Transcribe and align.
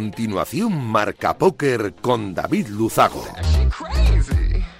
continuación, 0.00 0.82
Marca 0.82 1.36
Póker 1.36 1.92
con 2.00 2.32
David 2.32 2.68
Luzago. 2.68 3.22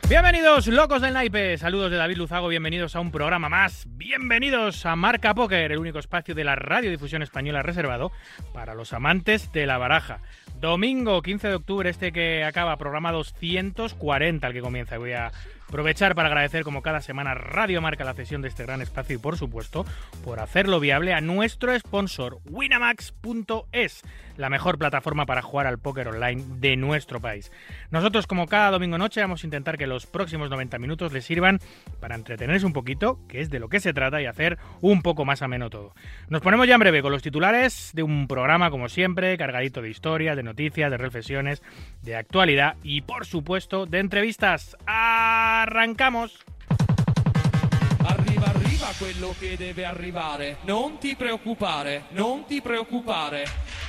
Bienvenidos, 0.08 0.66
locos 0.66 1.02
del 1.02 1.12
naipe. 1.12 1.58
Saludos 1.58 1.90
de 1.90 1.98
David 1.98 2.16
Luzago, 2.16 2.48
bienvenidos 2.48 2.96
a 2.96 3.00
un 3.00 3.10
programa 3.10 3.50
más. 3.50 3.84
Bienvenidos 3.90 4.86
a 4.86 4.96
Marca 4.96 5.34
Póker, 5.34 5.72
el 5.72 5.78
único 5.78 5.98
espacio 5.98 6.34
de 6.34 6.44
la 6.44 6.56
radiodifusión 6.56 7.20
española 7.20 7.62
reservado 7.62 8.12
para 8.54 8.74
los 8.74 8.94
amantes 8.94 9.52
de 9.52 9.66
la 9.66 9.76
baraja. 9.76 10.20
Domingo 10.58 11.20
15 11.20 11.48
de 11.48 11.54
octubre, 11.54 11.90
este 11.90 12.12
que 12.12 12.42
acaba, 12.42 12.76
programa 12.78 13.12
240, 13.12 14.46
el 14.46 14.52
que 14.54 14.60
comienza. 14.60 14.98
Voy 14.98 15.12
a 15.12 15.32
aprovechar 15.68 16.16
para 16.16 16.28
agradecer, 16.28 16.64
como 16.64 16.82
cada 16.82 17.00
semana, 17.00 17.32
Radio 17.34 17.80
Marca 17.80 18.04
la 18.04 18.12
cesión 18.12 18.42
de 18.42 18.48
este 18.48 18.64
gran 18.64 18.82
espacio 18.82 19.14
y, 19.14 19.18
por 19.18 19.38
supuesto, 19.38 19.86
por 20.24 20.40
hacerlo 20.40 20.80
viable 20.80 21.14
a 21.14 21.20
nuestro 21.20 21.78
sponsor, 21.78 22.40
Winamax.es, 22.50 24.02
la 24.40 24.50
mejor 24.50 24.78
plataforma 24.78 25.26
para 25.26 25.42
jugar 25.42 25.66
al 25.66 25.78
póker 25.78 26.08
online 26.08 26.42
de 26.58 26.76
nuestro 26.76 27.20
país. 27.20 27.52
Nosotros, 27.90 28.26
como 28.26 28.46
cada 28.46 28.70
domingo 28.70 28.98
noche, 28.98 29.20
vamos 29.20 29.44
a 29.44 29.46
intentar 29.46 29.78
que 29.78 29.86
los 29.86 30.06
próximos 30.06 30.50
90 30.50 30.78
minutos 30.78 31.12
les 31.12 31.24
sirvan 31.24 31.60
para 32.00 32.14
entretenerse 32.14 32.66
un 32.66 32.72
poquito, 32.72 33.20
que 33.28 33.40
es 33.40 33.50
de 33.50 33.60
lo 33.60 33.68
que 33.68 33.80
se 33.80 33.92
trata, 33.92 34.20
y 34.20 34.26
hacer 34.26 34.58
un 34.80 35.02
poco 35.02 35.24
más 35.24 35.42
ameno 35.42 35.70
todo. 35.70 35.94
Nos 36.28 36.40
ponemos 36.40 36.66
ya 36.66 36.74
en 36.74 36.80
breve 36.80 37.02
con 37.02 37.12
los 37.12 37.22
titulares 37.22 37.90
de 37.92 38.02
un 38.02 38.26
programa, 38.26 38.70
como 38.70 38.88
siempre, 38.88 39.36
cargadito 39.36 39.82
de 39.82 39.90
historias, 39.90 40.36
de 40.36 40.42
noticias, 40.42 40.90
de 40.90 40.96
reflexiones, 40.96 41.62
de 42.02 42.16
actualidad 42.16 42.76
y, 42.82 43.02
por 43.02 43.26
supuesto, 43.26 43.86
de 43.86 43.98
entrevistas. 43.98 44.76
¡Arrancamos! 44.86 46.44
Arriva, 48.04 48.46
arriva 48.46 48.86
quello 48.98 49.34
che 49.38 49.56
deve 49.56 49.84
arrivare. 49.84 50.58
Non 50.64 50.98
ti 50.98 51.14
preoccupare, 51.16 52.04
non 52.10 52.44
ti 52.46 52.60
preoccupare. 52.60 53.44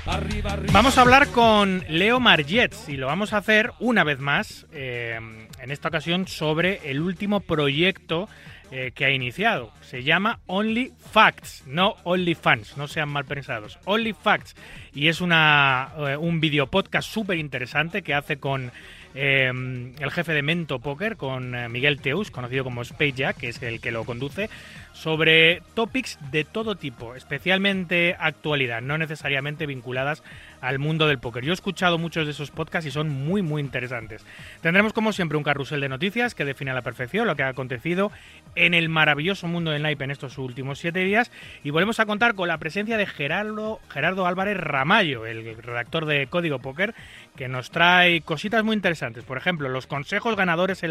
Arriva, 0.05 0.51
arriva. 0.51 0.71
Vamos 0.71 0.97
a 0.97 1.01
hablar 1.01 1.29
con 1.29 1.83
Leo 1.87 2.19
Margets 2.19 2.89
y 2.89 2.97
lo 2.97 3.07
vamos 3.07 3.33
a 3.33 3.37
hacer 3.37 3.71
una 3.79 4.03
vez 4.03 4.19
más, 4.19 4.65
eh, 4.71 5.19
en 5.59 5.71
esta 5.71 5.89
ocasión 5.89 6.27
sobre 6.27 6.89
el 6.89 7.01
último 7.01 7.39
proyecto 7.39 8.27
eh, 8.73 8.91
que 8.95 9.03
ha 9.03 9.11
iniciado. 9.11 9.73
Se 9.81 10.03
llama 10.03 10.39
Only 10.47 10.93
Facts, 11.11 11.63
no 11.65 11.95
Only 12.03 12.35
Fans, 12.35 12.77
no 12.77 12.87
sean 12.87 13.09
mal 13.09 13.25
pensados. 13.25 13.77
Only 13.83 14.13
Facts. 14.13 14.55
Y 14.93 15.09
es 15.09 15.19
una, 15.19 15.89
eh, 15.97 16.15
un 16.15 16.39
video 16.39 16.67
podcast 16.67 17.09
súper 17.09 17.37
interesante 17.37 18.01
que 18.01 18.13
hace 18.13 18.39
con 18.39 18.71
eh, 19.15 19.51
el 19.99 20.11
jefe 20.11 20.33
de 20.33 20.41
Mento 20.41 20.79
Poker, 20.79 21.17
con 21.17 21.55
eh, 21.55 21.69
Miguel 21.69 22.01
Teus, 22.01 22.31
conocido 22.31 22.63
como 22.63 22.81
Space 22.81 23.13
Jack, 23.13 23.37
que 23.37 23.49
es 23.49 23.61
el 23.61 23.81
que 23.81 23.91
lo 23.91 24.05
conduce, 24.05 24.49
sobre 24.93 25.61
topics 25.73 26.17
de 26.31 26.43
todo 26.43 26.75
tipo, 26.75 27.15
especialmente 27.15 28.15
actualidad, 28.19 28.81
no 28.81 28.97
necesariamente 28.97 29.66
vinculadas 29.66 30.23
al 30.61 30.79
mundo 30.79 31.07
del 31.07 31.19
póker. 31.19 31.44
Yo 31.44 31.51
he 31.51 31.53
escuchado 31.53 31.97
muchos 31.97 32.25
de 32.25 32.31
esos 32.31 32.51
podcasts 32.51 32.88
y 32.88 32.91
son 32.91 33.09
muy, 33.09 33.41
muy 33.41 33.61
interesantes. 33.61 34.25
Tendremos, 34.61 34.94
como 34.94 35.11
siempre, 35.11 35.38
un 35.38 35.44
carrusel 35.44 35.81
de 35.81 35.89
noticias 35.89 36.35
que 36.35 36.45
define 36.45 36.72
a 36.72 36.75
la 36.75 36.81
perfección 36.81 37.27
lo 37.27 37.35
que 37.35 37.44
ha 37.44 37.49
acontecido 37.49 38.11
en 38.55 38.73
el 38.73 38.89
maravilloso 38.89 39.47
mundo 39.47 39.71
del 39.71 39.81
naipe 39.81 40.03
en 40.03 40.11
estos 40.11 40.38
últimos 40.38 40.79
siete 40.79 41.00
días. 41.00 41.31
Y 41.63 41.71
volvemos 41.71 42.00
a 42.00 42.05
contar 42.05 42.35
con 42.35 42.47
la 42.47 42.59
presencia 42.59 42.97
de 42.97 43.05
Gerardo, 43.05 43.79
Gerardo 43.89 44.25
Álvarez 44.25 44.57
Ramallo, 44.57 45.25
el 45.25 45.57
redactor 45.57 46.05
de 46.05 46.27
Código 46.27 46.59
Póker, 46.59 46.94
que 47.35 47.47
nos 47.47 47.71
trae 47.71 48.21
cositas 48.21 48.63
muy 48.63 48.75
interesantes. 48.75 49.23
Por 49.23 49.38
ejemplo, 49.38 49.69
los 49.69 49.88
consejos 49.88 50.35
ganadores, 50.35 50.81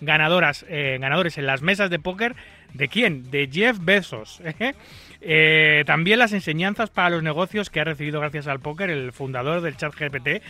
ganadoras, 0.00 0.64
eh, 0.68 0.98
ganadores 1.00 1.38
en 1.38 1.46
las 1.46 1.62
mesas 1.62 1.90
de 1.90 1.98
póker. 1.98 2.34
¿De 2.72 2.88
quién? 2.88 3.30
De 3.30 3.48
Jeff 3.50 3.78
Bezos. 3.80 4.40
Eh, 5.20 5.82
también 5.86 6.20
las 6.20 6.32
enseñanzas 6.32 6.90
para 6.90 7.10
los 7.10 7.22
negocios 7.22 7.70
que 7.70 7.80
ha 7.80 7.84
recibido 7.84 8.20
gracias 8.20 8.46
al 8.46 8.60
póker 8.60 8.90
el 8.90 9.12
fundador 9.12 9.62
del 9.62 9.76
chat 9.76 9.92
GPT 9.92 10.42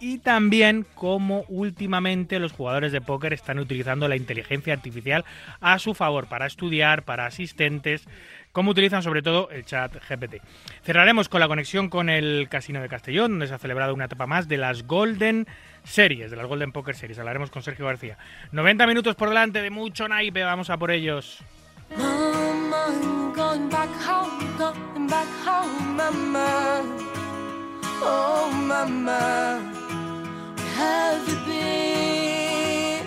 y 0.00 0.18
también 0.18 0.84
cómo 0.94 1.44
últimamente 1.48 2.40
los 2.40 2.52
jugadores 2.52 2.90
de 2.90 3.00
póker 3.00 3.32
están 3.32 3.58
utilizando 3.58 4.08
la 4.08 4.16
inteligencia 4.16 4.74
artificial 4.74 5.24
a 5.60 5.78
su 5.78 5.94
favor 5.94 6.26
para 6.26 6.46
estudiar, 6.46 7.04
para 7.04 7.26
asistentes, 7.26 8.06
cómo 8.50 8.72
utilizan 8.72 9.02
sobre 9.02 9.22
todo 9.22 9.48
el 9.50 9.64
chat 9.64 9.94
GPT. 10.08 10.42
Cerraremos 10.82 11.28
con 11.28 11.40
la 11.40 11.48
conexión 11.48 11.88
con 11.88 12.10
el 12.10 12.48
Casino 12.50 12.82
de 12.82 12.88
Castellón, 12.88 13.32
donde 13.32 13.46
se 13.46 13.54
ha 13.54 13.58
celebrado 13.58 13.94
una 13.94 14.06
etapa 14.06 14.26
más 14.26 14.48
de 14.48 14.56
las 14.56 14.86
Golden 14.86 15.46
Series, 15.84 16.30
de 16.30 16.36
las 16.36 16.46
Golden 16.46 16.72
Poker 16.72 16.96
Series. 16.96 17.18
Hablaremos 17.18 17.50
con 17.50 17.62
Sergio 17.62 17.86
García. 17.86 18.18
90 18.52 18.86
minutos 18.86 19.14
por 19.14 19.28
delante 19.28 19.62
de 19.62 19.70
mucho 19.70 20.08
naipe, 20.08 20.42
vamos 20.42 20.68
a 20.68 20.78
por 20.78 20.90
ellos. 20.90 21.44
Back 23.70 23.90
home, 24.00 24.56
going 24.56 25.06
back 25.08 25.28
home, 25.44 25.96
mama. 25.96 26.82
Oh, 28.00 28.50
mama, 28.52 29.60
where 30.56 30.66
have 30.76 31.28
you 31.28 31.38
been? 31.46 33.06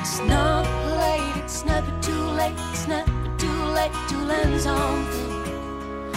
It's 0.00 0.20
not 0.20 0.66
late, 1.00 1.36
it's 1.44 1.64
never 1.64 1.92
too 2.00 2.24
late, 2.40 2.56
it's 2.72 2.86
never 2.86 3.10
too 3.36 3.62
late 3.74 3.92
to 4.08 4.16
learn 4.18 4.58
something, 4.60 5.44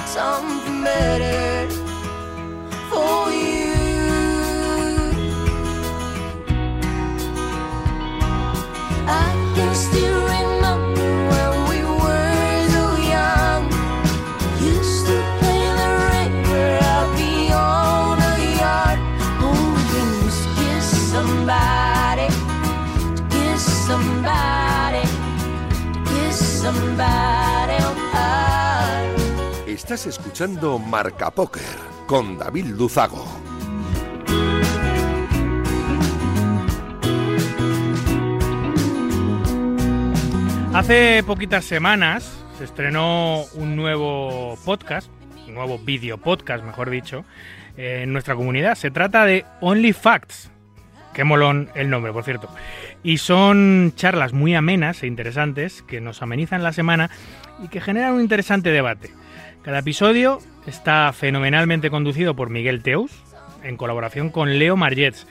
something 0.06 0.84
better 0.84 1.68
for 2.90 3.31
you. 3.31 3.74
I 9.08 9.34
can 9.56 9.74
still 9.75 10.28
Estás 29.89 30.19
escuchando 30.19 30.77
Marca 30.77 31.31
Póker 31.31 31.63
con 32.05 32.38
David 32.38 32.66
Luzago. 32.77 33.25
Hace 40.75 41.23
poquitas 41.23 41.66
semanas 41.66 42.39
se 42.59 42.66
estrenó 42.66 43.45
un 43.55 43.75
nuevo 43.75 44.59
podcast, 44.63 45.09
un 45.47 45.55
nuevo 45.55 45.79
video 45.79 46.19
podcast, 46.19 46.63
mejor 46.63 46.91
dicho, 46.91 47.25
en 47.75 48.13
nuestra 48.13 48.35
comunidad. 48.35 48.75
Se 48.75 48.91
trata 48.91 49.25
de 49.25 49.44
Only 49.59 49.94
Facts. 49.94 50.51
Qué 51.16 51.23
molón 51.23 51.72
el 51.73 51.89
nombre, 51.89 52.13
por 52.13 52.23
cierto. 52.23 52.47
Y 53.02 53.17
son 53.17 53.93
charlas 53.96 54.34
muy 54.34 54.53
amenas 54.53 55.02
e 55.02 55.08
interesantes 55.08 55.81
que 55.81 55.99
nos 55.99 56.22
amenizan 56.22 56.61
la 56.61 56.73
semana 56.73 57.09
y 57.64 57.69
que 57.69 57.81
generan 57.81 58.14
un 58.14 58.22
interesante 58.22 58.69
debate. 58.69 59.17
Cada 59.64 59.79
episodio 59.79 60.40
está 60.67 61.11
fenomenalmente 61.11 61.90
conducido 61.90 62.35
por 62.35 62.50
Miguel 62.50 62.82
Teus, 62.82 63.11
en 63.64 63.76
colaboración 63.76 64.29
con 64.29 64.58
Leo 64.58 64.78
Margets. 64.78 65.28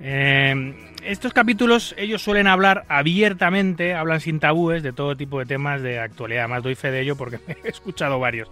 Eh, 0.00 0.74
estos 1.04 1.32
capítulos 1.32 1.94
ellos 1.96 2.22
suelen 2.22 2.48
hablar 2.48 2.84
abiertamente, 2.88 3.94
hablan 3.94 4.20
sin 4.20 4.40
tabúes 4.40 4.82
de 4.82 4.92
todo 4.92 5.16
tipo 5.16 5.38
de 5.38 5.46
temas 5.46 5.80
de 5.82 6.00
actualidad. 6.00 6.44
Además 6.44 6.62
doy 6.64 6.74
fe 6.74 6.90
de 6.90 7.00
ello 7.00 7.16
porque 7.16 7.38
he 7.64 7.68
escuchado 7.68 8.18
varios. 8.18 8.50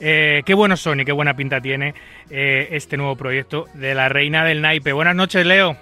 Eh, 0.00 0.42
qué 0.44 0.54
buenos 0.54 0.80
son 0.80 1.00
y 1.00 1.04
qué 1.04 1.12
buena 1.12 1.36
pinta 1.36 1.60
tiene 1.60 1.94
eh, 2.30 2.68
este 2.72 2.96
nuevo 2.96 3.16
proyecto 3.16 3.66
de 3.74 3.94
la 3.94 4.08
Reina 4.08 4.44
del 4.44 4.62
Naipe. 4.62 4.92
Buenas 4.92 5.14
noches, 5.14 5.46
Leo. 5.46 5.76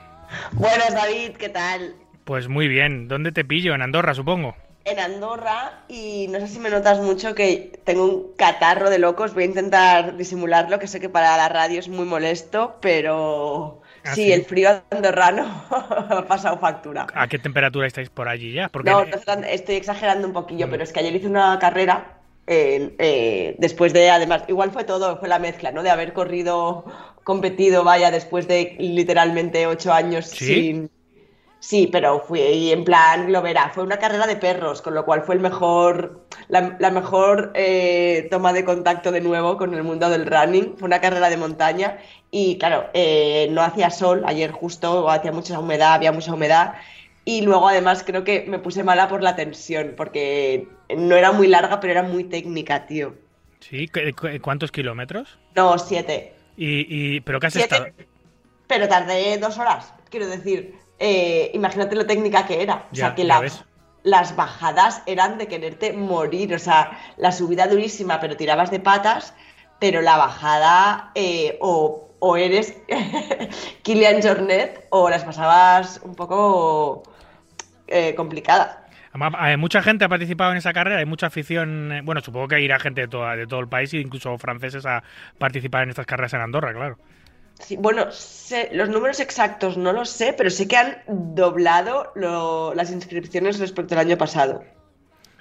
Buenas, 0.53 0.93
David, 0.93 1.37
¿qué 1.39 1.49
tal? 1.49 1.95
Pues 2.25 2.49
muy 2.49 2.69
bien. 2.69 3.09
¿Dónde 3.09 3.33
te 3.33 3.45
pillo? 3.45 3.75
En 3.75 3.83
Andorra, 3.83 4.15
supongo. 4.15 4.57
En 4.85 4.99
Andorra 4.99 5.85
y 5.89 6.27
no 6.29 6.41
sé 6.41 6.49
si 6.49 6.59
me 6.59 6.71
notas 6.71 6.99
mucho 6.99 7.35
que 7.35 7.81
tengo 7.85 8.05
un 8.05 8.33
catarro 8.37 8.91
de 8.91 8.99
locos. 8.99 9.33
Voy 9.35 9.45
a 9.45 9.47
intentar 9.47 10.17
disimularlo, 10.17 10.79
que 10.79 10.89
sé 10.89 11.01
que 11.01 11.09
para 11.09 11.37
la 11.37 11.49
radio 11.49 11.79
es 11.79 11.89
muy 11.89 12.05
molesto, 12.05 12.79
pero 12.81 13.81
¿Ah, 14.05 14.15
sí, 14.15 14.25
sí? 14.25 14.33
el 14.33 14.45
frío 14.45 14.83
andorrano 14.91 15.45
ha 15.71 16.25
pasado 16.27 16.59
factura. 16.59 17.07
¿A 17.15 17.29
qué 17.29 17.39
temperatura 17.39 17.87
estáis 17.87 18.11
por 18.11 18.29
allí 18.29 18.53
ya? 18.53 18.69
Porque 18.69 18.91
No, 18.91 19.05
no 19.05 19.45
estoy 19.47 19.77
exagerando 19.77 20.27
un 20.27 20.33
poquillo, 20.33 20.69
pero 20.69 20.83
es 20.83 20.93
que 20.93 21.01
ayer 21.01 21.15
hice 21.15 21.29
una 21.29 21.59
carrera 21.59 22.19
eh, 22.47 22.95
eh, 22.99 23.55
después 23.59 23.93
de, 23.93 24.11
además, 24.11 24.45
igual 24.49 24.73
fue 24.73 24.85
todo, 24.85 25.19
fue 25.19 25.29
la 25.29 25.39
mezcla, 25.39 25.71
¿no? 25.71 25.83
De 25.83 25.91
haber 25.91 26.13
corrido, 26.13 26.85
competido, 27.23 27.85
vaya, 27.85 28.11
después 28.11 28.49
de 28.49 28.77
literalmente 28.79 29.67
ocho 29.67 29.93
años 29.93 30.27
¿Sí? 30.27 30.47
sin... 30.47 30.91
Sí, 31.65 31.89
pero 31.93 32.19
fui 32.27 32.73
en 32.73 32.85
plan 32.85 33.29
globera. 33.29 33.71
Fue 33.73 33.85
una 33.85 33.97
carrera 33.99 34.27
de 34.27 34.35
perros, 34.35 34.83
con 34.83 34.95
lo 34.95 35.05
cual 35.05 35.23
fue 35.23 35.37
el 35.37 35.41
mejor, 35.41 36.27
la, 36.49 36.77
la 36.81 36.91
mejor 36.91 37.53
eh, 37.55 38.27
toma 38.33 38.53
de 38.53 38.65
contacto 38.65 39.13
de 39.13 39.21
nuevo 39.21 39.57
con 39.57 39.73
el 39.73 39.85
mundo 39.85 40.11
del 40.11 40.27
running. 40.27 40.75
Fue 40.77 40.87
una 40.87 41.01
carrera 41.01 41.31
de 41.31 41.37
montaña 41.37 41.99
y 42.33 42.59
claro, 42.59 42.91
eh, 42.95 43.47
no 43.53 43.63
hacía 43.63 43.91
sol. 43.91 44.25
Ayer 44.27 44.51
justo 44.51 45.09
hacía 45.09 45.31
mucha 45.31 45.57
humedad, 45.61 45.95
había 45.95 46.11
mucha 46.11 46.35
humedad. 46.35 46.75
Y 47.25 47.43
luego 47.43 47.69
además 47.69 48.03
creo 48.05 48.25
que 48.25 48.45
me 48.49 48.59
puse 48.59 48.83
mala 48.83 49.07
por 49.09 49.23
la 49.23 49.37
tensión, 49.37 49.95
porque 49.97 50.67
no 50.97 51.15
era 51.15 51.31
muy 51.31 51.47
larga, 51.47 51.79
pero 51.79 51.93
era 51.93 52.03
muy 52.03 52.25
técnica, 52.25 52.87
tío. 52.87 53.15
Sí, 53.61 53.87
¿cu- 53.87 54.01
cu- 54.21 54.41
¿cuántos 54.43 54.73
kilómetros? 54.73 55.39
No, 55.55 55.79
siete. 55.79 56.33
Y, 56.57 56.87
y- 57.17 57.21
¿Pero 57.21 57.39
qué 57.39 57.47
has 57.47 57.53
Siete, 57.53 57.77
estado? 57.77 57.93
pero 58.67 58.89
tardé 58.89 59.39
dos 59.39 59.57
horas. 59.59 59.95
Quiero 60.11 60.27
decir, 60.27 60.75
eh, 61.03 61.51
imagínate 61.53 61.97
lo 61.97 62.07
técnica 62.07 62.47
que 62.47 62.63
era. 62.63 62.87
O 62.93 62.95
sea, 62.95 63.09
que 63.17 63.25
la- 63.25 63.41
las 64.05 64.35
bajadas 64.37 65.03
eran 65.07 65.37
de 65.39 65.47
quererte 65.49 65.93
morir. 65.93 66.55
O 66.55 66.59
sea, 66.59 66.99
la 67.17 67.31
subida 67.33 67.67
durísima, 67.67 68.21
pero 68.21 68.37
tirabas 68.37 68.71
de 68.71 68.81
patas, 68.81 69.35
pero 69.79 70.01
la 70.01 70.17
bajada 70.17 71.11
eh, 71.15 71.59
o, 71.61 72.09
o 72.21 72.37
eres 72.37 72.77
Kilian 73.83 74.23
Jornet 74.23 74.87
o 74.91 75.09
las 75.11 75.25
pasabas 75.25 76.01
un 76.05 76.15
poco 76.15 77.03
eh, 77.89 78.15
complicadas. 78.15 78.79
Hay 79.39 79.59
mucha 79.59 79.83
gente 79.83 80.07
ha 80.07 80.09
participado 80.09 80.53
en 80.53 80.57
esa 80.57 80.73
carrera, 80.73 80.99
hay 81.01 81.05
mucha 81.05 81.27
afición. 81.27 81.93
eh, 81.93 82.01
Bueno, 82.03 82.21
supongo 82.23 82.49
que 82.49 82.61
irá 82.61 82.79
gente 82.79 83.03
de, 83.03 83.09
toda- 83.09 83.37
de 83.37 83.47
todo 83.47 83.61
el 83.61 83.69
país, 83.69 83.93
e 83.93 83.99
incluso 83.99 84.39
franceses, 84.39 84.87
a 84.87 85.03
participar 85.39 85.83
en 85.83 85.91
estas 85.91 86.07
carreras 86.07 86.33
en 86.33 86.41
Andorra, 86.41 86.73
claro. 86.73 86.97
Sí, 87.63 87.77
bueno, 87.77 88.11
sé- 88.11 88.71
los 88.73 88.89
números 88.89 89.21
exactos 89.21 89.77
no 89.77 89.93
los 89.93 90.11
sé, 90.11 90.33
pero 90.33 90.51
sé 90.51 90.67
que 90.67 90.77
han 90.77 90.99
doblado 91.09 92.13
lo- 92.17 92.75
las 92.75 92.91
inscripciones 92.91 93.59
respecto 93.61 93.95
al 93.95 94.01
año 94.01 94.19
pasado. 94.19 94.65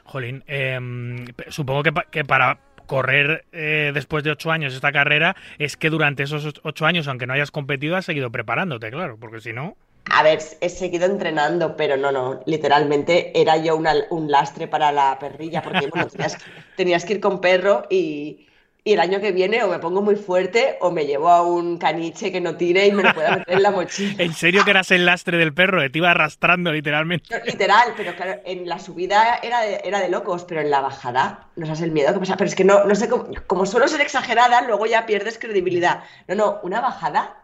Jolín, 0.05 0.43
em, 0.47 1.25
supongo 1.49 1.83
que, 1.83 1.91
pa- 1.93 2.05
que 2.11 2.23
para 2.23 2.59
correr 2.85 3.45
eh, 3.53 3.91
después 3.93 4.23
de 4.23 4.31
ocho 4.31 4.51
años 4.51 4.73
esta 4.73 4.91
carrera 4.91 5.35
es 5.57 5.77
que 5.77 5.89
durante 5.89 6.23
esos 6.23 6.45
och- 6.45 6.59
ocho 6.63 6.85
años, 6.85 7.07
aunque 7.07 7.25
no 7.25 7.33
hayas 7.33 7.49
competido, 7.51 7.95
has 7.95 8.05
seguido 8.05 8.29
preparándote, 8.31 8.91
claro, 8.91 9.17
porque 9.19 9.39
si 9.39 9.53
no... 9.53 9.75
A 10.11 10.23
ver, 10.23 10.39
he 10.59 10.69
seguido 10.69 11.05
entrenando, 11.05 11.77
pero 11.77 11.95
no, 11.95 12.11
no, 12.11 12.41
literalmente 12.45 13.39
era 13.39 13.55
yo 13.57 13.75
una- 13.77 13.95
un 14.09 14.29
lastre 14.29 14.67
para 14.67 14.91
la 14.91 15.17
perrilla, 15.19 15.61
porque 15.61 15.87
bueno, 15.87 16.07
tenías, 16.07 16.37
tenías 16.75 17.05
que 17.05 17.13
ir 17.13 17.19
con 17.21 17.39
perro 17.39 17.83
y, 17.89 18.47
y 18.83 18.93
el 18.93 18.99
año 18.99 19.19
que 19.21 19.31
viene 19.31 19.63
o 19.63 19.67
me 19.69 19.77
pongo 19.77 20.01
muy 20.01 20.15
fuerte 20.15 20.77
o 20.81 20.89
me 20.89 21.05
llevo 21.05 21.29
a 21.29 21.43
un 21.43 21.77
caniche 21.77 22.31
que 22.31 22.41
no 22.41 22.55
tire 22.57 22.87
y 22.87 22.91
me 22.91 23.03
lo 23.03 23.13
pueda 23.13 23.35
meter 23.37 23.55
en 23.57 23.63
la 23.63 23.69
mochila. 23.71 24.15
¿En 24.23 24.33
serio 24.33 24.63
que 24.65 24.71
eras 24.71 24.89
el 24.89 25.05
lastre 25.05 25.37
del 25.37 25.53
perro? 25.53 25.89
Te 25.91 25.97
iba 25.99 26.09
arrastrando 26.09 26.71
literalmente. 26.71 27.37
No, 27.37 27.45
literal, 27.45 27.93
pero 27.95 28.15
claro, 28.15 28.41
en 28.43 28.67
la 28.67 28.79
subida 28.79 29.39
era 29.43 29.61
de, 29.61 29.81
era 29.83 29.99
de 29.99 30.09
locos, 30.09 30.45
pero 30.45 30.61
en 30.61 30.71
la 30.71 30.81
bajada 30.81 31.47
no 31.55 31.67
sabes 31.67 31.81
el 31.81 31.91
miedo 31.91 32.11
que 32.13 32.19
pasa. 32.19 32.37
Pero 32.37 32.47
es 32.47 32.55
que 32.55 32.63
no, 32.63 32.83
no 32.85 32.95
sé 32.95 33.07
cómo, 33.07 33.27
como 33.45 33.67
suelo 33.67 33.87
ser 33.87 34.01
exagerada, 34.01 34.61
luego 34.61 34.87
ya 34.87 35.05
pierdes 35.05 35.37
credibilidad. 35.37 36.03
No, 36.27 36.35
no, 36.35 36.59
una 36.63 36.81
bajada 36.81 37.37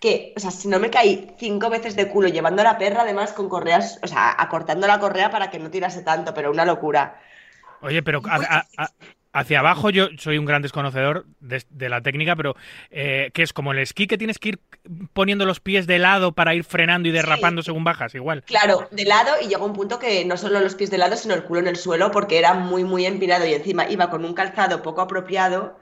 que, 0.00 0.32
o 0.36 0.40
sea, 0.40 0.50
si 0.50 0.68
no 0.68 0.78
me 0.78 0.90
caí 0.90 1.34
cinco 1.38 1.68
veces 1.70 1.94
de 1.96 2.08
culo 2.08 2.28
llevando 2.28 2.62
a 2.62 2.64
la 2.64 2.78
perra, 2.78 3.02
además 3.02 3.32
con 3.32 3.48
correas, 3.50 3.98
o 4.02 4.06
sea, 4.06 4.34
acortando 4.38 4.86
la 4.86 4.98
correa 4.98 5.30
para 5.30 5.50
que 5.50 5.58
no 5.58 5.70
tirase 5.70 6.02
tanto, 6.02 6.32
pero 6.34 6.50
una 6.50 6.64
locura. 6.64 7.20
Oye, 7.80 8.02
pero 8.02 8.20
a- 8.28 8.36
a- 8.36 8.66
a- 8.84 8.90
hacia 9.34 9.58
abajo 9.58 9.90
yo 9.90 10.08
soy 10.16 10.38
un 10.38 10.46
gran 10.46 10.62
desconocedor 10.62 11.26
de, 11.40 11.62
de 11.68 11.88
la 11.88 12.00
técnica, 12.00 12.36
pero 12.36 12.54
eh, 12.90 13.30
que 13.34 13.42
es 13.42 13.52
como 13.52 13.72
el 13.72 13.80
esquí 13.80 14.06
que 14.06 14.16
tienes 14.16 14.38
que 14.38 14.50
ir 14.50 14.60
poniendo 15.12 15.44
los 15.44 15.58
pies 15.58 15.86
de 15.88 15.98
lado 15.98 16.32
para 16.32 16.54
ir 16.54 16.62
frenando 16.62 17.08
y 17.08 17.12
derrapando 17.12 17.62
según 17.62 17.82
bajas, 17.82 18.14
igual. 18.14 18.44
Claro, 18.44 18.88
de 18.92 19.04
lado 19.04 19.32
y 19.42 19.48
llegó 19.48 19.66
un 19.66 19.72
punto 19.72 19.98
que 19.98 20.24
no 20.24 20.36
solo 20.36 20.60
los 20.60 20.76
pies 20.76 20.90
de 20.90 20.98
lado, 20.98 21.16
sino 21.16 21.34
el 21.34 21.42
culo 21.42 21.60
en 21.60 21.66
el 21.66 21.76
suelo, 21.76 22.12
porque 22.12 22.38
era 22.38 22.54
muy, 22.54 22.84
muy 22.84 23.06
empinado 23.06 23.44
y 23.44 23.54
encima 23.54 23.90
iba 23.90 24.08
con 24.08 24.24
un 24.24 24.34
calzado 24.34 24.82
poco 24.82 25.00
apropiado, 25.00 25.80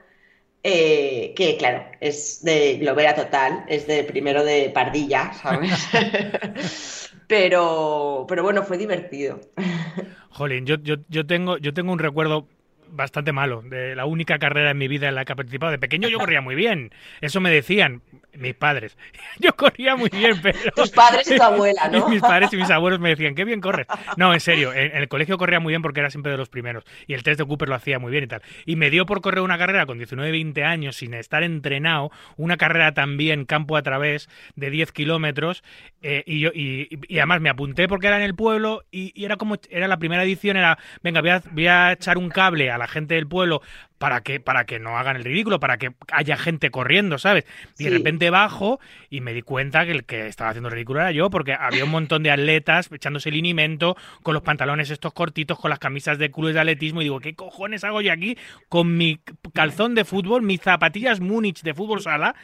eh, 0.63 1.33
que 1.35 1.55
claro, 1.57 1.85
es 2.01 2.43
de 2.43 2.77
globera 2.77 3.13
total, 3.13 3.65
es 3.67 3.85
de 3.85 4.03
primero 4.03 4.43
de 4.43 4.71
pardilla, 4.73 5.31
¿sabes? 5.33 5.89
pero, 7.27 8.25
pero 8.27 8.41
bueno, 8.41 8.63
fue 8.63 8.79
divertido. 8.79 9.39
Jolín, 10.29 10.65
yo, 10.65 10.77
yo, 10.81 10.95
yo, 11.09 11.27
tengo, 11.27 11.57
yo 11.57 11.73
tengo 11.75 11.93
un 11.93 11.99
recuerdo 11.99 12.47
bastante 12.93 13.31
malo 13.31 13.61
de 13.61 13.95
la 13.95 14.05
única 14.05 14.39
carrera 14.39 14.71
en 14.71 14.77
mi 14.77 14.87
vida 14.87 15.09
en 15.09 15.15
la 15.15 15.25
que 15.25 15.33
he 15.33 15.35
participado. 15.35 15.71
De 15.71 15.79
pequeño 15.79 16.07
yo 16.07 16.19
corría 16.19 16.41
muy 16.41 16.55
bien, 16.55 16.91
eso 17.21 17.41
me 17.41 17.51
decían 17.51 18.01
mis 18.35 18.55
padres. 18.55 18.97
Yo 19.39 19.55
corría 19.55 19.95
muy 19.95 20.09
bien, 20.09 20.39
pero... 20.41 20.59
Tus 20.75 20.91
padres 20.91 21.29
y 21.29 21.35
tu 21.37 21.43
abuela, 21.43 21.87
¿no? 21.91 22.09
Mis 22.09 22.21
padres 22.21 22.51
y 22.53 22.57
mis 22.57 22.69
abuelos 22.69 22.99
me 22.99 23.09
decían, 23.09 23.35
qué 23.35 23.45
bien 23.45 23.61
corres. 23.61 23.87
No, 24.17 24.33
en 24.33 24.39
serio, 24.39 24.73
en, 24.73 24.91
en 24.91 24.97
el 24.97 25.07
colegio 25.07 25.37
corría 25.37 25.59
muy 25.59 25.71
bien 25.71 25.81
porque 25.81 25.99
era 25.99 26.09
siempre 26.09 26.31
de 26.31 26.37
los 26.37 26.49
primeros. 26.49 26.83
Y 27.07 27.13
el 27.13 27.23
test 27.23 27.39
de 27.39 27.45
Cooper 27.45 27.69
lo 27.69 27.75
hacía 27.75 27.99
muy 27.99 28.11
bien 28.11 28.25
y 28.25 28.27
tal. 28.27 28.41
Y 28.65 28.75
me 28.75 28.89
dio 28.89 29.05
por 29.05 29.21
correr 29.21 29.41
una 29.41 29.57
carrera 29.57 29.85
con 29.85 29.97
19, 29.97 30.31
20 30.31 30.63
años 30.63 30.95
sin 30.95 31.13
estar 31.13 31.43
entrenado, 31.43 32.11
una 32.37 32.57
carrera 32.57 32.93
también 32.93 33.45
campo 33.45 33.77
a 33.77 33.81
través 33.81 34.29
de 34.55 34.69
10 34.69 34.91
kilómetros. 34.91 35.63
eh, 36.01 36.23
y, 36.25 36.39
yo, 36.39 36.49
y, 36.53 36.87
y 37.07 37.17
además 37.17 37.41
me 37.41 37.49
apunté 37.49 37.87
porque 37.87 38.07
era 38.07 38.17
en 38.17 38.23
el 38.23 38.35
pueblo 38.35 38.83
y, 38.91 39.11
y 39.19 39.25
era 39.25 39.37
como, 39.37 39.55
era 39.69 39.87
la 39.87 39.97
primera 39.97 40.23
edición, 40.23 40.57
era, 40.57 40.77
venga, 41.01 41.21
voy 41.21 41.29
a, 41.29 41.41
voy 41.51 41.67
a 41.67 41.91
echar 41.93 42.17
un 42.17 42.29
cable 42.29 42.71
a 42.71 42.77
la 42.77 42.87
gente 42.87 43.15
del 43.15 43.27
pueblo 43.27 43.61
para 44.03 44.19
que, 44.19 44.41
para 44.41 44.65
que 44.65 44.79
no 44.79 44.97
hagan 44.97 45.15
el 45.15 45.23
ridículo, 45.23 45.61
para 45.61 45.77
que 45.77 45.93
haya 46.11 46.35
gente 46.35 46.71
corriendo, 46.71 47.17
¿sabes? 47.17 47.45
Y 47.79 47.85
de 47.85 47.89
repente 47.89 48.29
bajo 48.29 48.81
y 49.09 49.21
me 49.21 49.31
di 49.31 49.41
cuenta 49.41 49.85
que 49.85 49.93
el 49.93 50.03
que 50.03 50.27
estaba 50.27 50.49
haciendo 50.49 50.67
el 50.67 50.73
ridículo 50.73 50.99
era 50.99 51.11
yo, 51.11 51.29
porque 51.29 51.53
había 51.53 51.85
un 51.85 51.91
montón 51.91 52.21
de 52.21 52.29
atletas 52.29 52.91
echándose 52.91 53.29
el 53.29 53.35
linimento, 53.35 53.95
con 54.21 54.33
los 54.33 54.43
pantalones 54.43 54.89
estos 54.89 55.13
cortitos, 55.13 55.57
con 55.57 55.69
las 55.69 55.79
camisas 55.79 56.17
de 56.17 56.31
clubes 56.31 56.53
de 56.53 56.59
atletismo, 56.59 56.99
y 56.99 57.05
digo, 57.05 57.21
¿qué 57.21 57.33
cojones 57.33 57.85
hago 57.85 58.01
yo 58.01 58.11
aquí 58.11 58.37
con 58.67 58.97
mi 58.97 59.21
calzón 59.53 59.95
de 59.95 60.03
fútbol, 60.03 60.41
mis 60.41 60.59
zapatillas 60.59 61.21
Múnich 61.21 61.61
de 61.61 61.73
fútbol 61.73 62.01
sala? 62.01 62.35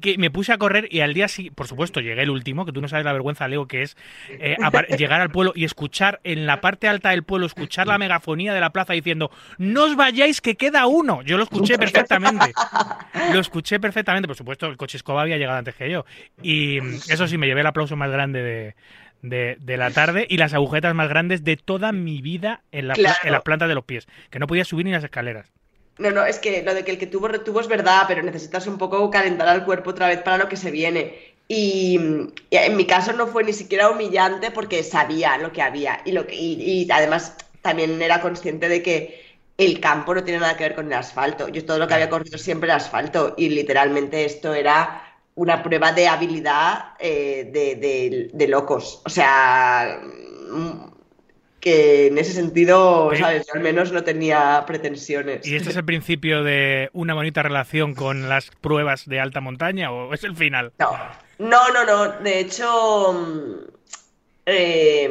Que 0.00 0.18
me 0.18 0.30
puse 0.30 0.52
a 0.52 0.58
correr 0.58 0.88
y 0.90 1.00
al 1.00 1.14
día 1.14 1.28
siguiente, 1.28 1.54
por 1.56 1.66
supuesto, 1.68 2.00
llegué 2.00 2.22
el 2.22 2.30
último, 2.30 2.66
que 2.66 2.72
tú 2.72 2.80
no 2.80 2.88
sabes 2.88 3.04
la 3.04 3.12
vergüenza, 3.12 3.46
Leo, 3.48 3.66
que 3.68 3.82
es 3.82 3.96
eh, 4.28 4.56
llegar 4.98 5.20
al 5.20 5.30
pueblo 5.30 5.52
y 5.54 5.64
escuchar 5.64 6.20
en 6.24 6.46
la 6.46 6.60
parte 6.60 6.88
alta 6.88 7.10
del 7.10 7.22
pueblo, 7.22 7.46
escuchar 7.46 7.86
la 7.86 7.96
megafonía 7.98 8.52
de 8.52 8.60
la 8.60 8.70
plaza 8.70 8.92
diciendo, 8.92 9.30
no 9.58 9.84
os 9.84 9.96
vayáis 9.96 10.40
que 10.40 10.56
queda 10.56 10.86
uno. 10.86 11.22
Yo 11.22 11.36
lo 11.36 11.44
escuché 11.44 11.78
perfectamente. 11.78 12.52
Lo 13.32 13.40
escuché 13.40 13.80
perfectamente, 13.80 14.26
por 14.26 14.36
supuesto, 14.36 14.66
el 14.66 14.76
coche 14.76 14.96
escoba 14.98 15.22
había 15.22 15.38
llegado 15.38 15.58
antes 15.58 15.74
que 15.74 15.88
yo. 15.90 16.04
Y 16.42 16.78
eso 17.08 17.26
sí, 17.26 17.38
me 17.38 17.46
llevé 17.46 17.60
el 17.62 17.66
aplauso 17.66 17.96
más 17.96 18.10
grande 18.10 18.42
de, 18.42 18.74
de- 19.22 19.56
de 19.60 19.76
la 19.76 19.90
tarde 19.90 20.26
y 20.28 20.36
las 20.36 20.52
agujetas 20.52 20.94
más 20.94 21.08
grandes 21.08 21.44
de 21.44 21.56
toda 21.56 21.92
mi 21.92 22.20
vida 22.20 22.62
en, 22.72 22.88
la 22.88 22.94
Claro. 22.94 23.16
en 23.24 23.32
las 23.32 23.42
plantas 23.42 23.68
de 23.68 23.74
los 23.74 23.84
pies, 23.84 24.06
que 24.30 24.38
no 24.38 24.46
podía 24.46 24.64
subir 24.64 24.84
ni 24.84 24.92
las 24.92 25.04
escaleras. 25.04 25.52
No, 25.98 26.10
no, 26.10 26.24
es 26.26 26.38
que 26.40 26.62
lo 26.62 26.74
de 26.74 26.84
que 26.84 26.90
el 26.92 26.98
que 26.98 27.06
tuvo 27.06 27.28
retuvo 27.28 27.60
es 27.60 27.68
verdad, 27.68 28.04
pero 28.08 28.22
necesitas 28.22 28.66
un 28.66 28.78
poco 28.78 29.10
calentar 29.10 29.46
al 29.48 29.64
cuerpo 29.64 29.90
otra 29.90 30.08
vez 30.08 30.20
para 30.22 30.38
lo 30.38 30.48
que 30.48 30.56
se 30.56 30.70
viene. 30.72 31.14
Y, 31.46 31.98
y 32.50 32.56
en 32.56 32.76
mi 32.76 32.86
caso 32.86 33.12
no 33.12 33.26
fue 33.28 33.44
ni 33.44 33.52
siquiera 33.52 33.90
humillante 33.90 34.50
porque 34.50 34.82
sabía 34.82 35.36
lo 35.38 35.52
que 35.52 35.62
había 35.62 36.00
y, 36.04 36.12
lo 36.12 36.26
que, 36.26 36.34
y, 36.34 36.82
y 36.84 36.90
además 36.90 37.36
también 37.62 38.00
era 38.02 38.20
consciente 38.20 38.68
de 38.68 38.82
que 38.82 39.22
el 39.56 39.78
campo 39.80 40.14
no 40.14 40.24
tiene 40.24 40.40
nada 40.40 40.56
que 40.56 40.64
ver 40.64 40.74
con 40.74 40.86
el 40.86 40.94
asfalto. 40.94 41.48
Yo 41.48 41.64
todo 41.64 41.78
lo 41.78 41.86
que 41.86 41.94
había 41.94 42.10
corrido 42.10 42.38
siempre 42.38 42.68
era 42.68 42.76
asfalto 42.76 43.34
y 43.36 43.50
literalmente 43.50 44.24
esto 44.24 44.52
era 44.54 45.00
una 45.36 45.62
prueba 45.62 45.92
de 45.92 46.08
habilidad 46.08 46.94
eh, 46.98 47.50
de, 47.52 47.76
de- 47.76 48.30
de 48.32 48.48
locos. 48.48 49.00
O 49.04 49.10
sea, 49.10 50.00
que 51.64 52.08
en 52.08 52.18
ese 52.18 52.34
sentido, 52.34 53.10
¿sabes? 53.18 53.46
Yo 53.46 53.54
al 53.54 53.60
menos 53.60 53.90
no 53.90 54.04
tenía 54.04 54.62
pretensiones. 54.66 55.46
¿Y 55.46 55.56
este 55.56 55.70
es 55.70 55.76
el 55.76 55.84
principio 55.86 56.44
de 56.44 56.90
una 56.92 57.14
bonita 57.14 57.42
relación 57.42 57.94
con 57.94 58.28
las 58.28 58.50
pruebas 58.50 59.06
de 59.06 59.18
alta 59.18 59.40
montaña 59.40 59.90
o 59.90 60.12
es 60.12 60.24
el 60.24 60.36
final? 60.36 60.74
No, 60.78 60.90
no, 61.38 61.72
no, 61.72 61.86
no. 61.86 62.08
De 62.20 62.38
hecho, 62.38 63.14
mm, 63.14 63.54
eh, 64.44 65.10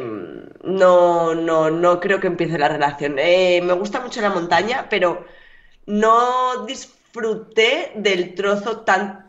no, 0.62 1.34
no, 1.34 1.70
no 1.70 1.98
creo 1.98 2.20
que 2.20 2.28
empiece 2.28 2.56
la 2.56 2.68
relación. 2.68 3.16
Eh, 3.18 3.60
me 3.60 3.72
gusta 3.72 4.00
mucho 4.00 4.20
la 4.20 4.30
montaña, 4.30 4.86
pero 4.88 5.26
no 5.86 6.64
disfruté 6.66 7.90
del 7.96 8.36
trozo 8.36 8.82
tan 8.82 9.28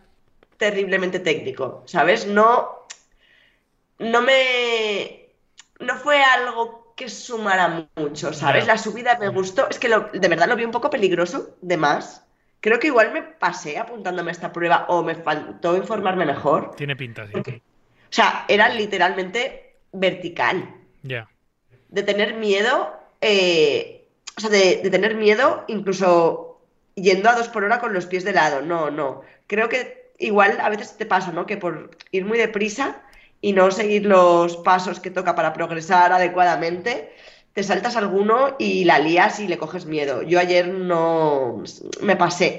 terriblemente 0.57 1.19
técnico, 1.19 1.81
¿sabes? 1.87 2.27
No, 2.27 2.85
no 3.97 4.21
me, 4.21 5.31
no 5.79 5.95
fue 5.95 6.21
algo 6.21 6.84
que 6.95 7.09
sumara 7.09 7.89
mucho, 7.95 8.31
¿sabes? 8.33 8.65
La 8.67 8.77
subida 8.77 9.17
me 9.19 9.27
gustó. 9.29 9.69
Es 9.69 9.79
que 9.79 9.89
lo- 9.89 10.09
de 10.13 10.27
verdad 10.27 10.47
lo 10.47 10.55
vi 10.55 10.63
un 10.63 10.71
poco 10.71 10.89
peligroso, 10.89 11.55
de 11.61 11.77
más. 11.77 12.25
Creo 12.61 12.79
que 12.79 12.87
igual 12.87 13.11
me 13.11 13.21
pasé 13.21 13.77
apuntándome 13.77 14.31
a 14.31 14.33
esta 14.33 14.51
prueba 14.53 14.85
o 14.87 15.03
me 15.03 15.15
faltó 15.15 15.75
informarme 15.75 16.25
mejor. 16.25 16.73
Tiene 16.75 16.95
pinta, 16.95 17.27
sí. 17.27 17.33
O 17.35 17.43
sea, 18.09 18.45
era 18.47 18.69
literalmente 18.69 19.75
vertical. 19.91 20.73
Ya. 21.03 21.27
De 21.89 22.01
tener 22.03 22.35
miedo, 22.35 22.93
eh, 23.21 24.07
o 24.37 24.41
sea, 24.41 24.49
de, 24.49 24.79
de 24.81 24.89
tener 24.89 25.15
miedo 25.15 25.65
incluso 25.67 26.61
yendo 26.95 27.29
a 27.29 27.35
dos 27.35 27.49
por 27.49 27.63
hora 27.65 27.79
con 27.79 27.93
los 27.93 28.05
pies 28.05 28.23
de 28.23 28.31
lado. 28.31 28.61
No, 28.61 28.89
no. 28.89 29.21
Creo 29.47 29.67
que 29.69 30.11
igual 30.17 30.57
a 30.61 30.69
veces 30.69 30.95
te 30.97 31.05
pasa, 31.05 31.31
¿no? 31.33 31.45
Que 31.45 31.57
por 31.57 31.91
ir 32.11 32.25
muy 32.25 32.37
deprisa 32.37 33.01
y 33.47 33.53
no 33.53 33.65
seguir 33.71 34.03
los 34.05 34.57
pasos 34.57 34.99
que 34.99 35.11
toca 35.17 35.35
para 35.35 35.53
progresar 35.53 36.11
adecuadamente, 36.11 36.91
te 37.53 37.63
saltas 37.63 37.95
alguno 37.95 38.55
y 38.59 38.85
la 38.85 38.99
lías 38.99 39.39
y 39.39 39.47
le 39.47 39.57
coges 39.63 39.85
miedo. 39.85 40.21
Yo 40.23 40.39
ayer 40.39 40.67
no 40.67 41.63
me 42.01 42.15
pasé. 42.23 42.49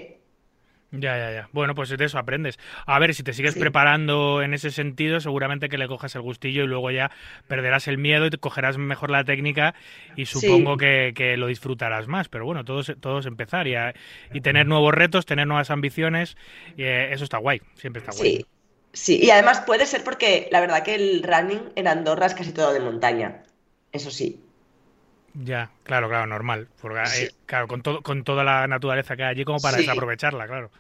Ya, 0.92 1.18
ya, 1.18 1.32
ya. 1.32 1.48
Bueno, 1.52 1.74
pues 1.74 1.90
de 1.90 2.02
eso 2.04 2.16
aprendes. 2.16 2.58
A 2.86 2.98
ver, 3.00 3.12
si 3.12 3.22
te 3.24 3.32
sigues 3.32 3.54
Sí. 3.54 3.60
preparando 3.60 4.40
en 4.40 4.54
ese 4.54 4.70
sentido, 4.70 5.20
seguramente 5.20 5.68
que 5.68 5.78
le 5.78 5.88
cojas 5.88 6.14
el 6.14 6.22
gustillo 6.22 6.62
y 6.62 6.66
luego 6.68 6.90
ya 6.92 7.10
perderás 7.48 7.88
el 7.88 7.98
miedo 7.98 8.24
y 8.26 8.30
te 8.30 8.38
cogerás 8.38 8.78
mejor 8.78 9.10
la 9.10 9.24
técnica 9.24 9.74
y 10.14 10.26
supongo 10.26 10.76
que, 10.76 11.12
que 11.14 11.36
lo 11.36 11.48
disfrutarás 11.48 12.06
más. 12.06 12.28
Pero 12.28 12.44
bueno, 12.46 12.64
todo 12.64 12.80
es, 12.80 12.94
todo 13.00 13.18
es 13.18 13.26
empezar 13.26 13.66
y, 13.66 13.74
a- 13.74 13.94
y 14.32 14.40
tener 14.42 14.66
nuevos 14.66 14.94
retos, 14.94 15.26
tener 15.26 15.46
nuevas 15.48 15.70
ambiciones, 15.70 16.36
y, 16.76 16.84
eh, 16.84 17.12
eso 17.12 17.24
está 17.24 17.38
guay, 17.38 17.60
siempre 17.74 17.98
está 17.98 18.12
guay. 18.12 18.30
Sí, 18.30 18.46
sí. 18.96 19.18
Y 19.22 19.30
además 19.30 19.60
puede 19.60 19.86
ser 19.86 20.02
porque 20.04 20.48
la 20.50 20.60
verdad 20.60 20.82
que 20.82 20.94
el 20.94 21.22
running 21.22 21.72
en 21.76 21.86
Andorra 21.88 22.26
es 22.26 22.34
casi 22.34 22.52
todo 22.52 22.72
de 22.72 22.80
montaña. 22.80 23.42
Eso 23.92 24.10
sí. 24.10 24.42
Ya, 25.34 25.70
claro, 25.82 26.08
claro, 26.08 26.26
normal. 26.26 26.68
Porque, 26.80 27.00
eh, 27.22 27.30
claro, 27.44 27.68
con, 27.68 27.82
todo, 27.82 28.02
con 28.02 28.24
toda 28.24 28.42
la 28.42 28.66
naturaleza 28.66 29.16
que 29.16 29.24
hay 29.24 29.30
allí 29.32 29.44
como 29.44 29.60
para 29.60 29.76
Sí. 29.76 29.82
desaprovecharla, 29.82 30.46
claro. 30.46 30.70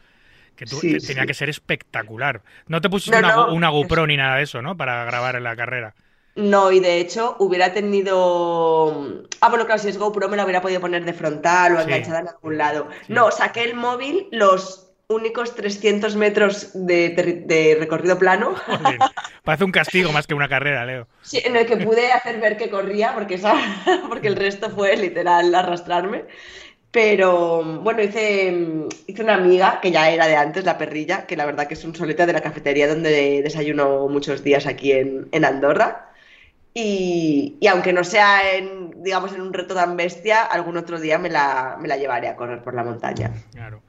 Que 0.56 0.64
tú- 0.64 0.76
Sí, 0.80 0.92
te- 0.98 1.06
tenía 1.06 1.26
que 1.26 1.34
ser 1.34 1.50
espectacular. 1.50 2.40
No 2.66 2.80
te 2.80 2.88
pusiste 2.88 3.20
No, 3.20 3.26
una, 3.52 3.68
no, 3.68 3.68
es- 3.68 3.72
GoPro 3.74 4.06
ni 4.06 4.16
nada 4.16 4.36
de 4.36 4.44
eso, 4.44 4.62
¿no? 4.62 4.76
Para 4.76 5.04
grabar 5.04 5.36
en 5.36 5.44
la 5.44 5.54
carrera. 5.54 5.94
No, 6.36 6.70
y 6.72 6.80
de 6.80 6.98
hecho 7.00 7.36
hubiera 7.38 7.72
tenido... 7.72 9.24
Ah, 9.40 9.48
bueno, 9.48 9.66
claro, 9.66 9.80
si 9.80 9.88
es 9.88 9.98
GoPro 9.98 10.28
me 10.28 10.36
la 10.36 10.44
hubiera 10.44 10.60
podido 10.62 10.80
poner 10.80 11.04
de 11.04 11.12
frontal 11.12 11.76
o 11.76 11.80
enganchada 11.80 12.20
en 12.20 12.28
algún 12.28 12.58
lado. 12.58 12.88
No, 13.08 13.30
saqué 13.30 13.64
el 13.64 13.74
móvil 13.74 14.28
los 14.32 14.85
únicos 15.08 15.54
300 15.54 16.16
metros 16.16 16.70
de, 16.74 17.76
recorrido 17.78 18.18
plano 18.18 18.54
Joder, 18.56 18.98
parece 19.44 19.64
un 19.64 19.70
castigo 19.70 20.10
más 20.12 20.26
que 20.26 20.34
una 20.34 20.48
carrera, 20.48 20.84
Leo. 20.84 21.06
sí, 21.22 21.40
en 21.44 21.56
el 21.56 21.66
que 21.66 21.76
pude 21.76 22.10
hacer 22.12 22.40
ver 22.40 22.56
que 22.56 22.70
corría 22.70 23.14
porque 24.08 24.26
el 24.28 24.36
resto 24.36 24.70
fue 24.70 24.96
literal 24.96 25.54
arrastrarme. 25.54 26.24
Pero 26.90 27.62
bueno, 27.82 28.02
hice, 28.02 28.86
hice 29.06 29.22
una 29.22 29.34
amiga 29.34 29.80
que 29.82 29.90
ya 29.90 30.08
era 30.08 30.26
de 30.28 30.36
antes, 30.36 30.64
la 30.64 30.78
perrilla, 30.78 31.26
que 31.26 31.36
la 31.36 31.44
verdad 31.44 31.66
que 31.66 31.74
es 31.74 31.84
un 31.84 31.94
soleta 31.94 32.24
de 32.24 32.32
la 32.32 32.40
cafetería 32.40 32.88
donde 32.88 33.42
desayuno 33.42 34.08
muchos 34.08 34.42
días 34.42 34.66
aquí 34.66 34.92
en, 34.92 35.28
en 35.30 35.44
Andorra. 35.44 36.10
Y, 36.72 37.58
y 37.60 37.66
aunque 37.66 37.92
no 37.92 38.02
sea 38.02 38.54
en, 38.54 39.02
digamos, 39.02 39.34
en 39.34 39.42
un 39.42 39.52
reto 39.52 39.74
tan 39.74 39.96
bestia, 39.96 40.42
algún 40.42 40.78
otro 40.78 40.98
día 40.98 41.18
me 41.18 41.28
la, 41.28 41.76
me 41.78 41.88
la 41.88 41.98
llevaré 41.98 42.28
a 42.28 42.36
correr 42.36 42.62
por 42.62 42.72
la 42.72 42.84
montaña. 42.84 43.30
Claro. 43.52 43.82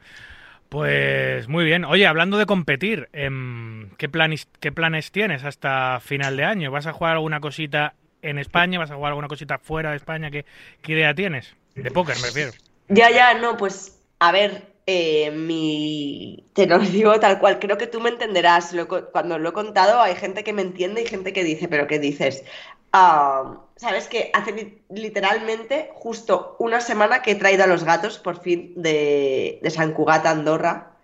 Pues 0.69 1.47
muy 1.47 1.63
bien. 1.63 1.85
Oye, 1.85 2.05
hablando 2.07 2.37
de 2.37 2.45
competir, 2.45 3.09
em, 3.13 3.89
¿qué 3.97 4.09
planes, 4.09 4.47
qué 4.59 4.71
planes 4.71 5.11
tienes 5.11 5.43
hasta 5.43 5.99
final 6.01 6.35
de 6.35 6.43
año? 6.43 6.71
¿Vas 6.71 6.87
a 6.87 6.93
jugar 6.93 7.13
alguna 7.13 7.39
cosita 7.39 7.93
en 8.21 8.37
España? 8.37 8.79
¿Vas 8.79 8.91
a 8.91 8.95
jugar 8.95 9.11
alguna 9.11 9.29
cosita 9.29 9.59
fuera 9.59 9.91
de 9.91 9.97
España? 9.97 10.29
¿Qué, 10.29 10.45
idea 10.87 11.13
tienes? 11.13 11.55
De 11.75 11.89
póker, 11.91 12.17
me 12.17 12.27
refiero. 12.27 12.51
Ya, 12.89 13.09
ya, 13.11 13.33
no, 13.35 13.55
pues 13.55 14.01
a 14.19 14.31
ver, 14.31 14.73
eh, 14.85 15.31
mi... 15.31 16.45
te 16.53 16.67
lo 16.67 16.79
digo 16.79 17.17
tal 17.19 17.39
cual, 17.39 17.59
creo 17.59 17.77
que 17.77 17.87
tú 17.87 18.01
me 18.01 18.09
entenderás. 18.09 18.75
Cuando 19.11 19.39
lo 19.39 19.49
he 19.49 19.53
contado 19.53 20.01
hay 20.01 20.15
gente 20.15 20.43
que 20.43 20.53
me 20.53 20.63
entiende 20.63 21.01
y 21.01 21.05
gente 21.05 21.31
que 21.31 21.43
dice, 21.43 21.69
pero 21.69 21.87
¿qué 21.87 21.99
dices? 21.99 22.43
Ah, 22.91 23.66
Sabes 23.83 24.07
que 24.11 24.31
hace 24.33 24.51
li- 24.53 24.81
literalmente 24.89 25.91
justo 25.93 26.55
una 26.59 26.81
semana 26.81 27.21
que 27.21 27.31
he 27.31 27.35
traído 27.35 27.63
a 27.63 27.67
los 27.67 27.83
gatos 27.83 28.17
por 28.19 28.41
fin 28.41 28.73
de, 28.75 29.59
de 29.63 29.69
San 29.71 29.93
Cugat 29.93 30.25
a 30.25 30.31
Andorra 30.31 30.97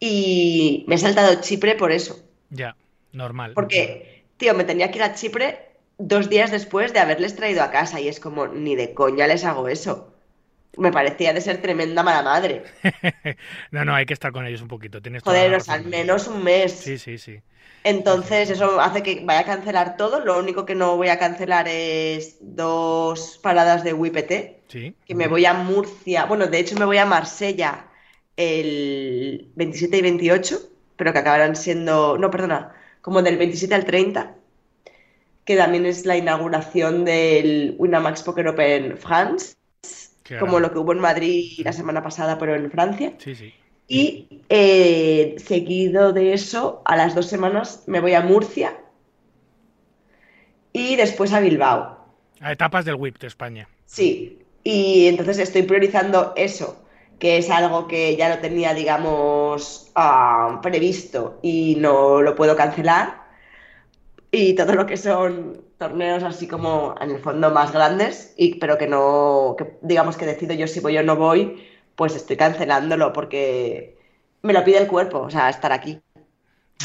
y 0.00 0.84
me 0.88 0.96
he 0.96 0.98
saltado 0.98 1.40
Chipre 1.42 1.74
por 1.76 1.92
eso. 1.92 2.14
Ya, 2.50 2.76
normal. 3.12 3.52
Porque, 3.54 4.24
tío, 4.38 4.54
me 4.54 4.64
tenía 4.64 4.90
que 4.90 4.98
ir 4.98 5.04
a 5.04 5.14
Chipre 5.14 5.70
dos 5.98 6.28
días 6.30 6.50
después 6.50 6.92
de 6.92 6.98
haberles 7.00 7.36
traído 7.36 7.62
a 7.62 7.70
casa 7.70 8.00
y 8.00 8.08
es 8.08 8.20
como, 8.20 8.46
ni 8.48 8.74
de 8.76 8.94
coña 8.94 9.26
les 9.26 9.44
hago 9.44 9.68
eso. 9.68 10.09
Me 10.76 10.92
parecía 10.92 11.32
de 11.32 11.40
ser 11.40 11.60
tremenda 11.60 12.02
mala 12.02 12.22
madre. 12.22 12.62
no, 13.70 13.84
no, 13.84 13.94
hay 13.94 14.06
que 14.06 14.14
estar 14.14 14.32
con 14.32 14.46
ellos 14.46 14.62
un 14.62 14.68
poquito. 14.68 15.02
Tienes 15.02 15.22
Joder, 15.22 15.54
o 15.54 15.60
sea, 15.60 15.74
al 15.74 15.84
menos 15.86 16.28
un 16.28 16.44
mes. 16.44 16.72
Sí, 16.72 16.96
sí, 16.98 17.18
sí. 17.18 17.40
Entonces, 17.82 18.50
eso 18.50 18.80
hace 18.80 19.02
que 19.02 19.22
vaya 19.24 19.40
a 19.40 19.44
cancelar 19.44 19.96
todo. 19.96 20.24
Lo 20.24 20.38
único 20.38 20.66
que 20.66 20.74
no 20.74 20.96
voy 20.96 21.08
a 21.08 21.18
cancelar 21.18 21.66
es 21.66 22.36
dos 22.40 23.38
paradas 23.42 23.82
de 23.84 23.94
WIPT, 23.94 24.32
Sí. 24.68 24.94
que 25.06 25.14
me 25.14 25.28
voy 25.28 25.44
a 25.46 25.54
Murcia. 25.54 26.26
Bueno, 26.26 26.46
de 26.46 26.58
hecho, 26.58 26.76
me 26.78 26.84
voy 26.84 26.98
a 26.98 27.06
Marsella 27.06 27.86
el 28.36 29.50
27 29.56 29.96
y 29.98 30.02
28, 30.02 30.60
pero 30.96 31.12
que 31.12 31.18
acabarán 31.18 31.56
siendo. 31.56 32.16
No, 32.18 32.30
perdona, 32.30 32.72
como 33.00 33.22
del 33.22 33.38
27 33.38 33.74
al 33.74 33.84
30, 33.84 34.34
que 35.44 35.56
también 35.56 35.86
es 35.86 36.04
la 36.06 36.16
inauguración 36.16 37.04
del 37.04 37.74
Winamax 37.78 38.22
Poker 38.22 38.48
Open 38.48 38.98
France, 38.98 39.54
como 40.38 40.60
lo 40.60 40.72
que 40.72 40.78
hubo 40.78 40.92
en 40.92 41.00
Madrid 41.00 41.60
la 41.64 41.72
semana 41.72 42.02
pasada, 42.02 42.38
pero 42.38 42.54
en 42.54 42.70
Francia. 42.70 43.14
Sí, 43.18 43.34
sí. 43.34 43.52
Y 43.88 44.44
eh, 44.48 45.34
seguido 45.38 46.12
de 46.12 46.32
eso, 46.32 46.82
a 46.84 46.96
las 46.96 47.14
dos 47.14 47.26
semanas 47.26 47.82
me 47.86 48.00
voy 48.00 48.14
a 48.14 48.20
Murcia 48.20 48.76
y 50.72 50.94
después 50.96 51.32
a 51.32 51.40
Bilbao. 51.40 51.98
A 52.40 52.52
etapas 52.52 52.84
del 52.84 52.94
WIP 52.94 53.18
de 53.18 53.26
España. 53.26 53.68
Sí, 53.86 54.38
y 54.62 55.08
entonces 55.08 55.38
estoy 55.40 55.62
priorizando 55.62 56.32
eso, 56.36 56.84
que 57.18 57.38
es 57.38 57.50
algo 57.50 57.88
que 57.88 58.16
ya 58.16 58.28
lo 58.28 58.38
tenía, 58.38 58.74
digamos, 58.74 59.90
ah, 59.96 60.60
previsto 60.62 61.40
y 61.42 61.76
no 61.78 62.22
lo 62.22 62.34
puedo 62.36 62.56
cancelar. 62.56 63.20
Y 64.30 64.54
todo 64.54 64.74
lo 64.74 64.86
que 64.86 64.96
son 64.96 65.69
torneos 65.80 66.22
así 66.22 66.46
como 66.46 66.94
en 67.00 67.10
el 67.10 67.20
fondo 67.20 67.50
más 67.50 67.72
grandes, 67.72 68.34
y, 68.36 68.56
pero 68.56 68.76
que 68.76 68.86
no, 68.86 69.56
digamos 69.80 70.18
que 70.18 70.26
decido 70.26 70.52
yo 70.52 70.66
si 70.66 70.78
voy 70.78 70.98
o 70.98 71.02
no 71.02 71.16
voy, 71.16 71.66
pues 71.96 72.14
estoy 72.14 72.36
cancelándolo 72.36 73.14
porque 73.14 73.96
me 74.42 74.52
lo 74.52 74.62
pide 74.62 74.76
el 74.76 74.88
cuerpo, 74.88 75.20
o 75.20 75.30
sea, 75.30 75.48
estar 75.48 75.72
aquí. 75.72 75.98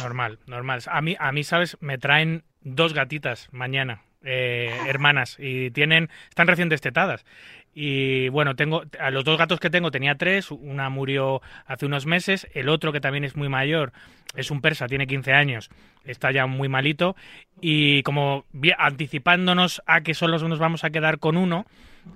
Normal, 0.01 0.39
normal. 0.47 0.81
A 0.87 1.01
mí, 1.01 1.17
a 1.19 1.33
mí, 1.33 1.43
¿sabes? 1.43 1.75
Me 1.81 1.97
traen 1.97 2.43
dos 2.61 2.93
gatitas 2.93 3.49
mañana, 3.51 4.01
eh, 4.23 4.73
hermanas, 4.87 5.35
y 5.39 5.71
tienen, 5.71 6.09
están 6.29 6.47
recién 6.47 6.69
destetadas. 6.69 7.25
Y 7.77 8.29
bueno, 8.29 8.55
tengo, 8.55 8.83
a 8.99 9.11
los 9.11 9.25
dos 9.25 9.37
gatos 9.37 9.59
que 9.59 9.69
tengo 9.69 9.91
tenía 9.91 10.15
tres, 10.15 10.49
una 10.49 10.89
murió 10.89 11.41
hace 11.67 11.85
unos 11.85 12.05
meses, 12.05 12.47
el 12.53 12.69
otro 12.69 12.93
que 12.93 13.01
también 13.01 13.25
es 13.25 13.35
muy 13.35 13.49
mayor, 13.49 13.91
es 14.33 14.49
un 14.49 14.61
persa, 14.61 14.87
tiene 14.87 15.07
15 15.07 15.33
años, 15.33 15.69
está 16.05 16.31
ya 16.31 16.45
muy 16.45 16.69
malito, 16.69 17.17
y 17.59 18.01
como 18.03 18.45
anticipándonos 18.77 19.81
a 19.85 20.01
que 20.01 20.13
solo 20.13 20.39
nos 20.39 20.57
vamos 20.57 20.85
a 20.85 20.89
quedar 20.89 21.19
con 21.19 21.35
uno, 21.35 21.65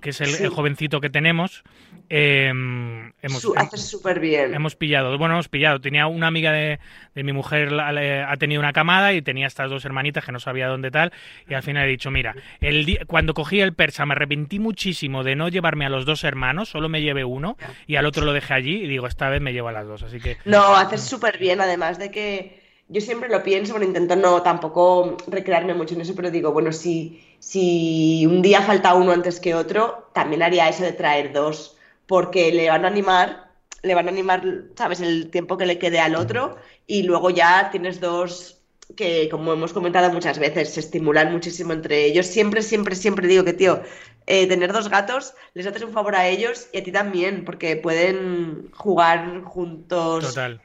que 0.01 0.11
es 0.11 0.21
el, 0.21 0.27
Sí. 0.27 0.43
el 0.45 0.49
jovencito 0.49 1.01
que 1.01 1.09
tenemos, 1.09 1.63
em, 2.09 3.11
hemos, 3.21 3.41
Su- 3.41 3.53
súper 3.75 4.19
bien. 4.19 4.53
Hemos 4.53 4.75
pillado, 4.75 5.17
bueno, 5.17 5.35
hemos 5.35 5.47
pillado. 5.47 5.79
Tenía 5.79 6.07
una 6.07 6.27
amiga 6.27 6.51
de, 6.51 6.79
de 7.15 7.23
mi 7.23 7.33
mujer, 7.33 7.71
la- 7.71 8.31
ha 8.31 8.37
tenido 8.37 8.59
una 8.59 8.73
camada 8.73 9.13
y 9.13 9.21
tenía 9.21 9.47
estas 9.47 9.69
dos 9.69 9.85
hermanitas 9.85 10.25
que 10.25 10.31
no 10.31 10.39
sabía 10.39 10.67
dónde 10.67 10.91
tal. 10.91 11.13
Y 11.47 11.53
al 11.53 11.63
final 11.63 11.85
he 11.85 11.89
dicho, 11.89 12.11
mira, 12.11 12.35
el 12.61 12.99
cuando 13.07 13.33
cogí 13.33 13.61
el 13.61 13.73
persa 13.73 14.05
me 14.05 14.13
arrepentí 14.13 14.59
muchísimo 14.59 15.23
de 15.23 15.35
no 15.35 15.49
llevarme 15.49 15.85
a 15.85 15.89
los 15.89 16.05
dos 16.05 16.23
hermanos, 16.23 16.69
solo 16.69 16.89
me 16.89 17.01
llevé 17.01 17.23
uno 17.23 17.57
y 17.87 17.95
al 17.95 18.05
otro 18.05 18.25
lo 18.25 18.33
dejé 18.33 18.53
allí 18.53 18.83
y 18.83 18.87
digo, 18.87 19.07
esta 19.07 19.29
vez 19.29 19.41
me 19.41 19.53
llevo 19.53 19.67
a 19.69 19.71
las 19.71 19.87
dos. 19.87 20.03
Así 20.03 20.19
que, 20.19 20.37
No, 20.45 20.75
haces 20.75 21.01
súper 21.01 21.37
bien, 21.37 21.61
además 21.61 21.99
de 21.99 22.11
que 22.11 22.59
yo 22.87 23.01
siempre 23.01 23.29
lo 23.29 23.43
pienso, 23.43 23.73
bueno, 23.73 23.85
intento 23.85 24.15
no 24.15 24.41
tampoco 24.41 25.17
recrearme 25.27 25.73
mucho 25.73 25.95
en 25.95 26.01
eso, 26.01 26.15
pero 26.15 26.31
digo, 26.31 26.51
bueno, 26.51 26.71
si, 26.71 27.23
si 27.39 28.25
un 28.25 28.41
día 28.41 28.61
falta 28.61 28.95
uno 28.95 29.11
antes 29.11 29.39
que 29.39 29.53
otro, 29.53 30.09
también 30.13 30.41
haría 30.41 30.67
eso 30.69 30.83
de 30.83 30.93
traer 30.93 31.31
dos, 31.33 31.77
porque 32.09 32.51
le 32.51 32.67
van 32.69 32.85
a 32.85 32.87
animar, 32.87 33.51
le 33.83 33.93
van 33.93 34.07
a 34.07 34.11
animar, 34.11 34.41
¿sabes?, 34.75 34.99
el 34.99 35.29
tiempo 35.29 35.57
que 35.57 35.67
le 35.67 35.77
quede 35.77 35.99
al 35.99 36.15
otro 36.15 36.57
y 36.87 37.03
luego 37.03 37.29
ya 37.29 37.69
tienes 37.69 37.99
dos 37.99 38.57
que, 38.95 39.29
como 39.29 39.53
hemos 39.53 39.73
comentado 39.73 40.11
muchas 40.11 40.39
veces, 40.39 40.73
se 40.73 40.79
estimulan 40.79 41.31
muchísimo 41.31 41.71
entre 41.71 42.05
ellos. 42.05 42.25
Siempre, 42.25 42.63
siempre, 42.63 42.95
siempre 42.95 43.27
digo 43.27 43.43
que, 43.43 43.53
tío, 43.53 43.83
eh, 44.25 44.47
tener 44.47 44.73
dos 44.73 44.89
gatos 44.89 45.35
les 45.53 45.67
haces 45.67 45.83
un 45.83 45.93
favor 45.93 46.15
a 46.15 46.27
ellos 46.27 46.67
y 46.73 46.79
a 46.79 46.83
ti 46.83 46.91
también, 46.91 47.45
porque 47.45 47.75
pueden 47.75 48.71
jugar 48.73 49.43
juntos. 49.43 50.29
total. 50.29 50.59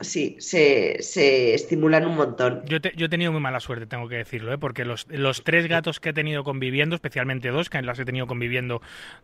Sí, 0.00 0.36
se, 0.40 0.98
se 1.02 1.54
estimulan 1.54 2.06
un 2.06 2.16
montón. 2.16 2.62
Yo, 2.66 2.80
te- 2.80 2.92
yo 2.96 3.06
he 3.06 3.08
tenido 3.08 3.32
muy 3.32 3.40
mala 3.40 3.60
suerte, 3.60 3.86
tengo 3.86 4.08
que 4.08 4.16
decirlo, 4.16 4.52
¿eh? 4.52 4.58
porque 4.58 4.84
los, 4.84 5.06
los 5.08 5.42
tres 5.42 5.66
gatos 5.68 6.00
que 6.00 6.10
he 6.10 6.12
tenido 6.12 6.44
conviviendo, 6.44 6.94
especialmente 6.96 7.48
dos, 7.48 7.70
que 7.70 7.80
las 7.80 7.98
he 7.98 8.04
tenido 8.04 8.26
conviviendo 8.26 8.82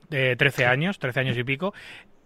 de 0.09 0.35
13 0.37 0.65
años, 0.65 0.99
13 0.99 1.21
años 1.21 1.37
y 1.37 1.45
pico, 1.45 1.75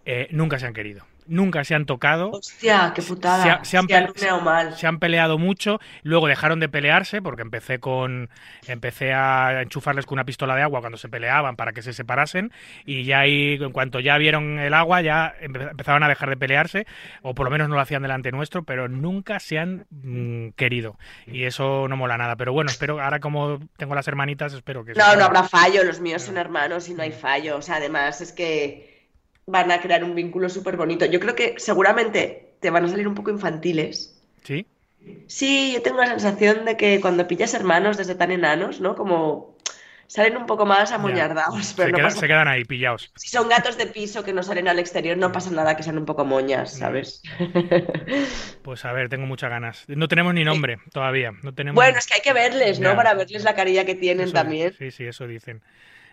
eh, 0.05 0.27
nunca 0.31 0.59
se 0.59 0.65
han 0.65 0.73
querido. 0.73 1.05
Nunca 1.27 1.63
se 1.63 1.75
han 1.75 1.85
tocado. 1.85 2.31
Hostia, 2.31 2.91
qué 2.95 3.01
putada. 3.01 3.43
Se, 3.43 3.49
ha- 3.49 3.63
se 3.65 3.77
han, 3.77 3.87
Se 3.87 3.95
han 3.95 4.05
pe- 4.07 4.13
luneado 4.13 4.41
mal. 4.41 4.73
se 4.75 4.87
han 4.87 4.99
peleado 4.99 5.37
mucho, 5.37 5.79
luego 6.03 6.27
dejaron 6.27 6.59
de 6.59 6.69
pelearse 6.69 7.21
porque 7.21 7.41
empecé 7.41 7.79
con 7.79 8.29
empecé 8.67 9.13
a 9.13 9.61
enchufarles 9.61 10.05
con 10.05 10.15
una 10.17 10.25
pistola 10.25 10.55
de 10.55 10.61
agua 10.63 10.79
cuando 10.81 10.97
se 10.97 11.09
peleaban 11.09 11.55
para 11.55 11.71
que 11.73 11.81
se 11.81 11.93
separasen 11.93 12.51
y 12.85 13.03
ya 13.03 13.19
ahí 13.19 13.57
en 13.61 13.71
cuanto 13.71 13.99
ya 13.99 14.17
vieron 14.17 14.59
el 14.59 14.73
agua 14.73 15.01
ya 15.01 15.33
empe- 15.41 15.69
empezaron 15.71 16.03
a 16.03 16.07
dejar 16.09 16.29
de 16.29 16.37
pelearse 16.37 16.87
o 17.21 17.33
por 17.35 17.45
lo 17.45 17.51
menos 17.51 17.69
no 17.69 17.75
lo 17.75 17.81
hacían 17.81 18.01
delante 18.01 18.31
nuestro, 18.31 18.63
pero 18.63 18.87
nunca 18.87 19.39
se 19.39 19.59
han 19.59 19.85
mm, 19.89 20.49
querido 20.55 20.97
y 21.25 21.43
eso 21.43 21.87
no 21.87 21.97
mola 21.97 22.17
nada, 22.17 22.35
pero 22.35 22.53
bueno, 22.53 22.69
espero 22.69 23.01
ahora 23.01 23.19
como 23.19 23.59
tengo 23.77 23.95
las 23.95 24.07
hermanitas, 24.07 24.53
espero 24.53 24.83
que 24.85 24.93
No, 24.93 25.15
no 25.15 25.25
habrá 25.25 25.43
fallo, 25.43 25.83
los 25.83 25.99
míos 25.99 26.21
son 26.23 26.37
hermanos 26.37 26.89
y 26.89 26.93
no 26.93 27.03
hay 27.03 27.11
fallo. 27.11 27.57
O 27.57 27.61
sea, 27.61 27.75
además 27.75 28.21
es 28.21 28.31
que 28.31 28.96
van 29.47 29.71
a 29.71 29.79
crear 29.81 30.03
un 30.03 30.13
vínculo 30.13 30.49
súper 30.49 30.75
bonito. 30.75 31.05
Yo 31.05 31.19
creo 31.19 31.33
que 31.33 31.55
seguramente 31.57 32.53
te 32.59 32.69
van 32.69 32.83
a 32.85 32.89
salir 32.89 33.07
un 33.07 33.15
poco 33.15 33.31
infantiles. 33.31 34.21
¿Sí? 34.43 34.67
Sí, 35.27 35.71
yo 35.73 35.81
tengo 35.81 35.99
la 35.99 36.07
sensación 36.07 36.65
de 36.65 36.75
que 36.75 36.99
cuando 36.99 37.27
pillas 37.27 37.53
hermanos 37.53 37.95
desde 37.97 38.15
tan 38.15 38.31
enanos, 38.31 38.81
¿no? 38.81 38.95
Como 38.95 39.55
salen 40.07 40.35
un 40.35 40.45
poco 40.47 40.65
más 40.65 40.91
amoñardados, 40.91 41.73
pero 41.77 41.87
se, 41.87 41.91
no 41.93 41.97
queda- 41.97 42.07
pasa 42.07 42.19
se 42.19 42.27
quedan 42.27 42.47
ahí 42.49 42.65
pillados. 42.65 43.09
Si 43.15 43.29
son 43.29 43.47
gatos 43.47 43.77
de 43.77 43.87
piso 43.87 44.23
que 44.25 44.33
no 44.33 44.43
salen 44.43 44.67
al 44.67 44.79
exterior, 44.79 45.17
no 45.17 45.31
pasa 45.31 45.49
nada 45.51 45.77
que 45.77 45.83
sean 45.83 45.97
un 45.97 46.05
poco 46.05 46.25
moñas, 46.25 46.73
¿sabes? 46.77 47.21
Pues 48.63 48.83
a 48.83 48.91
ver, 48.91 49.07
tengo 49.07 49.27
muchas 49.27 49.49
ganas. 49.49 49.85
No 49.87 50.09
tenemos 50.09 50.33
ni 50.33 50.43
nombre 50.43 50.77
todavía, 50.91 51.31
no 51.41 51.53
tenemos 51.53 51.75
Bueno, 51.75 51.99
es 51.99 52.05
que 52.07 52.15
hay 52.15 52.21
que 52.21 52.33
verles, 52.33 52.81
¿no? 52.81 52.89
Ya. 52.89 52.95
Para 52.97 53.13
verles 53.13 53.45
la 53.45 53.55
carilla 53.55 53.85
que 53.85 53.95
tienen 53.95 54.25
Eso- 54.25 54.33
también. 54.33 54.73
Sí, 54.77 54.91
sí, 54.91 55.05
eso 55.05 55.25
dicen. 55.25 55.61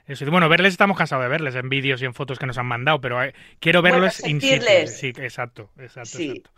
Eso, 0.06 0.30
bueno, 0.30 0.48
verles 0.48 0.72
estamos 0.74 0.96
cansados 0.98 1.24
de 1.24 1.28
verles 1.30 1.54
en 1.54 1.68
vídeos 1.68 2.02
y 2.02 2.04
en 2.04 2.12
fotos 2.14 2.38
que 2.38 2.46
nos 2.46 2.58
han 2.58 2.66
mandado, 2.66 3.00
pero 3.00 3.22
eh, 3.22 3.34
quiero 3.58 3.80
Bueno, 3.80 4.04
in 4.04 4.10
situ. 4.10 4.28
sentirles. 4.28 4.98
Sí, 4.98 5.08
exacto, 5.16 5.70
exacto, 5.78 6.10
Sí. 6.10 6.28
exacto. 6.30 6.50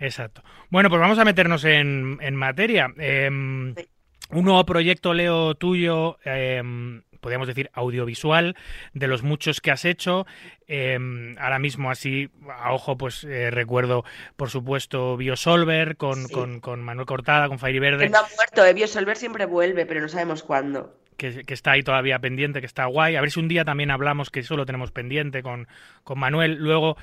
Exacto. 0.00 0.42
Bueno, 0.68 0.90
pues 0.90 1.00
vamos 1.00 1.18
a 1.18 1.24
meternos 1.24 1.64
en, 1.64 2.18
en 2.20 2.34
materia. 2.36 2.92
Em, 2.98 3.74
Sí. 3.74 3.88
un 4.30 4.44
nuevo 4.44 4.66
proyecto, 4.66 5.14
Leo, 5.14 5.54
tuyo, 5.54 6.18
em, 6.24 7.02
podríamos 7.20 7.48
decir 7.48 7.70
audiovisual, 7.72 8.54
de 8.92 9.06
los 9.08 9.22
muchos 9.22 9.60
que 9.62 9.70
has 9.70 9.86
hecho. 9.86 10.26
Em, 10.66 11.36
ahora 11.38 11.58
mismo, 11.58 11.90
así, 11.90 12.28
a 12.50 12.74
ojo, 12.74 12.98
pues 12.98 13.24
eh, 13.24 13.50
recuerdo, 13.50 14.04
por 14.36 14.50
supuesto, 14.50 15.16
Biosolver 15.16 15.96
con, 15.96 16.26
Sí. 16.26 16.34
con, 16.34 16.60
con 16.60 16.82
Manuel 16.82 17.06
Cortada, 17.06 17.48
con 17.48 17.58
Fairy 17.58 17.78
Que 17.78 17.80
Verde. 17.80 18.08
no 18.10 18.18
ha 18.18 18.28
muerto, 18.36 18.64
¿eh? 18.66 18.74
Biosolver 18.74 19.16
siempre 19.16 19.46
vuelve, 19.46 19.86
pero 19.86 20.02
no 20.02 20.08
sabemos 20.08 20.42
cuándo. 20.42 20.94
Que, 21.18 21.42
que 21.44 21.52
está 21.52 21.72
ahí 21.72 21.82
todavía 21.82 22.18
pendiente, 22.20 22.60
que 22.60 22.66
está 22.66 22.86
guay. 22.86 23.16
A 23.16 23.20
ver 23.20 23.30
si 23.30 23.40
un 23.40 23.48
día 23.48 23.66
también 23.66 23.90
hablamos, 23.90 24.30
que 24.30 24.40
eso 24.40 24.56
lo 24.56 24.64
tenemos 24.64 24.90
pendiente 24.92 25.42
con, 25.42 25.68
con 26.04 26.18
Manuel. 26.18 26.54
Luego, 26.54 26.96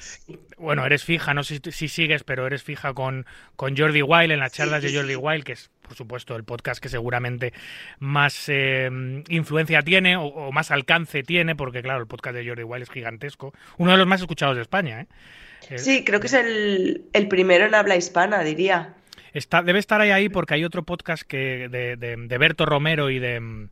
bueno, 0.57 0.83
eres 0.85 1.03
fija, 1.03 1.35
no 1.35 1.43
sé 1.43 1.59
si, 1.63 1.71
si 1.71 1.87
sigues, 1.87 2.23
pero 2.23 2.47
eres 2.47 2.63
fija 2.63 2.93
con, 2.95 3.27
con 3.55 3.77
Jordi 3.77 4.01
Wild 4.01 4.31
en 4.31 4.39
las 4.39 4.53
Sí, 4.53 4.57
charlas 4.57 4.81
de 4.81 4.91
Jordi. 4.95 5.15
Wild, 5.15 5.43
que 5.43 5.51
es, 5.51 5.69
por 5.83 5.93
supuesto, 5.95 6.35
el 6.35 6.43
podcast 6.43 6.81
que 6.81 6.89
seguramente 6.89 7.53
más 7.99 8.45
eh, 8.47 8.89
influencia 9.29 9.81
tiene 9.83 10.17
o, 10.17 10.23
o 10.23 10.51
más 10.51 10.71
alcance 10.71 11.21
tiene, 11.21 11.55
porque, 11.55 11.83
claro, 11.83 11.99
el 11.99 12.07
podcast 12.07 12.35
de 12.35 12.47
Jordi 12.47 12.63
Wild 12.63 12.83
es 12.83 12.89
gigantesco. 12.89 13.53
Uno 13.77 13.91
de 13.91 13.97
los 13.97 14.07
más 14.07 14.21
escuchados 14.21 14.55
de 14.55 14.61
España, 14.63 15.01
¿eh? 15.01 15.07
El- 15.69 15.79
Sí, 15.79 16.03
creo 16.05 16.19
que 16.19 16.27
es 16.27 16.33
el, 16.33 17.05
el 17.13 17.27
primero 17.27 17.65
en 17.65 17.75
habla 17.75 17.95
hispana, 17.95 18.43
diría. 18.43 18.93
Está, 19.35 19.61
debe 19.61 19.79
estar 19.79 19.99
ahí 19.99 20.11
ahí 20.11 20.29
porque 20.29 20.53
hay 20.53 20.63
otro 20.63 20.83
podcast 20.83 21.23
que 21.23 21.67
de, 21.69 21.97
de, 21.97 22.15
de 22.15 22.37
Berto 22.37 22.65
Romero 22.65 23.09
y 23.09 23.19
de 23.19 23.67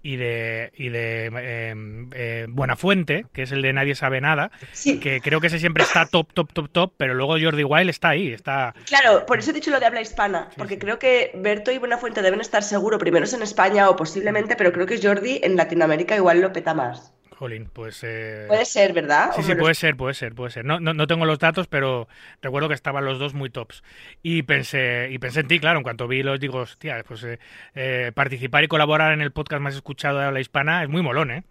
y 0.00 0.16
de 0.16 0.72
y 0.76 0.90
de 0.90 1.26
eh, 1.26 1.74
eh, 2.14 2.46
Buenafuente, 2.48 3.26
que 3.32 3.42
es 3.42 3.50
el 3.50 3.62
de 3.62 3.72
Nadie 3.72 3.96
sabe 3.96 4.20
nada, 4.20 4.52
Sí, 4.72 5.00
que 5.00 5.20
creo 5.20 5.40
que 5.40 5.48
ese 5.48 5.58
siempre 5.58 5.82
está 5.82 6.06
top, 6.06 6.32
top, 6.32 6.52
top, 6.52 6.70
top, 6.70 6.92
pero 6.96 7.14
luego 7.14 7.36
Jordi 7.40 7.64
Wild 7.64 7.90
está 7.90 8.10
ahí, 8.10 8.32
está 8.32 8.74
claro, 8.86 9.26
por 9.26 9.40
eso 9.40 9.50
he 9.50 9.54
dicho 9.54 9.72
lo 9.72 9.80
de 9.80 9.86
habla 9.86 10.00
hispana, 10.00 10.48
porque 10.56 10.74
sí. 10.74 10.80
creo 10.80 11.00
que 11.00 11.32
Berto 11.34 11.72
y 11.72 11.78
Buenafuente 11.78 12.22
deben 12.22 12.40
estar 12.40 12.62
seguro, 12.62 12.98
primero 12.98 13.24
es 13.24 13.32
en 13.32 13.42
España 13.42 13.88
o 13.90 13.96
posiblemente, 13.96 14.54
pero 14.54 14.72
creo 14.72 14.86
que 14.86 15.00
Jordi 15.02 15.40
en 15.42 15.56
Latinoamérica 15.56 16.16
igual 16.16 16.40
lo 16.40 16.52
peta 16.52 16.74
más. 16.74 17.12
Jolín, 17.42 17.68
pues 17.72 18.04
eh, 18.04 18.44
Puede 18.46 18.64
ser, 18.64 18.92
¿verdad? 18.92 19.32
Sí, 19.34 19.40
¿O 19.40 19.44
sí, 19.44 19.56
puede 19.56 19.74
ser, 19.74 19.96
puede 19.96 20.14
ser, 20.14 20.32
puede 20.32 20.52
ser. 20.52 20.64
No, 20.64 20.78
no, 20.78 20.94
no 20.94 21.08
tengo 21.08 21.26
los 21.26 21.40
datos, 21.40 21.66
pero 21.66 22.06
recuerdo 22.40 22.68
que 22.68 22.74
estaban 22.74 23.04
los 23.04 23.18
dos 23.18 23.34
muy 23.34 23.50
tops. 23.50 23.82
Y 24.22 24.44
pensé, 24.44 25.08
y 25.10 25.18
pensé 25.18 25.40
en 25.40 25.48
ti, 25.48 25.58
claro, 25.58 25.78
en 25.78 25.82
cuanto 25.82 26.06
vi 26.06 26.22
los 26.22 26.38
digo, 26.38 26.58
hostia, 26.58 27.02
pues 27.02 27.24
eh, 27.24 27.40
eh, 27.74 28.12
participar 28.14 28.62
y 28.62 28.68
colaborar 28.68 29.12
en 29.12 29.22
el 29.22 29.32
podcast 29.32 29.60
más 29.60 29.74
escuchado 29.74 30.20
de 30.20 30.26
habla 30.26 30.38
hispana 30.38 30.84
es 30.84 30.88
muy 30.88 31.02
molón, 31.02 31.32
¿eh? 31.32 31.42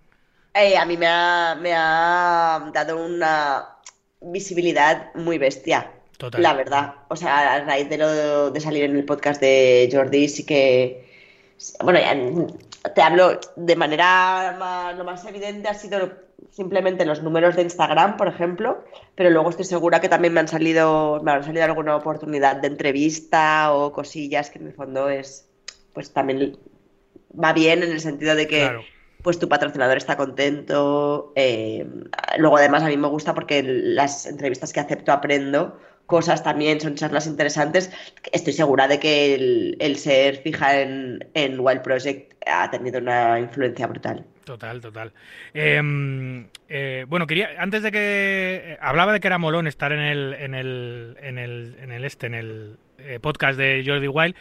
Eh, 0.54 0.78
a 0.78 0.86
mí 0.86 0.96
me 0.96 1.08
ha, 1.08 1.58
me 1.60 1.74
ha 1.76 2.72
dado 2.74 3.06
una 3.06 3.68
visibilidad 4.22 5.14
muy 5.16 5.38
bestia, 5.40 5.92
Total. 6.18 6.42
la 6.42 6.54
verdad. 6.54 6.96
O 7.10 7.18
sea, 7.18 7.56
a 7.56 7.66
raíz 7.66 7.90
de 7.90 7.98
lo 7.98 8.50
de 8.50 8.62
salir 8.62 8.86
en 8.86 8.96
el 8.96 9.04
podcast 9.04 9.42
de 9.42 9.90
Jordi, 9.92 10.30
sí 10.30 10.46
que. 10.46 11.06
Bueno, 11.84 12.00
ya 12.00 12.16
te 12.96 13.02
hablo 13.02 13.40
de 13.56 13.76
manera 13.76 14.56
más, 14.60 14.98
lo 14.98 15.04
más 15.04 15.26
evidente 15.26 15.68
ha 15.68 15.74
sido 15.74 16.12
simplemente 16.50 17.06
los 17.06 17.22
números 17.22 17.56
de 17.56 17.62
Instagram, 17.62 18.18
por 18.18 18.28
ejemplo, 18.28 18.84
pero 19.16 19.30
luego 19.30 19.50
estoy 19.52 19.66
segura 19.66 20.02
que 20.02 20.10
también 20.10 20.34
me 20.34 20.40
han 20.40 20.48
salido, 20.48 21.22
me 21.24 21.32
han 21.32 21.44
salido 21.44 21.66
alguna 21.66 21.96
oportunidad 21.96 22.58
de 22.58 22.68
entrevista 22.68 23.72
o 23.74 23.92
cosillas 23.94 24.50
que 24.50 24.60
en 24.60 24.68
el 24.68 24.74
fondo 24.74 25.08
es, 25.10 25.48
pues 25.94 26.12
también 26.12 26.58
va 27.42 27.54
bien 27.54 27.84
en 27.84 27.92
el 27.92 28.02
sentido 28.02 28.36
de 28.36 28.48
que 28.48 28.60
Claro. 28.62 28.82
pues 29.24 29.38
tu 29.40 29.48
patrocinador 29.48 29.98
está 29.98 30.18
contento. 30.18 31.32
eh, 31.36 31.88
luego 32.38 32.58
además 32.58 32.84
a 32.84 32.88
mí 32.88 32.98
me 32.98 33.08
gusta 33.08 33.34
porque 33.34 33.62
las 33.64 34.26
entrevistas 34.26 34.74
que 34.74 34.80
acepto 34.80 35.12
aprendo 35.12 35.78
cosas 36.12 36.44
también, 36.44 36.82
son 36.82 36.96
charlas 36.96 37.26
interesantes. 37.26 37.90
Estoy 38.34 38.52
segura 38.52 38.90
de 38.90 39.00
que 39.00 39.34
el, 39.80 39.96
ser 39.96 40.36
fija 40.44 40.82
en, 40.82 41.26
en 41.34 41.58
Wild 41.58 41.82
Project 41.82 42.34
ha 42.46 42.70
tenido 42.70 43.00
una 43.00 43.40
influencia 43.40 43.88
brutal. 43.88 44.26
Total, 44.44 44.82
total. 44.82 45.14
Eh, 45.54 45.82
eh, 46.68 47.06
bueno, 47.08 47.28
quería, 47.28 47.52
antes 47.58 47.82
de 47.84 47.92
que 47.94 48.00
eh, 48.02 48.78
hablaba 48.82 49.14
de 49.14 49.22
que 49.22 49.28
era 49.28 49.38
molón 49.38 49.68
estar 49.68 49.94
en 49.94 50.00
el, 50.00 50.34
en 50.34 50.54
el, 50.54 51.18
en 51.22 51.38
el, 51.38 51.78
en 51.82 51.92
el 51.94 52.04
este, 52.04 52.28
en 52.28 52.34
el 52.34 52.78
eh, 52.98 53.20
podcast 53.22 53.58
de 53.58 53.84
Jordi 53.86 54.08
Wild. 54.08 54.36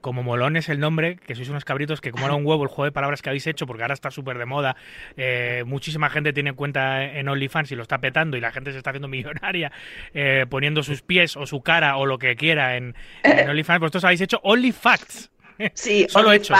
Como 0.00 0.22
molón 0.22 0.56
es 0.56 0.68
el 0.68 0.80
nombre, 0.80 1.16
que 1.16 1.34
sois 1.34 1.48
unos 1.48 1.64
cabritos 1.64 2.00
que 2.00 2.10
como 2.10 2.26
era 2.26 2.34
un 2.34 2.46
huevo 2.46 2.62
el 2.62 2.68
juego 2.68 2.84
de 2.84 2.92
palabras 2.92 3.22
que 3.22 3.28
habéis 3.28 3.46
hecho, 3.46 3.66
porque 3.66 3.82
ahora 3.82 3.94
está 3.94 4.10
súper 4.10 4.38
de 4.38 4.46
moda, 4.46 4.76
eh, 5.16 5.64
muchísima 5.66 6.10
gente 6.10 6.32
tiene 6.32 6.52
cuenta 6.52 7.04
en 7.04 7.28
OnlyFans 7.28 7.72
y 7.72 7.76
lo 7.76 7.82
está 7.82 7.98
petando 7.98 8.36
y 8.36 8.40
la 8.40 8.52
gente 8.52 8.72
se 8.72 8.78
está 8.78 8.90
haciendo 8.90 9.08
millonaria 9.20 9.72
eh, 10.14 10.46
poniendo 10.48 10.82
sus 10.82 11.02
pies 11.02 11.36
o 11.36 11.46
su 11.46 11.62
cara 11.62 11.96
o 11.96 12.06
lo 12.06 12.18
que 12.18 12.36
quiera 12.36 12.76
en, 12.76 12.94
en 13.22 13.48
OnlyFans. 13.50 13.80
Vosotros 13.80 14.04
habéis 14.04 14.20
hecho 14.20 14.40
OnlyFacts. 14.42 15.30
Sí, 15.74 16.06
Solo 16.08 16.32
hechos. 16.32 16.58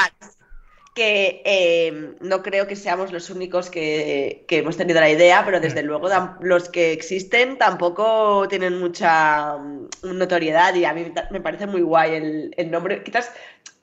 Que 0.94 1.40
eh, 1.44 2.16
no 2.20 2.42
creo 2.42 2.66
que 2.66 2.74
seamos 2.74 3.12
los 3.12 3.30
únicos 3.30 3.70
que, 3.70 4.44
que 4.48 4.58
hemos 4.58 4.76
tenido 4.76 5.00
la 5.00 5.08
idea, 5.08 5.44
pero 5.44 5.60
desde 5.60 5.84
luego 5.84 6.08
los 6.40 6.68
que 6.68 6.92
existen 6.92 7.58
tampoco 7.58 8.48
tienen 8.48 8.80
mucha 8.80 9.56
mm, 9.56 9.88
notoriedad 10.02 10.74
y 10.74 10.84
a 10.84 10.92
mí 10.92 11.12
me 11.30 11.40
parece 11.40 11.66
muy 11.68 11.82
guay 11.82 12.14
el, 12.16 12.54
el 12.56 12.70
nombre. 12.72 13.04
Quizás 13.04 13.32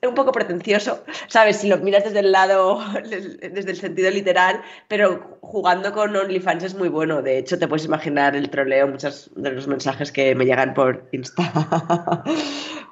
un 0.06 0.14
poco 0.14 0.32
pretencioso, 0.32 1.04
¿sabes? 1.28 1.58
Si 1.58 1.68
lo 1.68 1.78
miras 1.78 2.04
desde 2.04 2.20
el 2.20 2.32
lado, 2.32 2.80
desde 3.04 3.72
el 3.72 3.78
sentido 3.78 4.12
literal, 4.12 4.62
pero 4.88 5.40
jugando 5.42 5.92
con 5.94 6.16
OnlyFans 6.16 6.64
es 6.64 6.76
muy 6.76 6.90
bueno. 6.90 7.22
De 7.22 7.38
hecho, 7.38 7.58
te 7.58 7.68
puedes 7.68 7.86
imaginar 7.86 8.36
el 8.36 8.50
troleo, 8.50 8.88
muchos 8.88 9.32
de 9.36 9.52
los 9.52 9.68
mensajes 9.68 10.12
que 10.12 10.36
me 10.36 10.46
llegan 10.46 10.74
por 10.74 11.08
Insta. 11.12 12.24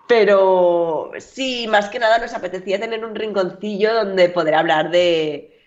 Pero 0.07 1.11
sí, 1.17 1.65
más 1.67 1.89
que 1.89 1.97
nada 1.97 2.19
nos 2.19 2.33
apetecía 2.35 2.79
tener 2.79 3.03
un 3.03 3.15
rinconcillo 3.15 3.91
donde 3.93 4.29
poder 4.29 4.53
hablar 4.53 4.91
de, 4.91 5.59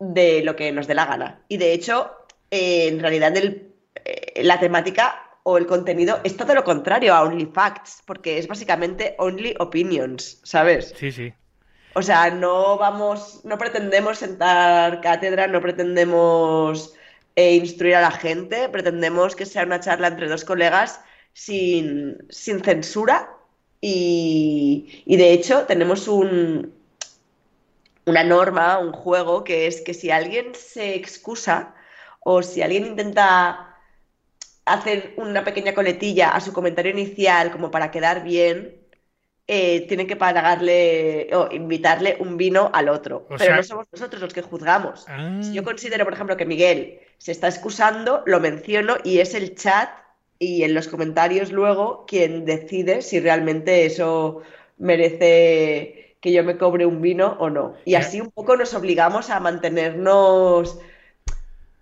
de 0.00 0.42
lo 0.42 0.56
que 0.56 0.72
nos 0.72 0.88
dé 0.88 0.94
la 0.94 1.06
gana. 1.06 1.40
Y 1.46 1.56
de 1.56 1.72
hecho, 1.72 2.10
eh, 2.50 2.88
en 2.88 2.98
realidad 2.98 3.32
eh, 3.36 4.42
la 4.42 4.58
temática 4.58 5.27
o 5.50 5.56
el 5.56 5.66
contenido 5.66 6.20
es 6.24 6.36
todo 6.36 6.54
lo 6.54 6.62
contrario 6.62 7.14
a 7.14 7.22
Only 7.22 7.46
Facts, 7.46 8.02
porque 8.04 8.36
es 8.36 8.46
básicamente 8.46 9.14
Only 9.16 9.54
Opinions, 9.58 10.40
¿sabes? 10.42 10.92
Sí, 10.94 11.10
sí. 11.10 11.32
O 11.94 12.02
sea, 12.02 12.30
no 12.30 12.76
vamos, 12.76 13.40
no 13.44 13.56
pretendemos 13.56 14.18
sentar 14.18 15.00
cátedra, 15.00 15.46
no 15.46 15.62
pretendemos 15.62 16.92
eh, 17.34 17.54
instruir 17.54 17.94
a 17.94 18.02
la 18.02 18.10
gente, 18.10 18.68
pretendemos 18.68 19.34
que 19.34 19.46
sea 19.46 19.62
una 19.62 19.80
charla 19.80 20.08
entre 20.08 20.28
dos 20.28 20.44
colegas 20.44 21.00
sin, 21.32 22.18
sin 22.28 22.62
censura 22.62 23.30
y, 23.80 25.02
y 25.06 25.16
de 25.16 25.32
hecho 25.32 25.64
tenemos 25.64 26.08
un, 26.08 26.74
una 28.04 28.22
norma, 28.22 28.78
un 28.80 28.92
juego, 28.92 29.44
que 29.44 29.66
es 29.66 29.80
que 29.80 29.94
si 29.94 30.10
alguien 30.10 30.54
se 30.54 30.94
excusa 30.94 31.74
o 32.20 32.42
si 32.42 32.60
alguien 32.60 32.84
intenta 32.84 33.67
hacer 34.74 35.14
una 35.16 35.44
pequeña 35.44 35.74
coletilla 35.74 36.30
a 36.30 36.40
su 36.40 36.52
comentario 36.52 36.92
inicial 36.92 37.50
como 37.50 37.70
para 37.70 37.90
quedar 37.90 38.22
bien, 38.24 38.76
eh, 39.46 39.86
tiene 39.88 40.06
que 40.06 40.16
pagarle 40.16 41.30
o 41.32 41.48
invitarle 41.52 42.16
un 42.20 42.36
vino 42.36 42.70
al 42.74 42.88
otro. 42.90 43.18
O 43.18 43.28
pero 43.28 43.38
sea- 43.38 43.56
no 43.56 43.62
somos 43.62 43.86
nosotros 43.90 44.20
los 44.22 44.34
que 44.34 44.42
juzgamos. 44.42 45.06
Ah. 45.08 45.40
Si 45.42 45.52
yo 45.54 45.64
considero, 45.64 46.04
por 46.04 46.12
ejemplo, 46.12 46.36
que 46.36 46.44
Miguel 46.44 47.00
se 47.16 47.32
está 47.32 47.48
excusando, 47.48 48.22
lo 48.26 48.40
menciono 48.40 48.96
y 49.04 49.20
es 49.20 49.34
el 49.34 49.54
chat 49.54 49.88
y 50.38 50.62
en 50.64 50.74
los 50.74 50.86
comentarios 50.88 51.50
luego 51.50 52.04
quien 52.06 52.44
decide 52.44 53.00
si 53.02 53.20
realmente 53.20 53.86
eso 53.86 54.42
merece 54.76 56.16
que 56.20 56.32
yo 56.32 56.44
me 56.44 56.58
cobre 56.58 56.84
un 56.86 57.00
vino 57.00 57.36
o 57.40 57.48
no. 57.50 57.74
Y 57.84 57.94
así 57.94 58.20
un 58.20 58.30
poco 58.30 58.56
nos 58.56 58.74
obligamos 58.74 59.30
a 59.30 59.40
mantenernos 59.40 60.78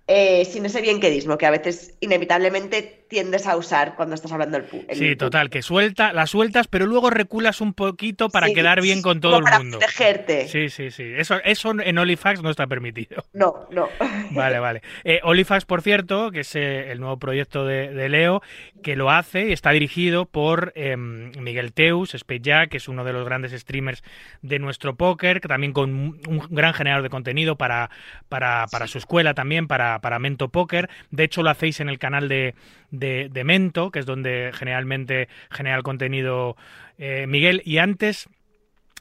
eh, 0.07 0.45
sin 0.45 0.67
ese 0.67 0.81
bienquedismo 0.81 1.39
que 1.39 1.47
a 1.47 1.51
veces 1.51 1.97
inevitablemente 2.01 2.96
tiendes 3.09 3.47
a 3.47 3.57
usar 3.57 3.95
cuando 3.97 4.15
estás 4.15 4.33
hablando 4.33 4.59
del 4.59 4.69
pu- 4.69 4.85
en 4.89 4.97
Sí, 4.97 5.07
el 5.09 5.17
total, 5.17 5.51
que 5.51 5.63
suelta, 5.63 6.13
la 6.13 6.27
sueltas, 6.27 6.67
pero 6.69 6.87
luego 6.87 7.11
reculas 7.11 7.61
un 7.61 7.73
poquito 7.75 8.29
para 8.31 8.49
Sí, 8.49 8.55
quedar 8.55 8.81
bien 8.81 9.03
con 9.03 9.21
todo 9.21 9.33
como 9.33 9.39
el 9.39 9.45
para 9.45 9.59
mundo. 9.59 9.79
protegerte. 9.79 10.49
Sí, 10.49 10.69
sí, 10.69 10.91
sí. 10.91 11.05
Eso, 11.17 11.37
eso 11.45 11.73
en 11.79 11.99
Olifax 11.99 12.43
no 12.43 12.51
está 12.51 12.67
permitido. 12.67 13.25
No, 13.33 13.67
no. 13.71 13.89
Vale, 14.31 14.59
vale. 14.59 14.83
Eh, 15.05 15.21
Olifax, 15.23 15.65
por 15.65 15.83
cierto, 15.83 16.31
que 16.33 16.41
es 16.41 16.57
eh, 16.57 16.91
el 16.91 16.99
nuevo 17.01 17.19
proyecto 17.19 17.65
de, 17.65 17.93
de 17.93 18.09
Leo, 18.09 18.43
que 18.83 18.97
lo 18.97 19.11
hace 19.11 19.49
y 19.49 19.53
está 19.53 19.71
dirigido 19.71 20.27
por 20.27 20.73
eh, 20.75 20.97
Miguel 20.97 21.73
Teus, 21.73 22.15
Space 22.15 22.41
Jack, 22.41 22.71
que 22.71 22.77
es 22.79 22.89
uno 22.89 23.05
de 23.05 23.13
los 23.13 23.25
grandes 23.25 23.53
streamers 23.53 24.03
de 24.43 24.59
nuestro 24.59 24.97
póker, 24.97 25.41
que 25.41 25.49
también 25.49 25.73
con 25.73 25.95
un 25.95 26.21
un 26.27 26.43
gran 26.51 26.75
generador 26.75 27.03
de 27.05 27.11
contenido 27.11 27.57
para, 27.57 27.91
para, 28.29 28.67
para 28.71 28.87
su 28.89 28.99
escuela 28.99 29.33
también, 29.35 29.69
para, 29.69 30.01
para 30.01 30.19
Mento 30.19 30.49
Póker. 30.49 30.91
De 31.11 31.25
hecho, 31.25 31.43
lo 31.43 31.51
hacéis 31.51 31.79
en 31.81 31.89
el 31.89 31.99
canal 31.99 32.29
de, 32.29 32.55
de, 32.91 33.31
Mento, 33.45 33.91
que 33.91 33.99
es 34.01 34.07
donde 34.07 34.51
generalmente 34.55 35.29
genera 35.51 35.77
el 35.77 35.83
contenido 35.83 36.57
eh, 36.99 37.27
Miguel. 37.27 37.63
Y 37.65 37.79
antes... 37.79 38.29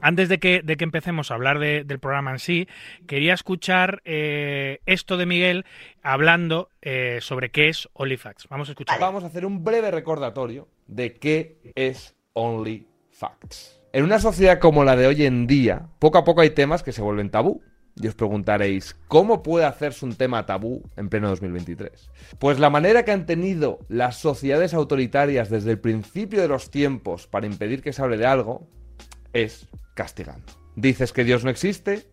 Antes 0.01 0.27
de 0.27 0.39
que, 0.39 0.61
de 0.61 0.75
que 0.75 0.83
empecemos 0.83 1.31
a 1.31 1.35
hablar 1.35 1.57
de- 1.57 1.85
del 1.85 1.99
programa 1.99 2.31
en 2.31 2.39
sí, 2.39 2.67
quería 3.07 3.33
escuchar 3.33 4.01
eh, 4.03 4.79
esto 4.85 5.15
de 5.15 5.25
Miguel 5.25 5.63
hablando 6.03 6.67
eh, 6.81 7.19
sobre 7.21 7.49
qué 7.49 7.69
es 7.69 7.87
OnlyFacts. 7.93 8.49
Vamos 8.49 8.67
a 8.67 8.73
escuchar. 8.73 8.99
Vamos 8.99 9.23
a 9.23 9.27
hacer 9.27 9.45
un 9.45 9.63
breve 9.63 9.91
recordatorio 9.91 10.67
de 10.87 11.13
qué 11.13 11.55
es 11.75 12.13
Only 12.33 12.85
Facts. 13.09 13.81
En 13.93 14.03
una 14.03 14.19
sociedad 14.19 14.59
como 14.59 14.83
la 14.83 14.97
de 14.97 15.07
hoy 15.07 15.25
en 15.25 15.47
día, 15.47 15.87
poco 15.99 16.17
a 16.17 16.25
poco 16.25 16.41
hay 16.41 16.49
temas 16.49 16.83
que 16.83 16.91
se 16.91 17.01
vuelven 17.01 17.29
tabú. 17.29 17.63
Y 17.95 18.07
os 18.07 18.15
preguntaréis, 18.15 18.95
¿cómo 19.07 19.41
puede 19.41 19.65
hacerse 19.65 20.05
un 20.05 20.15
tema 20.15 20.45
tabú 20.45 20.83
en 20.97 21.07
pleno 21.07 21.29
2023? 21.29 22.11
Pues 22.39 22.59
la 22.59 22.69
manera 22.69 23.05
que 23.05 23.11
han 23.11 23.25
tenido 23.25 23.79
las 23.87 24.17
sociedades 24.17 24.73
autoritarias 24.73 25.49
desde 25.49 25.71
el 25.71 25.79
principio 25.79 26.41
de 26.41 26.49
los 26.49 26.69
tiempos 26.71 27.27
para 27.27 27.45
impedir 27.47 27.81
que 27.81 27.93
se 27.93 28.01
hable 28.01 28.17
de 28.17 28.25
algo 28.25 28.67
es 29.31 29.67
castigando. 29.93 30.51
Dices 30.75 31.13
que 31.13 31.23
Dios 31.23 31.45
no 31.45 31.49
existe, 31.49 32.05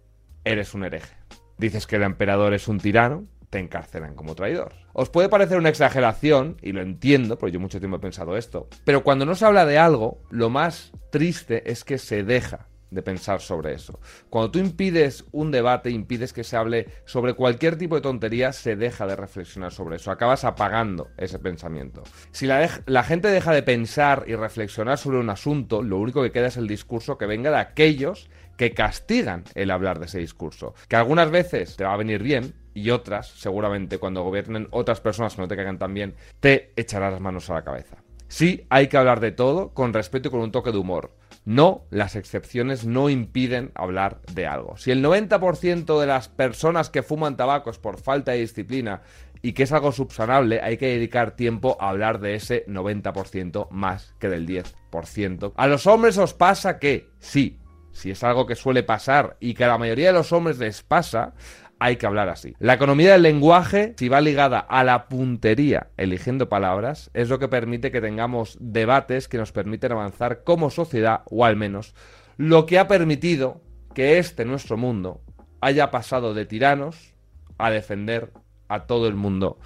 eres 0.44 0.72
un 0.72 0.84
hereje. 0.84 1.16
Dices 1.58 1.88
que 1.88 1.96
el 1.96 2.02
emperador 2.04 2.54
es 2.54 2.68
un 2.68 2.78
tirano, 2.78 3.26
te 3.50 3.58
encarcelan 3.58 4.14
como 4.14 4.36
traidor. 4.36 4.74
Os 4.92 5.10
puede 5.10 5.28
parecer 5.28 5.58
una 5.58 5.68
exageración, 5.68 6.56
y 6.62 6.72
lo 6.72 6.80
entiendo, 6.80 7.38
porque 7.38 7.52
yo 7.52 7.60
mucho 7.60 7.80
tiempo 7.80 7.96
he 7.96 8.00
pensado 8.00 8.36
esto, 8.36 8.68
pero 8.84 9.02
cuando 9.02 9.26
no 9.26 9.34
se 9.34 9.44
habla 9.44 9.66
de 9.66 9.78
algo, 9.78 10.22
lo 10.30 10.48
más 10.48 10.92
triste 11.10 11.70
es 11.70 11.84
que 11.84 11.98
se 11.98 12.22
deja 12.22 12.68
de 12.92 13.02
pensar 13.02 13.40
sobre 13.40 13.74
eso. 13.74 13.98
Cuando 14.30 14.50
tú 14.50 14.58
impides 14.58 15.24
un 15.32 15.50
debate, 15.50 15.90
impides 15.90 16.32
que 16.32 16.44
se 16.44 16.56
hable 16.56 16.88
sobre 17.04 17.34
cualquier 17.34 17.76
tipo 17.76 17.94
de 17.94 18.02
tontería, 18.02 18.52
se 18.52 18.76
deja 18.76 19.06
de 19.06 19.16
reflexionar 19.16 19.72
sobre 19.72 19.96
eso. 19.96 20.10
Acabas 20.10 20.44
apagando 20.44 21.08
ese 21.16 21.38
pensamiento. 21.38 22.02
Si 22.30 22.46
la, 22.46 22.68
gente 23.04 23.28
deja 23.28 23.52
de 23.52 23.62
pensar 23.62 24.24
y 24.26 24.34
reflexionar 24.34 24.98
sobre 24.98 25.18
un 25.18 25.30
asunto, 25.30 25.82
lo 25.82 25.98
único 25.98 26.22
que 26.22 26.32
queda 26.32 26.48
es 26.48 26.56
el 26.56 26.68
discurso 26.68 27.18
que 27.18 27.26
venga 27.26 27.50
de 27.50 27.58
aquellos 27.58 28.28
que 28.56 28.74
castigan 28.74 29.44
el 29.54 29.70
hablar 29.70 29.98
de 29.98 30.06
ese 30.06 30.18
discurso. 30.18 30.74
Que 30.88 30.96
algunas 30.96 31.30
veces 31.30 31.76
te 31.76 31.84
va 31.84 31.94
a 31.94 31.96
venir 31.96 32.22
bien 32.22 32.54
y 32.74 32.90
otras, 32.90 33.28
seguramente, 33.28 33.98
cuando 33.98 34.22
gobiernen 34.22 34.68
otras 34.70 35.00
personas 35.00 35.34
que 35.34 35.42
no 35.42 35.48
te 35.48 35.56
caigan 35.56 35.78
tan 35.78 35.94
bien, 35.94 36.14
te 36.40 36.72
echarás 36.76 37.12
las 37.12 37.20
manos 37.20 37.48
a 37.50 37.54
la 37.54 37.64
cabeza. 37.64 38.02
Sí, 38.28 38.66
hay 38.70 38.88
que 38.88 38.96
hablar 38.96 39.20
de 39.20 39.30
todo 39.30 39.74
con 39.74 39.92
respeto 39.92 40.28
y 40.28 40.30
con 40.30 40.40
un 40.40 40.52
toque 40.52 40.72
de 40.72 40.78
humor. 40.78 41.12
No, 41.44 41.84
las 41.90 42.14
excepciones 42.14 42.86
no 42.86 43.10
impiden 43.10 43.72
hablar 43.74 44.20
de 44.32 44.46
algo. 44.46 44.76
Si 44.76 44.92
el 44.92 45.04
90% 45.04 46.00
de 46.00 46.06
las 46.06 46.28
personas 46.28 46.88
que 46.88 47.02
fuman 47.02 47.36
tabaco 47.36 47.70
es 47.70 47.78
por 47.78 48.00
falta 48.00 48.32
de 48.32 48.38
disciplina 48.38 49.02
y 49.42 49.52
que 49.52 49.64
es 49.64 49.72
algo 49.72 49.90
subsanable, 49.90 50.60
hay 50.60 50.76
que 50.76 50.86
dedicar 50.86 51.32
tiempo 51.34 51.76
a 51.80 51.88
hablar 51.90 52.20
de 52.20 52.36
ese 52.36 52.64
90% 52.66 53.68
más 53.70 54.14
que 54.20 54.28
del 54.28 54.46
10%. 54.46 55.52
A 55.56 55.66
los 55.66 55.86
hombres 55.88 56.16
os 56.16 56.32
pasa 56.32 56.78
que, 56.78 57.08
sí, 57.18 57.58
si 57.90 58.12
es 58.12 58.22
algo 58.22 58.46
que 58.46 58.54
suele 58.54 58.84
pasar 58.84 59.36
y 59.40 59.54
que 59.54 59.64
a 59.64 59.68
la 59.68 59.78
mayoría 59.78 60.08
de 60.08 60.14
los 60.14 60.32
hombres 60.32 60.58
les 60.58 60.82
pasa, 60.82 61.34
hay 61.82 61.96
que 61.96 62.06
hablar 62.06 62.28
así. 62.28 62.54
La 62.60 62.74
economía 62.74 63.12
del 63.12 63.22
lenguaje, 63.22 63.94
si 63.98 64.08
va 64.08 64.20
ligada 64.20 64.60
a 64.60 64.84
la 64.84 65.08
puntería 65.08 65.88
eligiendo 65.96 66.48
palabras, 66.48 67.10
es 67.12 67.28
lo 67.28 67.40
que 67.40 67.48
permite 67.48 67.90
que 67.90 68.00
tengamos 68.00 68.56
debates 68.60 69.26
que 69.26 69.36
nos 69.36 69.50
permiten 69.50 69.90
avanzar 69.90 70.44
como 70.44 70.70
sociedad, 70.70 71.22
o 71.24 71.44
al 71.44 71.56
menos 71.56 71.96
lo 72.36 72.66
que 72.66 72.78
ha 72.78 72.86
permitido 72.86 73.60
que 73.96 74.18
este 74.18 74.44
nuestro 74.44 74.76
mundo 74.76 75.22
haya 75.60 75.90
pasado 75.90 76.34
de 76.34 76.46
tiranos 76.46 77.14
a 77.58 77.70
defender 77.70 78.30
a 78.68 78.86
todo 78.86 79.08
el 79.08 79.14
mundo 79.14 79.58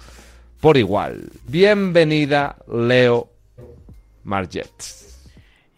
por 0.59 0.75
igual. 0.75 1.29
Bienvenida, 1.45 2.57
Leo 2.67 3.29
Margets. 4.23 5.06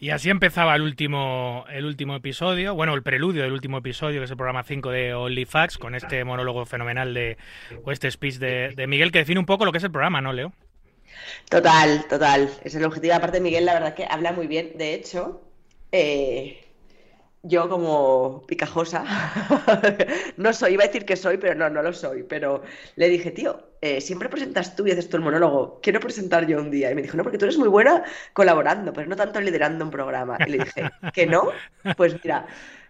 Y 0.01 0.11
así 0.11 0.29
empezaba 0.29 0.75
el 0.75 0.81
último, 0.81 1.65
el 1.69 1.83
último 1.83 2.15
episodio, 2.15 2.73
bueno, 2.73 2.93
el 2.93 3.03
preludio 3.03 3.43
del 3.43 3.51
último 3.51 3.79
episodio, 3.79 4.21
que 4.21 4.25
es 4.25 4.31
el 4.31 4.37
programa 4.37 4.63
5 4.63 4.89
de 4.91 5.13
OnlyFacts, 5.13 5.77
con 5.77 5.93
este 5.93 6.23
monólogo 6.23 6.65
fenomenal 6.65 7.13
de, 7.13 7.37
o 7.83 7.91
este 7.91 8.09
speech 8.09 8.35
de, 8.35 8.85
Miguel, 8.87 9.11
que 9.11 9.19
define 9.19 9.41
un 9.41 9.45
poco 9.45 9.65
lo 9.65 9.73
que 9.73 9.79
es 9.79 9.83
el 9.83 9.91
programa, 9.91 10.21
¿no, 10.21 10.31
Leo? 10.31 10.53
Total, 11.49 12.05
total. 12.07 12.49
Es 12.63 12.75
el 12.75 12.85
objetivo. 12.85 13.13
Aparte, 13.13 13.41
Miguel, 13.41 13.65
la 13.65 13.73
verdad 13.73 13.93
que 13.93 14.07
habla 14.09 14.31
muy 14.31 14.47
bien. 14.47 14.71
De 14.77 14.93
hecho, 14.93 15.41
eh, 15.91 16.65
yo 17.43 17.67
como 17.67 18.45
picajosa, 18.47 19.03
no 20.37 20.53
soy, 20.53 20.73
iba 20.75 20.85
a 20.85 20.87
decir 20.87 21.03
que 21.03 21.17
soy, 21.17 21.37
pero 21.37 21.55
no, 21.55 21.69
no 21.69 21.81
lo 21.81 21.91
soy. 21.91 22.23
Pero 22.23 22.63
le 22.95 23.09
dije, 23.09 23.31
tío, 23.31 23.68
eh, 23.81 24.01
siempre 24.01 24.29
presentas 24.29 24.75
tú 24.75 24.85
y 24.87 24.91
haces 24.91 25.09
tú 25.09 25.17
el 25.17 25.23
monólogo. 25.23 25.79
Quiero 25.81 25.99
presentar 25.99 26.45
yo 26.47 26.59
un 26.59 26.71
día. 26.71 26.91
Y 26.91 26.95
me 26.95 27.01
dijo, 27.01 27.17
no, 27.17 27.23
porque 27.23 27.37
tú 27.37 27.45
eres 27.45 27.57
muy 27.57 27.67
buena 27.69 28.03
colaborando, 28.33 28.93
pero 28.93 29.07
no 29.07 29.15
tanto 29.15 29.39
liderando 29.41 29.85
un 29.85 29.91
programa. 29.91 30.41
Y 30.45 30.51
le 30.51 30.57
dije, 30.59 30.93
¿que 31.11 31.25
no? 31.27 31.63
Pues 31.95 32.15
mira. 32.23 32.47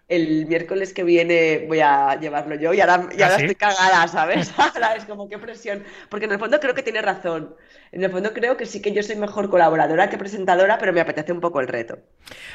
El 0.08 0.48
miércoles 0.48 0.92
que 0.92 1.04
viene 1.04 1.66
voy 1.68 1.82
a 1.82 2.20
llevarlo 2.20 2.56
yo 2.56 2.74
y 2.74 2.82
ahora, 2.82 3.10
y 3.16 3.22
¿Ah, 3.22 3.30
ahora 3.30 3.36
sí? 3.36 3.44
estoy 3.44 3.54
cagada, 3.56 4.08
¿sabes? 4.08 4.52
Ahora 4.58 4.96
es 4.96 5.06
como 5.06 5.30
qué 5.30 5.38
presión. 5.38 5.84
Porque 6.10 6.26
en 6.26 6.32
el 6.32 6.40
fondo 6.40 6.60
creo 6.60 6.74
que 6.74 6.82
tiene 6.82 7.02
razón. 7.04 7.56
En 7.92 8.04
el 8.04 8.10
fondo 8.12 8.34
creo 8.34 8.58
que 8.58 8.66
sí 8.66 8.82
que 8.82 8.92
yo 8.92 9.04
soy 9.04 9.18
mejor 9.18 9.50
colaboradora 9.52 10.10
que 10.10 10.18
presentadora, 10.18 10.80
pero 10.80 10.94
me 10.94 11.02
apetece 11.02 11.32
un 11.32 11.42
poco 11.42 11.60
el 11.62 11.68
reto. 11.68 12.00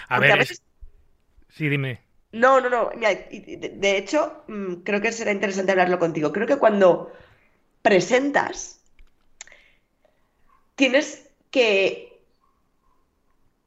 A 0.08 0.16
Porque 0.16 0.32
ver, 0.32 0.32
a 0.32 0.36
es- 0.36 0.48
veces... 0.48 0.62
sí, 1.48 1.68
dime. 1.68 2.00
No, 2.32 2.60
no, 2.60 2.68
no. 2.68 2.90
mira, 2.96 3.10
de 3.14 3.96
hecho, 3.96 4.42
mm, 4.48 4.82
creo 4.82 5.00
que 5.00 5.12
será 5.12 5.30
interesante 5.32 5.70
hablarlo 5.72 5.98
contigo. 6.00 6.32
Creo 6.32 6.46
que 6.48 6.56
cuando 6.58 7.12
presentas, 7.84 8.80
tienes 10.74 11.28
que... 11.50 12.18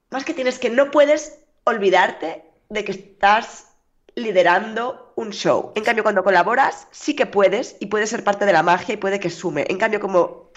Más 0.10 0.26
que 0.26 0.34
tienes 0.34 0.58
que 0.58 0.72
no 0.72 0.90
puedes 0.90 1.40
olvidarte 1.66 2.44
de 2.70 2.84
que 2.84 2.94
estás 2.94 3.68
liderando 4.16 5.14
un 5.16 5.30
show. 5.30 5.72
En 5.76 5.84
cambio, 5.84 6.02
cuando 6.02 6.24
colaboras, 6.24 6.88
sí 6.90 7.16
que 7.16 7.28
puedes 7.28 7.76
y 7.80 7.86
puedes 7.86 8.10
ser 8.10 8.24
parte 8.24 8.46
de 8.46 8.54
la 8.54 8.64
magia 8.64 8.96
y 8.96 8.98
puede 8.98 9.20
que 9.20 9.30
sume. 9.30 9.66
En 9.70 9.78
cambio, 9.78 10.00
como, 10.00 10.50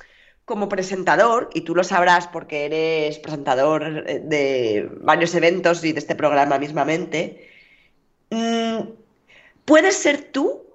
como 0.47 0.71
presentador, 0.71 1.51
y 1.53 1.61
tú 1.61 1.75
lo 1.75 1.85
sabrás 1.85 2.29
porque 2.29 2.65
eres 2.65 3.19
presentador 3.19 4.05
eh, 4.07 4.21
de 4.21 4.89
varios 5.03 5.35
eventos 5.35 5.85
y 5.85 5.93
de 5.93 5.99
este 5.99 6.15
programa 6.15 6.59
mismamente, 6.59 7.51
mm, 8.31 8.79
puedes 9.67 9.97
ser 9.97 10.33
tú, 10.33 10.70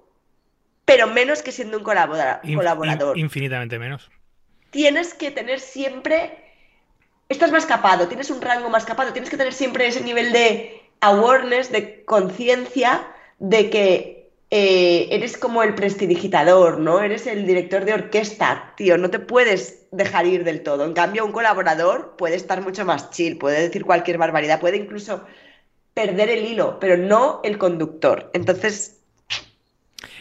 pero 0.86 1.06
menos 1.08 1.42
que 1.42 1.52
siendo 1.52 1.76
un 1.76 1.84
colabora- 1.84 2.40
colaborador. 2.42 3.18
in- 3.18 3.24
infinitamente 3.24 3.78
menos. 3.78 4.10
Tienes 4.70 5.12
que 5.12 5.30
tener 5.30 5.60
siempre... 5.60 6.38
Estás 7.28 7.50
más 7.50 7.66
capado, 7.66 8.06
tienes 8.06 8.30
un 8.30 8.40
rango 8.40 8.70
más 8.70 8.84
capado, 8.84 9.12
tienes 9.12 9.28
que 9.30 9.36
tener 9.36 9.52
siempre 9.52 9.88
ese 9.88 10.00
nivel 10.02 10.32
de 10.32 10.80
awareness, 11.00 11.72
de 11.72 12.04
conciencia 12.04 13.04
de 13.40 13.68
que 13.68 14.30
eh, 14.52 15.08
eres 15.10 15.36
como 15.36 15.64
el 15.64 15.74
prestidigitador, 15.74 16.78
¿no? 16.78 17.00
Eres 17.02 17.26
el 17.26 17.44
director 17.44 17.84
de 17.84 17.94
orquesta, 17.94 18.72
tío, 18.76 18.96
no 18.96 19.10
te 19.10 19.18
puedes 19.18 19.86
dejar 19.90 20.24
ir 20.26 20.44
del 20.44 20.62
todo. 20.62 20.84
En 20.84 20.92
cambio, 20.92 21.26
un 21.26 21.32
colaborador 21.32 22.14
puede 22.16 22.36
estar 22.36 22.60
mucho 22.62 22.84
más 22.84 23.10
chill, 23.10 23.38
puede 23.38 23.60
decir 23.60 23.84
cualquier 23.84 24.18
barbaridad, 24.18 24.60
puede 24.60 24.76
incluso 24.76 25.24
perder 25.94 26.30
el 26.30 26.44
hilo, 26.46 26.78
pero 26.78 26.96
no 26.96 27.40
el 27.42 27.58
conductor. 27.58 28.30
Entonces, 28.34 29.00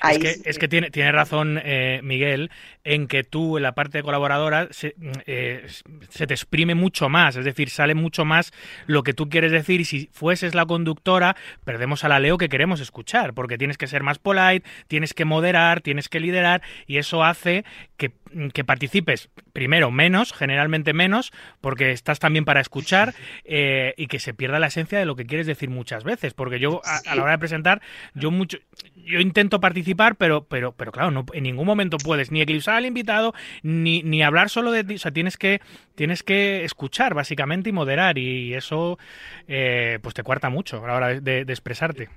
ahí 0.01 0.15
Es 0.15 0.21
que, 0.21 0.33
sí 0.33 0.41
es 0.45 0.59
que 0.59 0.67
tiene, 0.67 0.91
tiene 0.91 1.11
razón 1.11 1.59
eh, 1.63 1.99
Miguel. 2.03 2.49
en 2.83 3.07
que 3.07 3.23
tú, 3.23 3.57
en 3.57 3.63
la 3.63 3.73
parte 3.73 3.97
de 3.97 4.03
colaboradora, 4.03 4.67
se, 4.71 4.95
eh, 5.25 5.65
se 6.09 6.27
te 6.27 6.33
exprime 6.33 6.75
mucho 6.75 7.09
más, 7.09 7.35
es 7.35 7.45
decir, 7.45 7.69
sale 7.69 7.95
mucho 7.95 8.25
más 8.25 8.53
lo 8.85 9.03
que 9.03 9.13
tú 9.13 9.29
quieres 9.29 9.51
decir 9.51 9.81
y 9.81 9.85
si 9.85 10.09
fueses 10.11 10.55
la 10.55 10.65
conductora, 10.65 11.35
perdemos 11.63 12.03
a 12.03 12.09
la 12.09 12.19
Leo 12.19 12.37
que 12.37 12.49
queremos 12.49 12.79
escuchar, 12.79 13.33
porque 13.33 13.57
tienes 13.57 13.77
que 13.77 13.87
ser 13.87 14.03
más 14.03 14.19
polite, 14.19 14.67
tienes 14.87 15.13
que 15.13 15.25
moderar, 15.25 15.81
tienes 15.81 16.09
que 16.09 16.19
liderar 16.19 16.61
y 16.87 16.97
eso 16.97 17.23
hace 17.23 17.65
que, 17.97 18.11
que 18.53 18.63
participes 18.63 19.29
primero 19.53 19.91
menos, 19.91 20.33
generalmente 20.33 20.93
menos, 20.93 21.31
porque 21.61 21.91
estás 21.91 22.19
también 22.19 22.45
para 22.45 22.59
escuchar 22.61 23.13
eh, 23.43 23.93
y 23.97 24.07
que 24.07 24.19
se 24.19 24.33
pierda 24.33 24.59
la 24.59 24.67
esencia 24.67 24.99
de 24.99 25.05
lo 25.05 25.15
que 25.15 25.25
quieres 25.25 25.47
decir 25.47 25.69
muchas 25.69 26.03
veces, 26.03 26.33
porque 26.33 26.59
yo 26.59 26.81
a, 26.83 26.97
a 27.11 27.15
la 27.15 27.23
hora 27.23 27.31
de 27.33 27.39
presentar, 27.39 27.81
yo 28.13 28.31
mucho, 28.31 28.57
yo 28.95 29.19
intento 29.19 29.59
participar, 29.59 30.15
pero, 30.15 30.43
pero, 30.45 30.73
pero 30.73 30.91
claro, 30.91 31.11
no, 31.11 31.25
en 31.33 31.43
ningún 31.43 31.65
momento 31.65 31.97
puedes 31.97 32.31
ni 32.31 32.41
eclipsar 32.41 32.75
al 32.75 32.85
invitado, 32.85 33.33
ni, 33.63 34.03
ni 34.03 34.23
hablar 34.23 34.49
solo 34.49 34.71
de 34.71 34.83
ti, 34.83 34.95
o 34.95 34.99
sea, 34.99 35.11
tienes 35.11 35.37
que, 35.37 35.61
tienes 35.95 36.23
que 36.23 36.63
escuchar 36.65 37.13
básicamente 37.13 37.69
y 37.69 37.73
moderar 37.73 38.17
y 38.17 38.53
eso 38.53 38.99
eh, 39.47 39.99
pues 40.01 40.13
te 40.15 40.23
cuarta 40.23 40.49
mucho 40.49 40.83
a 40.83 40.87
la 40.87 40.93
hora 40.95 41.07
de, 41.09 41.21
de- 41.21 41.45
de 41.45 41.53
expresarte. 41.53 42.09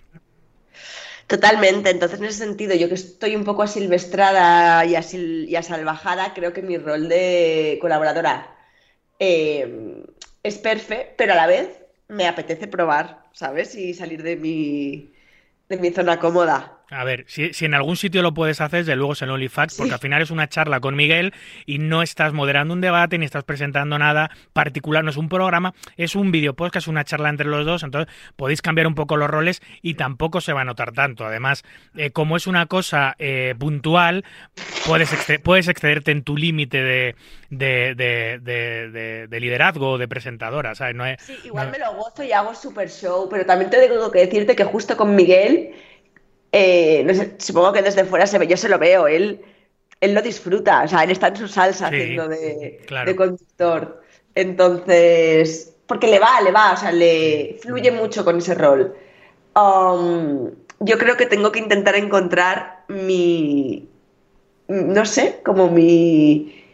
Totalmente, 1.29 1.91
entonces 1.91 2.19
en 2.21 2.25
ese 2.27 2.39
sentido, 2.39 2.75
yo 2.75 2.89
que 2.89 2.95
estoy 2.95 3.37
un 3.37 3.45
poco 3.45 3.63
asilvestrada 3.63 4.85
y, 4.87 4.95
asil- 4.95 5.47
y 5.47 5.57
asalvajada, 5.57 6.33
creo 6.33 6.55
que 6.55 6.63
mi 6.63 6.79
rol 6.79 7.09
de 7.09 7.77
colaboradora 7.83 8.57
eh, 9.19 10.05
es 10.43 10.59
perfecto, 10.59 11.15
pero 11.19 11.35
a 11.35 11.37
la 11.37 11.47
vez 11.47 11.71
me 12.09 12.29
apetece 12.29 12.69
probar, 12.69 13.25
¿sabes? 13.33 13.75
Y 13.77 13.95
salir 13.95 14.23
de 14.23 14.37
mi, 14.37 15.13
de 15.69 15.79
mi 15.79 15.91
zona 15.93 16.21
cómoda. 16.21 16.78
A 16.91 17.05
ver, 17.05 17.25
si, 17.29 17.53
si 17.53 17.67
en 17.67 17.75
algún 17.75 17.97
sitio 17.99 18.23
lo 18.23 18.33
puedes 18.33 18.63
hacer, 18.63 18.79
desde 18.81 18.97
luego 18.97 19.13
es 19.13 19.21
en 19.21 19.29
OnlyFacts, 19.29 19.77
porque 19.77 19.91
Sí. 19.91 19.95
al 19.95 20.01
final 20.01 20.23
es 20.23 20.31
una 20.31 20.49
charla 20.49 20.81
con 20.81 20.97
Miguel 20.97 21.35
y 21.67 21.79
no 21.81 22.01
estás 22.03 22.33
moderando 22.33 22.73
un 22.73 22.81
debate 22.81 23.19
ni 23.19 23.27
estás 23.27 23.45
presentando 23.45 23.99
nada 23.99 24.31
particular, 24.55 25.05
no 25.05 25.11
es 25.11 25.19
un 25.19 25.29
programa, 25.29 25.75
es 25.99 26.15
un 26.17 26.33
video 26.33 26.55
podcast, 26.55 26.89
una 26.89 27.05
charla 27.05 27.29
entre 27.29 27.47
los 27.47 27.67
dos, 27.67 27.83
entonces 27.83 28.11
podéis 28.37 28.63
cambiar 28.63 28.87
un 28.87 28.95
poco 28.95 29.19
los 29.19 29.29
roles 29.29 29.61
y 29.83 29.95
tampoco 29.95 30.41
se 30.41 30.55
va 30.55 30.63
a 30.63 30.65
notar 30.65 30.93
tanto. 30.93 31.27
Además, 31.27 31.63
eh, 31.95 32.11
como 32.11 32.39
es 32.39 32.47
una 32.47 32.65
cosa 32.65 33.15
eh, 33.19 33.55
puntual, 33.59 34.25
puedes, 34.87 35.13
exced- 35.13 35.43
puedes 35.43 35.69
excederte 35.69 36.11
en 36.11 36.23
tu 36.23 36.39
límite 36.39 36.83
de, 36.83 37.17
de, 37.51 37.95
de- 37.97 38.39
de- 38.41 38.91
de- 38.91 39.27
de 39.27 39.41
liderazgo 39.41 39.91
o 39.91 39.99
de 39.99 40.09
presentadora, 40.09 40.75
¿sabes? 40.75 40.95
No 40.95 41.05
es, 41.05 41.21
Sí, 41.23 41.37
igual 41.45 41.67
no- 41.67 41.73
me 41.73 41.79
lo 41.81 41.93
gozo 41.95 42.25
y 42.25 42.33
hago 42.33 42.55
super 42.55 42.89
show, 42.89 43.29
pero 43.31 43.45
también 43.45 43.71
te 43.71 43.77
tengo 43.77 44.11
que 44.11 44.21
decirte 44.21 44.57
que 44.57 44.65
justo 44.65 44.97
con 44.97 45.15
Miguel, 45.15 45.71
eh, 46.53 47.03
no 47.05 47.15
sé, 47.15 47.35
supongo 47.39 47.73
que 47.73 47.83
desde 47.83 48.05
fuera 48.05 48.27
se 48.27 48.39
ve, 48.39 48.47
yo 48.47 48.57
se 48.57 48.69
lo 48.69 48.79
veo, 48.79 49.07
él, 49.07 49.41
él 50.01 50.15
lo 50.15 50.23
disfruta, 50.23 50.83
o 50.85 50.89
sea, 50.89 51.05
él 51.05 51.11
está 51.11 51.29
en 51.29 51.37
su 51.37 51.49
salsa 51.49 51.89
Sí, 51.91 51.95
haciendo 51.97 52.29
de, 52.29 52.81
claro. 52.87 53.11
de 53.11 53.17
conductor. 53.17 54.03
Entonces, 54.35 55.75
porque 55.87 56.07
le 56.07 56.19
va, 56.19 56.41
le 56.41 56.53
va, 56.53 56.73
o 56.73 56.77
sea, 56.77 56.93
le 56.93 57.59
fluye 57.61 57.91
mucho 57.91 58.25
con 58.25 58.39
ese 58.39 58.55
rol. 58.55 58.95
Um, 59.57 60.51
yo 60.81 60.99
creo 60.99 61.17
que 61.17 61.27
tengo 61.27 61.51
que 61.51 61.59
intentar 61.59 61.97
encontrar 61.97 62.85
mi, 62.89 63.89
no 64.69 65.05
sé, 65.05 65.41
como 65.45 65.69
mi, 65.71 66.65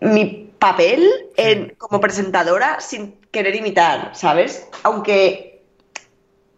mi 0.00 0.50
papel 0.58 1.08
en, 1.36 1.74
como 1.78 2.00
presentadora 2.00 2.80
sin 2.80 3.12
querer 3.30 3.54
imitar, 3.54 4.10
¿sabes? 4.14 4.66
Aunque 4.82 5.55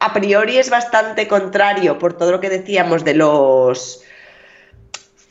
a 0.00 0.12
priori 0.12 0.58
es 0.58 0.70
bastante 0.70 1.26
contrario 1.28 1.98
por 1.98 2.14
todo 2.16 2.30
lo 2.32 2.40
que 2.40 2.50
decíamos 2.50 3.04
de 3.04 3.14
los 3.14 4.02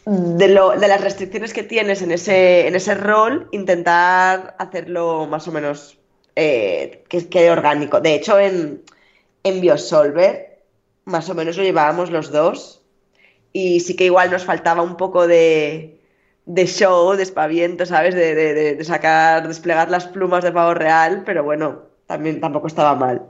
de, 0.05 0.47
lo- 0.47 0.71
de 0.79 0.87
las 0.87 1.01
restricciones 1.01 1.53
que 1.53 1.63
tienes 1.63 2.01
en 2.01 2.11
ese, 2.11 2.67
en 2.67 2.75
ese 2.75 2.95
rol, 2.95 3.47
intentar 3.51 4.55
hacerlo 4.59 5.27
más 5.27 5.47
o 5.47 5.51
menos 5.51 5.97
eh, 6.35 7.03
que 7.09 7.27
quede 7.29 7.51
orgánico. 7.51 7.99
De 7.99 8.13
hecho, 8.15 8.39
en, 8.39 8.83
en 9.43 9.61
Biosolver, 9.61 10.63
más 11.05 11.29
o 11.29 11.35
menos 11.35 11.57
lo 11.57 11.63
llevábamos 11.63 12.09
los 12.11 12.31
dos. 12.31 12.81
Y 13.53 13.79
sí 13.81 13.95
que 13.95 14.05
igual 14.05 14.31
nos 14.31 14.45
faltaba 14.45 14.81
un 14.83 14.97
poco 14.97 15.27
de, 15.27 15.99
de 16.45 16.67
show, 16.67 17.13
de 17.15 17.23
espaviento, 17.23 17.85
¿sabes? 17.85 18.13
De, 18.15 18.35
de- 18.35 18.75
de- 18.75 18.83
sacar, 18.85 19.47
desplegar 19.47 19.89
las 19.89 20.07
plumas 20.07 20.43
de 20.43 20.51
pavo 20.51 20.73
real, 20.73 21.23
pero 21.25 21.43
bueno, 21.43 21.83
también 22.05 22.39
tampoco 22.39 22.67
estaba 22.67 22.95
mal. 22.95 23.23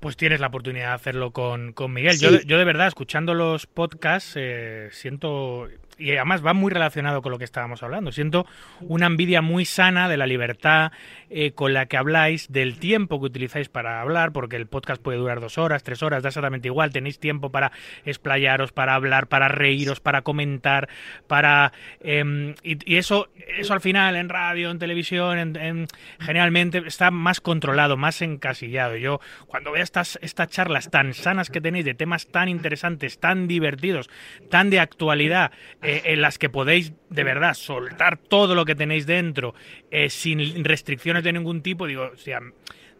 Pues 0.00 0.16
tienes 0.16 0.38
la 0.40 0.46
oportunidad 0.46 0.88
de 0.88 0.94
hacerlo 0.94 1.32
con, 1.32 1.72
con 1.72 1.92
Miguel. 1.92 2.14
Sí. 2.14 2.24
Yo, 2.24 2.32
de- 2.32 2.44
yo 2.44 2.56
de 2.58 2.64
verdad, 2.64 2.86
escuchando 2.86 3.34
los 3.34 3.66
podcasts, 3.66 4.34
eh, 4.36 4.88
siento, 4.92 5.68
y 5.98 6.12
además 6.12 6.44
va 6.44 6.52
muy 6.54 6.72
relacionado 6.72 7.22
con 7.22 7.32
lo 7.32 7.38
que 7.38 7.44
estábamos 7.44 7.82
hablando, 7.82 8.12
siento 8.12 8.46
una 8.80 9.06
envidia 9.06 9.42
muy 9.42 9.64
sana 9.64 10.08
de 10.08 10.16
la 10.16 10.26
libertad 10.26 10.92
eh, 11.30 11.52
con 11.52 11.74
la 11.74 11.86
que 11.86 11.96
habláis, 11.96 12.50
del 12.52 12.78
tiempo 12.78 13.18
que 13.20 13.26
utilizáis 13.26 13.68
para 13.68 14.00
hablar, 14.00 14.32
porque 14.32 14.56
el 14.56 14.66
podcast 14.66 15.02
puede 15.02 15.18
durar 15.18 15.40
dos 15.40 15.58
horas, 15.58 15.82
tres 15.82 16.02
horas, 16.02 16.22
da 16.22 16.28
exactamente 16.28 16.68
igual, 16.68 16.92
tenéis 16.92 17.18
tiempo 17.18 17.50
para 17.50 17.72
explayaros, 18.04 18.72
para 18.72 18.94
hablar, 18.94 19.26
para 19.28 19.48
reíros, 19.48 20.00
para 20.00 20.22
comentar, 20.22 20.88
para... 21.26 21.72
em, 22.00 22.54
y, 22.62 22.96
eso, 22.96 23.28
eso 23.58 23.74
al 23.74 23.80
final 23.80 24.16
en 24.16 24.28
radio, 24.28 24.70
en 24.70 24.78
televisión, 24.78 25.56
en- 25.56 25.86
generalmente 26.20 26.82
está 26.86 27.10
más 27.10 27.40
controlado, 27.40 27.96
más 27.96 28.22
encasillado. 28.22 28.96
Yo 28.96 29.20
cuando 29.46 29.72
veo 29.72 29.82
estas, 29.82 30.18
estas 30.22 30.48
charlas 30.48 30.90
tan 30.90 31.14
sanas 31.14 31.50
que 31.50 31.60
tenéis 31.60 31.84
de 31.84 31.94
temas 31.94 32.26
tan 32.28 32.48
interesantes, 32.48 33.18
tan 33.18 33.48
divertidos, 33.48 34.08
tan 34.50 34.70
de 34.70 34.80
actualidad, 34.80 35.52
eh, 35.88 36.02
en 36.04 36.20
las 36.20 36.38
que 36.38 36.50
podéis 36.50 36.92
de 37.08 37.24
verdad 37.24 37.54
soltar 37.54 38.18
todo 38.18 38.54
lo 38.54 38.64
que 38.64 38.74
tenéis 38.74 39.06
dentro 39.06 39.54
eh, 39.90 40.10
sin 40.10 40.62
restricciones 40.64 41.24
de 41.24 41.32
ningún 41.32 41.62
tipo, 41.62 41.86
digo, 41.86 42.10
o 42.12 42.16
sea, 42.16 42.40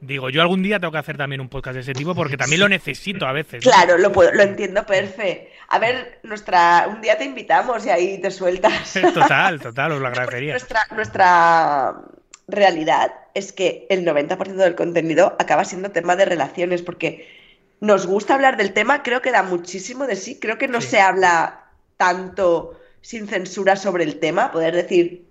digo, 0.00 0.30
yo 0.30 0.40
algún 0.40 0.62
día 0.62 0.80
tengo 0.80 0.92
que 0.92 0.98
hacer 0.98 1.16
también 1.18 1.40
un 1.42 1.48
podcast 1.50 1.74
de 1.74 1.80
ese 1.80 1.92
tipo 1.92 2.14
porque 2.14 2.36
también 2.38 2.60
lo 2.60 2.68
necesito 2.68 3.26
a 3.26 3.32
veces. 3.32 3.64
¿no? 3.64 3.70
Claro, 3.70 3.98
lo 3.98 4.10
puedo, 4.10 4.32
lo 4.32 4.42
entiendo 4.42 4.86
perfecto. 4.86 5.50
A 5.68 5.78
ver, 5.78 6.20
nuestra, 6.22 6.86
un 6.88 7.02
día 7.02 7.18
te 7.18 7.24
invitamos 7.24 7.84
y 7.84 7.90
ahí 7.90 8.20
te 8.22 8.30
sueltas. 8.30 8.94
Total, 9.14 9.60
total, 9.60 9.92
os 9.92 10.00
lo 10.00 10.06
agradecería. 10.06 10.52
Nuestra, 10.52 10.80
nuestra 10.96 11.94
realidad 12.46 13.12
es 13.34 13.52
que 13.52 13.86
el 13.90 14.06
90% 14.06 14.54
del 14.54 14.74
contenido 14.74 15.36
acaba 15.38 15.66
siendo 15.66 15.90
tema 15.90 16.16
de 16.16 16.24
relaciones, 16.24 16.80
porque 16.80 17.28
nos 17.80 18.06
gusta 18.06 18.34
hablar 18.34 18.56
del 18.56 18.72
tema, 18.72 19.02
creo 19.02 19.20
que 19.20 19.30
da 19.30 19.42
muchísimo 19.42 20.06
de 20.06 20.16
sí, 20.16 20.40
creo 20.40 20.56
que 20.56 20.68
no 20.68 20.80
Sí. 20.80 20.88
se 20.88 21.00
habla 21.00 21.67
tanto 21.98 22.80
sin 23.02 23.28
censura 23.28 23.76
sobre 23.76 24.04
el 24.04 24.18
tema, 24.18 24.50
poder 24.50 24.74
decir 24.74 25.26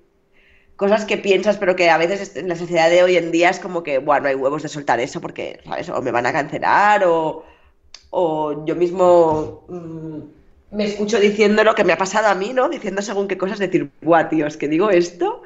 cosas 0.75 1.05
que 1.05 1.17
piensas, 1.17 1.57
pero 1.57 1.75
que 1.75 1.89
a 1.89 1.97
veces 1.97 2.35
en 2.35 2.47
la 2.47 2.55
sociedad 2.55 2.89
de 2.89 3.01
hoy 3.01 3.17
en 3.17 3.31
día 3.31 3.49
es 3.49 3.59
como 3.59 3.81
que, 3.81 3.97
bueno, 3.97 4.23
no 4.23 4.29
hay 4.29 4.35
huevos 4.35 4.61
de 4.61 4.69
soltar 4.69 4.99
eso 4.99 5.19
porque, 5.19 5.59
¿sabes? 5.65 5.89
O 5.89 6.01
me 6.03 6.11
van 6.11 6.27
a 6.27 6.33
cancelar 6.33 7.03
o, 7.03 7.43
o 8.11 8.65
yo 8.65 8.75
mismo 8.75 9.65
mm, 9.67 10.75
me 10.75 10.85
escucho 10.85 11.19
diciendo 11.19 11.63
lo 11.63 11.73
que 11.73 11.83
me 11.83 11.93
ha 11.93 11.97
pasado 11.97 12.27
a 12.27 12.35
mí, 12.35 12.53
¿no? 12.53 12.69
Diciendo 12.69 13.01
según 13.01 13.27
qué 13.27 13.37
cosas, 13.37 13.57
decir, 13.57 13.89
buah, 14.01 14.29
tío, 14.29 14.45
es 14.45 14.57
que 14.57 14.67
digo 14.67 14.91
esto 14.91 15.41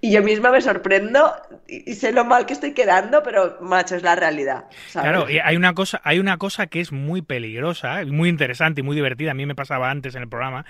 y 0.00 0.12
yo 0.12 0.22
misma 0.22 0.52
me 0.52 0.60
sorprendo 0.60 1.32
y, 1.66 1.94
sé 1.94 2.12
lo 2.12 2.24
mal 2.24 2.46
que 2.46 2.52
estoy 2.52 2.72
quedando, 2.72 3.22
pero, 3.22 3.58
macho, 3.60 3.96
es 3.96 4.02
la 4.02 4.14
realidad. 4.14 4.66
Claro, 4.92 5.28
y 5.28 5.38
hay 5.38 5.56
una 5.56 5.74
cosa, 5.74 6.00
hay 6.04 6.18
una 6.20 6.36
cosa 6.36 6.68
que 6.68 6.80
es 6.80 6.92
muy 6.92 7.20
peligrosa, 7.20 8.04
muy 8.06 8.28
interesante 8.28 8.80
y 8.80 8.84
muy 8.84 8.94
divertida. 8.94 9.32
A 9.32 9.34
mí 9.34 9.44
me 9.44 9.54
pasaba 9.54 9.90
antes 9.90 10.14
en 10.14 10.22
el 10.22 10.28
programa. 10.28 10.64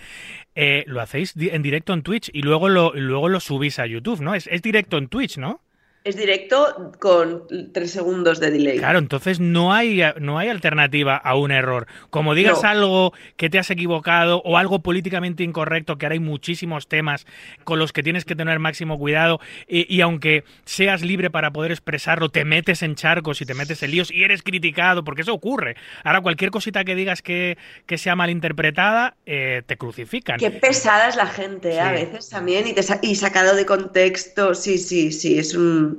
Eh, 0.55 0.85
lo 0.87 1.01
hacéis 1.01 1.35
en 1.37 1.62
directo 1.62 1.93
en 1.93 2.03
Twitch 2.03 2.31
y 2.33 2.43
luego 2.43 2.69
lo, 2.69 2.93
luego 2.95 3.29
lo 3.29 3.41
subís 3.41 3.79
a 3.79 3.87
YouTube, 3.87 4.21
¿no? 4.21 4.35
Es, 4.35 4.47
es 4.47 4.62
directo 4.62 4.97
en 4.97 5.09
Twitch, 5.09 5.37
¿no? 5.37 5.61
Es 6.09 6.16
directo 6.16 6.92
con 7.01 7.44
tres 7.75 7.90
segundos 7.90 8.40
de 8.40 8.51
delay. 8.51 8.79
Claro, 8.79 8.99
entonces 8.99 9.40
no 9.40 9.75
hay, 9.75 10.01
no 10.21 10.38
hay 10.38 10.49
alternativa 10.49 11.16
a 11.16 11.35
un 11.35 11.51
error. 11.51 11.87
Como 12.09 12.35
digas 12.35 12.62
No. 12.62 12.68
algo 12.71 13.12
que 13.37 13.51
te 13.51 13.59
has 13.59 13.71
equivocado 13.71 14.40
o 14.47 14.57
algo 14.57 14.79
políticamente 14.81 15.42
incorrecto, 15.42 15.99
que 15.99 16.07
ahora 16.07 16.14
hay 16.14 16.21
muchísimos 16.21 16.88
temas 16.88 17.27
con 17.64 17.79
los 17.79 17.92
que 17.92 18.03
tienes 18.03 18.25
que 18.25 18.35
tener 18.35 18.59
máximo 18.59 18.97
cuidado 18.99 19.38
y, 19.68 19.92
y 19.94 20.01
aunque 20.01 20.44
seas 20.64 21.03
libre 21.03 21.29
para 21.29 21.51
poder 21.53 21.73
expresarlo, 21.73 22.31
te 22.31 22.47
metes 22.47 22.83
en 22.83 22.94
charcos 22.94 23.42
y 23.42 23.44
te 23.44 23.53
metes 23.53 23.83
en 23.83 23.90
líos 23.90 24.11
y 24.11 24.23
eres 24.25 24.42
criticado, 24.42 25.05
porque 25.05 25.23
eso 25.23 25.35
ocurre. 25.35 25.77
Ahora 26.05 26.23
cualquier 26.23 26.51
cosita 26.51 26.85
que 26.85 26.94
digas 26.94 27.21
que, 27.21 27.59
que 27.85 27.99
sea 27.99 28.16
malinterpretada, 28.16 29.14
eh, 29.27 29.62
te 29.66 29.77
crucifican. 29.77 30.38
Qué 30.38 30.51
pesada 30.51 31.09
es 31.11 31.16
la 31.16 31.27
gente, 31.27 31.75
¿eh? 31.75 31.81
a 31.81 31.92
veces 31.92 32.31
también, 32.31 32.66
y, 32.66 32.73
te 32.73 32.83
sa- 32.83 32.99
y 33.03 33.14
sacado 33.14 33.55
de 33.55 33.66
contexto, 33.66 34.55
sí, 34.55 34.79
sí, 34.79 35.12
sí, 35.12 35.38
es 35.38 35.55
un, 35.55 35.98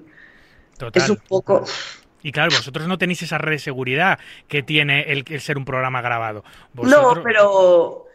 Total. 0.79 1.03
es 1.03 1.09
un 1.09 1.17
poco... 1.17 1.63
Y 2.21 2.31
claro, 2.33 2.51
vosotros 2.51 2.87
no 2.87 2.97
tenéis 2.97 3.21
esa 3.21 3.37
red 3.37 3.53
de 3.53 3.59
seguridad 3.59 4.19
que 4.47 4.61
tiene 4.63 5.03
el, 5.11 5.23
el 5.29 5.39
ser 5.41 5.57
un 5.57 5.65
programa 5.65 6.01
grabado. 6.01 6.43
No, 6.73 7.21
pero 7.23 8.07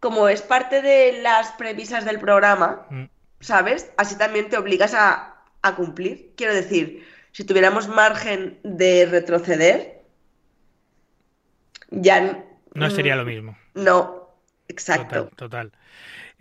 como 0.00 0.28
es 0.28 0.40
parte 0.42 0.80
de 0.80 1.20
las 1.20 1.52
premisas 1.52 2.04
del 2.06 2.18
programa, 2.18 2.86
Mm. 2.90 3.04
¿sabes? 3.40 3.90
Así 3.98 4.16
también 4.16 4.48
te 4.48 4.56
obligas 4.56 4.94
a, 4.94 5.42
a 5.62 5.74
cumplir. 5.76 6.32
Quiero 6.36 6.54
decir, 6.54 7.06
si 7.32 7.44
tuviéramos 7.44 7.88
margen 7.88 8.58
de 8.62 9.06
retroceder, 9.10 10.02
ya... 11.90 12.44
No 12.74 12.90
sería 12.90 13.14
mm, 13.14 13.18
lo 13.18 13.24
mismo. 13.24 13.58
No. 13.74 14.30
exacto. 14.68 15.24
Total, 15.36 15.36
total. 15.36 15.72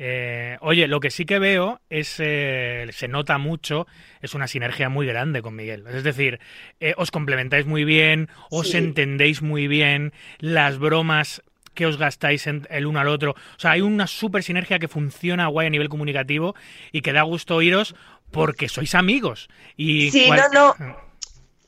Eh, 0.02 0.58
oye, 0.62 0.88
lo 0.88 1.02
que 1.02 1.12
sí 1.12 1.26
que 1.26 1.40
veo 1.40 1.82
es, 1.90 2.16
eh, 2.20 2.88
se 2.92 3.10
nota 3.10 3.38
mucho, 3.38 3.86
es 4.22 4.34
una 4.34 4.48
sinergia 4.48 4.88
muy 4.88 5.06
grande 5.06 5.42
con 5.42 5.56
Miguel. 5.56 5.84
Es 5.94 6.04
decir, 6.06 6.40
eh, 6.80 6.94
os 6.96 7.12
complementáis 7.12 7.66
muy 7.66 7.84
bien, 7.84 8.30
os 8.50 8.70
Sí. 8.72 8.78
entendéis 8.78 9.42
muy 9.42 9.68
bien, 9.68 10.14
las 10.40 10.78
bromas 10.80 11.44
que 11.74 11.86
os 11.86 11.98
gastáis 11.98 12.48
en- 12.48 12.66
el 12.70 12.86
uno 12.86 13.00
al 13.02 13.08
otro. 13.10 13.32
O 13.32 13.60
sea, 13.60 13.72
hay 13.72 13.82
una 13.82 14.08
super 14.08 14.42
sinergia 14.42 14.80
que 14.80 14.88
funciona 14.88 15.48
guay 15.48 15.68
a 15.68 15.70
nivel 15.70 15.90
comunicativo 15.90 16.56
y 16.94 17.02
que 17.02 17.14
da 17.14 17.22
gusto 17.24 17.56
oíros 17.58 17.94
porque 18.32 18.70
sois 18.70 18.96
amigos. 18.96 19.50
Y 19.76 20.12
Sí, 20.12 20.28
cual- 20.28 20.44
no, 20.54 20.76
no. 20.80 21.09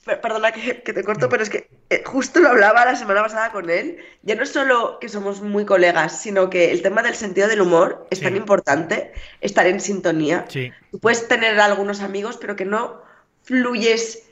Per- 0.06 0.20
Perdona 0.20 0.52
que, 0.52 0.82
que 0.82 0.94
te 0.94 1.04
corto, 1.04 1.30
pero 1.30 1.44
es 1.44 1.50
que 1.50 1.70
eh, 1.90 2.04
justo 2.06 2.40
lo 2.40 2.50
hablaba 2.50 2.86
la 2.86 2.96
semana 2.96 3.22
pasada 3.22 3.52
con 3.52 3.70
él. 3.70 3.98
Ya 4.24 4.36
no 4.36 4.44
es 4.44 4.50
solo 4.52 4.98
que 5.00 5.10
somos 5.10 5.42
muy 5.42 5.66
colegas, 5.66 6.22
sino 6.22 6.50
que 6.50 6.72
el 6.72 6.82
tema 6.82 7.04
del 7.04 7.16
sentido 7.16 7.48
del 7.48 7.62
humor 7.62 8.08
es 8.10 8.18
Sí. 8.20 8.24
tan 8.26 8.36
importante, 8.36 9.12
estar 9.42 9.68
en 9.68 9.80
sintonía. 9.80 10.46
Sí, 10.50 10.72
Tú 10.92 11.00
puedes 11.00 11.28
tener 11.28 11.60
algunos 11.60 12.02
amigos, 12.02 12.38
pero 12.42 12.56
que 12.56 12.66
no 12.66 13.02
fluyes 13.44 14.24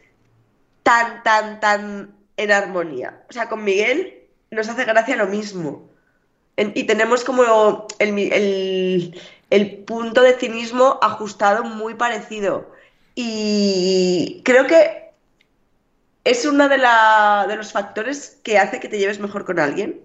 tan, 0.84 1.22
tan, 1.24 1.60
tan 1.60 2.16
en 2.38 2.52
armonía. 2.52 3.22
O 3.30 3.34
sea, 3.34 3.48
con 3.50 3.64
Miguel 3.64 4.24
nos 4.52 4.70
hace 4.70 4.86
gracia 4.86 5.16
lo 5.18 5.28
mismo. 5.28 5.88
En- 6.58 6.72
y 6.76 6.86
tenemos 6.86 7.24
como 7.24 7.86
el, 8.00 8.18
el- 8.18 9.22
el 9.52 9.78
punto 9.84 10.22
de 10.22 10.34
cinismo 10.34 10.98
ajustado 11.02 11.64
muy 11.64 11.94
parecido. 11.96 12.72
Y 13.16 14.42
creo 14.46 14.66
que 14.68 15.09
es 16.30 16.46
uno 16.46 16.70
de, 16.70 16.78
la- 16.78 17.46
de 17.48 17.56
los 17.56 17.72
factores 17.72 18.40
que 18.44 18.58
hace 18.60 18.80
que 18.80 18.90
te 18.90 18.98
lleves 19.00 19.20
mejor 19.20 19.46
con 19.46 19.60
alguien. 19.60 20.02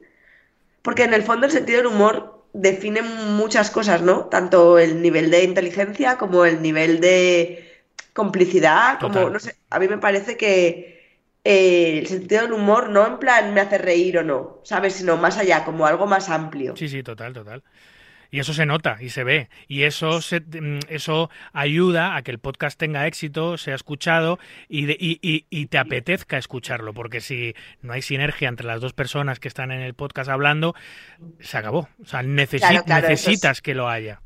Porque 0.82 1.04
en 1.04 1.14
el 1.14 1.22
fondo 1.22 1.46
el 1.46 1.52
sentido 1.52 1.78
del 1.78 1.86
humor 1.88 2.44
define 2.52 3.02
muchas 3.02 3.70
cosas, 3.70 4.02
¿no? 4.02 4.26
Tanto 4.26 4.78
el 4.78 5.02
nivel 5.02 5.30
de 5.30 5.44
inteligencia 5.44 6.18
como 6.18 6.44
el 6.44 6.62
nivel 6.62 7.00
de 7.00 7.82
complicidad, 8.12 9.00
como, 9.00 9.30
no 9.30 9.40
sé, 9.40 9.56
a 9.70 9.78
mí 9.80 9.88
me 9.88 9.98
parece 9.98 10.36
que 10.36 11.18
eh, 11.44 11.98
el 11.98 12.06
sentido 12.06 12.42
del 12.42 12.52
humor 12.52 12.90
no 12.90 13.06
en 13.06 13.18
plan 13.18 13.54
me 13.54 13.60
hace 13.60 13.78
reír 13.78 14.18
o 14.18 14.24
no, 14.24 14.60
¿sabes? 14.64 14.94
Sino 14.94 15.16
más 15.16 15.38
allá, 15.38 15.64
como 15.64 15.86
algo 15.86 16.06
más 16.06 16.28
amplio. 16.30 16.74
sí, 16.74 16.88
sí, 16.88 17.02
total, 17.02 17.32
total. 17.32 17.62
Y 18.34 18.40
eso 18.40 18.52
se 18.52 18.66
nota 18.66 18.96
y 19.00 19.10
se 19.10 19.22
ve. 19.22 19.48
Y 19.68 19.84
eso, 19.84 20.20
se- 20.20 20.40
mm, 20.40 20.80
eso 20.88 21.30
ayuda 21.52 22.16
a 22.16 22.22
que 22.22 22.32
el 22.32 22.40
podcast 22.40 22.76
tenga 22.76 23.06
éxito, 23.06 23.56
sea 23.58 23.76
escuchado 23.76 24.40
y, 24.68 24.86
de- 24.86 24.96
y- 24.98 25.20
y- 25.22 25.46
y 25.50 25.66
te 25.66 25.78
apetezca 25.78 26.36
escucharlo. 26.36 26.94
Porque 26.94 27.20
si 27.20 27.54
no 27.80 27.92
hay 27.92 28.02
sinergia 28.02 28.48
entre 28.48 28.66
las 28.66 28.80
dos 28.80 28.92
personas 28.92 29.38
que 29.38 29.46
están 29.46 29.70
en 29.70 29.82
el 29.82 29.94
podcast 29.94 30.28
hablando, 30.28 30.74
se 31.38 31.58
acabó. 31.58 31.88
O 32.02 32.06
sea, 32.06 32.22
necesi- 32.22 32.58
Claro, 32.58 32.82
claro, 32.84 33.06
eso 33.06 33.12
es- 33.12 33.26
necesitas 33.28 33.62
que 33.62 33.74
lo 33.76 33.88
haya. 33.88 34.20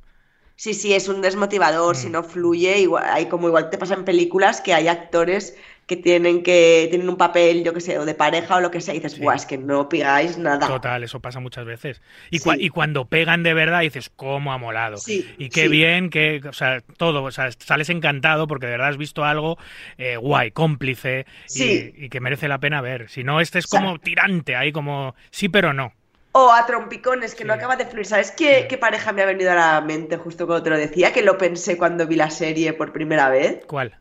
Sí, 0.60 0.74
sí, 0.74 0.92
es 0.92 1.06
un 1.06 1.22
desmotivador, 1.22 1.94
si 1.94 2.08
Mm. 2.08 2.12
no 2.12 2.24
fluye, 2.24 2.80
igual, 2.80 3.04
hay 3.08 3.26
como 3.26 3.46
igual 3.46 3.70
te 3.70 3.78
pasa 3.78 3.94
en 3.94 4.04
películas 4.04 4.60
que 4.60 4.74
hay 4.74 4.88
actores 4.88 5.56
que 5.86 5.94
tienen 5.96 6.42
que 6.42 6.88
tienen 6.90 7.08
un 7.08 7.16
papel, 7.16 7.62
yo 7.62 7.72
qué 7.72 7.80
sé, 7.80 7.96
o 7.96 8.04
de 8.04 8.14
pareja 8.16 8.56
o 8.56 8.60
lo 8.60 8.72
que 8.72 8.80
sea, 8.80 8.92
y 8.92 8.96
dices, 8.98 9.12
Sí. 9.12 9.20
buah, 9.22 9.36
es 9.36 9.46
que 9.46 9.56
no 9.56 9.88
pigáis 9.88 10.36
nada. 10.36 10.66
Total, 10.66 11.04
eso 11.04 11.20
pasa 11.20 11.38
muchas 11.38 11.64
veces. 11.64 12.02
Y, 12.32 12.40
cua- 12.40 12.56
Sí. 12.56 12.64
y 12.64 12.68
cuando 12.70 13.04
pegan 13.04 13.44
de 13.44 13.54
verdad 13.54 13.82
dices, 13.82 14.10
¿cómo 14.16 14.52
ha 14.52 14.58
molado? 14.58 14.96
Sí, 14.96 15.24
y 15.38 15.48
qué 15.48 15.68
bien, 15.68 16.10
que, 16.10 16.40
o 16.48 16.52
sea, 16.52 16.80
todo, 16.96 17.22
o 17.22 17.30
sea, 17.30 17.50
sales 17.52 17.88
encantado 17.88 18.48
porque 18.48 18.66
de 18.66 18.72
verdad 18.72 18.88
has 18.88 18.98
visto 18.98 19.24
algo 19.24 19.58
eh, 19.96 20.16
guay, 20.16 20.50
cómplice 20.50 21.24
y- 21.54 22.08
que 22.08 22.20
merece 22.20 22.48
la 22.48 22.58
pena 22.58 22.80
ver. 22.80 23.08
Si 23.08 23.22
no, 23.22 23.40
este 23.40 23.60
es 23.60 23.66
O 23.66 23.68
sea- 23.68 23.80
como 23.80 24.00
tirante, 24.00 24.56
ahí 24.56 24.72
como 24.72 25.14
sí 25.30 25.48
pero 25.48 25.72
no. 25.72 25.92
O 26.32 26.52
a 26.52 26.66
trompicones, 26.66 27.34
que 27.34 27.44
no 27.44 27.52
acaba 27.54 27.76
de 27.76 27.86
fluir. 27.86 28.06
¿Sabes 28.06 28.30
qué, 28.30 28.66
qué 28.68 28.78
pareja 28.78 29.12
me 29.12 29.22
ha 29.22 29.26
venido 29.26 29.50
a 29.50 29.54
la 29.54 29.80
mente 29.80 30.16
justo 30.16 30.46
cuando 30.46 30.62
te 30.62 30.70
lo 30.70 30.76
decía? 30.76 31.12
Que 31.12 31.22
lo 31.22 31.38
pensé 31.38 31.76
cuando 31.76 32.06
vi 32.06 32.16
la 32.16 32.30
serie 32.30 32.72
por 32.72 32.92
primera 32.92 33.28
vez. 33.28 33.64
¿Cuál? 33.66 33.98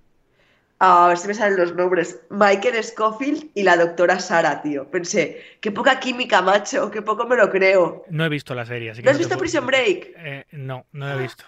A 0.80 1.08
ver 1.08 1.18
si 1.18 1.28
me 1.28 1.34
salen 1.34 1.58
los 1.58 1.74
nombres. 1.74 2.22
Michael 2.30 2.84
Scofield 2.84 3.50
y 3.56 3.64
la 3.64 3.78
doctora 3.78 4.20
Sara, 4.20 4.62
tío. 4.62 4.90
Pensé, 4.92 5.42
qué 5.60 5.72
poca 5.72 6.00
química, 6.00 6.42
macho, 6.44 6.92
qué 6.92 7.02
poco 7.02 7.26
me 7.26 7.36
lo 7.36 7.50
creo. 7.50 8.04
No 8.10 8.26
he 8.26 8.30
visto 8.30 8.54
la 8.54 8.66
serie, 8.66 8.92
así 8.92 9.02
que 9.02 9.06
¿No 9.06 9.12
has 9.12 9.18
visto 9.18 9.38
Prison 9.38 9.66
Break? 9.66 10.14
Eh, 10.18 10.46
no, 10.52 10.86
no 10.92 11.12
he 11.12 11.22
visto. 11.24 11.46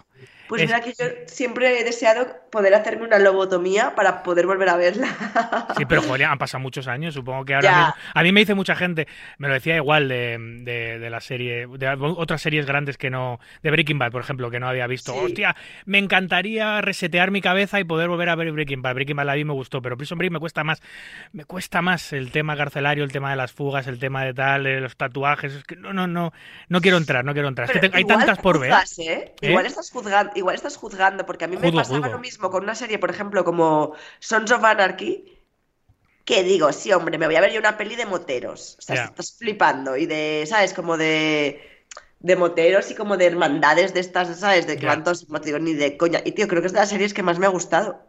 Pues 0.49 0.63
Es- 0.63 0.67
mira 0.67 0.81
que 0.81 0.93
yo 0.97 1.05
siempre 1.27 1.79
he 1.79 1.83
deseado 1.83 2.27
poder 2.51 2.73
hacerme 2.73 3.03
una 3.05 3.19
lobotomía 3.19 3.93
para 3.95 4.23
poder 4.23 4.47
volver 4.47 4.67
a 4.69 4.75
verla. 4.77 5.07
Sí, 5.77 5.85
pero 5.85 6.01
joder, 6.01 6.25
han 6.25 6.38
pasado 6.39 6.59
muchos 6.62 6.88
años, 6.88 7.13
supongo 7.13 7.45
que 7.45 7.53
ahora 7.55 7.69
mismo- 7.77 7.93
A 8.15 8.23
mí 8.23 8.31
me 8.31 8.39
dice 8.41 8.55
mucha 8.55 8.75
gente, 8.75 9.07
me 9.38 9.47
lo 9.47 9.53
decía 9.53 9.75
igual 9.75 10.09
de, 10.09 10.38
de- 10.63 10.99
de 10.99 11.09
la 11.12 11.21
serie, 11.21 11.67
de 11.67 11.88
otras 11.99 12.41
series 12.41 12.65
grandes 12.65 12.97
que 12.97 13.09
no. 13.09 13.39
De 13.62 13.69
Breaking 13.71 13.99
Bad, 13.99 14.12
por 14.12 14.21
ejemplo, 14.21 14.49
que 14.49 14.59
no 14.59 14.67
había 14.67 14.88
visto. 14.88 15.13
Sí. 15.13 15.19
Hostia, 15.23 15.55
me 15.85 15.99
encantaría 15.99 16.81
resetear 16.81 17.29
mi 17.31 17.41
cabeza 17.41 17.79
y 17.79 17.83
poder 17.83 18.09
volver 18.09 18.29
a 18.29 18.35
ver 18.35 18.51
Breaking 18.51 18.81
Bad. 18.81 18.95
Breaking 18.95 19.15
Bad 19.15 19.25
la 19.27 19.35
vi 19.35 19.45
me 19.45 19.53
gustó, 19.53 19.81
pero 19.81 19.95
Prison 19.97 20.17
Break 20.17 20.31
me 20.33 20.39
cuesta 20.39 20.63
más. 20.63 20.81
Me 21.31 21.45
cuesta 21.45 21.81
más 21.83 22.12
el 22.13 22.31
tema 22.31 22.57
carcelario, 22.57 23.03
el 23.03 23.12
tema 23.12 23.29
de 23.29 23.35
las 23.38 23.51
fugas, 23.51 23.85
el 23.88 23.99
tema 23.99 24.25
de 24.25 24.33
tal, 24.33 24.63
los 24.81 24.97
tatuajes. 24.97 25.53
Es 25.53 25.63
que 25.63 25.75
no, 25.75 25.93
no, 25.93 26.07
no. 26.07 26.33
No 26.67 26.81
quiero 26.81 26.97
entrar, 26.97 27.23
no 27.23 27.33
quiero 27.33 27.47
entrar. 27.47 27.67
Es 27.69 27.79
que 27.79 27.88
te- 27.88 27.95
hay 27.95 28.03
tantas 28.05 28.39
por 28.39 28.59
ver. 28.59 28.71
¿eh? 28.97 29.33
¿Eh? 29.41 29.49
Igual 29.49 29.65
estás 29.67 29.91
juzgando, 29.91 30.31
igual 30.39 30.56
estás 30.56 30.78
juzgando, 30.78 31.25
porque 31.25 31.45
a 31.45 31.47
mí 31.47 31.58
me 31.58 31.71
pasaba 31.71 32.10
juzgo. 32.10 32.10
lo 32.10 32.19
mismo 32.19 32.49
con 32.52 32.63
una 32.63 32.75
serie, 32.75 32.99
por 32.99 33.12
ejemplo, 33.12 33.43
como 33.45 33.95
Sons 34.19 34.52
of 34.52 34.63
Anarchy, 34.63 35.25
que 36.25 36.43
digo, 36.43 36.71
sí, 36.73 36.91
hombre, 36.93 37.17
me 37.17 37.25
voy 37.28 37.36
a 37.38 37.41
ver 37.41 37.52
yo 37.54 37.60
una 37.60 37.78
peli 37.78 37.95
de 37.95 38.06
moteros. 38.06 38.75
O 38.80 38.82
sea, 38.84 38.95
estás 38.97 39.36
flipando. 39.38 39.97
Y 39.97 40.06
de, 40.06 40.45
¿sabes? 40.47 40.73
Como 40.73 40.97
de, 40.97 41.62
de 42.19 42.36
moteros 42.36 42.91
y 42.91 42.95
como 42.95 43.17
de 43.17 43.28
hermandades 43.28 43.93
de 43.93 44.02
estas, 44.02 44.39
¿sabes? 44.39 44.67
De 44.67 44.80
que 44.80 44.86
Ya. 44.86 44.88
van 44.88 45.04
todos, 45.04 45.30
no 45.30 45.41
te 45.41 45.47
digo 45.47 45.60
ni 45.60 45.73
de 45.73 45.97
coña. 45.97 46.21
Y 46.25 46.34
tío, 46.34 46.47
creo 46.47 46.62
que 46.62 46.67
es 46.67 46.73
de 46.73 46.80
las 46.80 46.89
series 46.89 47.13
que 47.15 47.23
más 47.23 47.39
me 47.39 47.47
ha 47.47 47.49
gustado. 47.49 48.08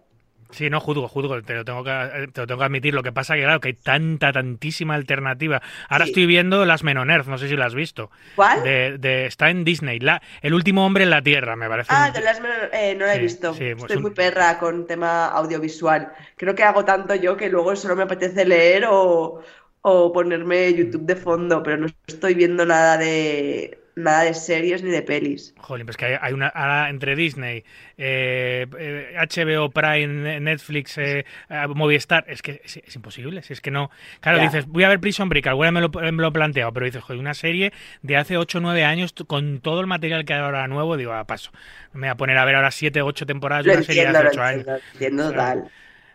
Sí, 0.53 0.69
no 0.69 0.81
juzgo, 0.81 1.07
juzgo, 1.07 1.41
te 1.43 1.55
lo 1.55 1.65
tengo 1.65 1.85
que, 1.85 1.91
eh, 1.91 2.29
te 2.33 2.41
lo 2.41 2.47
tengo 2.47 2.59
que 2.59 2.65
admitir. 2.65 2.93
Lo 2.93 3.05
que 3.05 3.13
pasa 3.13 3.35
que, 3.37 3.43
claro, 3.43 3.61
que 3.61 3.69
hay 3.69 3.75
tanta, 3.75 4.33
tantísima 4.33 4.95
alternativa. 4.97 5.63
Ahora 5.89 6.07
Sí. 6.07 6.11
estoy 6.11 6.27
viendo 6.27 6.65
Las 6.67 6.83
Menoners, 6.83 7.29
no 7.29 7.39
sé 7.39 7.49
si 7.49 7.57
la 7.57 7.67
has 7.67 7.75
visto. 7.75 8.11
¿Cuál? 8.35 8.65
De, 8.65 8.99
de- 8.99 9.27
está 9.27 9.51
en 9.51 9.63
Disney. 9.65 10.01
La, 10.01 10.21
el 10.43 10.53
último 10.55 10.85
hombre 10.85 11.05
en 11.05 11.11
la 11.11 11.23
Tierra, 11.23 11.55
me 11.55 11.69
parece. 11.69 11.93
Ah, 11.95 12.11
de 12.11 12.21
las 12.21 12.41
eh, 12.73 12.97
no 12.99 13.07
la 13.07 13.15
he 13.15 13.17
Sí, 13.19 13.23
visto. 13.23 13.55
sí, 13.55 13.61
pues 13.73 13.83
Estoy 13.83 13.97
un- 13.99 14.03
muy 14.03 14.11
perra 14.11 14.59
con 14.59 14.87
tema 14.89 15.27
audiovisual. 15.29 16.13
Creo 16.37 16.55
que 16.55 16.65
hago 16.65 16.85
tanto 16.85 17.15
yo 17.15 17.37
que 17.37 17.49
luego 17.49 17.77
solo 17.77 17.95
me 17.95 18.03
apetece 18.03 18.45
leer 18.45 18.87
o, 18.89 19.41
o 19.83 20.13
ponerme 20.13 20.75
YouTube 20.75 21.07
de 21.07 21.17
fondo, 21.17 21.63
pero 21.63 21.77
no 21.77 21.87
estoy 22.09 22.35
viendo 22.35 22.67
nada 22.67 22.97
de 22.99 23.80
nada 23.97 24.25
de 24.25 24.35
series 24.35 24.83
ni 24.83 24.91
de 24.91 25.03
pelis. 25.03 25.55
Jolín, 25.59 25.87
pues 25.87 25.97
que 25.97 26.19
hay, 26.21 26.33
una 26.33 26.49
ahora 26.49 26.89
entre 26.91 27.15
Disney, 27.17 27.65
eh, 27.99 28.67
eh, 28.79 29.15
HBO 29.17 29.71
Prime, 29.71 30.41
Netflix, 30.41 30.97
eh, 30.99 31.25
eh, 31.49 31.67
Movistar, 31.69 32.25
es 32.29 32.43
que 32.43 32.61
es, 32.65 32.77
es 32.79 32.97
imposible, 32.97 33.43
si 33.43 33.53
es 33.53 33.61
que 33.61 33.71
no. 33.71 33.91
Claro, 34.21 34.39
Ya. 34.39 34.45
dices, 34.45 34.67
voy 34.67 34.85
a 34.85 34.89
ver 34.89 35.01
Prison 35.01 35.29
Break, 35.29 35.47
alguna 35.49 35.71
me 35.73 35.81
lo, 35.81 35.89
me 35.91 36.13
lo 36.13 36.29
he 36.29 36.33
planteado, 36.33 36.73
pero 36.73 36.87
dices, 36.87 37.03
joder, 37.03 37.21
una 37.21 37.35
serie 37.35 37.73
de 38.03 38.17
hace 38.17 38.37
8 38.37 38.59
o 38.59 38.61
9 38.61 38.85
años 38.85 39.13
con 39.27 39.61
todo 39.61 39.81
el 39.81 39.87
material 39.87 40.25
que 40.25 40.35
hay 40.35 40.41
ahora 40.41 40.67
nuevo, 40.69 40.97
digo, 40.97 41.13
a 41.13 41.27
paso. 41.27 41.51
Me 41.93 42.01
voy 42.01 42.09
a 42.09 42.17
poner 42.17 42.39
a 42.39 42.45
ver 42.45 42.57
ahora 42.57 42.71
7 42.71 43.03
o 43.03 43.07
8 43.07 43.27
temporadas 43.27 43.67
de 43.67 43.73
una 43.73 43.83
serie 43.83 44.03
de 44.05 44.09
entiendo, 44.09 44.11
hace 44.11 44.23
lo 44.23 44.29
8 44.29 44.43
años. 44.43 44.67
entiendo, 44.67 44.73
lo 44.73 44.83
entiendo 44.93 45.25
O 45.25 45.29
sea, 45.29 45.45
total. 45.45 45.71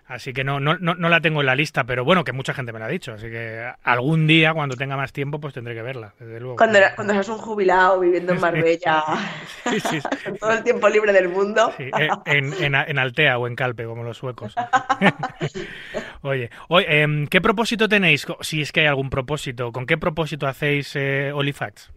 Así 0.08 0.34
que 0.34 0.44
no, 0.44 0.60
no, 0.60 0.78
no, 0.78 0.94
no 0.94 1.10
la 1.10 1.20
tengo 1.20 1.40
en 1.40 1.48
la 1.48 1.56
lista, 1.56 1.84
pero 1.84 2.06
bueno, 2.06 2.24
que 2.24 2.32
mucha 2.32 2.54
gente 2.54 2.72
me 2.72 2.78
la 2.78 2.86
ha 2.86 2.90
dicho. 2.90 3.14
Así 3.14 3.26
que 3.28 3.68
algún 3.84 4.28
día, 4.28 4.54
cuando 4.54 4.76
tenga 4.76 4.96
más 4.96 5.12
tiempo, 5.12 5.40
pues 5.40 5.54
tendré 5.56 5.74
que 5.74 5.82
verla, 5.82 6.14
desde 6.20 6.40
luego. 6.40 6.58
Cuando, 6.58 6.78
era- 6.78 6.94
cuando 6.94 7.14
seas 7.14 7.28
un 7.30 7.40
jubilado 7.40 8.00
viviendo 8.00 8.34
en 8.34 8.40
Marbella, 8.40 9.04
Sí, 9.64 9.80
sí, 9.80 10.00
sí. 10.02 10.08
con 10.24 10.38
todo 10.40 10.52
el 10.52 10.64
tiempo 10.64 10.90
libre 10.90 11.12
del 11.12 11.30
mundo. 11.30 11.74
Sí, 11.76 11.84
eh, 11.86 12.10
en, 12.26 12.54
en, 12.54 12.76
en 12.76 13.00
Altea 13.00 13.40
o 13.40 13.48
en 13.48 13.56
Calpe, 13.56 13.86
como 13.86 14.04
los 14.04 14.18
suecos. 14.18 14.54
Oye, 16.22 16.50
oye 16.70 17.02
em, 17.02 17.28
¿qué 17.28 17.42
propósito 17.42 17.88
tenéis? 17.88 18.26
Si 18.42 18.62
es 18.62 18.72
que 18.72 18.82
hay 18.82 18.88
algún 18.88 19.10
propósito, 19.10 19.72
¿con 19.72 19.86
qué 19.86 19.98
propósito 19.98 20.48
hacéis 20.48 20.96
eh, 20.96 21.32
Olifacts? 21.34 21.92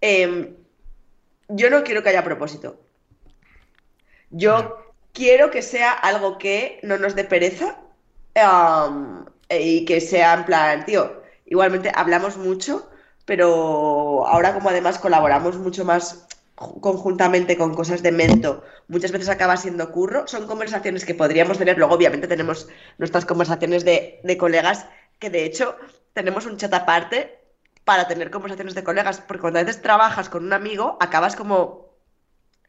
Em, 0.00 0.54
yo 1.48 1.70
no 1.70 1.82
quiero 1.82 2.02
que 2.02 2.10
haya 2.10 2.24
propósito. 2.24 2.80
Yo 4.30 4.85
quiero 5.18 5.50
que 5.54 5.62
sea 5.72 5.92
algo 6.10 6.30
que 6.42 6.80
no 6.88 6.94
nos 7.02 7.14
dé 7.18 7.24
pereza 7.24 7.68
am, 8.34 9.26
y 9.48 9.84
que 9.88 10.00
sea 10.00 10.34
en 10.34 10.44
plan, 10.48 10.84
tío, 10.88 11.02
igualmente 11.46 11.90
hablamos 11.94 12.36
mucho, 12.36 12.72
pero 13.24 14.26
ahora 14.26 14.54
como 14.54 14.68
además 14.70 14.98
colaboramos 14.98 15.56
mucho 15.58 15.84
más 15.84 16.26
ju- 16.56 16.80
conjuntamente 16.80 17.56
con 17.56 17.74
cosas 17.74 18.02
de 18.02 18.12
mento, 18.12 18.62
muchas 18.88 19.12
veces 19.12 19.28
acaba 19.28 19.56
siendo 19.56 19.90
curro, 19.92 20.26
son 20.26 20.46
conversaciones 20.46 21.04
que 21.04 21.14
podríamos 21.14 21.58
tener, 21.58 21.78
luego 21.78 21.94
obviamente 21.94 22.28
tenemos 22.28 22.68
nuestras 22.98 23.24
conversaciones 23.26 23.84
de, 23.84 24.20
de 24.22 24.36
colegas, 24.36 24.86
que 25.18 25.30
de 25.30 25.44
hecho 25.44 25.76
tenemos 26.12 26.46
un 26.46 26.56
chat 26.58 26.72
aparte 26.74 27.38
para 27.84 28.08
tener 28.08 28.30
conversaciones 28.30 28.74
de 28.74 28.84
colegas, 28.84 29.20
porque 29.20 29.40
cuando 29.42 29.60
a 29.60 29.62
veces 29.64 29.82
trabajas 29.82 30.28
con 30.28 30.44
un 30.44 30.52
amigo, 30.52 30.96
acabas 31.00 31.36
como 31.36 31.85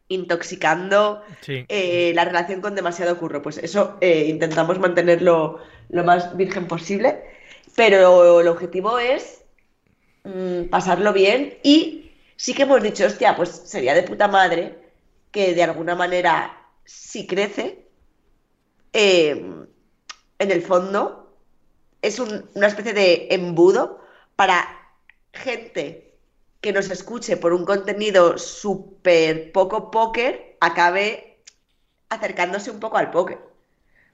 intoxicando 0.09 1.21
Sí. 1.41 1.65
eh, 1.67 2.11
la 2.15 2.25
relación 2.25 2.61
con 2.61 2.75
demasiado 2.75 3.17
curro. 3.17 3.41
Pues 3.41 3.57
eso 3.57 3.97
eh, 4.01 4.25
intentamos 4.29 4.79
mantenerlo 4.79 5.59
lo 5.89 6.03
más 6.03 6.35
virgen 6.37 6.67
posible, 6.67 7.21
pero 7.75 8.39
el 8.41 8.47
objetivo 8.47 8.99
es 8.99 9.43
mm, 10.23 10.65
pasarlo 10.69 11.13
bien 11.13 11.57
y 11.63 12.11
sí 12.35 12.53
que 12.53 12.63
hemos 12.63 12.81
dicho, 12.83 13.05
hostia, 13.05 13.35
pues 13.35 13.49
sería 13.49 13.93
de 13.93 14.03
puta 14.03 14.27
madre 14.27 14.77
que 15.31 15.53
de 15.53 15.63
alguna 15.63 15.95
manera, 15.95 16.57
si 16.85 17.27
crece, 17.27 17.85
eh, 18.93 19.31
en 20.39 20.51
el 20.51 20.61
fondo 20.61 21.35
es 22.01 22.19
un- 22.19 22.49
una 22.53 22.67
especie 22.67 22.93
de 22.93 23.27
embudo 23.31 23.99
para 24.35 24.67
gente 25.33 26.06
que 26.67 26.73
nos 26.73 26.89
escuche 26.89 27.37
por 27.37 27.53
un 27.53 27.63
contenido 27.63 28.37
súper 28.37 29.53
poco 29.53 29.89
póker, 29.89 30.57
acabe 30.59 31.37
acercándose 32.09 32.71
un 32.71 32.81
poco 32.81 32.97
al 32.97 33.09
póker. 33.09 33.39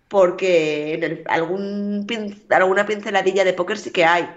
Porque 0.07 1.23
algún 1.27 2.05
alguna 2.51 2.85
pinceladilla 2.85 3.43
de 3.43 3.53
póker 3.53 3.79
sí 3.79 3.89
que 3.91 4.05
hay. 4.05 4.29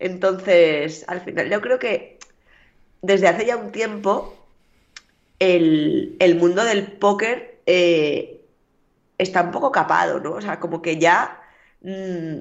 Entonces, 0.00 1.04
al 1.06 1.20
final, 1.20 1.48
yo 1.48 1.60
creo 1.60 1.78
que 1.78 2.18
desde 3.02 3.28
hace 3.28 3.46
ya 3.46 3.56
un 3.56 3.70
tiempo 3.70 4.34
el, 5.38 6.16
el 6.18 6.34
mundo 6.34 6.64
del 6.64 6.90
póker 6.90 7.60
eh, 7.66 8.40
está 9.16 9.42
un 9.42 9.52
poco 9.52 9.70
capado, 9.70 10.18
¿no? 10.18 10.32
O 10.32 10.40
sea, 10.40 10.58
como 10.58 10.82
que 10.82 10.98
ya 10.98 11.40
mm, 11.82 12.38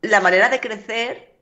la 0.00 0.20
manera 0.22 0.48
de 0.48 0.60
crecer 0.60 1.34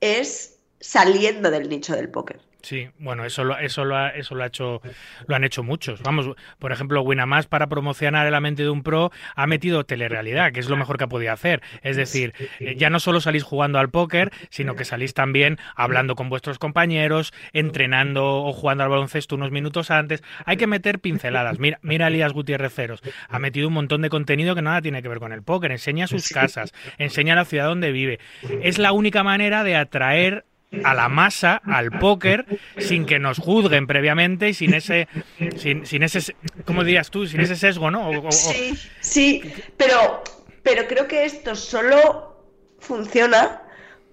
es 0.00 0.53
saliendo 0.84 1.50
del 1.50 1.68
nicho 1.68 1.96
del 1.96 2.10
póker. 2.10 2.40
Sí, 2.64 2.88
bueno, 2.98 3.26
eso 3.26 3.44
lo, 3.44 3.58
eso 3.58 3.84
lo 3.84 3.94
ha, 3.94 4.08
eso 4.08 4.34
lo 4.34 4.42
ha 4.42 4.46
hecho, 4.46 4.80
lo 5.26 5.36
han 5.36 5.44
hecho 5.44 5.62
muchos. 5.62 6.00
Vamos, 6.02 6.30
por 6.58 6.72
ejemplo, 6.72 7.02
Winamax 7.02 7.46
para 7.46 7.66
promocionar 7.66 8.30
la 8.30 8.40
mente 8.40 8.62
de 8.62 8.70
un 8.70 8.82
pro 8.82 9.12
ha 9.36 9.46
metido 9.46 9.84
telerealidad, 9.84 10.50
que 10.50 10.60
es 10.60 10.70
lo 10.70 10.76
mejor 10.78 10.96
que 10.96 11.04
ha 11.04 11.08
podido 11.08 11.30
hacer. 11.30 11.60
Es 11.82 11.96
decir, 11.96 12.32
eh, 12.60 12.74
ya 12.76 12.88
no 12.88 13.00
solo 13.00 13.20
salís 13.20 13.42
jugando 13.42 13.78
al 13.78 13.90
póker, 13.90 14.32
sino 14.48 14.76
que 14.76 14.86
salís 14.86 15.12
también 15.12 15.58
hablando 15.76 16.14
con 16.14 16.30
vuestros 16.30 16.58
compañeros, 16.58 17.34
entrenando 17.52 18.24
o 18.44 18.52
jugando 18.54 18.82
al 18.82 18.88
baloncesto 18.88 19.36
unos 19.36 19.50
minutos 19.50 19.90
antes. 19.90 20.22
Hay 20.46 20.56
que 20.56 20.66
meter 20.66 21.00
pinceladas. 21.00 21.58
Mira, 21.58 21.78
mira 21.82 22.06
a 22.06 22.08
Elías 22.08 22.32
Gutiérrez 22.32 22.72
Ceros. 22.72 23.02
Ha 23.28 23.38
metido 23.38 23.68
un 23.68 23.74
montón 23.74 24.00
de 24.00 24.08
contenido 24.08 24.54
que 24.54 24.62
nada 24.62 24.80
tiene 24.80 25.02
que 25.02 25.08
ver 25.08 25.18
con 25.18 25.32
el 25.32 25.42
póker. 25.42 25.70
Enseña 25.70 26.06
sus 26.06 26.30
casas, 26.30 26.72
enseña 26.96 27.34
la 27.34 27.44
ciudad 27.44 27.66
donde 27.66 27.92
vive. 27.92 28.20
Es 28.62 28.78
la 28.78 28.92
única 28.92 29.22
manera 29.22 29.64
de 29.64 29.76
atraer 29.76 30.46
a 30.82 30.94
la 30.94 31.08
masa, 31.08 31.62
al 31.66 31.90
póker, 31.98 32.46
sin 32.78 33.06
que 33.06 33.18
nos 33.18 33.38
juzguen 33.38 33.86
previamente 33.86 34.48
y 34.48 34.54
sin 34.54 34.74
ese, 34.74 35.08
sin, 35.56 35.86
sin 35.86 36.02
ese, 36.02 36.34
¿cómo 36.64 36.84
dirías 36.84 37.10
tú? 37.10 37.26
Sin 37.26 37.40
ese 37.40 37.56
sesgo, 37.56 37.90
¿no? 37.90 38.08
O- 38.08 38.18
o- 38.20 38.28
o- 38.28 38.32
Sí, 38.32 38.78
sí, 39.00 39.42
pero, 39.76 40.22
pero 40.62 40.86
creo 40.88 41.06
que 41.06 41.24
esto 41.24 41.54
solo 41.54 42.36
funciona 42.80 43.62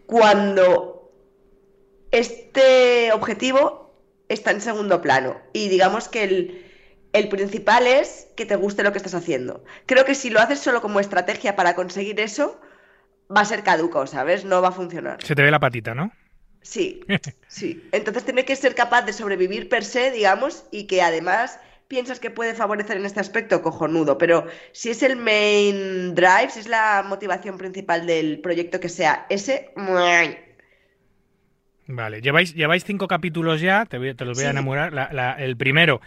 cuando 0.06 1.12
este 2.12 3.12
objetivo 3.14 3.96
está 4.30 4.52
en 4.52 4.62
segundo 4.62 5.02
plano. 5.02 5.38
Y 5.54 5.70
digamos 5.70 6.08
que 6.10 6.24
el, 6.24 6.66
el 7.14 7.30
principal 7.30 7.88
es 7.88 8.28
que 8.36 8.46
te 8.46 8.56
guste 8.56 8.84
lo 8.84 8.92
que 8.92 8.98
estás 8.98 9.14
haciendo. 9.16 9.64
Creo 9.86 10.06
que 10.06 10.16
si 10.16 10.30
lo 10.30 10.40
haces 10.40 10.60
solo 10.60 10.82
como 10.82 11.00
estrategia 11.00 11.56
para 11.56 11.76
conseguir 11.76 12.20
eso, 12.20 12.60
va 13.36 13.42
a 13.42 13.46
ser 13.46 13.64
caduco, 13.64 14.08
¿sabes? 14.08 14.44
No 14.46 14.62
va 14.62 14.70
a 14.70 14.74
funcionar. 14.74 15.18
se 15.24 15.36
te 15.36 15.42
ve 15.44 15.52
la 15.52 15.60
patita, 15.60 15.94
¿no? 15.96 16.12
Sí, 16.62 17.02
sí. 17.48 17.90
Entonces 17.92 18.24
tiene 18.26 18.46
que 18.46 18.56
ser 18.56 18.76
capaz 18.76 19.04
de 19.04 19.14
sobrevivir 19.14 19.70
per 19.70 19.84
se, 19.84 20.12
digamos, 20.12 20.66
y 20.72 20.88
que 20.88 21.02
además 21.02 21.60
piensas 21.88 22.20
que 22.20 22.32
puede 22.32 22.54
favorecer 22.56 22.98
en 22.98 23.06
este 23.06 23.20
aspecto, 23.20 23.62
cojonudo. 23.62 24.18
Pero 24.18 24.46
si 24.72 24.90
es 24.92 25.04
el 25.04 25.18
main 25.18 26.16
drive, 26.16 26.50
si 26.52 26.60
es 26.62 26.68
la 26.68 27.04
motivación 27.08 27.58
principal 27.58 28.06
del 28.06 28.40
proyecto 28.42 28.80
que 28.80 28.90
sea 28.90 29.26
ese. 29.30 29.72
Vale, 31.88 32.22
lleváis, 32.22 32.54
lleváis 32.54 32.86
cinco 32.86 33.08
capítulos 33.08 33.60
ya, 33.60 33.86
te, 33.86 33.98
voy- 33.98 34.14
te 34.14 34.24
los 34.24 34.36
voy 34.36 34.46
a 34.46 34.52
enamorar. 34.52 34.94
La- 34.94 35.10
la- 35.12 35.34
el 35.34 35.58
primero 35.58 36.00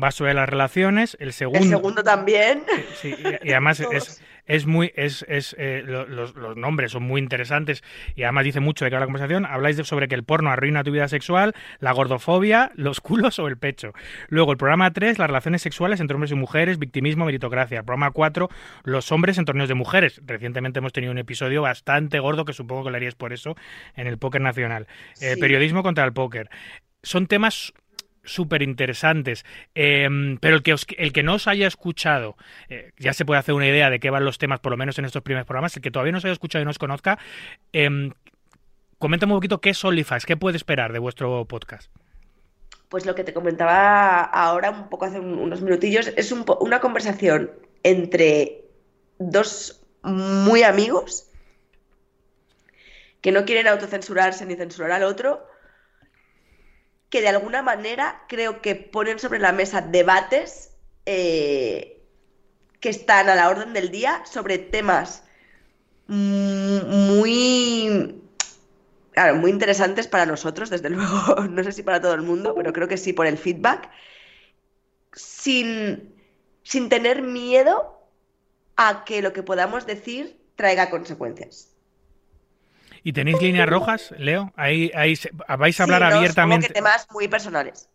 va 0.00 0.10
sobre 0.12 0.34
las 0.34 0.48
relaciones, 0.48 1.16
el 1.20 1.28
el 1.28 1.32
segundo... 1.32 1.76
segundo 1.76 2.02
también. 2.02 2.64
Sí, 2.92 3.14
y, 3.18 3.48
y 3.48 3.52
además 3.52 3.80
es, 3.90 4.22
es 4.44 4.66
muy 4.66 4.92
es, 4.96 5.24
es 5.28 5.54
eh, 5.58 5.82
lo- 5.86 6.06
los, 6.06 6.34
los 6.34 6.56
nombres 6.56 6.92
son 6.92 7.04
muy 7.04 7.20
interesantes 7.20 7.82
y 8.16 8.24
además 8.24 8.44
dice 8.44 8.60
mucho 8.60 8.84
de 8.84 8.90
qué 8.90 8.96
habla 8.96 9.04
la 9.06 9.12
conversación. 9.12 9.46
Habláis 9.46 9.76
de, 9.76 9.84
sobre 9.84 10.08
que 10.08 10.14
el 10.14 10.24
porno 10.24 10.50
arruina 10.50 10.82
tu 10.84 10.90
vida 10.90 11.06
sexual, 11.08 11.54
la 11.80 11.92
gordofobia, 11.92 12.72
los 12.74 13.00
culos 13.00 13.38
o 13.38 13.46
el 13.48 13.56
pecho. 13.56 13.92
Luego 14.28 14.52
el 14.52 14.58
programa 14.58 14.92
3, 14.92 15.18
las 15.18 15.28
relaciones 15.28 15.62
sexuales 15.62 16.00
entre 16.00 16.14
hombres 16.16 16.32
y 16.32 16.34
mujeres, 16.34 16.78
victimismo, 16.78 17.24
meritocracia. 17.24 17.78
El 17.78 17.84
programa 17.84 18.10
4, 18.10 18.48
los 18.84 19.12
hombres 19.12 19.38
en 19.38 19.44
torneos 19.44 19.68
de 19.68 19.74
mujeres. 19.74 20.20
Recientemente 20.26 20.80
hemos 20.80 20.92
tenido 20.92 21.12
un 21.12 21.18
episodio 21.18 21.62
bastante 21.62 22.18
gordo 22.18 22.44
que 22.44 22.52
supongo 22.52 22.84
que 22.84 22.90
lo 22.90 22.96
haríais 22.96 23.14
por 23.14 23.32
eso 23.32 23.56
en 23.94 24.06
el 24.06 24.18
póker 24.18 24.40
nacional. 24.40 24.86
Eh. 25.20 25.36
Periodismo 25.38 25.82
contra 25.82 26.04
el 26.04 26.12
póker. 26.12 26.50
Son 27.04 27.26
temas 27.26 27.72
súper 28.24 28.62
interesantes, 28.62 29.44
Em, 29.74 30.38
pero 30.38 30.56
el 30.56 30.62
que, 30.62 30.72
os- 30.74 30.86
el 30.96 31.12
que 31.12 31.22
no 31.22 31.34
os 31.34 31.46
haya 31.48 31.66
escuchado, 31.66 32.36
eh, 32.68 32.92
ya 32.98 33.12
se 33.12 33.24
puede 33.24 33.40
hacer 33.40 33.54
una 33.54 33.66
idea 33.66 33.90
de 33.90 33.98
qué 34.00 34.10
van 34.10 34.24
los 34.24 34.38
temas, 34.38 34.60
por 34.60 34.70
lo 34.72 34.76
menos 34.76 34.98
en 34.98 35.04
estos 35.04 35.22
primeros 35.22 35.46
programas, 35.46 35.76
el 35.76 35.82
que 35.82 35.90
todavía 35.90 36.12
no 36.12 36.18
os 36.18 36.24
haya 36.24 36.32
escuchado 36.32 36.62
y 36.62 36.64
no 36.64 36.70
os 36.70 36.78
conozca, 36.78 37.18
eh, 37.72 38.10
coméntame 38.98 39.32
un 39.32 39.38
poquito 39.38 39.60
qué 39.60 39.70
es 39.70 39.84
OnlyFans, 39.84 40.26
qué 40.26 40.36
puede 40.36 40.56
esperar 40.56 40.92
de 40.92 40.98
vuestro 41.00 41.44
podcast. 41.46 41.90
Pues 42.88 43.06
lo 43.06 43.14
que 43.14 43.24
te 43.24 43.32
comentaba 43.32 44.20
ahora, 44.22 44.70
un 44.70 44.88
poco 44.88 45.06
hace 45.06 45.18
un- 45.18 45.38
unos 45.38 45.60
minutillos, 45.62 46.12
es 46.16 46.30
un 46.30 46.44
una 46.60 46.78
conversación 46.80 47.50
entre 47.82 48.66
dos 49.18 49.82
muy 50.04 50.62
amigos 50.62 51.28
que 53.20 53.32
no 53.32 53.44
quieren 53.44 53.66
autocensurarse 53.68 54.44
ni 54.46 54.56
censurar 54.56 54.92
al 54.92 55.04
otro, 55.04 55.46
que 57.12 57.20
de 57.20 57.28
alguna 57.28 57.60
manera 57.60 58.24
creo 58.26 58.62
que 58.62 58.74
ponen 58.74 59.18
sobre 59.18 59.38
la 59.38 59.52
mesa 59.52 59.82
debates 59.82 60.70
eh, 61.04 62.02
que 62.80 62.88
están 62.88 63.28
a 63.28 63.34
la 63.34 63.50
orden 63.50 63.74
del 63.74 63.90
día 63.90 64.22
sobre 64.24 64.56
temas 64.56 65.22
mm, 66.06 66.78
muy 67.18 68.18
muy 69.38 69.50
interesantes 69.50 70.08
para 70.08 70.24
nosotros, 70.24 70.70
desde 70.70 70.88
luego, 70.96 71.44
no 71.50 71.62
sé 71.62 71.72
si 71.72 71.82
para 71.82 72.00
todo 72.00 72.14
el 72.14 72.22
mundo, 72.22 72.54
pero 72.54 72.72
creo 72.72 72.88
que 72.88 72.96
sí 72.96 73.12
por 73.12 73.26
el 73.26 73.36
feedback, 73.36 73.90
sin, 75.12 76.14
sin 76.62 76.88
tener 76.88 77.20
miedo 77.20 78.08
a 78.76 79.04
que 79.04 79.20
lo 79.20 79.34
que 79.34 79.42
podamos 79.42 79.84
decir 79.84 80.40
traiga 80.56 80.88
consecuencias. 80.88 81.71
¿Y 83.04 83.12
tenéis 83.12 83.40
líneas 83.40 83.68
rojas, 83.68 84.12
Leo? 84.18 84.52
Ahí, 84.56 84.90
ahí 84.94 85.14
vais 85.58 85.80
a 85.80 85.82
Sí, 85.82 85.84
hablar 85.84 86.02
no, 86.04 86.16
abiertamente. 86.16 86.58
que 86.58 86.68
temas 86.70 87.06
muy 87.10 87.28
personales. 87.28 87.88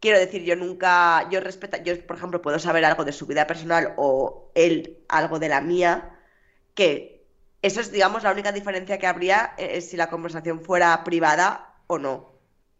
Quiero 0.00 0.18
decir, 0.18 0.42
yo 0.44 0.56
nunca, 0.56 1.28
yo 1.30 1.40
respeto, 1.40 1.78
yo 1.84 1.94
por 2.06 2.16
ejemplo 2.16 2.42
puedo 2.42 2.58
saber 2.60 2.84
algo 2.84 3.04
de 3.04 3.12
su 3.12 3.26
vida 3.26 3.46
personal 3.46 3.94
o 3.98 4.52
él 4.54 4.98
algo 5.08 5.38
de 5.40 5.48
la 5.50 5.60
mía, 5.62 6.18
que 6.74 7.26
eso 7.62 7.80
es, 7.80 7.92
digamos, 7.92 8.24
la 8.24 8.32
única 8.32 8.52
diferencia 8.52 8.98
que 8.98 9.06
habría 9.08 9.54
eh, 9.58 9.80
si 9.82 9.96
la 9.96 10.10
conversación 10.10 10.62
fuera 10.64 11.04
privada 11.04 11.76
o 11.88 11.98
no. 11.98 12.34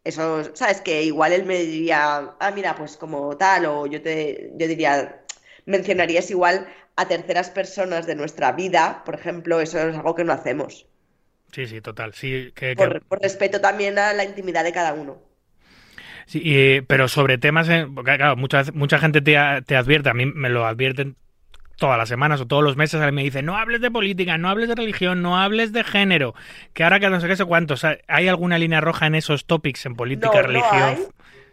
Eso, 0.04 0.54
sabes, 0.56 0.80
que 0.82 1.02
igual 1.04 1.32
él 1.32 1.46
me 1.46 1.58
diría, 1.60 2.36
ah, 2.40 2.52
mira, 2.52 2.74
pues 2.76 2.96
como 2.96 3.36
tal, 3.36 3.66
o 3.66 3.86
yo 3.86 4.02
te, 4.02 4.52
yo 4.56 4.68
diría, 4.68 5.24
mencionarías 5.66 6.30
igual 6.30 6.68
a 6.96 7.08
terceras 7.08 7.50
personas 7.50 8.06
de 8.06 8.14
nuestra 8.16 8.52
vida, 8.52 9.02
por 9.06 9.14
ejemplo, 9.16 9.60
eso 9.60 9.78
es 9.80 9.96
algo 9.96 10.14
que 10.14 10.24
no 10.24 10.32
hacemos. 10.34 10.86
Sí, 11.52 11.66
sí, 11.66 11.80
total. 11.80 12.14
Sí, 12.14 12.52
que- 12.54 12.76
que- 12.76 13.00
Por, 13.08 13.20
respeto 13.22 13.60
también 13.60 13.98
a 13.98 14.12
la 14.12 14.24
intimidad 14.24 14.64
de 14.64 14.72
cada 14.72 14.92
uno. 14.92 15.18
Sí, 16.26 16.40
y- 16.44 16.80
pero 16.82 17.08
sobre 17.08 17.38
temas, 17.38 17.68
en- 17.68 17.94
porque 17.94 18.16
claro, 18.16 18.36
mucha, 18.36 18.64
mucha 18.74 18.98
gente 18.98 19.20
te, 19.22 19.36
te 19.66 19.76
advierte, 19.76 20.10
a 20.10 20.14
mí 20.14 20.26
me 20.26 20.50
lo 20.50 20.66
advierten 20.66 21.16
todas 21.78 21.96
las 21.96 22.08
semanas 22.08 22.40
o 22.40 22.46
todos 22.46 22.62
los 22.62 22.76
meses, 22.76 23.00
a 23.00 23.06
mí 23.06 23.12
me 23.12 23.22
dicen, 23.22 23.46
no 23.46 23.56
hables 23.56 23.80
de 23.80 23.90
política, 23.90 24.36
no 24.36 24.48
hables 24.50 24.68
de 24.68 24.74
religión, 24.74 25.22
no 25.22 25.38
hables 25.38 25.72
de 25.72 25.84
género, 25.84 26.34
que 26.74 26.84
ahora 26.84 27.00
que 27.00 27.08
no 27.08 27.20
sé 27.20 27.28
qué 27.28 27.36
sé 27.36 27.44
cuánto, 27.44 27.74
o 27.74 27.76
sea, 27.76 27.98
¿hay 28.08 28.28
alguna 28.28 28.58
línea 28.58 28.80
roja 28.80 29.06
en 29.06 29.14
esos 29.14 29.46
topics, 29.46 29.86
en 29.86 29.94
política, 29.94 30.42
No, 30.42 30.48
religión? 30.48 30.80
no 30.80 30.86
hay, 30.86 31.06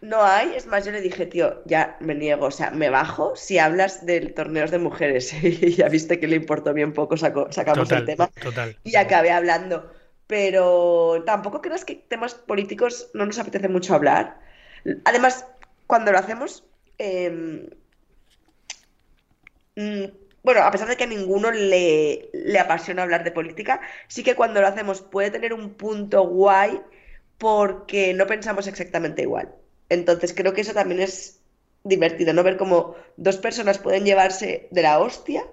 no 0.05 0.23
hay. 0.23 0.53
Es 0.55 0.65
más, 0.67 0.85
yo 0.85 0.91
le 0.91 1.01
dije, 1.01 1.25
tío, 1.25 1.63
ya 1.65 1.97
me 1.99 2.15
niego, 2.15 2.47
o 2.47 2.51
sea, 2.51 2.71
me 2.71 2.89
bajo 2.89 3.35
si 3.35 3.57
hablas 3.59 4.05
de 4.05 4.21
torneos 4.29 4.71
de 4.71 4.79
mujeres. 4.79 5.33
Y 5.43 5.73
ya 5.75 5.89
viste 5.89 6.19
que 6.19 6.27
le 6.27 6.35
importó 6.35 6.73
bien 6.73 6.93
poco, 6.93 7.17
sacamos 7.17 7.89
Total, 7.89 7.99
el 7.99 8.05
tema 8.05 8.29
total. 8.41 8.77
y 8.83 8.95
acabé 8.95 9.31
hablando. 9.31 9.91
Pero 10.27 11.23
tampoco 11.25 11.61
creas 11.61 11.85
que 11.85 11.95
temas 11.95 12.33
políticos 12.35 13.09
no 13.13 13.25
nos 13.25 13.37
apetece 13.39 13.67
mucho 13.67 13.93
hablar. 13.93 14.39
Además, 15.05 15.45
cuando 15.87 16.11
lo 16.11 16.17
hacemos, 16.19 16.63
eh, 16.97 17.69
mm, 19.75 20.05
bueno, 20.43 20.61
a 20.61 20.71
pesar 20.71 20.87
de 20.87 20.97
que 20.97 21.03
a 21.05 21.07
ninguno 21.07 21.51
le, 21.51 22.29
le 22.33 22.59
apasiona 22.59 23.03
hablar 23.03 23.23
de 23.23 23.31
política, 23.31 23.81
sí 24.07 24.23
que 24.23 24.35
cuando 24.35 24.61
lo 24.61 24.67
hacemos 24.67 25.01
puede 25.01 25.31
tener 25.31 25.53
un 25.53 25.73
punto 25.75 26.23
guay 26.27 26.81
porque 27.37 28.13
no 28.13 28.27
pensamos 28.27 28.67
exactamente 28.67 29.23
igual. 29.23 29.53
Entonces 29.89 30.33
creo 30.33 30.53
que 30.53 30.61
eso 30.61 30.73
también 30.73 31.01
es 31.01 31.41
divertido, 31.83 32.33
¿no? 32.33 32.43
Ver 32.43 32.57
cómo 32.57 32.95
dos 33.17 33.37
personas 33.37 33.79
pueden 33.79 34.05
llevarse 34.05 34.67
de 34.71 34.81
la 34.81 34.99
hostia. 34.99 35.45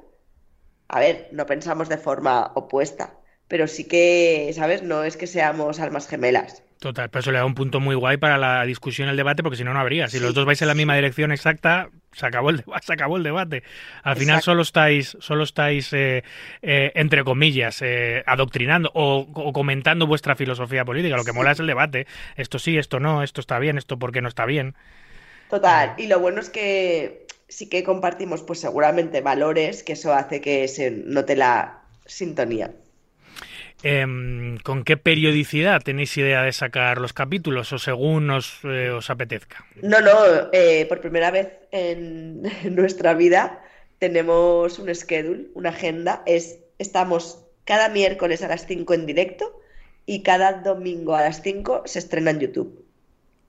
A 0.88 1.00
ver, 1.00 1.28
no 1.32 1.46
pensamos 1.46 1.88
de 1.88 1.98
forma 1.98 2.52
opuesta, 2.54 3.18
pero 3.52 3.64
sí 3.74 3.82
que, 3.92 4.50
¿sabes? 4.58 4.80
No 4.90 4.98
es 5.08 5.16
que 5.20 5.26
seamos 5.34 5.80
almas 5.80 6.08
gemelas. 6.12 6.50
Total, 6.78 7.08
pero 7.10 7.20
eso 7.20 7.30
le 7.30 7.38
da 7.38 7.44
un 7.46 7.54
punto 7.54 7.78
muy 7.78 7.94
guay 7.94 8.16
para 8.16 8.38
la 8.38 8.64
discusión, 8.64 9.08
el 9.08 9.16
debate, 9.16 9.44
porque 9.44 9.56
si 9.56 9.62
no, 9.62 9.72
no 9.72 9.78
habría. 9.78 10.08
Si 10.08 10.18
Sí, 10.18 10.18
los 10.18 10.34
dos 10.34 10.44
vais 10.44 10.60
en 10.62 10.66
la 10.68 10.74
sí. 10.74 10.82
misma 10.82 10.96
dirección 10.96 11.30
exacta, 11.30 11.90
se 12.10 12.26
acabó 12.26 12.50
el 12.50 12.56
debate. 12.56 12.82
Se 12.86 12.92
acabó 12.92 13.16
el 13.18 13.22
debate. 13.22 13.62
Al 14.02 14.16
final 14.16 14.40
solo 14.42 14.62
estáis, 14.62 15.16
solo 15.20 15.44
estáis 15.44 15.92
eh, 15.92 16.24
eh, 16.60 16.90
entre 16.96 17.22
comillas, 17.22 17.80
eh, 17.82 18.24
adoctrinando 18.26 18.90
o, 18.94 19.28
o 19.32 19.52
comentando 19.52 20.08
vuestra 20.08 20.34
filosofía 20.34 20.84
política. 20.84 21.16
Lo 21.16 21.24
que 21.24 21.32
mola 21.32 21.52
es 21.52 21.60
el 21.60 21.68
debate. 21.68 22.08
Esto 22.36 22.58
sí, 22.58 22.76
esto 22.76 22.98
no, 22.98 23.22
esto 23.22 23.40
está 23.40 23.60
bien, 23.60 23.78
esto 23.78 23.96
por 23.98 24.10
qué 24.10 24.20
no 24.20 24.28
está 24.28 24.44
bien. 24.44 24.74
Total, 25.48 25.94
y 25.98 26.06
lo 26.08 26.18
bueno 26.20 26.40
es 26.40 26.50
que 26.50 27.26
sí 27.48 27.68
que 27.68 27.84
compartimos 27.84 28.42
pues 28.42 28.60
seguramente 28.60 29.20
valores, 29.20 29.82
que 29.82 29.92
eso 29.92 30.12
hace 30.14 30.40
que 30.40 30.66
se 30.68 30.90
note 30.90 31.36
la 31.36 31.84
sintonía. 32.06 32.74
Em, 33.82 34.58
¿Con 34.58 34.84
qué 34.84 34.96
periodicidad 34.96 35.82
tenéis 35.82 36.16
idea 36.16 36.42
de 36.42 36.52
sacar 36.52 36.98
los 36.98 37.12
capítulos 37.12 37.72
o 37.72 37.78
según 37.78 38.30
os, 38.30 38.60
eh, 38.64 38.90
os 38.90 39.10
apetezca? 39.10 39.64
No, 39.82 40.00
no, 40.00 40.12
eh, 40.52 40.86
por 40.88 41.00
primera 41.00 41.30
vez 41.30 41.48
en, 41.72 42.42
en 42.64 42.76
nuestra 42.76 43.14
vida 43.14 43.60
tenemos 43.98 44.78
un 44.78 44.94
schedule, 44.94 45.48
una 45.54 45.70
agenda. 45.70 46.22
Es, 46.26 46.60
estamos 46.78 47.44
cada 47.64 47.88
miércoles 47.88 48.42
a 48.42 48.48
las 48.48 48.66
5 48.66 48.94
en 48.94 49.06
directo 49.06 49.60
y 50.06 50.22
cada 50.22 50.52
domingo 50.54 51.14
a 51.14 51.22
las 51.22 51.42
5 51.42 51.82
se 51.86 51.98
estrena 51.98 52.30
en 52.30 52.40
YouTube. 52.40 52.84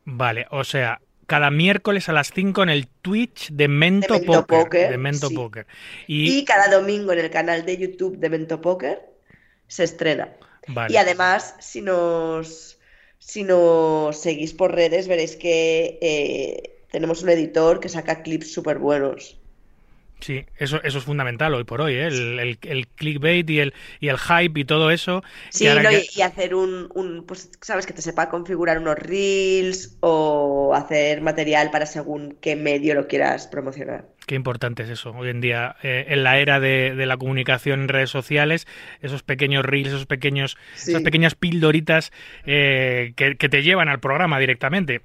Vale, 0.05 0.47
o 0.51 0.63
sea, 0.63 1.01
cada 1.27 1.49
miércoles 1.51 2.09
a 2.09 2.13
las 2.13 2.31
5 2.31 2.63
en 2.63 2.69
el 2.69 2.87
Twitch 2.87 3.51
de 3.51 3.67
Mento, 3.67 4.13
De 4.13 4.19
Mento 4.19 4.45
Poker. 4.45 4.63
Poker, 4.63 4.91
de 4.91 4.97
Mento 4.97 5.27
sí. 5.29 5.35
Poker. 5.35 5.67
Y, 6.07 6.39
Y, 6.39 6.45
cada 6.45 6.67
domingo 6.67 7.13
en 7.13 7.19
el 7.19 7.29
canal 7.29 7.65
de 7.65 7.77
YouTube 7.77 8.17
de 8.17 8.29
Mento 8.29 8.61
Poker 8.61 9.12
se 9.67 9.83
estrena. 9.83 10.35
vale. 10.67 10.93
Y 10.93 10.97
además, 10.97 11.55
si 11.59 11.81
nos, 11.81 12.79
si 13.19 13.43
nos 13.43 14.17
seguís 14.17 14.53
por 14.53 14.73
redes, 14.73 15.07
veréis 15.07 15.35
que 15.35 15.97
eh, 16.01 16.85
tenemos 16.91 17.23
un 17.23 17.29
editor 17.29 17.79
que 17.79 17.89
saca 17.89 18.23
clips 18.23 18.53
súper 18.53 18.79
buenos. 18.79 19.39
Sí, 20.23 20.45
eso, 20.57 20.81
eso 20.83 20.99
es 20.99 21.03
fundamental 21.03 21.53
hoy 21.53 21.65
por 21.65 21.81
hoy, 21.81 21.95
¿eh? 21.95 22.07
el, 22.07 22.39
el- 22.39 22.57
el 22.61 22.87
clickbait 22.87 23.49
y 23.49 23.59
el, 23.59 23.73
y 23.99 24.07
el 24.07 24.17
hype 24.17 24.57
y 24.61 24.63
todo 24.63 24.89
eso. 24.89 25.21
Sí, 25.49 25.65
¿no? 25.67 25.81
que- 25.89 26.05
Y, 26.15 26.19
y 26.19 26.21
hacer 26.21 26.55
un, 26.55 26.89
un, 26.95 27.25
pues, 27.25 27.51
sabes, 27.61 27.85
que 27.85 27.91
te 27.91 28.01
sepa 28.01 28.29
configurar 28.29 28.77
unos 28.79 28.95
reels 28.97 29.97
o 29.99 30.73
hacer 30.73 31.19
material 31.21 31.71
para 31.71 31.85
según 31.85 32.37
qué 32.39 32.55
medio 32.55 32.95
lo 32.95 33.07
quieras 33.07 33.47
promocionar. 33.47 34.05
Qué 34.25 34.35
importante 34.35 34.83
es 34.83 34.89
eso 34.89 35.11
hoy 35.11 35.29
en 35.29 35.41
día, 35.41 35.75
eh, 35.83 36.05
en 36.07 36.23
la 36.23 36.37
era 36.39 36.61
de, 36.61 36.95
de 36.95 37.05
la 37.05 37.17
comunicación 37.17 37.81
en 37.81 37.87
redes 37.89 38.09
sociales, 38.09 38.65
esos 39.01 39.23
pequeños 39.23 39.65
reels, 39.65 39.89
esos 39.89 40.05
pequeños, 40.05 40.55
Sí. 40.75 40.91
esas 40.91 41.03
pequeñas 41.03 41.35
pildoritas 41.35 42.13
eh, 42.45 43.11
que, 43.17 43.35
que 43.35 43.49
te 43.49 43.61
llevan 43.61 43.89
al 43.89 43.99
programa 43.99 44.39
directamente. 44.39 45.01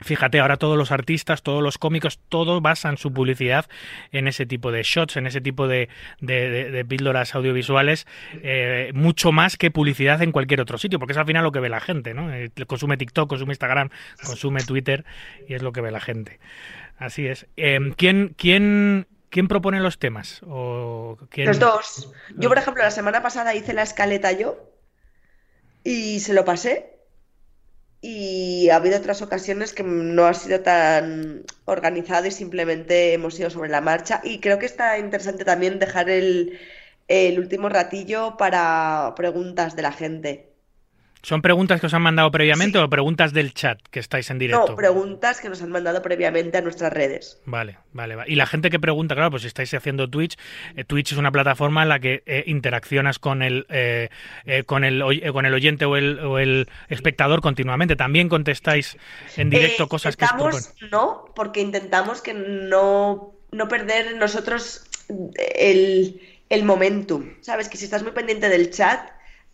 Fíjate, 0.00 0.40
ahora 0.40 0.56
todos 0.56 0.76
los 0.76 0.90
artistas, 0.90 1.42
todos 1.42 1.62
los 1.62 1.78
cómicos, 1.78 2.18
todos 2.28 2.60
basan 2.60 2.96
su 2.96 3.12
publicidad 3.12 3.66
en 4.10 4.26
ese 4.26 4.46
tipo 4.46 4.72
de 4.72 4.82
shots, 4.82 5.16
en 5.16 5.26
ese 5.28 5.40
tipo 5.40 5.68
de, 5.68 5.88
de- 6.20 6.50
de- 6.50 6.70
de 6.72 6.84
píldoras 6.84 7.34
audiovisuales, 7.36 8.06
eh, 8.42 8.90
mucho 8.94 9.30
más 9.30 9.56
que 9.56 9.70
publicidad 9.70 10.20
en 10.22 10.32
cualquier 10.32 10.60
otro 10.60 10.76
sitio, 10.78 10.98
porque 10.98 11.12
es 11.12 11.18
al 11.18 11.26
final 11.26 11.44
lo 11.44 11.52
que 11.52 11.60
ve 11.60 11.68
la 11.68 11.80
gente, 11.80 12.14
¿no? 12.14 12.32
Eh, 12.34 12.50
consume 12.66 12.96
TikTok, 12.96 13.28
consume 13.28 13.52
Instagram, 13.52 13.90
consume 14.26 14.62
Twitter 14.64 15.04
y 15.48 15.54
es 15.54 15.62
lo 15.62 15.72
que 15.72 15.80
ve 15.82 15.90
la 15.92 16.00
gente. 16.00 16.40
Así 16.98 17.26
es. 17.26 17.46
Eh, 17.56 17.78
¿quién, 17.96 18.34
quién, 18.36 19.06
¿Quién 19.30 19.48
propone 19.48 19.80
los 19.80 19.98
temas? 19.98 20.40
¿O 20.46 21.16
quién- 21.30 21.46
Los 21.46 21.58
dos. 21.58 22.12
Yo, 22.36 22.48
por 22.48 22.58
ejemplo, 22.58 22.82
la 22.82 22.90
semana 22.90 23.22
pasada 23.22 23.54
hice 23.54 23.72
la 23.72 23.82
escaleta 23.82 24.30
yo 24.32 24.56
y 25.84 26.20
se 26.20 26.34
lo 26.34 26.44
pasé. 26.44 26.90
Y 28.02 28.68
ha 28.70 28.76
habido 28.76 28.98
otras 28.98 29.22
ocasiones 29.22 29.72
que 29.72 29.82
no 29.84 30.26
ha 30.26 30.34
sido 30.34 30.60
tan 30.60 31.44
organizado 31.66 32.26
y 32.26 32.30
simplemente 32.32 33.14
hemos 33.14 33.38
ido 33.40 33.48
sobre 33.50 33.70
la 33.70 33.80
marcha. 33.80 34.20
Y 34.24 34.40
creo 34.40 34.58
que 34.58 34.66
está 34.66 34.98
interesante 34.98 35.44
también 35.44 35.78
dejar 35.78 36.10
el, 36.10 36.58
el 37.08 37.38
último 37.38 37.68
ratillo 37.68 38.36
para 38.36 39.14
preguntas 39.16 39.76
de 39.76 39.82
la 39.82 39.92
gente. 39.92 40.51
¿Son 41.22 41.40
preguntas 41.40 41.80
que 41.80 41.86
os 41.86 41.94
han 41.94 42.02
mandado 42.02 42.30
previamente 42.32 42.78
Sí. 42.78 42.84
o 42.84 42.90
preguntas 42.90 43.32
del 43.32 43.54
chat 43.54 43.78
que 43.90 44.00
estáis 44.00 44.28
en 44.30 44.38
directo? 44.38 44.70
No, 44.70 44.76
preguntas 44.76 45.40
que 45.40 45.48
nos 45.48 45.62
han 45.62 45.70
mandado 45.70 46.02
previamente 46.02 46.58
a 46.58 46.60
nuestras 46.62 46.92
redes. 46.92 47.40
Vale, 47.46 47.78
vale, 47.92 48.16
vale. 48.16 48.32
Y 48.32 48.34
la 48.34 48.46
gente 48.46 48.70
que 48.70 48.80
pregunta, 48.80 49.14
claro, 49.14 49.30
pues 49.30 49.42
si 49.42 49.48
estáis 49.48 49.72
haciendo 49.72 50.10
Twitch, 50.10 50.36
eh, 50.74 50.84
Twitch 50.84 51.12
es 51.12 51.18
una 51.18 51.30
plataforma 51.30 51.84
en 51.84 51.88
la 51.90 52.00
que 52.00 52.24
eh, 52.26 52.42
interaccionas 52.46 53.20
con 53.20 53.42
el 53.42 53.66
eh, 53.68 54.08
con 54.66 54.82
el 54.82 55.02
con 55.32 55.46
el 55.46 55.54
oyente 55.54 55.84
o 55.84 55.96
el, 55.96 56.18
o 56.18 56.38
el 56.40 56.68
espectador 56.88 57.40
continuamente. 57.40 57.94
También 57.94 58.28
contestáis 58.28 58.96
en 59.36 59.48
directo 59.48 59.86
cosas 59.88 60.16
que 60.16 60.24
os 60.24 60.30
estamos, 60.32 60.74
no, 60.90 61.26
porque 61.36 61.60
intentamos 61.60 62.20
que 62.20 62.34
no, 62.34 63.34
no 63.52 63.68
perder 63.68 64.16
nosotros 64.16 64.84
el, 65.56 66.20
el 66.48 66.64
momentum. 66.64 67.34
Sabes 67.42 67.68
que 67.68 67.76
si 67.76 67.84
estás 67.84 68.02
muy 68.02 68.12
pendiente 68.12 68.48
del 68.48 68.70
chat, 68.70 69.08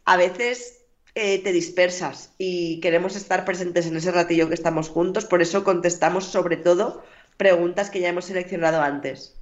a 0.05 0.17
veces 0.17 0.78
eh, 1.19 1.41
te 1.43 1.53
dispersas 1.53 2.33
y 2.39 2.81
queremos 2.81 3.17
estar 3.17 3.45
presentes 3.45 3.87
en 3.87 3.97
ese 3.97 4.13
ratillo 4.13 4.49
que 4.49 4.55
estamos 4.55 4.89
juntos, 4.89 5.25
por 5.27 5.43
eso 5.43 5.65
contestamos 5.65 6.25
sobre 6.27 6.57
todo 6.57 7.03
preguntas 7.37 7.91
que 7.91 8.01
ya 8.01 8.09
hemos 8.11 8.27
seleccionado 8.27 8.81
antes. 8.83 9.35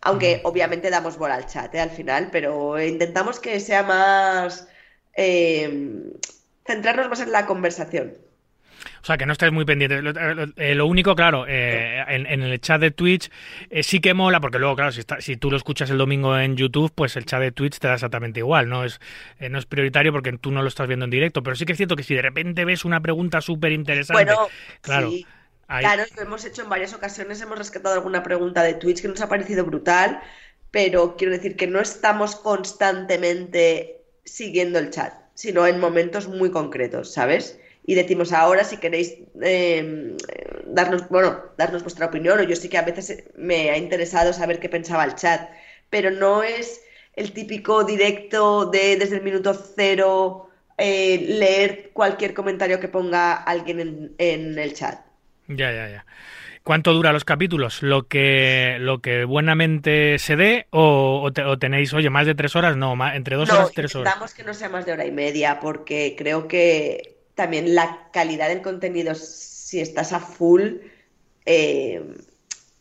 Aunque 0.00 0.40
obviamente 0.44 0.90
damos 0.90 1.18
bola 1.18 1.34
al 1.36 1.46
chat 1.46 1.74
eh, 1.74 1.80
al 1.80 1.90
final, 1.90 2.30
pero 2.32 2.80
intentamos 2.80 3.40
que 3.40 3.60
sea 3.60 3.82
más... 3.82 4.68
eh, 5.16 6.12
centrarnos 6.66 7.08
más 7.08 7.20
en 7.20 7.32
la 7.32 7.46
conversación. 7.46 8.14
O 9.02 9.04
sea, 9.04 9.16
que 9.16 9.26
no 9.26 9.32
estáis 9.32 9.52
muy 9.52 9.64
pendientes. 9.64 10.02
Lo, 10.02 10.12
eh, 10.56 10.74
lo 10.74 10.86
único, 10.86 11.14
claro, 11.14 11.44
eh, 11.48 12.04
en, 12.08 12.26
en 12.26 12.42
el 12.42 12.60
chat 12.60 12.80
de 12.80 12.90
Twitch 12.90 13.30
eh, 13.70 13.82
sí 13.82 14.00
que 14.00 14.14
mola, 14.14 14.40
porque 14.40 14.58
luego, 14.58 14.76
claro, 14.76 14.92
si, 14.92 15.00
está- 15.00 15.20
si 15.20 15.36
tú 15.36 15.50
lo 15.50 15.56
escuchas 15.56 15.90
el 15.90 15.98
domingo 15.98 16.38
en 16.38 16.56
YouTube, 16.56 16.92
pues 16.94 17.16
el 17.16 17.24
chat 17.26 17.40
de 17.40 17.52
Twitch 17.52 17.78
te 17.78 17.88
da 17.88 17.94
exactamente 17.94 18.40
igual. 18.40 18.68
No 18.68 18.84
es, 18.84 19.00
eh, 19.38 19.48
no 19.48 19.58
es 19.58 19.66
prioritario 19.66 20.12
porque 20.12 20.32
tú 20.38 20.50
no 20.50 20.62
lo 20.62 20.68
estás 20.68 20.86
viendo 20.88 21.04
en 21.04 21.10
directo. 21.10 21.42
Pero 21.42 21.56
sí 21.56 21.64
que 21.64 21.72
es 21.72 21.78
cierto 21.78 21.96
que 21.96 22.02
si 22.02 22.14
de 22.14 22.22
repente 22.22 22.64
ves 22.64 22.84
una 22.84 23.00
pregunta 23.00 23.40
súper 23.40 23.72
interesante, 23.72 24.24
Bueno, 24.24 24.48
claro, 24.80 25.08
sí. 25.10 25.26
ahí- 25.68 25.84
Claro, 25.84 26.04
lo 26.16 26.22
hemos 26.22 26.44
hecho 26.44 26.62
en 26.62 26.68
varias 26.68 26.94
ocasiones, 26.94 27.40
hemos 27.40 27.58
rescatado 27.58 27.94
alguna 27.94 28.22
pregunta 28.22 28.62
de 28.62 28.74
Twitch 28.74 29.00
que 29.02 29.08
nos 29.08 29.20
ha 29.20 29.28
parecido 29.28 29.64
brutal, 29.64 30.20
pero 30.70 31.16
quiero 31.16 31.32
decir 31.32 31.56
que 31.56 31.66
no 31.66 31.80
estamos 31.80 32.36
constantemente 32.36 34.04
siguiendo 34.24 34.78
el 34.78 34.90
chat, 34.90 35.14
sino 35.34 35.66
en 35.66 35.78
momentos 35.80 36.28
muy 36.28 36.50
concretos, 36.50 37.12
¿sabes? 37.12 37.60
Y 37.90 37.94
decimos 38.00 38.32
ahora 38.32 38.64
si 38.64 38.76
queréis 38.82 39.08
eh, 39.42 40.16
darnos, 40.66 41.08
bueno, 41.08 41.28
darnos 41.56 41.82
vuestra 41.86 42.06
opinión, 42.06 42.38
o 42.38 42.42
yo 42.50 42.56
sí 42.56 42.68
que 42.68 42.78
a 42.78 42.82
veces 42.90 43.06
me 43.36 43.70
ha 43.70 43.76
interesado 43.84 44.32
saber 44.32 44.60
qué 44.60 44.68
pensaba 44.76 45.04
el 45.04 45.14
chat, 45.14 45.40
pero 45.90 46.10
no 46.10 46.42
es 46.42 46.66
el 47.14 47.32
típico 47.32 47.84
directo 47.84 48.66
de 48.66 48.96
desde 49.00 49.16
el 49.16 49.22
minuto 49.28 49.54
cero 49.54 50.50
eh, 50.76 51.18
leer 51.40 51.90
cualquier 51.92 52.34
comentario 52.34 52.78
que 52.80 52.88
ponga 52.96 53.34
alguien 53.34 53.80
en, 53.80 54.14
en 54.18 54.58
el 54.58 54.74
chat. 54.74 54.96
Ya, 55.48 55.72
ya, 55.72 55.88
ya. 55.88 56.06
¿Cuánto 56.64 56.92
dura 56.94 57.12
los 57.12 57.24
capítulos? 57.24 57.82
¿Lo 57.82 58.08
que, 58.08 58.78
lo 58.80 59.00
que 59.02 59.24
buenamente 59.24 60.18
se 60.18 60.36
dé? 60.36 60.68
¿O, 60.70 61.22
o 61.24 61.32
te- 61.32 61.44
o 61.44 61.58
tenéis, 61.58 61.94
oye, 61.94 62.10
más 62.10 62.26
de 62.26 62.34
tres 62.36 62.56
horas? 62.56 62.76
No, 62.76 62.96
ma- 62.96 63.16
entre 63.16 63.36
dos 63.36 63.50
No, 63.50 63.54
horas 63.54 63.72
tres 63.74 63.94
horas. 63.96 64.18
intentamos 64.18 64.34
que 64.34 64.42
no 64.44 64.52
sea 64.54 64.68
más 64.68 64.84
de 64.84 64.92
hora 64.92 65.06
y 65.06 65.12
media, 65.12 65.60
porque 65.60 66.14
creo 66.18 66.48
que 66.48 67.17
también 67.38 67.74
la 67.74 68.10
calidad 68.12 68.48
del 68.48 68.62
contenido, 68.62 69.14
si 69.14 69.80
estás 69.80 70.12
a 70.12 70.20
full, 70.20 70.78
eh, 71.46 72.02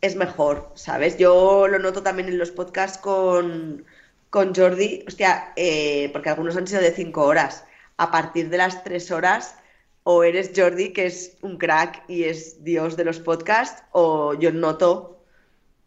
es 0.01 0.15
mejor, 0.15 0.71
¿sabes? 0.75 1.17
Yo 1.17 1.67
lo 1.67 1.79
noto 1.79 2.01
también 2.03 2.27
en 2.29 2.39
los 2.39 2.51
podcasts 2.51 2.97
con, 2.97 3.85
con 4.31 4.55
Jordi, 4.55 5.03
hostia, 5.07 5.53
eh, 5.55 6.09
porque 6.11 6.29
algunos 6.29 6.57
han 6.57 6.67
sido 6.67 6.81
de 6.81 6.91
cinco 6.91 7.23
horas. 7.25 7.65
A 7.97 8.11
partir 8.11 8.49
de 8.49 8.57
las 8.57 8.83
tres 8.83 9.11
horas, 9.11 9.55
o 10.03 10.23
eres 10.23 10.51
Jordi, 10.55 10.91
que 10.93 11.05
es 11.07 11.37
un 11.41 11.57
crack 11.57 12.03
y 12.07 12.23
es 12.25 12.63
Dios 12.63 12.97
de 12.97 13.05
los 13.05 13.19
podcasts, 13.19 13.83
o 13.91 14.33
yo 14.35 14.51
noto, 14.51 15.23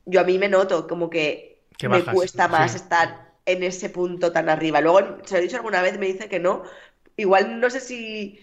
yo 0.06 0.20
a 0.20 0.24
mí 0.24 0.38
me 0.38 0.48
noto 0.48 0.86
como 0.88 1.10
que 1.10 1.64
Que 1.78 1.88
me 1.88 2.06
cuesta 2.06 2.48
más 2.48 2.72
sí. 2.72 2.76
estar 2.76 3.32
en 3.46 3.62
ese 3.64 3.90
punto 3.90 4.32
tan 4.32 4.48
arriba. 4.48 4.80
Luego, 4.80 5.18
se 5.24 5.34
lo 5.34 5.40
he 5.40 5.42
dicho 5.42 5.56
alguna 5.56 5.82
vez, 5.82 5.98
me 5.98 6.06
dice 6.06 6.28
que 6.28 6.40
no. 6.40 6.64
Igual 7.16 7.60
no 7.60 7.70
sé 7.70 7.80
si, 7.80 8.38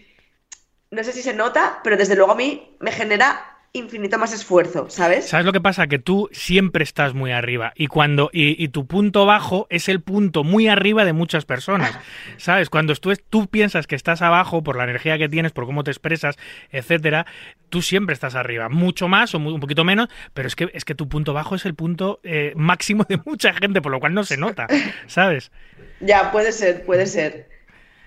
no 0.92 1.04
sé 1.04 1.12
si 1.14 1.22
se 1.22 1.34
nota, 1.34 1.80
pero 1.84 1.98
desde 1.98 2.16
luego 2.16 2.32
a 2.32 2.36
mí 2.36 2.76
me 2.80 2.92
genera 2.92 3.54
infinito 3.74 4.18
más 4.18 4.34
esfuerzo, 4.34 4.90
¿sabes? 4.90 5.26
¿Sabes 5.28 5.46
lo 5.46 5.52
que 5.54 5.62
pasa? 5.62 5.86
Que 5.88 6.00
tú 6.00 6.30
siempre 6.32 6.84
estás 6.84 7.14
muy 7.14 7.32
arriba 7.32 7.74
y 7.76 7.88
cuando 7.88 8.30
y, 8.34 8.62
y 8.64 8.70
tu 8.70 8.88
punto 8.88 9.26
bajo 9.26 9.68
es 9.70 9.88
el 9.90 10.02
punto 10.02 10.44
muy 10.44 10.68
arriba 10.68 11.06
de 11.06 11.14
muchas 11.14 11.46
personas, 11.46 11.96
¿sabes? 12.38 12.70
Cuando 12.70 12.96
tú, 12.96 13.14
tú 13.30 13.48
piensas 13.48 13.86
que 13.86 13.96
estás 13.96 14.22
abajo 14.24 14.64
por 14.64 14.78
la 14.78 14.86
energía 14.86 15.18
que 15.20 15.30
tienes, 15.30 15.52
por 15.52 15.66
cómo 15.66 15.84
te 15.84 15.92
expresas, 15.92 16.38
etcétera, 16.72 17.28
tú 17.70 17.82
siempre 17.84 18.14
estás 18.14 18.34
arriba, 18.36 18.70
mucho 18.70 19.08
más 19.10 19.36
o 19.36 19.40
muy- 19.40 19.54
un 19.54 19.60
poquito 19.60 19.84
menos, 19.84 20.08
pero 20.34 20.48
es 20.48 20.56
que 20.56 20.70
es 20.74 20.86
que 20.86 20.96
tu 20.96 21.08
punto 21.08 21.34
bajo 21.34 21.54
es 21.54 21.66
el 21.66 21.76
punto 21.76 22.20
eh, 22.24 22.54
máximo 22.56 23.06
de 23.08 23.20
mucha 23.26 23.54
gente, 23.54 23.82
por 23.82 23.92
lo 23.92 24.00
cual 24.00 24.14
no 24.14 24.24
se 24.24 24.38
nota, 24.38 24.66
¿sabes? 25.08 25.52
Ya, 26.00 26.32
puede 26.32 26.52
ser, 26.52 26.84
puede 26.86 27.06
ser. 27.06 27.50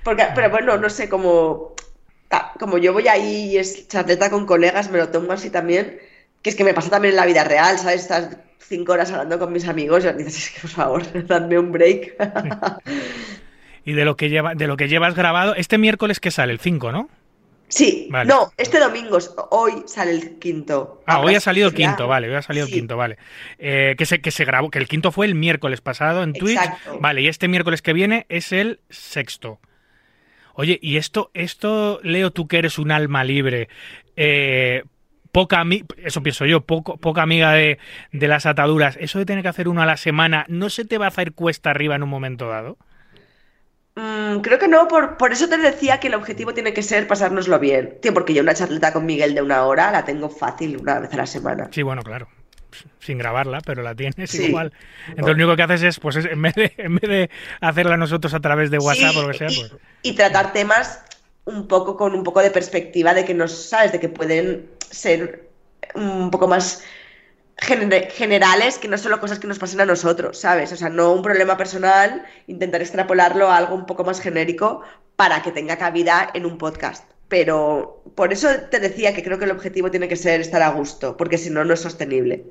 Porque, 0.02 0.26
pero 0.34 0.50
bueno, 0.50 0.78
no 0.78 0.88
sé, 0.88 1.08
como, 1.08 1.74
ta- 1.76 1.89
como 2.58 2.78
yo 2.78 2.92
voy 2.92 3.08
ahí 3.08 3.52
y 3.52 3.58
es 3.58 3.88
charleta 3.88 4.30
con 4.30 4.46
colegas, 4.46 4.90
me 4.90 4.98
lo 4.98 5.08
tomo 5.08 5.32
así 5.32 5.50
también, 5.50 5.98
que 6.42 6.50
es 6.50 6.56
que 6.56 6.64
me 6.64 6.74
pasa 6.74 6.90
también 6.90 7.12
en 7.12 7.16
la 7.16 7.26
vida 7.26 7.44
real, 7.44 7.78
¿sabes? 7.78 8.02
Estás 8.02 8.36
cinco 8.58 8.92
horas 8.92 9.10
hablando 9.10 9.38
con 9.38 9.52
mis 9.52 9.66
amigos 9.66 10.04
y 10.04 10.12
dices, 10.12 10.38
es 10.46 10.50
que 10.50 10.60
por 10.60 10.70
favor, 10.70 11.26
dadme 11.26 11.58
un 11.58 11.72
break. 11.72 12.14
Y 13.84 13.92
de 13.92 14.04
lo 14.04 14.16
que 14.16 14.28
lleva, 14.28 14.54
de 14.54 14.66
lo 14.66 14.76
que 14.76 14.88
llevas 14.88 15.14
grabado, 15.14 15.54
este 15.54 15.78
miércoles 15.78 16.20
que 16.20 16.30
sale, 16.30 16.52
el 16.52 16.60
5, 16.60 16.92
¿no? 16.92 17.08
Sí, 17.68 18.08
Vale. 18.10 18.28
no, 18.28 18.52
este 18.56 18.80
domingo, 18.80 19.16
hoy 19.50 19.84
sale 19.86 20.10
el 20.10 20.38
quinto. 20.40 21.02
Ah, 21.06 21.20
hoy 21.20 21.36
ha 21.36 21.40
salido 21.40 21.68
el 21.68 21.74
quinto, 21.74 22.08
vale, 22.08 22.28
hoy 22.28 22.34
ha 22.34 22.42
salido 22.42 22.66
el 22.66 22.72
quinto, 22.72 22.96
vale. 22.96 23.16
Eh, 23.60 23.94
que, 23.96 24.06
se, 24.06 24.20
que 24.20 24.32
se 24.32 24.44
grabó, 24.44 24.70
que 24.70 24.80
el 24.80 24.88
quinto 24.88 25.12
fue 25.12 25.26
el 25.26 25.36
miércoles 25.36 25.80
pasado 25.80 26.24
en 26.24 26.32
Twitch. 26.32 26.56
Exacto. 26.56 26.98
Vale, 27.00 27.22
y 27.22 27.28
este 27.28 27.46
miércoles 27.46 27.80
que 27.80 27.92
viene 27.92 28.26
es 28.28 28.50
el 28.50 28.80
sexto. 28.90 29.60
Oye, 30.55 30.78
y 30.82 30.96
esto, 30.96 31.30
esto, 31.34 32.01
Leo, 32.03 32.30
tú 32.30 32.48
que 32.48 32.59
eres 32.59 32.78
un 32.78 32.90
alma 32.90 33.24
libre, 33.24 33.68
eh, 34.16 34.84
poca 35.32 35.64
eso 35.98 36.22
pienso 36.22 36.46
yo, 36.46 36.62
poco, 36.62 36.96
poca 36.96 37.22
amiga 37.22 37.53
de, 37.53 37.78
de 38.12 38.28
las 38.28 38.46
ataduras, 38.46 38.96
eso 39.01 39.18
de 39.18 39.26
tener 39.26 39.42
que 39.42 39.48
hacer 39.48 39.68
uno 39.68 39.82
a 39.82 39.86
la 39.86 39.96
semana, 39.96 40.44
¿no 40.48 40.70
se 40.70 40.84
te 40.84 40.98
va 40.98 41.07
a 41.07 41.09
hacer 41.09 41.32
cuesta 41.32 41.70
arriba 41.70 41.94
en 41.94 42.03
un 42.03 42.09
momento 42.09 42.48
dado? 42.48 42.78
Mm, 43.96 44.40
creo 44.40 44.59
que 44.59 44.68
no, 44.68 44.88
por, 44.88 45.16
por 45.16 45.32
eso 45.32 45.48
te 45.48 45.59
decía 45.59 46.01
que 46.01 46.09
el 46.09 46.14
objetivo 46.14 46.55
tiene 46.55 46.72
que 46.72 46.82
ser 46.82 47.07
pasárnoslo 47.07 47.59
bien. 47.59 47.98
Tío, 48.01 48.14
porque 48.14 48.34
yo 48.34 48.42
una 48.42 48.55
charleta 48.55 48.92
con 48.92 49.05
Miguel 49.07 49.34
de 49.34 49.42
una 49.42 49.64
hora 49.64 49.90
la 49.90 50.05
tengo 50.05 50.30
fácil 50.30 50.78
una 50.78 51.01
vez 51.01 51.12
a 51.12 51.16
la 51.18 51.26
semana. 51.26 51.68
Sí, 51.72 51.82
bueno, 51.82 52.03
claro. 52.03 52.28
Sin 53.00 53.18
grabarla, 53.18 53.60
pero 53.60 53.82
la 53.82 53.94
tienes 53.94 54.30
Sí. 54.30 54.46
igual. 54.46 54.72
Entonces 55.08 55.26
lo 55.36 55.44
único 55.44 55.56
que 55.56 55.62
haces 55.62 55.82
es, 55.82 56.00
pues 56.00 56.16
es- 56.16 56.26
en, 56.26 56.40
vez 56.42 56.54
de, 56.54 56.72
en 56.78 56.94
vez 56.96 57.08
de 57.10 57.30
hacerla 57.60 57.96
nosotros 57.96 58.32
a 58.34 58.40
través 58.40 58.70
de 58.70 58.78
WhatsApp 58.78 59.12
Sí, 59.12 59.18
o 59.18 59.22
lo 59.22 59.28
que 59.32 59.38
sea, 59.38 59.50
y, 59.50 59.56
pues. 59.58 59.72
y 60.02 60.12
tratar 60.14 60.52
temas 60.52 61.02
un 61.44 61.66
poco 61.68 61.96
con 61.96 62.14
un 62.14 62.22
poco 62.22 62.40
de 62.40 62.50
perspectiva 62.50 63.14
de 63.14 63.24
que 63.24 63.34
no 63.34 63.48
sabes, 63.48 63.92
de 63.92 64.00
que 64.00 64.08
pueden 64.08 64.68
ser 64.90 65.48
un 65.94 66.30
poco 66.30 66.46
más 66.48 66.84
gener- 67.56 68.10
generales, 68.10 68.78
que 68.78 68.88
no 68.88 68.96
solo 68.98 69.20
cosas 69.20 69.38
que 69.38 69.46
nos 69.46 69.58
pasen 69.58 69.80
a 69.80 69.84
nosotros, 69.86 70.38
¿sabes? 70.38 70.72
O 70.72 70.76
sea, 70.76 70.88
no 70.88 71.12
un 71.12 71.22
problema 71.22 71.56
personal, 71.56 72.24
intentar 72.46 72.80
extrapolarlo 72.82 73.48
a 73.50 73.56
algo 73.56 73.74
un 73.74 73.86
poco 73.86 74.04
más 74.04 74.20
genérico 74.20 74.82
para 75.16 75.42
que 75.42 75.50
tenga 75.52 75.76
cabida 75.76 76.30
en 76.34 76.46
un 76.46 76.56
podcast. 76.58 77.04
Pero 77.28 78.02
por 78.16 78.32
eso 78.32 78.48
te 78.70 78.80
decía 78.80 79.14
que 79.14 79.22
creo 79.22 79.38
que 79.38 79.44
el 79.44 79.50
objetivo 79.52 79.90
tiene 79.90 80.08
que 80.08 80.16
ser 80.16 80.40
estar 80.40 80.62
a 80.62 80.70
gusto, 80.70 81.16
porque 81.16 81.38
si 81.38 81.48
no, 81.50 81.64
no 81.64 81.74
es 81.74 81.80
sostenible. 81.80 82.44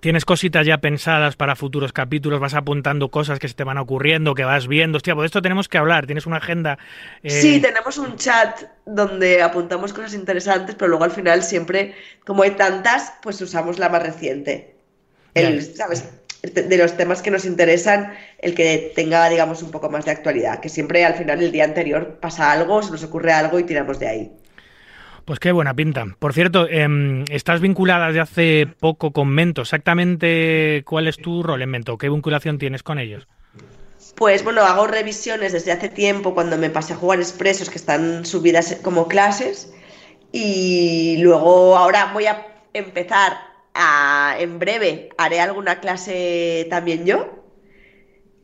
¿Tienes 0.00 0.24
cositas 0.24 0.66
ya 0.66 0.78
pensadas 0.78 1.36
para 1.36 1.54
futuros 1.54 1.92
capítulos? 1.92 2.40
¿Vas 2.40 2.54
apuntando 2.54 3.10
cosas 3.10 3.38
que 3.38 3.46
se 3.48 3.54
te 3.54 3.64
van 3.64 3.78
ocurriendo, 3.78 4.34
que 4.34 4.44
vas 4.44 4.66
viendo? 4.66 4.96
Hostia, 4.96 5.14
pues 5.14 5.24
de 5.24 5.26
esto 5.26 5.42
tenemos 5.42 5.68
que 5.68 5.78
hablar. 5.78 6.06
¿Tienes 6.06 6.26
una 6.26 6.38
agenda? 6.38 6.78
eh, 7.22 7.30
Sí, 7.30 7.60
tenemos 7.60 7.98
un 7.98 8.16
chat 8.16 8.62
donde 8.84 9.42
apuntamos 9.42 9.92
cosas 9.92 10.14
interesantes, 10.14 10.74
pero 10.74 10.88
luego 10.88 11.04
al 11.04 11.12
final 11.12 11.42
siempre, 11.42 11.94
como 12.24 12.42
hay 12.42 12.52
tantas, 12.52 13.14
pues 13.22 13.40
usamos 13.40 13.78
la 13.78 13.88
más 13.88 14.02
reciente. 14.02 14.74
El. 15.34 15.62
¿sabes? 15.62 16.08
De 16.42 16.76
los 16.76 16.96
temas 16.96 17.22
que 17.22 17.30
nos 17.30 17.44
interesan, 17.44 18.14
el 18.38 18.54
que 18.56 18.92
tenga, 18.96 19.28
digamos, 19.28 19.62
un 19.62 19.70
poco 19.70 19.88
más 19.90 20.04
de 20.04 20.10
actualidad. 20.10 20.58
Que 20.60 20.68
siempre 20.68 21.04
al 21.04 21.14
final, 21.14 21.40
el 21.40 21.52
día 21.52 21.64
anterior, 21.64 22.18
pasa 22.20 22.50
algo, 22.50 22.82
se 22.82 22.90
nos 22.90 23.04
ocurre 23.04 23.32
algo 23.32 23.58
y 23.60 23.64
tiramos 23.64 24.00
de 24.00 24.08
ahí. 24.08 24.32
Pues 25.24 25.38
qué 25.38 25.52
buena 25.52 25.74
pinta. 25.74 26.04
Por 26.18 26.32
cierto, 26.32 26.68
em, 26.68 27.24
estás 27.30 27.60
vinculada 27.60 28.08
desde 28.08 28.20
hace 28.20 28.66
poco 28.80 29.12
con 29.12 29.28
Mento. 29.28 29.62
Exactamente 29.62 30.82
cuál 30.84 31.06
es 31.06 31.16
tu 31.16 31.42
rol 31.42 31.62
en 31.62 31.70
Mento. 31.70 31.96
¿Qué 31.96 32.08
vinculación 32.08 32.58
tienes 32.58 32.82
con 32.82 32.98
ellos? 32.98 33.26
Pues 34.16 34.44
bueno, 34.44 34.62
hago 34.62 34.86
revisiones 34.86 35.52
desde 35.52 35.72
hace 35.72 35.88
tiempo 35.88 36.34
cuando 36.34 36.58
me 36.58 36.70
pasé 36.70 36.92
a 36.92 36.96
jugar 36.96 37.18
expresos 37.18 37.70
que 37.70 37.78
están 37.78 38.26
subidas 38.26 38.78
como 38.82 39.08
clases 39.08 39.72
y 40.32 41.16
luego 41.20 41.76
ahora 41.76 42.10
voy 42.12 42.26
a 42.26 42.46
empezar 42.72 43.32
a, 43.74 44.36
en 44.38 44.58
breve, 44.58 45.10
haré 45.16 45.40
alguna 45.40 45.80
clase 45.80 46.66
también 46.68 47.06
yo 47.06 47.42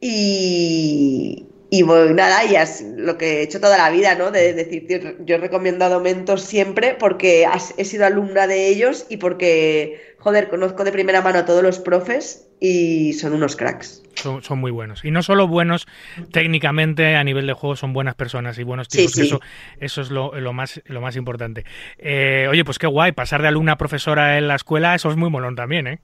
y, 0.00 1.46
y 1.70 1.82
voy, 1.82 2.14
nada, 2.14 2.44
y 2.44 2.56
es 2.56 2.82
lo 2.96 3.18
que 3.18 3.38
he 3.38 3.42
hecho 3.42 3.60
toda 3.60 3.76
la 3.76 3.90
vida, 3.90 4.14
¿no? 4.14 4.30
De 4.30 4.54
decir, 4.54 4.86
tío, 4.86 4.98
yo 5.24 5.34
he 5.34 5.38
recomendado 5.38 6.00
Mentos 6.00 6.42
siempre 6.42 6.94
porque 6.94 7.46
he 7.76 7.84
sido 7.84 8.06
alumna 8.06 8.46
de 8.46 8.68
ellos 8.68 9.04
y 9.08 9.18
porque, 9.18 10.14
joder, 10.18 10.48
conozco 10.48 10.84
de 10.84 10.92
primera 10.92 11.20
mano 11.20 11.40
a 11.40 11.44
todos 11.44 11.62
los 11.62 11.78
profes 11.78 12.48
y 12.58 13.12
son 13.12 13.34
unos 13.34 13.54
cracks. 13.54 14.02
Son, 14.14 14.42
son 14.42 14.58
muy 14.58 14.70
buenos. 14.70 15.04
Y 15.04 15.10
no 15.10 15.22
solo 15.22 15.46
buenos 15.46 15.86
técnicamente 16.32 17.16
a 17.16 17.22
nivel 17.22 17.46
de 17.46 17.52
juego, 17.52 17.76
son 17.76 17.92
buenas 17.92 18.14
personas 18.14 18.58
y 18.58 18.64
buenos 18.64 18.88
tipos. 18.88 19.12
sí. 19.12 19.26
Eso, 19.26 19.40
eso 19.78 20.00
es 20.00 20.10
lo, 20.10 20.40
lo 20.40 20.52
más, 20.52 20.80
lo 20.86 21.00
más 21.00 21.16
importante. 21.16 21.64
Eh, 21.98 22.46
oye, 22.50 22.64
pues 22.64 22.78
qué 22.78 22.86
guay. 22.86 23.12
Pasar 23.12 23.42
de 23.42 23.48
alumna 23.48 23.72
a 23.72 23.78
profesora 23.78 24.38
en 24.38 24.48
la 24.48 24.56
escuela, 24.56 24.94
eso 24.94 25.10
es 25.10 25.16
muy 25.16 25.30
molón 25.30 25.54
también, 25.54 25.86
¿eh? 25.86 25.98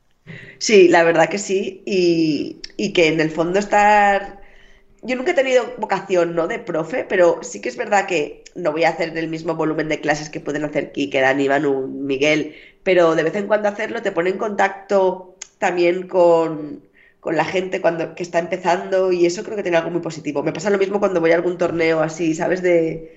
Sí, 0.58 0.88
la 0.88 1.02
verdad 1.04 1.28
que 1.28 1.38
sí. 1.38 1.82
Y, 1.86 2.58
y 2.76 2.92
que 2.92 3.08
en 3.08 3.20
el 3.20 3.30
fondo 3.30 3.58
estar. 3.58 4.43
Yo 5.06 5.16
nunca 5.16 5.32
he 5.32 5.34
tenido 5.34 5.64
vocación, 5.78 6.34
¿no? 6.34 6.48
De 6.48 6.58
profe, 6.58 7.04
pero 7.04 7.40
sí 7.42 7.60
que 7.60 7.68
es 7.68 7.76
verdad 7.76 8.06
que 8.06 8.42
no 8.54 8.72
voy 8.72 8.84
a 8.84 8.88
hacer 8.90 9.16
el 9.18 9.28
mismo 9.28 9.54
volumen 9.54 9.88
de 9.88 10.00
clases 10.00 10.30
que 10.30 10.40
pueden 10.40 10.64
hacer 10.64 10.92
Kike, 10.92 11.20
Dani, 11.20 11.48
Manu, 11.48 11.86
Miguel, 11.88 12.54
pero 12.82 13.14
de 13.14 13.22
vez 13.22 13.34
en 13.36 13.46
cuando 13.46 13.68
hacerlo 13.68 14.00
te 14.02 14.12
pone 14.12 14.30
en 14.30 14.38
contacto 14.38 15.36
también 15.58 16.08
con, 16.08 16.82
con 17.20 17.36
la 17.36 17.44
gente 17.44 17.80
cuando, 17.82 18.14
que 18.14 18.22
está 18.22 18.38
empezando 18.38 19.12
y 19.12 19.26
eso 19.26 19.44
creo 19.44 19.56
que 19.56 19.62
tiene 19.62 19.76
algo 19.76 19.90
muy 19.90 20.00
positivo. 20.00 20.42
Me 20.42 20.52
pasa 20.52 20.70
lo 20.70 20.78
mismo 20.78 21.00
cuando 21.00 21.20
voy 21.20 21.32
a 21.32 21.36
algún 21.36 21.58
torneo 21.58 22.00
así, 22.00 22.34
¿sabes? 22.34 22.62
De, 22.62 23.12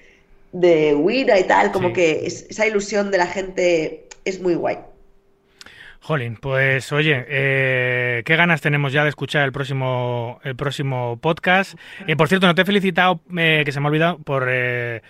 de 0.52 0.96
Wira 0.96 1.40
y 1.40 1.46
tal, 1.46 1.72
como 1.72 1.90
Sí. 1.90 1.94
que 1.94 2.26
es- 2.28 2.48
esa 2.50 2.68
ilusión 2.68 3.12
de 3.12 3.18
la 3.20 3.28
gente 3.28 4.08
es 4.26 4.42
muy 4.42 4.56
guay. 4.56 4.80
Jolín, 6.08 6.38
pues 6.38 6.94
oye, 6.94 7.26
eh, 7.28 8.22
qué 8.24 8.38
ganas 8.38 8.62
tenemos 8.62 8.94
ya 8.94 9.04
de 9.04 9.10
escuchar 9.10 9.44
el 9.44 9.52
próximo, 9.52 10.40
el 10.46 10.56
próximo 10.56 11.20
podcast. 11.20 11.78
Eh, 12.08 12.16
por 12.16 12.30
cierto, 12.30 12.48
no 12.48 12.56
te 12.56 12.62
he 12.62 12.66
felicitado, 12.66 13.20
eh, 13.38 13.64
que 13.66 13.74
se 13.74 13.82
me 13.82 13.88
ha 13.88 13.90
olvidado, 13.90 14.18
por 14.20 14.48
eh, 14.50 15.02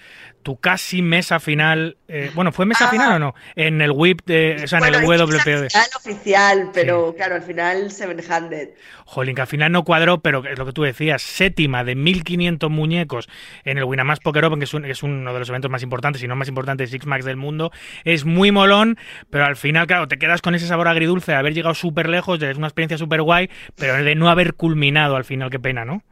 tu 0.47 0.55
casi 0.61 1.01
mesa 1.01 1.41
final. 1.41 1.97
eh, 2.07 2.31
bueno, 2.33 2.53
¿fue 2.53 2.65
mesa 2.65 2.85
Ah. 2.85 2.89
final 2.89 3.11
o 3.15 3.19
no? 3.19 3.35
En 3.57 3.81
el 3.81 3.91
WIP, 3.91 4.21
de, 4.25 4.61
o 4.63 4.67
sea, 4.67 4.79
en 4.79 4.85
el 4.85 5.01
WPOD. 5.03 5.67
oficial, 5.97 6.69
pero 6.73 7.13
claro, 7.17 7.35
al 7.35 7.41
final 7.41 7.91
seven-handed. 7.91 8.69
Jolín, 9.03 9.35
que 9.35 9.41
al 9.41 9.47
final 9.47 9.73
no 9.73 9.83
cuadró, 9.83 10.21
pero 10.21 10.45
es 10.47 10.57
lo 10.57 10.65
que 10.65 10.71
tú 10.71 10.83
decías, 10.83 11.21
séptima 11.21 11.83
de 11.83 11.95
1500 11.95 12.71
muñecos 12.71 13.27
en 13.65 13.77
el 13.77 13.83
Winamax 13.83 14.21
Poker 14.21 14.45
Open, 14.45 14.59
que 14.59 14.63
es, 14.63 14.73
un- 14.73 14.83
que 14.83 14.91
es 14.91 15.03
uno 15.03 15.33
de 15.33 15.39
los 15.39 15.49
eventos 15.49 15.69
más 15.69 15.83
importantes, 15.83 16.21
si 16.21 16.29
no 16.29 16.37
más 16.37 16.47
importante 16.47 16.83
de 16.83 16.87
Six 16.87 17.05
Max 17.05 17.25
del 17.25 17.35
mundo. 17.35 17.71
Es 18.05 18.23
muy 18.23 18.51
molón, 18.53 18.97
pero 19.29 19.43
al 19.43 19.57
final, 19.57 19.85
claro, 19.85 20.07
te 20.07 20.17
quedas 20.17 20.41
con 20.41 20.55
ese 20.55 20.65
sabor 20.67 20.87
agridulce 20.87 21.33
de 21.33 21.37
haber 21.39 21.53
llegado 21.53 21.75
súper 21.75 22.07
lejos, 22.07 22.39
de- 22.39 22.51
es 22.51 22.57
una 22.57 22.67
experiencia 22.67 22.97
súper 22.97 23.21
guay, 23.21 23.49
pero 23.75 24.01
de 24.01 24.15
no 24.15 24.29
haber 24.29 24.53
culminado 24.53 25.17
al 25.17 25.25
final, 25.25 25.49
qué 25.49 25.59
pena, 25.59 25.83
¿no? 25.83 26.03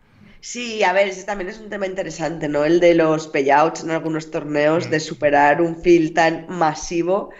Sí, 0.41 0.83
a 0.83 0.93
ver, 0.93 1.07
ese 1.07 1.23
también 1.23 1.49
es 1.49 1.59
un 1.59 1.69
tema 1.69 1.87
interesante, 1.87 2.47
¿no? 2.47 2.65
El 2.65 2.79
de 2.79 2.93
los 2.95 3.27
payouts 3.27 3.83
en 3.83 3.91
algunos 3.91 4.31
torneos, 4.31 4.87
Mm. 4.87 4.89
de 4.89 4.99
superar 4.99 5.61
un 5.61 5.81
field 5.81 6.13
tan 6.13 6.45
masivo 6.49 7.31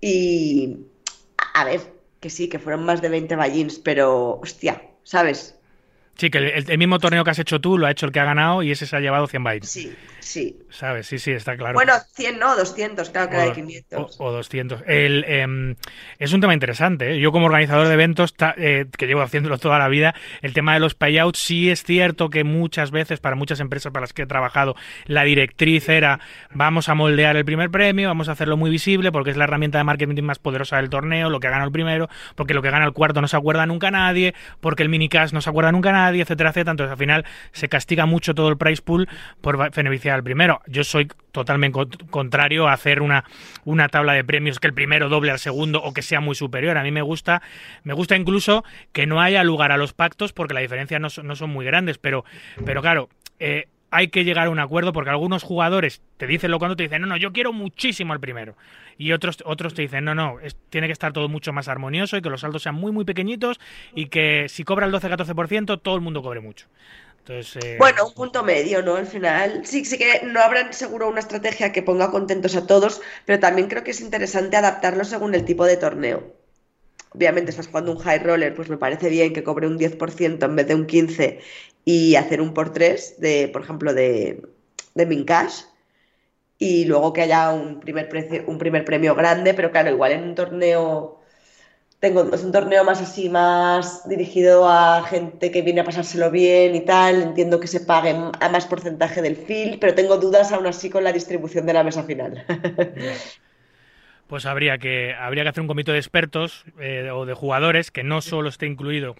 y, 0.00 0.86
a 1.54 1.64
ver, 1.64 1.80
que 2.20 2.30
sí, 2.30 2.48
que 2.48 2.58
fueron 2.58 2.84
más 2.84 3.02
de 3.02 3.08
20 3.10 3.36
ballins, 3.36 3.78
pero, 3.78 4.40
hostia, 4.40 4.82
¿sabes? 5.04 5.59
Sí, 6.16 6.28
que 6.28 6.36
el, 6.36 6.70
el 6.70 6.76
mismo 6.78 6.98
torneo 6.98 7.24
que 7.24 7.30
has 7.30 7.38
hecho 7.38 7.60
tú 7.60 7.78
lo 7.78 7.86
ha 7.86 7.90
hecho 7.90 8.04
el 8.04 8.12
que 8.12 8.20
ha 8.20 8.24
ganado 8.24 8.62
y 8.62 8.70
ese 8.70 8.84
se 8.86 8.94
ha 8.94 9.00
llevado 9.00 9.26
100 9.26 9.42
bytes. 9.42 9.70
Sí, 9.70 9.94
sí. 10.18 10.54
¿Sabes? 10.68 11.06
Sí, 11.06 11.18
sí, 11.18 11.30
está 11.30 11.56
claro. 11.56 11.72
Bueno, 11.72 11.94
100 12.14 12.38
no, 12.38 12.54
200, 12.56 13.08
claro 13.08 13.30
que 13.30 13.36
O- 13.38 13.52
500. 13.54 14.20
O, 14.20 14.24
o 14.26 14.32
200. 14.32 14.82
El, 14.86 15.24
em, 15.26 15.76
es 16.18 16.32
un 16.34 16.42
tema 16.42 16.52
interesante. 16.52 17.12
¿eh? 17.14 17.20
Yo 17.20 17.32
como 17.32 17.46
organizador 17.46 17.88
de 17.88 17.94
eventos, 17.94 18.34
ta- 18.34 18.54
eh, 18.58 18.84
que 18.98 19.06
llevo 19.06 19.22
haciéndolo 19.22 19.56
toda 19.56 19.78
la 19.78 19.88
vida, 19.88 20.14
el 20.42 20.52
tema 20.52 20.74
de 20.74 20.80
los 20.80 20.94
payouts 20.94 21.38
sí 21.38 21.70
es 21.70 21.84
cierto 21.84 22.28
que 22.28 22.44
muchas 22.44 22.90
veces 22.90 23.18
para 23.18 23.34
muchas 23.34 23.58
empresas 23.60 23.90
para 23.90 24.02
las 24.02 24.12
que 24.12 24.22
he 24.22 24.26
trabajado, 24.26 24.76
la 25.06 25.24
directriz 25.24 25.88
era 25.88 26.20
vamos 26.50 26.90
a 26.90 26.94
moldear 26.94 27.36
el 27.36 27.46
primer 27.46 27.70
premio, 27.70 28.08
vamos 28.08 28.28
a 28.28 28.32
hacerlo 28.32 28.58
muy 28.58 28.68
visible 28.70 29.10
porque 29.10 29.30
es 29.30 29.38
la 29.38 29.44
herramienta 29.44 29.78
de 29.78 29.84
marketing 29.84 30.22
más 30.22 30.38
poderosa 30.38 30.76
del 30.76 30.90
torneo, 30.90 31.30
lo 31.30 31.40
que 31.40 31.46
ha 31.46 31.50
ganado 31.50 31.68
el 31.68 31.72
primero, 31.72 32.10
porque 32.34 32.52
lo 32.52 32.60
que 32.60 32.70
gana 32.70 32.84
el 32.84 32.92
cuarto 32.92 33.22
no 33.22 33.28
se 33.28 33.38
acuerda 33.38 33.64
nunca 33.64 33.90
nadie, 33.90 34.34
porque 34.60 34.82
el 34.82 34.90
minicast 34.90 35.32
no 35.32 35.40
se 35.40 35.48
acuerda 35.48 35.72
nunca 35.72 35.92
nadie, 35.92 36.09
etcétera, 36.18 36.50
etcétera. 36.50 36.72
Entonces 36.72 36.92
al 36.92 36.98
final 36.98 37.24
se 37.52 37.68
castiga 37.68 38.06
mucho 38.06 38.34
todo 38.34 38.48
el 38.48 38.56
price 38.56 38.82
pool 38.82 39.08
por 39.40 39.70
beneficiar 39.72 40.16
al 40.16 40.22
primero. 40.24 40.60
Yo 40.66 40.82
soy 40.82 41.08
totalmente 41.32 41.74
con- 41.74 41.90
contrario 42.10 42.66
a 42.66 42.72
hacer 42.72 43.02
una, 43.02 43.24
una 43.64 43.88
tabla 43.88 44.14
de 44.14 44.24
premios 44.24 44.58
que 44.58 44.66
el 44.66 44.74
primero 44.74 45.08
doble 45.08 45.30
al 45.30 45.38
segundo 45.38 45.80
o 45.82 45.92
que 45.92 46.02
sea 46.02 46.20
muy 46.20 46.34
superior. 46.34 46.76
A 46.78 46.82
mí 46.82 46.90
me 46.90 47.02
gusta, 47.02 47.42
me 47.84 47.94
gusta 47.94 48.16
incluso 48.16 48.64
que 48.92 49.06
no 49.06 49.20
haya 49.20 49.44
lugar 49.44 49.70
a 49.72 49.76
los 49.76 49.92
pactos 49.92 50.32
porque 50.32 50.54
la 50.54 50.60
diferencia 50.60 50.98
no, 50.98 51.10
son- 51.10 51.26
no 51.26 51.36
son 51.36 51.50
muy 51.50 51.64
grandes, 51.66 51.98
pero, 51.98 52.24
pero 52.64 52.80
claro, 52.82 53.08
eh, 53.38 53.68
hay 53.90 54.08
que 54.08 54.24
llegar 54.24 54.46
a 54.46 54.50
un 54.50 54.58
acuerdo 54.58 54.92
porque 54.92 55.10
algunos 55.10 55.42
jugadores 55.42 56.00
te 56.16 56.26
dicen 56.26 56.50
lo 56.50 56.58
cuando 56.58 56.76
te 56.76 56.84
dicen, 56.84 57.02
no, 57.02 57.08
no, 57.08 57.16
yo 57.16 57.32
quiero 57.32 57.52
muchísimo 57.52 58.12
el 58.12 58.20
primero. 58.20 58.56
Y 58.96 59.12
otros, 59.12 59.38
otros 59.44 59.74
te 59.74 59.82
dicen, 59.82 60.04
no, 60.04 60.14
no, 60.14 60.36
tiene 60.68 60.86
que 60.86 60.92
estar 60.92 61.12
todo 61.12 61.28
mucho 61.28 61.52
más 61.52 61.68
armonioso 61.68 62.16
y 62.16 62.22
que 62.22 62.30
los 62.30 62.42
saldos 62.42 62.62
sean 62.62 62.74
muy, 62.74 62.92
muy 62.92 63.04
pequeñitos 63.04 63.58
y 63.94 64.06
que 64.06 64.46
si 64.48 64.64
cobra 64.64 64.86
el 64.86 64.92
12-14% 64.92 65.80
todo 65.80 65.94
el 65.94 66.00
mundo 66.00 66.22
cobre 66.22 66.40
mucho. 66.40 66.66
Entonces, 67.20 67.64
eh, 67.64 67.76
Bueno, 67.78 68.06
un 68.06 68.14
punto 68.14 68.42
medio, 68.42 68.82
¿no? 68.82 68.96
Al 68.96 69.06
final, 69.06 69.62
sí, 69.64 69.84
sí 69.84 69.98
que 69.98 70.22
no 70.24 70.40
habrán 70.40 70.72
seguro 70.72 71.08
una 71.08 71.20
estrategia 71.20 71.72
que 71.72 71.82
ponga 71.82 72.10
contentos 72.10 72.56
a 72.56 72.66
todos, 72.66 73.00
pero 73.24 73.40
también 73.40 73.68
creo 73.68 73.84
que 73.84 73.90
es 73.90 74.00
interesante 74.00 74.56
adaptarlo 74.56 75.04
según 75.04 75.34
el 75.34 75.44
tipo 75.44 75.64
de 75.64 75.76
torneo. 75.76 76.34
Obviamente 77.12 77.50
estás 77.50 77.66
jugando 77.66 77.92
un 77.92 77.98
high 77.98 78.20
roller, 78.20 78.54
pues 78.54 78.68
me 78.68 78.76
parece 78.76 79.08
bien 79.08 79.32
que 79.32 79.42
cobre 79.42 79.66
un 79.66 79.78
10% 79.78 80.44
en 80.44 80.56
vez 80.56 80.66
de 80.68 80.74
un 80.74 80.86
15% 80.86 81.40
y 81.84 82.16
hacer 82.16 82.40
un 82.40 82.54
por 82.54 82.72
3 82.72 83.20
de, 83.20 83.48
por 83.52 83.62
ejemplo, 83.62 83.94
de, 83.94 84.42
de 84.94 85.06
min 85.06 85.24
cash 85.24 85.62
y 86.58 86.84
luego 86.84 87.12
que 87.12 87.22
haya 87.22 87.50
un 87.52 87.80
primer 87.80 88.08
precio, 88.08 88.44
un 88.46 88.58
primer 88.58 88.84
premio 88.84 89.14
grande, 89.14 89.54
pero 89.54 89.70
claro, 89.70 89.90
igual 89.90 90.12
en 90.12 90.24
un 90.24 90.34
torneo 90.34 91.20
tengo, 92.00 92.34
es 92.34 92.42
un 92.42 92.50
torneo 92.50 92.82
más 92.82 93.00
así, 93.00 93.28
más 93.28 94.08
dirigido 94.08 94.68
a 94.68 95.02
gente 95.04 95.50
que 95.50 95.60
viene 95.60 95.82
a 95.82 95.84
pasárselo 95.84 96.30
bien 96.30 96.74
y 96.74 96.80
tal. 96.80 97.22
Entiendo 97.22 97.60
que 97.60 97.66
se 97.66 97.80
pague 97.80 98.16
a 98.40 98.48
más 98.48 98.66
porcentaje 98.66 99.20
del 99.20 99.36
field, 99.36 99.78
pero 99.78 99.94
tengo 99.94 100.16
dudas 100.16 100.50
aún 100.50 100.66
así 100.66 100.88
con 100.88 101.04
la 101.04 101.12
distribución 101.12 101.66
de 101.66 101.74
la 101.74 101.84
mesa 101.84 102.02
final. 102.04 102.44
pues 104.26 104.46
habría 104.46 104.78
que, 104.78 105.14
habría 105.14 105.42
que 105.42 105.50
hacer 105.50 105.60
un 105.60 105.68
comité 105.68 105.92
de 105.92 105.98
expertos 105.98 106.64
eh, 106.80 107.10
o 107.12 107.26
de 107.26 107.34
jugadores 107.34 107.90
que 107.90 108.02
no 108.02 108.22
solo 108.22 108.48
esté 108.48 108.66
incluido 108.66 109.14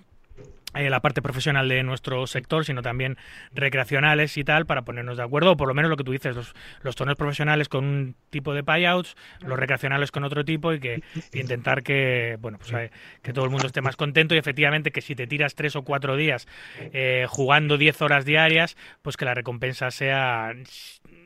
eh, 0.74 0.90
la 0.90 1.00
parte 1.00 1.22
profesional 1.22 1.68
de 1.68 1.82
nuestro 1.82 2.26
sector, 2.26 2.64
sino 2.64 2.82
también 2.82 3.16
recreacionales 3.52 4.36
y 4.36 4.44
tal, 4.44 4.66
para 4.66 4.82
ponernos 4.82 5.16
de 5.16 5.22
acuerdo, 5.22 5.52
o 5.52 5.56
por 5.56 5.68
lo 5.68 5.74
menos 5.74 5.90
lo 5.90 5.96
que 5.96 6.04
tú 6.04 6.12
dices, 6.12 6.36
los, 6.36 6.54
los 6.82 6.96
torneos 6.96 7.18
profesionales 7.18 7.68
con 7.68 7.84
un 7.84 8.14
tipo 8.30 8.54
de 8.54 8.62
payouts, 8.62 9.16
los 9.40 9.58
recreacionales 9.58 10.10
con 10.10 10.24
otro 10.24 10.44
tipo, 10.44 10.72
y 10.72 10.80
que 10.80 11.02
y 11.32 11.40
intentar 11.40 11.82
que, 11.82 12.36
bueno, 12.40 12.58
pues 12.58 12.72
eh, 12.72 12.90
que 13.22 13.32
todo 13.32 13.44
el 13.44 13.50
mundo 13.50 13.66
esté 13.66 13.80
más 13.80 13.96
contento 13.96 14.34
y 14.34 14.38
efectivamente 14.38 14.90
que 14.90 15.00
si 15.00 15.14
te 15.14 15.26
tiras 15.26 15.54
tres 15.54 15.76
o 15.76 15.82
cuatro 15.82 16.16
días 16.16 16.46
eh, 16.92 17.26
jugando 17.28 17.76
10 17.76 18.02
horas 18.02 18.24
diarias, 18.24 18.76
pues 19.02 19.16
que 19.16 19.24
la 19.24 19.34
recompensa 19.34 19.90
sea 19.90 20.54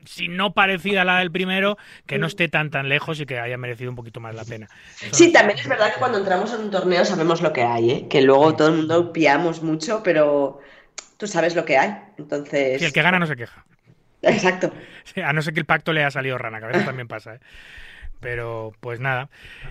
si 0.05 0.29
no 0.29 0.55
parecida 0.55 1.03
a 1.03 1.05
la 1.05 1.19
del 1.19 1.31
primero, 1.31 1.77
que 2.07 2.19
no 2.19 2.27
esté 2.27 2.49
tan 2.49 2.71
tan 2.71 2.89
lejos 2.89 3.21
y 3.21 3.27
que 3.27 3.39
haya 3.39 3.57
merecido 3.57 3.91
un 3.91 3.97
poquito 3.97 4.21
más 4.21 4.35
la 4.35 4.45
pena. 4.45 4.69
Sí, 5.13 5.33
también 5.33 5.59
es 5.59 5.69
verdad 5.69 5.93
que 5.93 5.99
cuando 5.99 6.19
entramos 6.19 6.53
en 6.53 6.61
un 6.61 6.71
torneo 6.71 7.05
sabemos 7.05 7.43
lo 7.43 7.53
que 7.53 7.63
hay, 7.63 7.91
¿eh? 7.91 8.07
Que 8.09 8.23
luego 8.23 8.55
todo 8.55 8.69
el 8.69 8.75
mundo 8.75 9.13
piamos 9.13 9.63
mucho, 9.63 10.03
pero 10.03 10.61
tú 11.17 11.27
sabes 11.27 11.55
lo 11.55 11.65
que 11.65 11.79
hay. 11.79 11.95
Entonces. 12.19 12.79
Sí, 12.81 12.87
el 12.87 12.93
que 12.93 13.03
gana 13.03 13.19
no 13.19 13.27
se 13.27 13.37
queja. 13.37 13.65
Exacto. 14.23 14.73
Sí, 15.05 15.21
A 15.21 15.33
no 15.33 15.43
ser 15.43 15.55
que 15.55 15.61
el 15.61 15.67
pacto 15.67 15.93
le 15.93 16.01
haya 16.01 16.11
salido 16.11 16.39
rana, 16.39 16.59
que 16.59 16.65
a 16.65 16.69
veces 16.69 16.85
también 16.85 17.09
pasa, 17.09 17.35
¿eh? 17.35 17.41
Pero 18.21 18.73
pues 18.81 19.01
nada. 19.01 19.29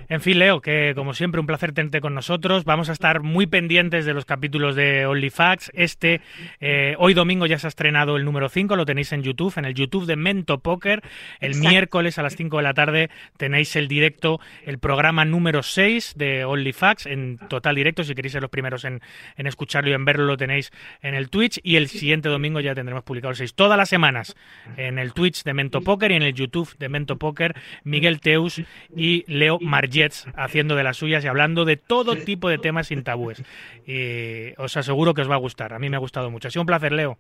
En 0.10 0.22
fin, 0.22 0.40
Leo, 0.40 0.62
que 0.62 0.94
como 0.96 1.14
siempre 1.14 1.40
un 1.40 1.48
placer 1.48 1.72
tenerte 1.72 2.02
con 2.02 2.14
nosotros. 2.14 2.66
Vamos 2.66 2.90
a 2.90 2.92
estar 2.94 3.22
muy 3.22 3.48
pendientes 3.48 4.06
de 4.06 4.14
los 4.14 4.26
capítulos 4.26 4.76
de 4.76 5.06
OnlyFacts. 5.06 5.72
Este, 5.74 6.22
eh, 6.60 6.96
hoy 7.00 7.14
domingo 7.14 7.46
ya 7.46 7.58
se 7.58 7.68
ha 7.68 7.70
estrenado 7.70 8.16
el 8.16 8.26
número 8.26 8.50
5, 8.50 8.76
lo 8.76 8.86
tenéis 8.86 9.12
en 9.12 9.24
YouTube, 9.24 9.54
en 9.58 9.66
el 9.66 9.74
YouTube 9.74 10.06
de 10.06 10.16
Mento 10.16 10.60
Poker. 10.60 11.02
El 11.40 11.50
Exacto. 11.52 11.70
miércoles 11.70 12.20
a 12.20 12.24
las 12.24 12.36
5 12.36 12.58
de 12.58 12.64
la 12.64 12.74
tarde 12.74 13.10
tenéis 13.38 13.76
el 13.76 13.88
directo, 13.88 14.40
el 14.66 14.78
programa 14.78 15.26
número 15.26 15.64
6 15.64 16.14
de 16.16 16.46
OnlyFacts, 16.46 17.08
en 17.08 17.38
total 17.50 17.76
directo. 17.76 18.04
Si 18.04 18.14
queréis 18.14 18.34
ser 18.34 18.42
los 18.42 18.52
primeros 18.52 18.86
en, 18.86 19.02
en 19.36 19.48
escucharlo 19.48 19.90
y 19.90 19.94
en 19.94 20.06
verlo, 20.06 20.26
lo 20.26 20.38
tenéis 20.38 20.72
en 21.02 21.16
el 21.16 21.30
Twitch. 21.30 21.60
Y 21.64 21.76
el 21.76 21.88
siguiente 21.88 22.30
domingo 22.30 22.60
ya 22.60 22.76
tendremos 22.76 23.04
publicado 23.04 23.32
el 23.32 23.38
6. 23.38 23.56
Todas 23.56 23.78
las 23.78 23.90
semanas 23.90 24.36
en 24.78 25.00
el 25.00 25.14
Twitch 25.14 25.44
de 25.44 25.54
Mento 25.54 25.82
Poker 25.82 26.12
y 26.12 26.16
en 26.16 26.24
el 26.24 26.34
YouTube 26.34 26.76
de 26.78 26.90
Mento 26.90 27.18
Poker, 27.18 27.56
Miguel 27.84 28.20
Teus 28.34 28.62
y 28.96 29.24
Leo 29.28 29.60
Margets 29.62 30.26
haciendo 30.36 30.76
de 30.76 30.84
las 30.84 30.98
suyas 30.98 31.24
y 31.24 31.28
hablando 31.28 31.66
de 31.66 31.78
todo 31.78 32.16
tipo 32.16 32.50
de 32.50 32.58
temas 32.58 32.88
sin 32.88 33.04
tabúes. 33.04 33.44
Y 33.86 34.60
os 34.60 34.76
aseguro 34.76 35.14
que 35.14 35.22
os 35.22 35.30
va 35.30 35.36
a 35.36 35.40
gustar. 35.40 35.74
A 35.74 35.78
mí 35.78 35.88
me 35.90 35.98
ha 35.98 36.00
gustado 36.00 36.32
mucho. 36.32 36.48
Ha 36.48 36.52
sido 36.52 36.64
un 36.64 36.68
placer, 36.68 36.94
Leo. 36.94 37.18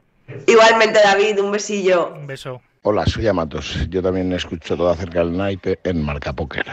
Igualmente, 0.47 0.99
David, 1.03 1.39
un 1.39 1.51
besillo. 1.51 2.15
Un 2.15 2.25
beso. 2.25 2.61
Hola, 2.81 3.05
soy 3.05 3.27
Amatos. 3.27 3.87
Yo 3.89 4.01
también 4.01 4.33
escucho 4.33 4.75
todo 4.75 4.89
acerca 4.89 5.19
del 5.19 5.37
naipe 5.37 5.79
en 5.83 6.03
Marca 6.03 6.33
Póker. 6.33 6.65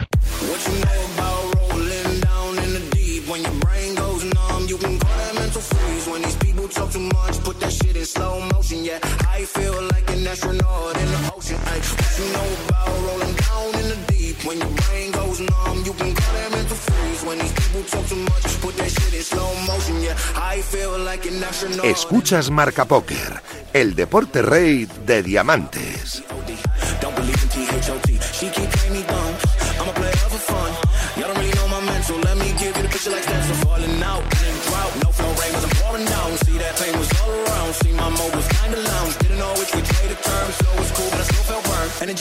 Escuchas 21.83 22.49
Marca 22.49 22.85
Póker, 22.85 23.41
el 23.73 23.95
deporte 23.95 24.41
rey 24.41 24.87
de 25.05 25.23
diamantes. 25.23 26.23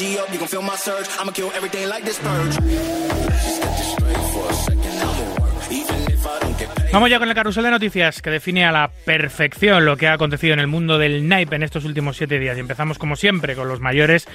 You 0.01 0.62
my 0.62 0.76
surge. 0.76 1.09
I'ma 1.20 1.30
kill 1.30 1.51
everything 1.55 1.86
like 1.86 2.03
this. 2.07 2.18
Vamos 6.90 7.11
ya 7.11 7.18
con 7.18 7.28
el 7.28 7.34
carrusel 7.34 7.64
de 7.64 7.70
noticias 7.70 8.22
que 8.22 8.30
define 8.30 8.64
a 8.64 8.72
la 8.72 8.90
perfección 9.05 9.84
lo 9.84 9.98
que 9.98 10.09
ha 10.09 10.14
acontecido 10.14 10.55
en 10.55 10.61
el 10.61 10.68
mundo 10.68 10.96
del 10.96 11.28
naipe 11.28 11.57
en 11.57 11.62
estos 11.62 11.84
últimos 11.84 12.16
siete 12.16 12.38
días. 12.38 12.57
Y 12.57 12.61
empezamos, 12.61 12.98
como 12.98 13.14
siempre, 13.14 13.55
con 13.55 13.68
los 13.68 13.80
mayores 13.80 14.26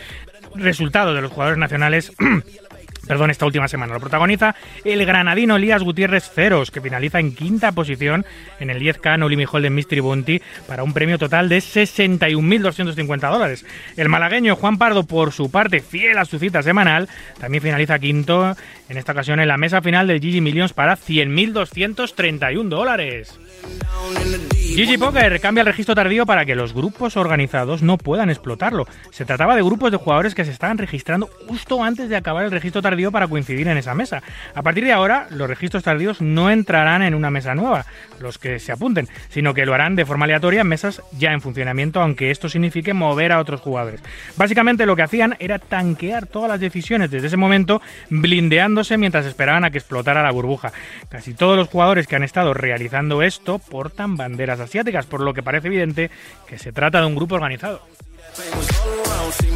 resultados 0.53 1.15
de 1.15 1.21
los 1.21 1.31
jugadores 1.31 1.57
nacionales. 1.57 2.11
Perdón, 3.07 3.29
esta 3.29 3.45
última 3.45 3.67
semana 3.67 3.93
lo 3.93 3.99
protagoniza 3.99 4.55
el 4.83 5.05
granadino 5.05 5.55
Elías 5.55 5.83
Gutiérrez 5.83 6.29
Ceros, 6.29 6.71
que 6.71 6.81
finaliza 6.81 7.19
en 7.19 7.35
quinta 7.35 7.71
posición 7.71 8.25
en 8.59 8.69
el 8.69 8.81
10K 8.81 9.19
No 9.19 9.29
Limit 9.29 9.49
Hold'em 9.51 9.73
Mystery 9.73 10.01
Bounty 10.01 10.41
para 10.67 10.83
un 10.83 10.93
premio 10.93 11.19
total 11.19 11.47
de 11.47 11.59
61.250 11.59 13.31
dólares. 13.31 13.65
El 13.95 14.09
malagueño 14.09 14.55
Juan 14.55 14.77
Pardo, 14.77 15.03
por 15.03 15.31
su 15.31 15.51
parte, 15.51 15.81
fiel 15.81 16.17
a 16.17 16.25
su 16.25 16.39
cita 16.39 16.63
semanal, 16.63 17.07
también 17.39 17.61
finaliza 17.61 17.99
quinto, 17.99 18.55
en 18.89 18.97
esta 18.97 19.11
ocasión 19.11 19.39
en 19.39 19.47
la 19.47 19.57
mesa 19.57 19.81
final 19.81 20.07
del 20.07 20.19
Gigi 20.19 20.41
Millions 20.41 20.73
para 20.73 20.97
100.231 20.97 22.69
dólares. 22.69 23.39
GG 24.75 24.99
Poker 24.99 25.39
cambia 25.39 25.61
el 25.61 25.67
registro 25.67 25.95
tardío 25.95 26.25
para 26.25 26.45
que 26.45 26.53
los 26.53 26.73
grupos 26.73 27.15
organizados 27.15 27.81
no 27.81 27.97
puedan 27.97 28.29
explotarlo. 28.29 28.85
Se 29.09 29.23
trataba 29.23 29.55
de 29.55 29.63
grupos 29.63 29.89
de 29.89 29.95
jugadores 29.95 30.35
que 30.35 30.43
se 30.43 30.51
estaban 30.51 30.77
registrando 30.77 31.29
justo 31.47 31.81
antes 31.81 32.09
de 32.09 32.17
acabar 32.17 32.43
el 32.43 32.51
registro 32.51 32.81
tardío 32.81 33.09
para 33.09 33.29
coincidir 33.29 33.69
en 33.69 33.77
esa 33.77 33.95
mesa. 33.95 34.21
A 34.53 34.63
partir 34.63 34.83
de 34.83 34.91
ahora, 34.91 35.27
los 35.29 35.47
registros 35.47 35.83
tardíos 35.83 36.19
no 36.19 36.51
entrarán 36.51 37.03
en 37.03 37.15
una 37.15 37.29
mesa 37.29 37.55
nueva, 37.55 37.85
los 38.19 38.37
que 38.37 38.59
se 38.59 38.73
apunten, 38.73 39.07
sino 39.29 39.53
que 39.53 39.65
lo 39.65 39.73
harán 39.73 39.95
de 39.95 40.05
forma 40.05 40.25
aleatoria 40.25 40.61
en 40.61 40.67
mesas 40.67 41.01
ya 41.17 41.31
en 41.31 41.39
funcionamiento, 41.39 42.01
aunque 42.01 42.29
esto 42.29 42.49
signifique 42.49 42.93
mover 42.93 43.31
a 43.31 43.39
otros 43.39 43.61
jugadores. 43.61 44.01
Básicamente 44.35 44.85
lo 44.85 44.97
que 44.97 45.03
hacían 45.03 45.37
era 45.39 45.57
tanquear 45.57 46.27
todas 46.27 46.49
las 46.49 46.59
decisiones 46.59 47.11
desde 47.11 47.27
ese 47.27 47.37
momento, 47.37 47.81
blindeándose 48.09 48.97
mientras 48.97 49.25
esperaban 49.25 49.63
a 49.63 49.71
que 49.71 49.77
explotara 49.77 50.21
la 50.21 50.31
burbuja. 50.31 50.73
Casi 51.07 51.33
todos 51.33 51.55
los 51.55 51.69
jugadores 51.69 52.07
que 52.07 52.17
han 52.17 52.23
estado 52.23 52.53
realizando 52.53 53.21
esto 53.21 53.44
portan 53.59 54.17
banderas 54.17 54.59
asiáticas, 54.59 55.05
por 55.05 55.21
lo 55.21 55.33
que 55.33 55.43
parece 55.43 55.67
evidente 55.67 56.09
que 56.47 56.57
se 56.57 56.71
trata 56.71 56.99
de 56.99 57.07
un 57.07 57.15
grupo 57.15 57.35
organizado. 57.35 57.81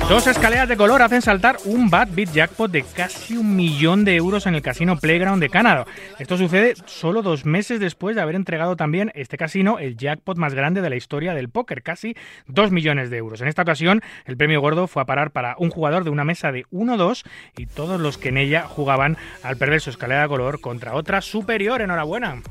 Dos 0.09 0.25
escaleras 0.25 0.67
de 0.67 0.75
color 0.75 1.03
hacen 1.03 1.21
saltar 1.21 1.57
un 1.65 1.91
Bad 1.91 2.07
Beat 2.13 2.31
Jackpot 2.31 2.71
de 2.71 2.81
casi 2.81 3.37
un 3.37 3.55
millón 3.55 4.03
de 4.05 4.15
euros 4.15 4.47
en 4.47 4.55
el 4.55 4.63
casino 4.63 4.97
Playground 4.97 5.39
de 5.39 5.49
Canadá. 5.49 5.85
Esto 6.17 6.35
sucede 6.35 6.73
solo 6.85 7.21
dos 7.21 7.45
meses 7.45 7.79
después 7.79 8.15
de 8.15 8.23
haber 8.23 8.33
entregado 8.33 8.75
también 8.75 9.11
este 9.13 9.37
casino 9.37 9.77
el 9.77 9.97
jackpot 9.97 10.37
más 10.37 10.55
grande 10.55 10.81
de 10.81 10.89
la 10.89 10.95
historia 10.95 11.35
del 11.35 11.49
póker, 11.49 11.83
casi 11.83 12.15
dos 12.47 12.71
millones 12.71 13.11
de 13.11 13.17
euros. 13.17 13.41
En 13.41 13.47
esta 13.47 13.61
ocasión, 13.61 14.01
el 14.25 14.35
premio 14.35 14.61
gordo 14.61 14.87
fue 14.87 15.03
a 15.03 15.05
parar 15.05 15.29
para 15.29 15.55
un 15.59 15.69
jugador 15.69 16.03
de 16.03 16.09
una 16.09 16.23
mesa 16.23 16.51
de 16.51 16.65
1-2 16.71 17.23
y 17.55 17.67
todos 17.67 17.99
los 17.99 18.17
que 18.17 18.29
en 18.29 18.37
ella 18.37 18.63
jugaban 18.67 19.15
al 19.43 19.57
perder 19.57 19.79
su 19.79 19.91
escalera 19.91 20.23
de 20.23 20.27
color 20.29 20.59
contra 20.59 20.95
otra 20.95 21.21
superior. 21.21 21.81
Enhorabuena. 21.81 22.41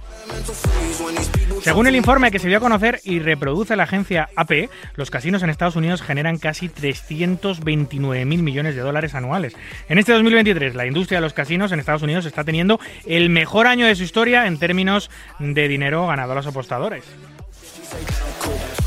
Según 1.62 1.88
el 1.88 1.96
informe 1.96 2.30
que 2.30 2.38
se 2.38 2.46
dio 2.46 2.58
a 2.58 2.60
conocer 2.60 3.00
y 3.02 3.18
reproduce 3.18 3.74
la 3.74 3.82
agencia 3.82 4.28
AP, 4.36 4.70
los 4.94 5.10
casinos 5.10 5.42
en 5.42 5.50
Estados 5.50 5.74
Unidos 5.74 6.02
generan 6.02 6.38
casi 6.38 6.68
329 7.09 8.24
mil 8.24 8.42
millones 8.42 8.74
de 8.76 8.82
dólares 8.82 9.14
anuales. 9.14 9.54
En 9.88 9.98
este 9.98 10.12
2023, 10.12 10.74
la 10.74 10.86
industria 10.86 11.18
de 11.18 11.22
los 11.22 11.32
casinos 11.32 11.72
en 11.72 11.80
Estados 11.80 12.02
Unidos 12.02 12.26
está 12.26 12.44
teniendo 12.44 12.78
el 13.06 13.30
mejor 13.30 13.66
año 13.66 13.86
de 13.86 13.96
su 13.96 14.02
historia 14.02 14.46
en 14.46 14.59
términos 14.59 15.11
de 15.38 15.68
dinero 15.68 16.06
ganado 16.06 16.32
a 16.32 16.36
los 16.36 16.46
apostadores. 16.46 17.04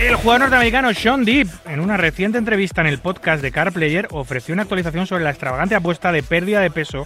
El 0.02 0.16
jugador 0.16 0.42
norteamericano 0.42 0.92
Sean 0.96 1.24
Deep, 1.24 1.48
en 1.68 1.80
una 1.80 1.96
reciente 1.96 2.40
entrevista 2.40 2.82
en 2.82 2.88
el 2.88 2.98
podcast 2.98 3.42
de 3.44 3.52
Car 3.52 3.72
Player, 3.72 4.08
ofreció 4.10 4.54
una 4.54 4.64
actualización 4.64 5.06
sobre 5.06 5.24
la 5.24 5.30
extravagante 5.30 5.76
apuesta 5.76 6.12
de 6.12 6.24
pérdida 6.24 6.60
de 6.60 6.72
peso 6.72 7.06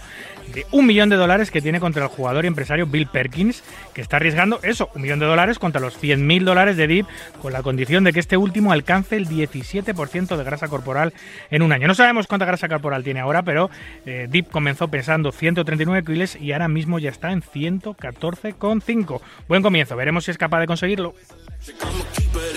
de 0.54 0.64
un 0.70 0.86
millón 0.86 1.10
de 1.10 1.16
dólares 1.16 1.50
que 1.50 1.60
tiene 1.60 1.78
contra 1.78 2.04
el 2.04 2.08
jugador 2.08 2.44
y 2.44 2.48
empresario 2.48 2.86
Bill 2.86 3.06
Perkins, 3.06 3.62
que 3.92 4.00
está 4.00 4.16
arriesgando 4.16 4.60
eso, 4.62 4.88
un 4.94 5.02
millón 5.02 5.18
de 5.18 5.26
dólares 5.26 5.58
contra 5.58 5.78
los 5.80 6.02
100.000 6.02 6.44
dólares 6.44 6.78
de 6.78 6.86
Deep, 6.86 7.06
con 7.42 7.52
la 7.52 7.62
condición 7.62 8.02
de 8.02 8.14
que 8.14 8.20
este 8.20 8.38
último 8.38 8.72
alcance 8.72 9.16
el 9.16 9.28
17% 9.28 10.36
de 10.36 10.44
grasa 10.44 10.68
corporal 10.68 11.12
en 11.50 11.60
un 11.60 11.72
año. 11.72 11.88
No 11.88 11.94
sabemos 11.94 12.26
cuánta 12.26 12.46
grasa 12.46 12.66
corporal 12.66 13.04
tiene 13.04 13.20
ahora, 13.20 13.42
pero 13.42 13.68
eh, 14.06 14.26
Deep 14.30 14.48
comenzó 14.48 14.88
pensando 14.88 15.32
139 15.32 16.02
kilos 16.02 16.36
y 16.36 16.52
ahora 16.52 16.68
mismo 16.68 16.98
ya 16.98 17.10
está 17.10 17.30
en 17.30 17.42
114,5. 17.42 19.20
Buen 19.48 19.62
comienzo, 19.62 19.96
veremos 19.96 20.24
si 20.24 20.30
es 20.30 20.38
capaz 20.38 20.60
de 20.60 20.66
conseguirlo. 20.66 21.14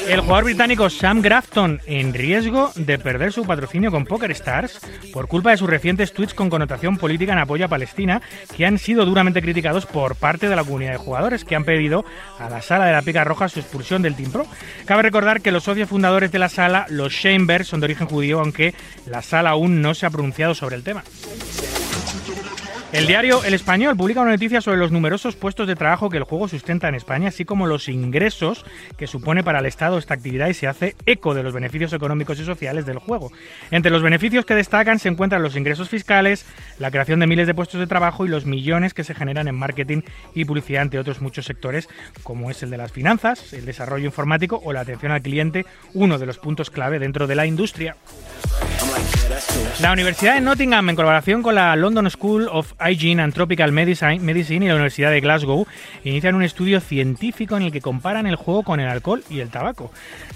El 0.07 0.22
jugador 0.22 0.45
británico 0.45 0.89
Sam 0.89 1.22
Grafton 1.22 1.82
en 1.86 2.14
riesgo 2.14 2.72
de 2.76 2.97
perder 2.97 3.32
su 3.32 3.45
patrocinio 3.45 3.91
con 3.91 4.05
Poker 4.05 4.32
Stars 4.32 4.80
por 5.14 5.28
culpa 5.28 5.51
de 5.51 5.57
sus 5.57 5.70
recientes 5.70 6.14
tweets 6.14 6.34
con 6.34 6.49
connotación 6.49 6.97
política 6.97 7.34
en 7.34 7.39
apoyo 7.39 7.66
a 7.66 7.70
Palestina, 7.70 8.22
que 8.55 8.66
han 8.66 8.78
sido 8.78 9.05
duramente 9.05 9.41
criticados 9.41 9.86
por 9.86 10.16
parte 10.16 10.49
de 10.49 10.55
la 10.55 10.64
comunidad 10.64 10.93
de 10.93 10.97
jugadores 10.97 11.45
que 11.45 11.55
han 11.55 11.64
pedido 11.64 12.05
a 12.39 12.49
la 12.49 12.62
sala 12.62 12.86
de 12.86 12.93
la 12.93 13.01
Pica 13.01 13.24
Roja 13.24 13.49
su 13.49 13.60
expulsión 13.60 14.01
del 14.01 14.16
Team 14.16 14.32
Pro. 14.32 14.47
Cabe 14.86 15.03
recordar 15.03 15.41
que 15.41 15.51
los 15.51 15.64
socios 15.64 15.89
fundadores 15.89 16.32
de 16.32 16.39
la 16.39 16.49
sala, 16.49 16.86
los 16.89 17.14
Chambers, 17.14 17.68
son 17.68 17.80
de 17.80 17.86
origen 17.86 18.07
judío, 18.07 18.39
aunque 18.39 18.74
la 19.05 19.22
sala 19.22 19.51
aún 19.51 19.82
no 19.82 19.93
se 19.93 20.05
ha 20.05 20.10
pronunciado 20.10 20.55
sobre 20.55 20.76
el 20.76 20.84
tema. 20.84 21.03
El 22.92 23.06
diario 23.06 23.44
El 23.44 23.54
Español 23.54 23.96
publica 23.96 24.22
una 24.22 24.32
noticia 24.32 24.62
sobre 24.62 24.80
los 24.80 24.92
numerosos 24.92 25.36
puestos 25.36 25.68
de 25.68 25.76
trabajo 25.76 26.10
que 26.10 26.18
el 26.18 26.24
juego 26.24 26.48
sustenta 26.48 26.88
en 26.88 26.96
España, 26.96 27.28
así 27.28 27.46
como 27.46 27.68
los 27.68 27.88
ingresos 27.88 28.66
que 28.98 29.06
supone 29.06 29.44
para 29.44 29.60
el 29.60 29.68
Estado 29.68 30.00
esta 30.00 30.16
actividad 30.16 30.48
y 30.48 30.56
se 30.56 30.68
hace 30.68 30.96
eco 31.06 31.36
de 31.36 31.44
los 31.44 31.54
beneficios 31.54 31.94
económicos 31.94 32.40
y 32.40 32.46
sociales 32.46 32.88
del 32.88 32.98
juego. 32.98 33.32
Entre 33.70 33.92
los 33.92 34.02
beneficios 34.02 34.44
que 34.44 34.56
destacan 34.56 34.98
se 34.98 35.08
encuentran 35.08 35.44
los 35.44 35.56
ingresos 35.56 35.88
fiscales, 35.88 36.48
la 36.80 36.90
creación 36.90 37.20
de 37.20 37.28
miles 37.28 37.46
de 37.46 37.54
puestos 37.54 37.80
de 37.80 37.86
trabajo 37.86 38.26
y 38.26 38.30
los 38.30 38.48
millones 38.48 38.96
que 38.96 39.04
se 39.04 39.14
generan 39.14 39.48
en 39.48 39.56
marketing 39.56 40.02
y 40.34 40.46
publicidad, 40.46 40.82
entre 40.82 41.00
otros 41.00 41.22
muchos 41.22 41.46
sectores, 41.46 41.88
como 42.24 42.50
es 42.50 42.64
el 42.64 42.72
de 42.72 42.78
las 42.78 42.92
finanzas, 42.92 43.54
el 43.54 43.66
desarrollo 43.66 44.06
informático 44.06 44.62
o 44.64 44.74
la 44.74 44.82
atención 44.82 45.12
al 45.12 45.22
cliente, 45.22 45.68
uno 45.94 46.18
de 46.18 46.26
los 46.26 46.40
puntos 46.40 46.72
clave 46.72 46.98
dentro 46.98 47.28
de 47.28 47.36
la 47.36 47.46
industria. 47.46 47.98
La 49.82 49.94
Universidad 49.94 50.34
de 50.34 50.42
Nottingham, 50.42 50.90
en 50.90 50.96
colaboración 50.98 51.42
con 51.42 51.56
la 51.56 51.74
London 51.78 52.10
School 52.10 52.50
of 52.52 52.74
Hygiene 52.86 53.22
and 53.22 53.34
Tropical 53.34 53.72
Medicine, 53.72 54.66
y 54.66 54.68
la 54.68 54.76
Universidad 54.76 55.10
de 55.10 55.22
Glasgow, 55.22 55.66
inician 56.04 56.36
un 56.36 56.44
estudio 56.44 56.82
científico 56.82 57.56
en 57.56 57.64
el 57.64 57.72
que 57.72 57.80
comparan 57.80 58.28
el 58.28 58.36
juego 58.36 58.64
con 58.64 58.82
el 58.82 58.90
alcohol 58.90 59.24
y 59.30 59.40
el 59.40 59.50
tabaco. 59.50 59.92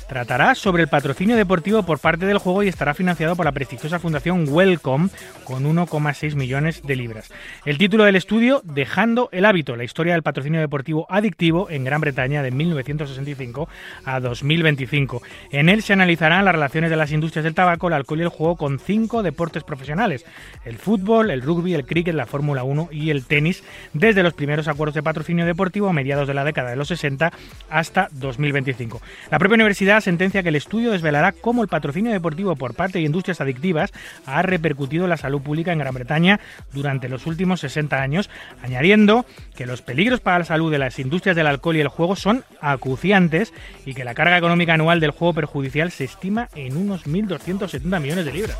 Tratará 0.08 0.56
sobre 0.56 0.84
el 0.84 0.90
patrocinio 0.90 1.36
deportivo 1.36 1.84
por 1.84 2.00
parte 2.00 2.26
del 2.26 2.38
juego 2.38 2.64
y 2.64 2.70
estará 2.70 2.94
financiado 2.94 3.36
por 3.36 3.46
la 3.46 3.52
prestigiosa 3.52 4.00
fundación 4.00 4.46
Wellcome 4.48 5.10
con 5.44 5.66
1,6 5.66 6.36
millones 6.36 6.82
de 6.84 6.96
libras. 6.96 7.30
El 7.66 7.78
título 7.78 8.06
del 8.06 8.16
estudio, 8.16 8.62
Dejando 8.64 9.28
el 9.34 9.44
hábito, 9.44 9.76
la 9.76 9.84
historia 9.84 10.14
del 10.14 10.24
patrocinio 10.24 10.62
deportivo 10.62 11.06
adictivo 11.10 11.70
en 11.70 11.84
Gran 11.84 12.00
Bretaña 12.00 12.44
de 12.44 12.52
1965 12.52 13.68
a 14.06 14.20
2025. 14.22 15.22
En 15.52 15.68
él 15.68 15.82
se 15.82 15.92
analizarán 15.92 16.46
las 16.46 16.56
relaciones 16.56 16.90
de 16.90 16.96
las 16.96 17.12
industrias 17.12 17.44
del 17.44 17.56
tabaco, 17.56 17.88
el 17.88 17.94
alcohol 17.94 18.20
y 18.20 18.24
el 18.24 18.30
juego 18.30 18.56
con 18.56 18.80
cinco 18.80 18.93
deportes 19.24 19.64
profesionales, 19.64 20.26
el 20.66 20.78
fútbol, 20.78 21.32
el 21.32 21.42
rugby, 21.42 21.74
el 21.74 21.86
cricket, 21.86 22.16
la 22.16 22.26
Fórmula 22.26 22.64
1 22.64 22.90
y 22.92 23.10
el 23.10 23.26
tenis, 23.26 23.64
desde 23.94 24.24
los 24.24 24.34
primeros 24.34 24.68
acuerdos 24.68 24.94
de 24.96 25.04
patrocinio 25.04 25.46
deportivo 25.46 25.90
a 25.90 25.94
mediados 25.94 26.28
de 26.28 26.34
la 26.34 26.44
década 26.44 26.70
de 26.70 26.76
los 26.76 26.90
60 26.90 27.32
hasta 27.70 28.10
2025. 28.12 29.02
La 29.32 29.40
propia 29.40 29.56
universidad 29.56 30.02
sentencia 30.02 30.44
que 30.44 30.50
el 30.50 30.56
estudio 30.56 30.92
desvelará 30.92 31.32
cómo 31.32 31.64
el 31.64 31.70
patrocinio 31.70 32.12
deportivo 32.12 32.56
por 32.56 32.76
parte 32.76 33.00
de 33.00 33.06
industrias 33.06 33.42
adictivas 33.42 33.92
ha 34.26 34.42
repercutido 34.42 35.06
en 35.06 35.10
la 35.10 35.18
salud 35.18 35.42
pública 35.42 35.74
en 35.74 35.80
Gran 35.80 35.94
Bretaña 35.94 36.40
durante 36.72 37.10
los 37.10 37.26
últimos 37.26 37.62
60 37.62 38.00
años, 38.00 38.30
añadiendo 38.62 39.26
que 39.56 39.66
los 39.66 39.82
peligros 39.82 40.20
para 40.20 40.40
la 40.40 40.46
salud 40.46 40.72
de 40.72 40.78
las 40.78 41.00
industrias 41.00 41.36
del 41.36 41.48
alcohol 41.48 41.78
y 41.78 41.82
el 41.82 41.88
juego 41.88 42.16
son 42.16 42.44
acuciantes 42.62 43.54
y 43.86 43.94
que 43.94 44.04
la 44.04 44.14
carga 44.14 44.38
económica 44.38 44.76
anual 44.76 45.00
del 45.00 45.12
juego 45.12 45.34
perjudicial 45.34 45.92
se 45.92 46.04
estima 46.04 46.50
en 46.56 46.78
unos 46.78 47.06
1.270 47.06 48.00
millones 48.00 48.26
de 48.26 48.34
libras. 48.34 48.58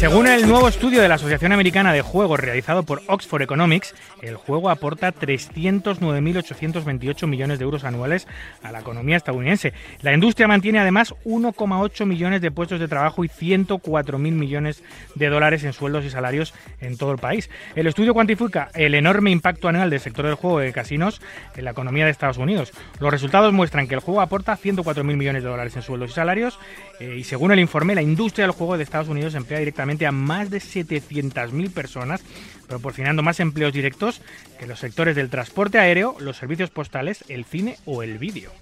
Según 0.00 0.26
el 0.26 0.48
nuevo 0.48 0.66
estudio 0.66 1.00
de 1.02 1.08
la 1.08 1.16
Asociación 1.16 1.52
Americana 1.52 1.92
de 1.92 2.00
Juegos 2.00 2.40
realizado 2.40 2.84
por 2.84 3.02
Oxford 3.06 3.42
Economics, 3.42 3.94
el 4.22 4.36
juego 4.36 4.70
aporta 4.70 5.12
309.828 5.12 7.26
millones 7.26 7.58
de 7.58 7.64
euros 7.64 7.84
anuales 7.84 8.26
a 8.62 8.72
la 8.72 8.80
economía 8.80 9.18
estadounidense. 9.18 9.74
La 10.00 10.14
industria 10.14 10.48
mantiene 10.48 10.78
además 10.78 11.12
1,8 11.26 12.06
millones 12.06 12.40
de 12.40 12.50
puestos 12.50 12.80
de 12.80 12.88
trabajo 12.88 13.24
y 13.24 13.28
104.000 13.28 14.18
millones 14.18 14.82
de 15.16 15.28
dólares 15.28 15.64
en 15.64 15.74
sueldos 15.74 16.06
y 16.06 16.10
salarios 16.10 16.54
en 16.80 16.96
todo 16.96 17.12
el 17.12 17.18
país. 17.18 17.50
El 17.74 17.86
estudio 17.86 18.14
cuantifica 18.14 18.70
el 18.74 18.94
enorme 18.94 19.30
impacto 19.30 19.68
anual 19.68 19.90
del 19.90 20.00
sector 20.00 20.24
del 20.24 20.36
juego 20.36 20.60
de 20.60 20.72
casinos 20.72 21.20
en 21.56 21.66
la 21.66 21.72
economía 21.72 22.06
de 22.06 22.10
Estados 22.10 22.38
Unidos. 22.38 22.72
Los 23.00 23.10
resultados 23.10 23.52
muestran 23.52 23.86
que 23.86 23.96
el 23.96 24.00
juego 24.00 24.22
aporta 24.22 24.56
104.000 24.56 25.04
millones 25.04 25.42
de 25.42 25.50
dólares 25.50 25.76
en 25.76 25.82
sueldos 25.82 26.12
y 26.12 26.14
salarios 26.14 26.58
eh, 27.00 27.16
y 27.18 27.24
según 27.24 27.52
el 27.52 27.60
informe, 27.60 27.94
la 28.00 28.04
industria 28.04 28.46
del 28.46 28.54
juego 28.54 28.78
de 28.78 28.82
Estados 28.82 29.08
Unidos 29.08 29.34
emplea 29.34 29.58
directamente 29.58 30.06
a 30.06 30.10
más 30.10 30.48
de 30.48 30.56
700.000 30.56 31.70
personas, 31.70 32.22
proporcionando 32.66 33.22
más 33.22 33.40
empleos 33.40 33.74
directos 33.74 34.22
que 34.58 34.66
los 34.66 34.78
sectores 34.78 35.14
del 35.14 35.28
transporte 35.28 35.78
aéreo, 35.78 36.16
los 36.18 36.38
servicios 36.38 36.70
postales, 36.70 37.22
el 37.28 37.44
cine 37.44 37.76
o 37.84 38.02
el 38.02 38.16
vídeo. 38.16 38.52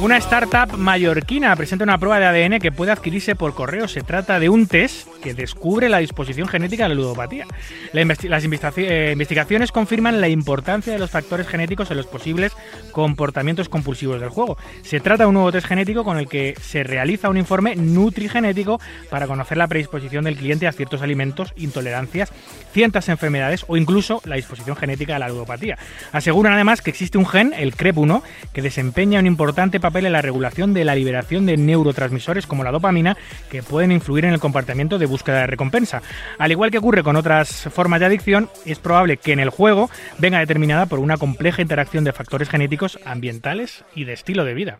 Una 0.00 0.16
startup 0.18 0.76
mallorquina 0.76 1.54
presenta 1.56 1.84
una 1.84 1.98
prueba 1.98 2.18
de 2.18 2.26
ADN 2.26 2.58
que 2.58 2.72
puede 2.72 2.92
adquirirse 2.92 3.36
por 3.36 3.54
correo. 3.54 3.88
Se 3.88 4.02
trata 4.02 4.38
de 4.38 4.48
un 4.48 4.66
test 4.66 5.08
que 5.22 5.34
descubre 5.34 5.88
la 5.88 5.98
disposición 5.98 6.48
genética 6.48 6.84
de 6.84 6.90
la 6.90 6.94
ludopatía. 6.94 7.46
Las 7.92 8.44
eh, 8.76 9.10
investigaciones 9.12 9.72
confirman 9.72 10.20
la 10.20 10.28
importancia 10.28 10.92
de 10.92 10.98
los 10.98 11.10
factores 11.10 11.46
genéticos 11.46 11.90
en 11.90 11.96
los 11.96 12.06
posibles 12.06 12.52
comportamientos 12.92 13.68
compulsivos 13.68 14.20
del 14.20 14.30
juego. 14.30 14.58
Se 14.82 15.00
trata 15.00 15.24
de 15.24 15.28
un 15.28 15.34
nuevo 15.34 15.52
test 15.52 15.66
genético 15.66 16.04
con 16.04 16.18
el 16.18 16.28
que 16.28 16.54
se 16.60 16.82
realiza 16.82 17.30
un 17.30 17.36
informe 17.36 17.76
nutrigenético 17.76 18.80
para 19.10 19.26
conocer 19.26 19.56
la 19.56 19.68
predisposición 19.68 20.24
del 20.24 20.36
cliente 20.36 20.66
a 20.66 20.72
ciertos 20.72 21.02
alimentos, 21.02 21.52
intolerancias, 21.56 22.32
ciertas 22.72 23.08
enfermedades 23.08 23.64
o 23.68 23.76
incluso 23.76 24.20
la 24.24 24.36
disposición 24.36 24.76
genética 24.76 25.14
de 25.14 25.20
la 25.20 25.28
ludopatía. 25.28 25.78
Aseguran 26.12 26.54
además 26.54 26.82
que 26.82 26.90
existe 26.90 27.16
un 27.18 27.26
gen, 27.26 27.54
el 27.56 27.76
CREP1, 27.76 28.22
que 28.52 28.62
desempeña 28.62 28.93
un 28.96 29.26
importante 29.26 29.80
papel 29.80 30.06
en 30.06 30.12
la 30.12 30.22
regulación 30.22 30.72
de 30.72 30.84
la 30.84 30.94
liberación 30.94 31.46
de 31.46 31.56
neurotransmisores 31.56 32.46
como 32.46 32.64
la 32.64 32.70
dopamina 32.70 33.16
que 33.50 33.62
pueden 33.62 33.92
influir 33.92 34.24
en 34.24 34.32
el 34.32 34.40
comportamiento 34.40 34.98
de 34.98 35.06
búsqueda 35.06 35.40
de 35.40 35.46
recompensa. 35.48 36.00
Al 36.38 36.52
igual 36.52 36.70
que 36.70 36.78
ocurre 36.78 37.02
con 37.02 37.16
otras 37.16 37.68
formas 37.72 38.00
de 38.00 38.06
adicción, 38.06 38.48
es 38.64 38.78
probable 38.78 39.16
que 39.16 39.32
en 39.32 39.40
el 39.40 39.50
juego 39.50 39.90
venga 40.18 40.38
determinada 40.38 40.86
por 40.86 41.00
una 41.00 41.16
compleja 41.16 41.60
interacción 41.60 42.04
de 42.04 42.12
factores 42.12 42.48
genéticos, 42.48 42.98
ambientales 43.04 43.84
y 43.94 44.04
de 44.04 44.12
estilo 44.12 44.44
de 44.44 44.54
vida. 44.54 44.78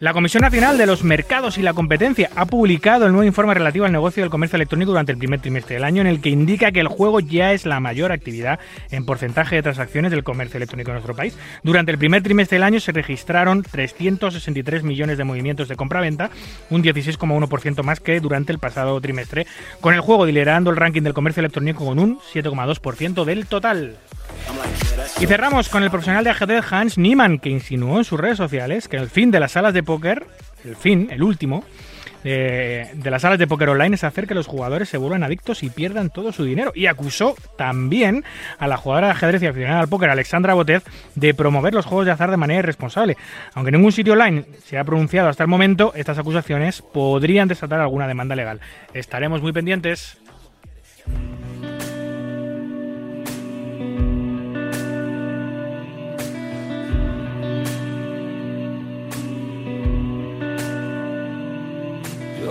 La 0.00 0.14
Comisión 0.14 0.40
Nacional 0.40 0.78
de 0.78 0.86
los 0.86 1.04
Mercados 1.04 1.58
y 1.58 1.62
la 1.62 1.74
Competencia 1.74 2.30
ha 2.34 2.46
publicado 2.46 3.04
el 3.04 3.12
nuevo 3.12 3.26
informe 3.26 3.52
relativo 3.52 3.84
al 3.84 3.92
negocio 3.92 4.22
del 4.22 4.30
comercio 4.30 4.56
electrónico 4.56 4.92
durante 4.92 5.12
el 5.12 5.18
primer 5.18 5.42
trimestre 5.42 5.74
del 5.74 5.84
año, 5.84 6.00
en 6.00 6.06
el 6.06 6.22
que 6.22 6.30
indica 6.30 6.72
que 6.72 6.80
el 6.80 6.88
juego 6.88 7.20
ya 7.20 7.52
es 7.52 7.66
la 7.66 7.80
mayor 7.80 8.10
actividad 8.10 8.60
en 8.90 9.04
porcentaje 9.04 9.56
de 9.56 9.62
transacciones 9.62 10.10
del 10.10 10.24
comercio 10.24 10.56
electrónico 10.56 10.90
en 10.90 10.94
nuestro 10.94 11.14
país. 11.14 11.36
Durante 11.62 11.92
el 11.92 11.98
primer 11.98 12.22
trimestre 12.22 12.56
del 12.56 12.62
año 12.62 12.80
se 12.80 12.92
registraron 12.92 13.62
363 13.62 14.84
millones 14.84 15.18
de 15.18 15.24
movimientos 15.24 15.68
de 15.68 15.76
compra-venta, 15.76 16.30
un 16.70 16.82
16,1% 16.82 17.82
más 17.82 18.00
que 18.00 18.20
durante 18.20 18.52
el 18.52 18.58
pasado 18.58 18.98
trimestre, 19.02 19.46
con 19.82 19.92
el 19.92 20.00
juego 20.00 20.24
liderando 20.24 20.70
el 20.70 20.78
ranking 20.78 21.02
del 21.02 21.12
comercio 21.12 21.40
electrónico 21.40 21.84
con 21.84 21.98
un 21.98 22.18
7,2% 22.20 23.26
del 23.26 23.44
total. 23.44 23.98
Y 25.20 25.26
cerramos 25.26 25.68
con 25.68 25.82
el 25.82 25.90
profesional 25.90 26.24
de 26.24 26.30
ajedrez 26.30 26.64
Hans 26.72 26.96
Niemann, 26.96 27.38
que 27.38 27.50
insinuó 27.50 27.98
en 27.98 28.04
sus 28.04 28.18
redes 28.18 28.38
sociales 28.38 28.88
que 28.88 28.96
el 28.96 29.10
fin 29.10 29.30
de 29.30 29.40
las 29.40 29.52
salas 29.52 29.74
de 29.74 29.82
póker, 29.82 30.26
el 30.64 30.76
fin, 30.76 31.08
el 31.10 31.22
último, 31.22 31.64
eh, 32.22 32.90
de 32.94 33.10
las 33.10 33.22
salas 33.22 33.38
de 33.38 33.46
póker 33.46 33.70
online 33.70 33.94
es 33.94 34.04
hacer 34.04 34.26
que 34.26 34.34
los 34.34 34.46
jugadores 34.46 34.88
se 34.88 34.98
vuelvan 34.98 35.22
adictos 35.22 35.62
y 35.62 35.70
pierdan 35.70 36.10
todo 36.10 36.32
su 36.32 36.44
dinero. 36.44 36.72
Y 36.74 36.86
acusó 36.86 37.34
también 37.56 38.24
a 38.58 38.66
la 38.66 38.76
jugadora 38.76 39.08
de 39.08 39.12
ajedrez 39.12 39.42
y 39.42 39.46
aficionada 39.46 39.80
al 39.80 39.88
póker, 39.88 40.10
Alexandra 40.10 40.54
Botez, 40.54 40.84
de 41.14 41.34
promover 41.34 41.74
los 41.74 41.86
juegos 41.86 42.06
de 42.06 42.12
azar 42.12 42.30
de 42.30 42.36
manera 42.36 42.60
irresponsable. 42.60 43.16
Aunque 43.54 43.72
ningún 43.72 43.92
sitio 43.92 44.12
online 44.14 44.44
se 44.64 44.78
ha 44.78 44.84
pronunciado 44.84 45.28
hasta 45.28 45.44
el 45.44 45.48
momento, 45.48 45.92
estas 45.94 46.18
acusaciones 46.18 46.82
podrían 46.82 47.48
desatar 47.48 47.80
alguna 47.80 48.06
demanda 48.06 48.36
legal. 48.36 48.60
Estaremos 48.94 49.42
muy 49.42 49.52
pendientes. 49.52 50.18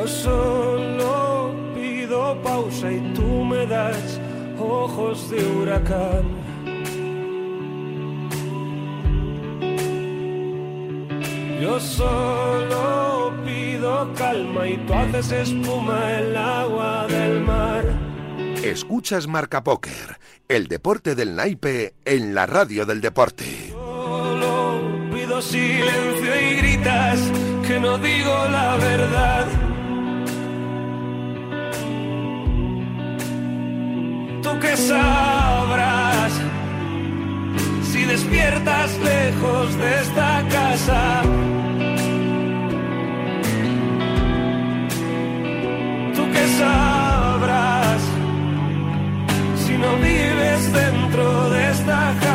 Solo 0.10 1.54
pido 1.76 2.42
pausa 2.42 2.92
y 2.92 3.14
tú 3.14 3.46
me 3.46 3.66
das 3.66 4.20
ojos 4.60 5.30
de 5.30 5.46
huracán. 5.46 6.40
Yo 11.62 11.80
solo 11.80 13.34
pido 13.46 14.14
calma 14.16 14.68
y 14.68 14.78
tú 14.86 14.94
haces 14.94 15.32
espuma 15.32 16.20
el 16.20 16.36
agua 16.36 17.06
del 17.08 17.42
mar. 17.42 17.84
Escuchas 18.64 19.28
Marca 19.28 19.64
Póker, 19.64 20.20
el 20.48 20.68
deporte 20.68 21.16
del 21.16 21.36
naipe 21.36 21.96
en 22.06 22.34
la 22.34 22.46
radio 22.46 22.86
del 22.86 23.02
deporte. 23.02 23.70
Solo 23.72 24.82
pido 25.14 25.42
silencio 25.42 26.42
y 26.42 26.56
gritas 26.56 27.20
que 27.68 27.80
no 27.80 27.98
digo 27.98 28.48
la 28.50 28.78
verdad. 28.78 29.59
Tú 34.50 34.60
que 34.60 34.76
sabrás 34.76 36.32
si 37.84 38.04
despiertas 38.04 38.98
lejos 38.98 39.78
de 39.78 40.00
esta 40.02 40.44
casa. 40.50 41.22
Tú 46.16 46.24
que 46.34 46.48
sabrás 46.62 48.02
si 49.68 49.78
no 49.78 49.96
vives 49.98 50.74
dentro 50.74 51.50
de 51.52 51.72
esta 51.72 52.14
jaula. 52.20 52.29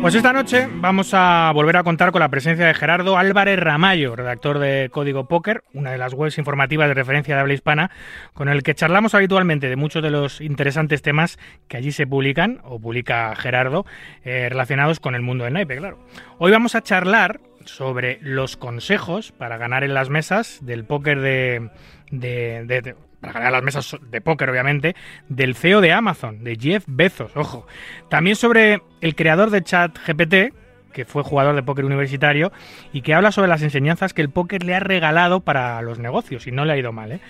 Pues 0.00 0.14
esta 0.14 0.32
noche 0.32 0.68
vamos 0.76 1.10
a 1.12 1.50
volver 1.52 1.76
a 1.76 1.82
contar 1.82 2.12
con 2.12 2.20
la 2.20 2.28
presencia 2.30 2.66
de 2.66 2.72
Gerardo 2.72 3.18
Álvarez 3.18 3.58
Ramayo, 3.58 4.14
redactor 4.16 4.58
de 4.58 4.88
Código 4.90 5.26
Póker, 5.26 5.64
una 5.74 5.90
de 5.90 5.98
las 5.98 6.14
webs 6.14 6.38
informativas 6.38 6.88
de 6.88 6.94
referencia 6.94 7.34
de 7.34 7.40
habla 7.40 7.52
hispana, 7.54 7.90
con 8.32 8.48
el 8.48 8.62
que 8.62 8.74
charlamos 8.74 9.14
habitualmente 9.14 9.68
de 9.68 9.76
muchos 9.76 10.02
de 10.02 10.10
los 10.10 10.40
interesantes 10.40 11.02
temas 11.02 11.38
que 11.66 11.76
allí 11.76 11.92
se 11.92 12.06
publican, 12.06 12.60
o 12.64 12.78
publica 12.80 13.34
Gerardo, 13.36 13.84
eh, 14.24 14.46
relacionados 14.48 15.00
con 15.00 15.14
el 15.14 15.22
mundo 15.22 15.44
del 15.44 15.54
naipe, 15.54 15.76
claro. 15.76 15.98
Hoy 16.38 16.52
vamos 16.52 16.74
a 16.74 16.82
charlar 16.82 17.40
sobre 17.64 18.18
los 18.22 18.56
consejos 18.56 19.32
para 19.32 19.58
ganar 19.58 19.84
en 19.84 19.92
las 19.94 20.08
mesas 20.08 20.60
del 20.62 20.84
póker 20.84 21.20
de, 21.20 21.68
de- 22.10 22.64
de- 22.64 22.82
de- 22.82 22.94
para 23.20 23.34
ganar 23.34 23.52
las 23.52 23.62
mesas 23.62 23.96
de 24.00 24.20
póker, 24.20 24.50
obviamente, 24.50 24.94
del 25.28 25.54
CEO 25.54 25.80
de 25.80 25.92
Amazon, 25.92 26.44
de 26.44 26.56
Jeff 26.56 26.84
Bezos, 26.86 27.36
ojo. 27.36 27.66
También 28.08 28.36
sobre 28.36 28.82
el 29.00 29.14
creador 29.14 29.50
de 29.50 29.62
ChatGPT, 29.62 30.54
que 30.92 31.04
fue 31.04 31.22
jugador 31.22 31.54
de 31.54 31.62
póker 31.62 31.84
universitario, 31.84 32.52
y 32.92 33.02
que 33.02 33.14
habla 33.14 33.32
sobre 33.32 33.48
las 33.48 33.62
enseñanzas 33.62 34.14
que 34.14 34.22
el 34.22 34.30
póker 34.30 34.64
le 34.64 34.74
ha 34.74 34.80
regalado 34.80 35.40
para 35.40 35.80
los 35.82 35.98
negocios, 35.98 36.46
y 36.46 36.52
no 36.52 36.64
le 36.64 36.72
ha 36.72 36.76
ido 36.76 36.92
mal, 36.92 37.12
¿eh? 37.12 37.20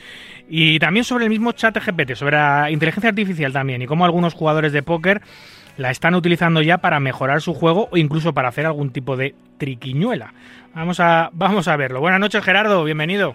Y 0.49 0.79
también 0.79 1.05
sobre 1.05 1.25
el 1.25 1.31
mismo 1.31 1.53
ChatGPT, 1.53 2.15
sobre 2.15 2.37
la 2.37 2.71
inteligencia 2.71 3.11
artificial 3.11 3.53
también, 3.53 3.83
y 3.83 3.87
cómo 3.87 4.05
algunos 4.05 4.35
jugadores 4.35 4.73
de 4.73 4.83
póker 4.83 5.23
la 5.77 5.91
están 5.91 6.15
utilizando 6.15 6.61
ya 6.61 6.79
para 6.79 7.01
mejorar 7.01 7.41
su 7.41 7.55
juego 7.55 7.89
o 7.91 7.97
incluso 7.97 8.35
para 8.35 8.49
hacer 8.49 8.67
algún 8.67 8.91
tipo 8.91 9.17
de 9.17 9.35
triquiñuela. 9.59 10.35
Vamos 10.75 11.01
a, 11.01 11.31
vamos 11.33 11.69
a 11.69 11.77
verlo. 11.77 12.01
Buenas 12.01 12.21
noches, 12.21 12.45
Gerardo, 12.45 12.85
bienvenido. 12.85 13.35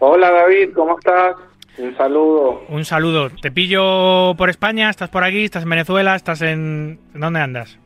Hola 0.00 0.32
David, 0.32 0.70
¿cómo 0.74 0.98
estás? 0.98 1.36
Un 1.78 1.96
saludo. 1.96 2.64
Un 2.68 2.84
saludo. 2.84 3.30
¿Te 3.30 3.50
pillo 3.50 4.34
por 4.36 4.50
España? 4.50 4.90
¿Estás 4.90 5.08
por 5.08 5.24
aquí? 5.24 5.44
¿Estás 5.44 5.62
en 5.62 5.70
Venezuela? 5.70 6.14
¿Estás 6.14 6.42
en... 6.42 6.98
¿en 7.14 7.20
¿Dónde 7.20 7.40
andas? 7.40 7.78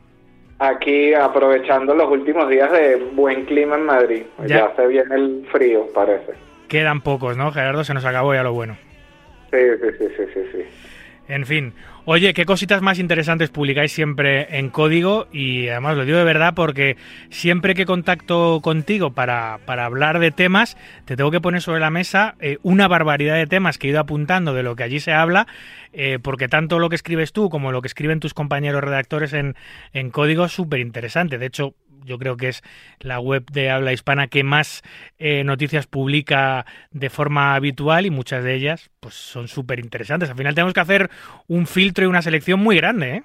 Aquí 0.59 1.13
aprovechando 1.13 1.93
los 1.93 2.09
últimos 2.09 2.49
días 2.49 2.71
de 2.71 2.95
buen 3.13 3.45
clima 3.45 3.75
en 3.75 3.85
Madrid. 3.85 4.23
Ya. 4.39 4.47
Ya, 4.47 4.75
se 4.75 4.87
viene 4.87 5.15
el 5.15 5.47
frío, 5.51 5.87
parece. 5.93 6.33
Quedan 6.67 7.01
pocos, 7.01 7.37
¿no, 7.37 7.51
Gerardo? 7.51 7.83
Se 7.83 7.93
nos 7.93 8.05
acabó 8.05 8.33
ya 8.33 8.43
lo 8.43 8.53
bueno. 8.53 8.77
Sí, 9.51 9.57
sí, 9.81 9.87
sí, 9.97 10.05
sí, 10.17 10.23
sí. 10.33 10.41
sí. 10.51 10.63
En 11.27 11.45
fin. 11.45 11.73
Oye, 12.09 12.33
¿qué 12.33 12.45
cositas 12.45 12.81
más 12.81 12.99
interesantes 12.99 13.49
publicáis 13.49 13.91
siempre 13.91 14.57
en 14.57 14.69
código? 14.69 15.27
Y 15.33 15.67
además 15.67 15.97
lo 15.97 16.05
digo 16.05 16.17
de 16.17 16.23
verdad 16.23 16.53
porque 16.55 16.95
siempre 17.29 17.75
que 17.75 17.85
contacto 17.85 18.61
contigo 18.61 19.11
para, 19.11 19.59
para 19.65 19.83
hablar 19.83 20.19
de 20.19 20.31
temas, 20.31 20.77
te 21.03 21.17
tengo 21.17 21.31
que 21.31 21.41
poner 21.41 21.61
sobre 21.61 21.81
la 21.81 21.89
mesa 21.89 22.35
eh, 22.39 22.59
una 22.63 22.87
barbaridad 22.87 23.35
de 23.35 23.45
temas 23.45 23.77
que 23.77 23.87
he 23.87 23.89
ido 23.89 23.99
apuntando 23.99 24.53
de 24.53 24.63
lo 24.63 24.77
que 24.77 24.83
allí 24.83 25.01
se 25.01 25.11
habla, 25.11 25.47
eh, 25.91 26.17
porque 26.23 26.47
tanto 26.47 26.79
lo 26.79 26.87
que 26.87 26.95
escribes 26.95 27.33
tú 27.33 27.49
como 27.49 27.73
lo 27.73 27.81
que 27.81 27.89
escriben 27.89 28.21
tus 28.21 28.33
compañeros 28.33 28.81
redactores 28.85 29.33
en, 29.33 29.57
en 29.91 30.09
código 30.09 30.45
es 30.45 30.53
súper 30.53 30.79
interesante. 30.79 31.37
De 31.37 31.47
hecho, 31.47 31.75
yo 32.05 32.17
creo 32.17 32.37
que 32.37 32.49
es 32.49 32.63
la 32.99 33.19
web 33.19 33.45
de 33.51 33.69
habla 33.69 33.93
hispana 33.93 34.27
que 34.27 34.43
más 34.43 34.83
eh, 35.17 35.43
noticias 35.43 35.87
publica 35.87 36.65
de 36.91 37.09
forma 37.09 37.55
habitual 37.55 38.05
y 38.05 38.09
muchas 38.11 38.43
de 38.43 38.55
ellas 38.55 38.89
pues 38.99 39.13
son 39.15 39.47
súper 39.47 39.79
interesantes. 39.79 40.29
Al 40.29 40.37
final 40.37 40.55
tenemos 40.55 40.73
que 40.73 40.79
hacer 40.81 41.09
un 41.47 41.67
filtro 41.67 42.05
y 42.05 42.07
una 42.07 42.21
selección 42.21 42.59
muy 42.59 42.77
grande, 42.77 43.15
¿eh? 43.17 43.23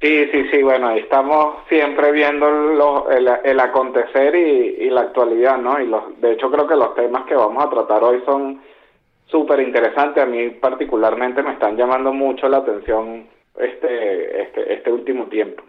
Sí, 0.00 0.26
sí, 0.32 0.48
sí, 0.50 0.62
bueno, 0.62 0.90
estamos 0.90 1.56
siempre 1.68 2.12
viendo 2.12 2.50
lo- 2.50 3.10
el, 3.10 3.26
el 3.44 3.60
acontecer 3.60 4.34
y, 4.34 4.84
y 4.86 4.90
la 4.90 5.02
actualidad, 5.02 5.56
¿no? 5.58 5.80
Y 5.80 5.86
los, 5.86 6.20
de 6.20 6.32
hecho 6.32 6.50
creo 6.50 6.66
que 6.66 6.76
los 6.76 6.94
temas 6.94 7.24
que 7.26 7.34
vamos 7.34 7.64
a 7.64 7.70
tratar 7.70 8.04
hoy 8.04 8.20
son 8.26 8.60
súper 9.26 9.60
interesantes. 9.60 10.22
A 10.22 10.26
mí 10.26 10.50
particularmente 10.50 11.42
me 11.42 11.52
están 11.54 11.76
llamando 11.76 12.12
mucho 12.12 12.48
la 12.48 12.58
atención 12.58 13.28
este, 13.58 14.42
este, 14.42 14.74
este 14.74 14.92
último 14.92 15.26
tiempo. 15.26 15.64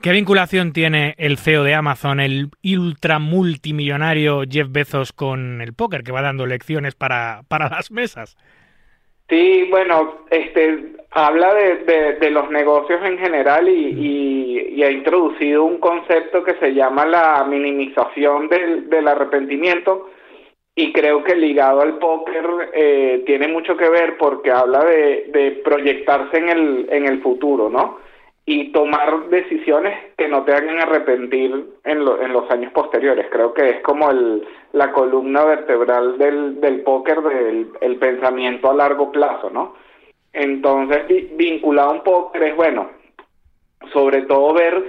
¿Qué 0.00 0.12
vinculación 0.12 0.72
tiene 0.72 1.14
el 1.18 1.38
CEO 1.38 1.64
de 1.64 1.74
Amazon, 1.74 2.20
el 2.20 2.48
ultra 2.64 3.18
multimillonario 3.18 4.42
Jeff 4.48 4.68
Bezos, 4.70 5.12
con 5.12 5.60
el 5.60 5.74
póker, 5.74 6.02
que 6.04 6.12
va 6.12 6.22
dando 6.22 6.46
lecciones 6.46 6.94
para, 6.94 7.42
para 7.48 7.68
las 7.68 7.90
mesas? 7.90 8.36
Sí, 9.28 9.66
bueno, 9.70 10.24
este 10.30 10.94
habla 11.10 11.52
de, 11.54 11.76
de, 11.84 12.12
de 12.14 12.30
los 12.30 12.50
negocios 12.50 13.00
en 13.04 13.18
general 13.18 13.68
y, 13.68 13.72
y- 13.98 14.74
y 14.78 14.82
ha 14.84 14.90
introducido 14.90 15.64
un 15.64 15.78
concepto 15.78 16.44
que 16.44 16.54
se 16.60 16.72
llama 16.72 17.04
la 17.04 17.44
minimización 17.44 18.48
del, 18.48 18.88
del 18.88 19.08
arrepentimiento 19.08 20.10
y 20.76 20.92
creo 20.92 21.24
que 21.24 21.34
ligado 21.34 21.80
al 21.80 21.98
póker 21.98 22.46
eh, 22.72 23.22
tiene 23.26 23.48
mucho 23.48 23.76
que 23.76 23.88
ver 23.88 24.16
porque 24.16 24.50
habla 24.52 24.84
de, 24.84 25.24
de 25.32 25.50
proyectarse 25.64 26.36
en 26.38 26.48
el, 26.48 26.88
en 26.90 27.06
el 27.06 27.20
futuro, 27.20 27.68
¿no? 27.68 27.98
Y 28.50 28.72
tomar 28.72 29.28
decisiones 29.28 29.94
que 30.16 30.26
no 30.26 30.42
te 30.44 30.54
hagan 30.54 30.78
arrepentir 30.78 31.66
en, 31.84 32.02
lo- 32.02 32.18
en 32.22 32.32
los 32.32 32.50
años 32.50 32.72
posteriores. 32.72 33.26
Creo 33.30 33.52
que 33.52 33.68
es 33.68 33.80
como 33.82 34.10
el, 34.10 34.42
la 34.72 34.90
columna 34.92 35.44
vertebral 35.44 36.16
del, 36.16 36.58
del 36.58 36.80
póker, 36.80 37.20
del 37.20 37.68
el 37.82 37.96
pensamiento 37.96 38.70
a 38.70 38.74
largo 38.74 39.12
plazo, 39.12 39.50
¿no? 39.50 39.74
Entonces, 40.32 41.06
vi- 41.08 41.28
vinculado 41.34 41.90
un 41.92 42.02
póker 42.02 42.42
es, 42.44 42.56
bueno, 42.56 42.88
sobre 43.92 44.22
todo 44.22 44.54
ver 44.54 44.82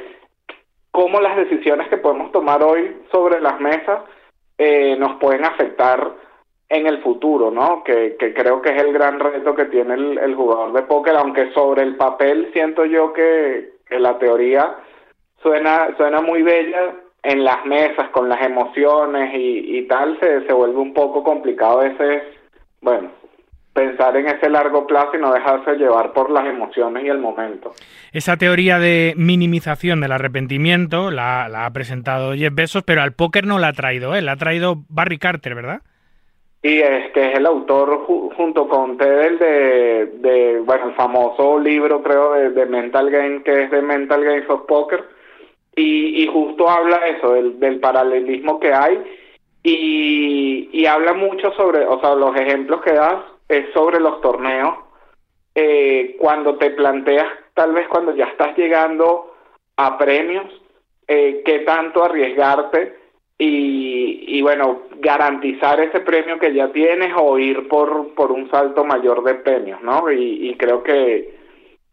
cómo 0.91 1.19
las 1.19 1.35
decisiones 1.35 1.89
que 1.89 1.97
podemos 1.97 2.31
tomar 2.31 2.63
hoy 2.63 2.95
sobre 3.11 3.41
las 3.41 3.59
mesas 3.59 3.99
eh, 4.57 4.95
nos 4.97 5.17
pueden 5.19 5.43
afectar 5.43 6.13
en 6.69 6.87
el 6.87 7.01
futuro, 7.01 7.51
¿no? 7.51 7.83
Que, 7.83 8.15
que 8.19 8.33
creo 8.33 8.61
que 8.61 8.69
es 8.69 8.81
el 8.81 8.93
gran 8.93 9.19
reto 9.19 9.55
que 9.55 9.65
tiene 9.65 9.95
el, 9.95 10.17
el 10.19 10.35
jugador 10.35 10.73
de 10.73 10.83
póker, 10.83 11.15
aunque 11.15 11.51
sobre 11.51 11.83
el 11.83 11.95
papel 11.95 12.49
siento 12.53 12.85
yo 12.85 13.11
que, 13.11 13.71
que 13.87 13.99
la 13.99 14.17
teoría 14.19 14.75
suena, 15.41 15.95
suena 15.97 16.21
muy 16.21 16.43
bella, 16.43 16.93
en 17.23 17.43
las 17.43 17.65
mesas, 17.65 18.09
con 18.11 18.29
las 18.29 18.41
emociones 18.41 19.33
y, 19.33 19.77
y 19.77 19.87
tal, 19.87 20.17
se, 20.19 20.45
se 20.45 20.53
vuelve 20.53 20.77
un 20.77 20.93
poco 20.93 21.23
complicado 21.23 21.81
ese, 21.83 22.23
bueno, 22.81 23.09
pensar 23.73 24.15
en 24.17 24.27
ese 24.27 24.49
largo 24.49 24.87
plazo 24.87 25.11
y 25.15 25.19
no 25.19 25.33
dejarse 25.33 25.75
llevar 25.75 26.13
por 26.13 26.29
las 26.29 26.45
emociones 26.45 27.03
y 27.03 27.07
el 27.07 27.19
momento. 27.19 27.73
Esa 28.11 28.37
teoría 28.37 28.79
de 28.79 29.13
minimización 29.17 30.01
del 30.01 30.11
arrepentimiento 30.11 31.11
la, 31.11 31.45
ha 31.65 31.71
presentado 31.71 32.33
Jeff 32.33 32.53
Bezos, 32.53 32.83
pero 32.83 33.01
al 33.01 33.13
póker 33.13 33.45
no 33.45 33.59
la 33.59 33.69
ha 33.69 33.73
traído 33.73 34.15
él, 34.15 34.25
la 34.25 34.33
ha 34.33 34.37
traído 34.37 34.83
Barry 34.89 35.17
Carter, 35.17 35.55
¿verdad? 35.55 35.81
Y 36.61 36.79
es 36.79 37.11
que 37.11 37.31
es 37.31 37.37
el 37.37 37.45
autor 37.45 38.05
ju- 38.05 38.35
junto 38.35 38.67
con 38.67 38.97
Tedel 38.97 39.39
de, 39.39 40.05
de, 40.15 40.59
bueno, 40.59 40.89
el 40.89 40.95
famoso 40.95 41.57
libro 41.57 42.03
creo 42.03 42.33
de, 42.33 42.49
de 42.49 42.65
Mental 42.65 43.09
Game, 43.09 43.43
que 43.43 43.63
es 43.63 43.71
de 43.71 43.81
Mental 43.81 44.23
Games 44.23 44.49
of 44.49 44.65
Poker, 44.65 45.05
y, 45.75 46.21
y 46.23 46.27
justo 46.27 46.69
habla 46.69 47.07
eso, 47.07 47.31
del, 47.33 47.59
del 47.61 47.79
paralelismo 47.79 48.59
que 48.59 48.73
hay, 48.73 49.01
y, 49.63 50.69
y 50.73 50.85
habla 50.85 51.13
mucho 51.13 51.51
sobre, 51.53 51.85
o 51.85 51.99
sea, 52.01 52.15
los 52.15 52.35
ejemplos 52.35 52.81
que 52.81 52.91
das 52.93 53.23
es 53.47 53.71
sobre 53.73 54.01
los 54.01 54.19
torneos, 54.19 54.75
eh, 55.55 56.17
cuando 56.19 56.57
te 56.57 56.71
planteas, 56.71 57.27
tal 57.53 57.71
vez 57.71 57.87
cuando 57.87 58.13
ya 58.15 58.25
estás 58.25 58.57
llegando 58.57 59.33
a 59.77 59.97
premios, 59.97 60.45
eh, 61.07 61.41
qué 61.45 61.59
tanto 61.59 62.03
arriesgarte 62.03 62.98
y, 63.41 64.37
y 64.37 64.41
bueno, 64.41 64.81
garantizar 64.97 65.79
ese 65.79 66.01
premio 66.01 66.37
que 66.37 66.53
ya 66.53 66.71
tienes 66.73 67.13
o 67.17 67.39
ir 67.39 67.69
por, 67.69 68.13
por 68.13 68.33
un 68.33 68.51
salto 68.51 68.83
mayor 68.83 69.23
de 69.23 69.35
premios, 69.35 69.81
¿no? 69.81 70.11
Y, 70.11 70.49
y 70.49 70.55
creo 70.55 70.83
que, 70.83 71.35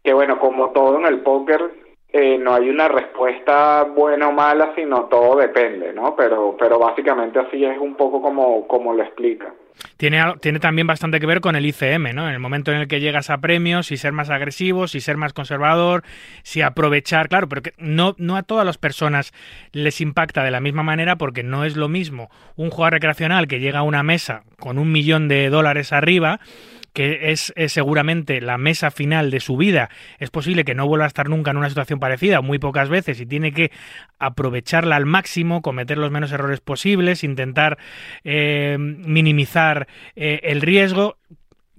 que 0.03 0.13
bueno, 0.13 0.39
como 0.39 0.71
todo 0.71 0.99
en 0.99 1.05
el 1.05 1.21
póker, 1.21 1.71
eh, 2.09 2.37
no 2.37 2.53
hay 2.55 2.69
una 2.69 2.87
respuesta 2.87 3.83
buena 3.83 4.29
o 4.29 4.31
mala, 4.31 4.71
sino 4.75 5.05
todo 5.05 5.37
depende, 5.37 5.91
¿no? 5.91 6.15
Pero, 6.15 6.55
pero 6.57 6.79
básicamente 6.79 7.39
así 7.39 7.65
es 7.65 7.77
un 7.77 7.95
poco 7.95 8.21
como, 8.21 8.65
como 8.67 8.93
lo 8.93 9.03
explica. 9.03 9.53
Tiene, 9.97 10.21
tiene 10.39 10.59
también 10.59 10.87
bastante 10.87 11.19
que 11.19 11.25
ver 11.25 11.41
con 11.41 11.55
el 11.55 11.65
ICM, 11.65 12.15
¿no? 12.15 12.27
En 12.27 12.33
el 12.33 12.39
momento 12.39 12.71
en 12.71 12.77
el 12.77 12.87
que 12.87 12.99
llegas 13.01 13.29
a 13.29 13.39
premios, 13.39 13.87
si 13.87 13.97
ser 13.97 14.13
más 14.13 14.29
agresivo, 14.29 14.87
si 14.87 15.01
ser 15.01 15.17
más 15.17 15.33
conservador, 15.33 16.03
si 16.43 16.61
aprovechar, 16.61 17.27
claro, 17.27 17.49
pero 17.49 17.61
que 17.61 17.73
no, 17.77 18.15
no 18.17 18.37
a 18.37 18.43
todas 18.43 18.65
las 18.65 18.77
personas 18.77 19.33
les 19.73 19.99
impacta 19.99 20.43
de 20.43 20.51
la 20.51 20.61
misma 20.61 20.83
manera 20.83 21.17
porque 21.17 21.43
no 21.43 21.65
es 21.65 21.75
lo 21.75 21.89
mismo 21.89 22.29
un 22.55 22.69
jugador 22.69 22.93
recreacional 22.93 23.47
que 23.47 23.59
llega 23.59 23.79
a 23.79 23.83
una 23.83 24.01
mesa 24.01 24.43
con 24.59 24.79
un 24.79 24.91
millón 24.91 25.27
de 25.27 25.49
dólares 25.49 25.91
arriba 25.91 26.39
que 26.97 27.29
es, 27.31 27.53
es 27.55 27.73
seguramente 27.73 28.41
la 28.41 28.57
mesa 28.57 28.89
final 28.89 29.29
de 29.29 29.39
su 29.39 29.55
vida. 29.55 29.91
Es 30.17 30.31
posible 30.31 30.65
que 30.65 30.73
no 30.73 30.87
vuelva 30.87 31.05
a 31.05 31.07
estar 31.07 31.29
nunca 31.29 31.51
en 31.51 31.57
una 31.57 31.69
situación 31.69 31.99
parecida, 31.99 32.41
muy 32.41 32.57
pocas 32.57 32.89
veces, 32.89 33.21
y 33.21 33.27
tiene 33.27 33.51
que 33.51 33.69
aprovecharla 34.17 34.95
al 34.95 35.05
máximo, 35.05 35.61
cometer 35.61 35.99
los 35.99 36.09
menos 36.09 36.31
errores 36.31 36.59
posibles, 36.59 37.23
intentar 37.23 37.77
eh, 38.23 38.77
minimizar 38.79 39.87
eh, 40.15 40.39
el 40.41 40.61
riesgo 40.61 41.17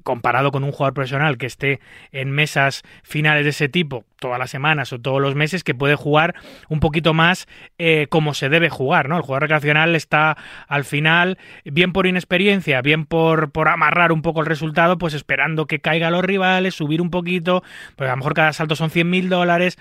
comparado 0.09 0.53
con 0.53 0.65
un 0.65 0.73
jugador 0.73 0.95
profesional 0.95 1.37
que 1.37 1.45
esté 1.45 1.81
en 2.13 2.31
mesas 2.31 2.83
finales 3.03 3.45
de 3.45 3.51
ese 3.51 3.69
tipo 3.69 4.07
todas 4.19 4.39
las 4.39 4.51
semanas 4.51 4.91
o 4.95 4.99
todos 4.99 5.21
los 5.21 5.35
meses, 5.35 5.63
que 5.63 5.75
puede 5.75 5.97
jugar 5.97 6.35
un 6.71 6.81
poquito 6.81 7.13
más 7.13 7.47
eh, 7.77 8.07
como 8.09 8.33
se 8.33 8.49
debe 8.49 8.71
jugar, 8.71 9.11
¿no? 9.11 9.19
El 9.19 9.23
jugador 9.23 9.43
recreacional 9.43 9.95
está 9.95 10.39
al 10.67 10.85
final, 10.85 11.37
bien 11.67 11.93
por 11.93 12.07
inexperiencia, 12.07 12.81
bien 12.81 13.05
por, 13.05 13.53
por 13.53 13.69
amarrar 13.69 14.11
un 14.11 14.23
poco 14.23 14.41
el 14.41 14.47
resultado, 14.47 14.97
pues 14.97 15.13
esperando 15.13 15.67
que 15.67 15.79
caigan 15.79 16.15
los 16.15 16.25
rivales, 16.25 16.75
subir 16.75 17.03
un 17.03 17.11
poquito, 17.11 17.63
pues 17.97 18.09
a 18.09 18.15
lo 18.15 18.17
mejor 18.17 18.33
cada 18.33 18.55
salto 18.55 18.77
son 18.77 18.89
100 18.89 19.11
mil 19.11 19.29
dólares, 19.29 19.77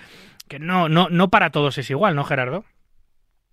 que 0.50 0.60
no, 0.60 0.90
no, 0.90 1.08
no 1.10 1.30
para 1.30 1.52
todos 1.52 1.78
es 1.78 1.90
igual, 1.90 2.16
¿no, 2.16 2.26
Gerardo? 2.26 2.66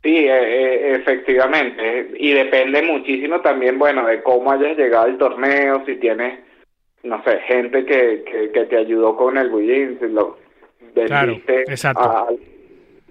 Sí, 0.02 0.16
eh, 0.16 0.28
eh, 0.28 0.96
efectivamente. 0.96 2.14
Y 2.18 2.32
depende 2.32 2.82
muchísimo 2.82 3.42
también, 3.42 3.78
bueno, 3.78 4.04
de 4.06 4.24
cómo 4.24 4.50
hayas 4.50 4.76
llegado 4.76 5.04
al 5.04 5.18
torneo, 5.18 5.84
si 5.86 5.94
tienes, 6.00 6.40
no 7.04 7.22
sé, 7.24 7.38
gente 7.46 7.84
que, 7.84 8.24
que, 8.24 8.50
que 8.50 8.64
te 8.66 8.76
ayudó 8.76 9.16
con 9.16 9.36
el 9.38 9.50
bullying, 9.50 9.96
lo 10.10 10.38
Claro, 11.06 11.36
exacto. 11.48 12.02
a- 12.02 12.26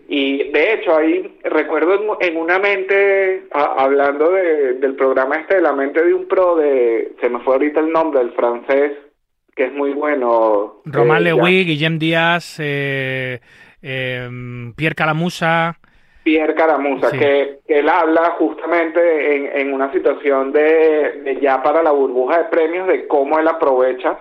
y 0.08 0.52
de 0.52 0.74
hecho, 0.74 0.96
ahí 0.98 1.38
recuerdo 1.44 2.18
en, 2.20 2.30
en 2.30 2.38
una 2.38 2.60
mente, 2.60 3.46
a- 3.52 3.84
hablando 3.84 4.32
de, 4.32 4.74
del 4.76 4.96
programa 4.96 5.38
este 5.38 5.56
de 5.56 5.62
la 5.62 5.74
mente 5.74 6.04
de 6.04 6.14
un 6.14 6.28
pro, 6.28 6.56
de 6.58 7.14
se 7.22 7.30
me 7.30 7.40
fue 7.40 7.56
ahorita 7.56 7.80
el 7.80 7.92
nombre, 7.92 8.22
el 8.22 8.32
francés, 8.34 8.92
que 9.56 9.66
es 9.66 9.74
muy 9.74 9.92
bueno. 9.94 10.82
Román 10.86 11.22
eh, 11.22 11.26
Lewy, 11.26 11.64
Guillem 11.66 12.00
Díaz, 12.00 12.58
eh, 12.60 13.40
eh, 13.82 14.30
Pierre 14.76 14.96
Calamusa. 14.96 15.78
Pierre 16.24 16.56
Caramusa, 16.56 17.10
Sí. 17.10 17.20
que, 17.20 17.60
que 17.68 17.80
él 17.80 17.90
habla 17.90 18.36
justamente 18.40 19.36
en, 19.36 19.50
en 19.60 19.74
una 19.74 19.92
situación 19.92 20.52
de, 20.52 21.22
de 21.24 21.38
ya 21.42 21.62
para 21.62 21.84
la 21.84 21.92
burbuja 21.92 22.38
de 22.40 22.44
premios, 22.46 22.88
de 22.88 23.08
cómo 23.08 23.40
él 23.40 23.48
aprovecha 23.48 24.18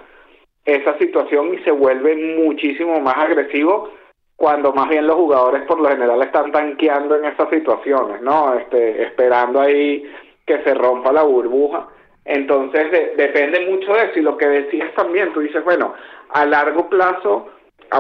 esa 0.65 0.97
situación 0.99 1.55
y 1.55 1.59
se 1.65 1.71
vuelve 1.71 2.15
muchísimo 2.45 3.01
más 3.01 3.17
agresivo 3.17 3.91
cuando 4.37 4.73
más 4.73 4.89
bien 4.89 5.07
los 5.07 5.17
jugadores 5.17 5.63
por 5.63 5.81
lo 5.81 5.89
general 5.89 6.21
están 6.23 6.51
tanqueando 6.53 7.17
en 7.17 7.25
esas 7.27 7.49
situaciones, 7.51 8.21
¿no? 8.23 8.55
Este, 8.55 9.03
esperando 9.05 9.61
ahí 9.61 10.05
que 10.47 10.61
se 10.63 10.75
rompa 10.75 11.13
la 11.13 11.23
burbuja. 11.23 11.87
Entonces 12.25 12.91
de- 12.91 13.15
depende 13.17 13.67
mucho 13.69 13.93
de 13.93 14.05
eso 14.07 14.19
y 14.19 14.23
lo 14.23 14.37
que 14.37 14.47
decías 14.49 14.93
también, 14.95 15.33
tú 15.33 15.41
dices, 15.41 15.63
bueno, 15.65 15.95
a 16.31 16.45
largo 16.47 16.89
plazo, 16.89 17.49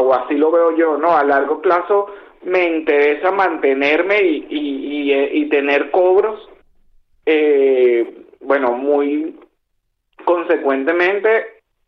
o 0.01 0.15
así 0.15 0.35
lo 0.37 0.51
veo 0.51 0.73
yo, 0.77 0.97
¿no? 0.97 1.17
A 1.17 1.23
largo 1.25 1.61
plazo 1.61 2.07
me 2.45 2.69
interesa 2.69 3.31
mantenerme 3.31 4.21
y, 4.23 4.47
y, 4.49 4.59
y, 4.59 5.13
eh, 5.13 5.31
y 5.35 5.49
tener 5.49 5.91
cobros, 5.91 6.49
eh, 7.27 8.25
bueno, 8.41 8.73
muy 8.73 9.39
consecuentemente 10.25 11.29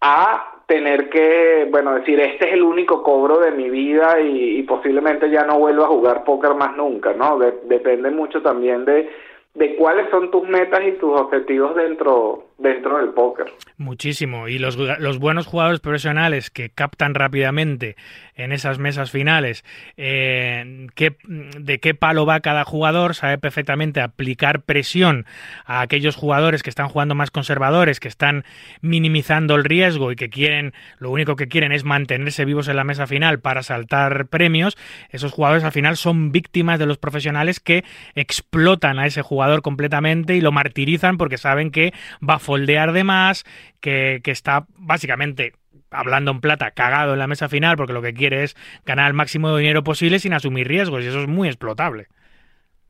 a 0.01 0.63
tener 0.67 1.09
que, 1.11 1.69
bueno, 1.71 1.95
decir, 1.95 2.19
este 2.21 2.49
es 2.49 2.55
el 2.55 2.63
único 2.63 3.03
cobro 3.03 3.39
de 3.39 3.51
mi 3.51 3.69
vida 3.69 4.21
y, 4.21 4.63
posiblemente 4.63 5.31
ya 5.31 5.45
no 5.45 5.59
vuelva 5.59 5.85
a 5.85 5.89
jugar 5.89 6.25
póker 6.25 6.55
más 6.55 6.77
nunca, 6.77 7.13
¿no? 7.13 7.39
De- 7.39 7.61
depende 7.65 8.11
mucho 8.11 8.41
también 8.43 8.85
de, 8.85 9.11
de 9.55 9.77
cuáles 9.77 10.09
son 10.11 10.31
tus 10.31 10.49
metas 10.49 10.81
y 10.87 10.93
tus 10.93 11.21
objetivos 11.21 11.75
dentro, 11.75 12.45
dentro 12.59 12.99
del 12.99 13.11
póker. 13.11 13.47
Muchísimo. 13.77 14.49
Y 14.49 14.59
los, 14.59 14.77
los 14.77 15.19
buenos 15.19 15.47
jugadores 15.47 15.81
profesionales 15.81 16.51
que 16.51 16.71
captan 16.71 17.15
rápidamente 17.15 17.97
en 18.37 18.53
esas 18.53 18.79
mesas 18.79 19.11
finales 19.11 19.65
eh, 19.97 20.87
de 20.97 21.81
qué 21.81 21.95
palo 21.95 22.27
va 22.27 22.41
cada 22.41 22.65
jugador, 22.65 23.15
sabe 23.15 23.39
perfectamente 23.39 24.01
aplicar 24.01 24.63
presión 24.63 25.27
a 25.65 25.81
aquellos 25.81 26.17
jugadores 26.17 26.63
que 26.63 26.71
están 26.71 26.89
jugando 26.89 27.15
más 27.15 27.31
conservadores, 27.31 28.01
que 28.01 28.09
están 28.09 28.45
minimizando 28.81 29.55
el 29.55 29.65
riesgo 29.65 30.13
y 30.13 30.17
que 30.17 30.31
quieren, 30.31 30.73
lo 30.99 31.11
único 31.11 31.37
que 31.37 31.49
quieren 31.49 31.73
es 31.73 31.85
mantenerse 31.85 32.45
vivos 32.45 32.69
en 32.69 32.77
la 32.77 32.85
mesa 32.85 33.07
final 33.07 33.41
para 33.41 33.63
saltar 33.63 34.27
premios. 34.27 34.77
Esos 35.11 35.33
jugadores 35.33 35.65
al 35.65 35.73
final 35.73 35.97
son 35.97 36.33
víctimas 36.33 36.79
de 36.79 36.87
los 36.87 36.99
profesionales 36.99 37.61
que 37.61 37.85
explotan 38.15 38.99
a 38.99 39.07
ese 39.07 39.23
jugador 39.23 39.63
completamente 39.63 40.37
y 40.37 40.41
lo 40.41 40.53
martirizan 40.53 41.19
porque 41.19 41.39
saben 41.39 41.71
que 41.71 41.93
va 42.29 42.35
a 42.35 42.39
foldear 42.55 42.93
de 42.93 43.03
más, 43.03 43.45
que, 43.81 44.21
que 44.23 44.31
está 44.31 44.67
básicamente 44.79 45.55
hablando 45.91 46.31
en 46.31 46.41
plata, 46.41 46.71
cagado 46.71 47.13
en 47.15 47.19
la 47.19 47.27
mesa 47.27 47.49
final, 47.49 47.77
porque 47.77 47.93
lo 47.93 48.03
que 48.03 48.15
quiere 48.15 48.45
es 48.45 48.55
ganar 48.85 49.09
el 49.09 49.15
máximo 49.15 49.51
de 49.51 49.63
dinero 49.63 49.83
posible 49.83 50.21
sin 50.21 50.33
asumir 50.33 50.69
riesgos, 50.69 51.03
y 51.03 51.09
eso 51.09 51.21
es 51.21 51.29
muy 51.29 51.49
explotable. 51.49 52.07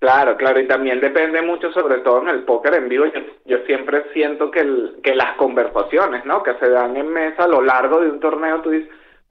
Claro, 0.00 0.36
claro, 0.36 0.60
y 0.60 0.66
también 0.66 1.00
depende 1.00 1.40
mucho, 1.40 1.72
sobre 1.72 1.98
todo 2.00 2.20
en 2.20 2.28
el 2.28 2.42
póker 2.42 2.74
en 2.74 2.90
vivo. 2.90 3.06
Yo, 3.06 3.20
yo 3.46 3.58
siempre 3.64 4.04
siento 4.12 4.50
que, 4.50 4.62
que 5.02 5.14
las 5.14 5.34
conversaciones, 5.36 6.26
¿no? 6.26 6.42
Que 6.42 6.52
se 6.60 6.68
dan 6.68 6.94
en 6.96 7.08
mesa 7.08 7.44
a 7.44 7.48
lo 7.48 7.62
largo 7.62 8.00
de 8.00 8.10
un 8.10 8.20
torneo, 8.20 8.60
tú, 8.60 8.70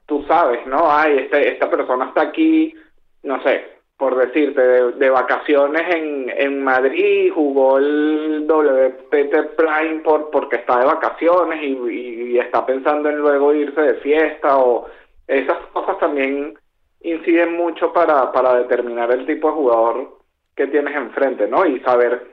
tú 0.07 0.25
sabes, 0.27 0.65
¿no? 0.65 0.91
Ay, 0.91 1.19
este, 1.19 1.51
esta 1.51 1.69
persona 1.69 2.05
está 2.05 2.21
aquí, 2.21 2.73
no 3.21 3.39
sé, 3.43 3.67
por 3.97 4.15
decirte, 4.17 4.59
de, 4.61 4.91
de 4.93 5.09
vacaciones 5.09 5.83
en, 5.95 6.29
en 6.35 6.63
Madrid, 6.63 7.31
jugó 7.33 7.77
el 7.77 8.45
WPT 8.47 9.55
Prime 9.55 10.01
por, 10.03 10.29
porque 10.31 10.57
está 10.57 10.79
de 10.79 10.85
vacaciones 10.85 11.61
y, 11.63 12.37
está 12.39 12.65
pensando 12.65 13.09
en 13.09 13.17
luego 13.19 13.53
irse 13.53 13.79
de 13.79 13.93
fiesta 13.95 14.57
o 14.57 14.87
esas 15.27 15.57
cosas 15.67 15.97
también 15.99 16.55
inciden 17.01 17.53
mucho 17.55 17.93
para, 17.93 18.31
para 18.31 18.55
determinar 18.55 19.11
el 19.11 19.25
tipo 19.25 19.47
de 19.49 19.53
jugador 19.53 20.17
que 20.55 20.67
tienes 20.67 20.95
enfrente, 20.95 21.47
¿no? 21.47 21.65
Y 21.65 21.79
saber 21.81 22.27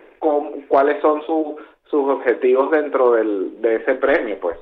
cuáles 0.69 1.01
son 1.03 1.23
su- 1.27 1.57
sus 1.85 2.09
objetivos 2.09 2.71
dentro 2.71 3.13
del, 3.13 3.61
de 3.61 3.77
ese 3.77 3.95
premio, 3.97 4.39
pues. 4.41 4.57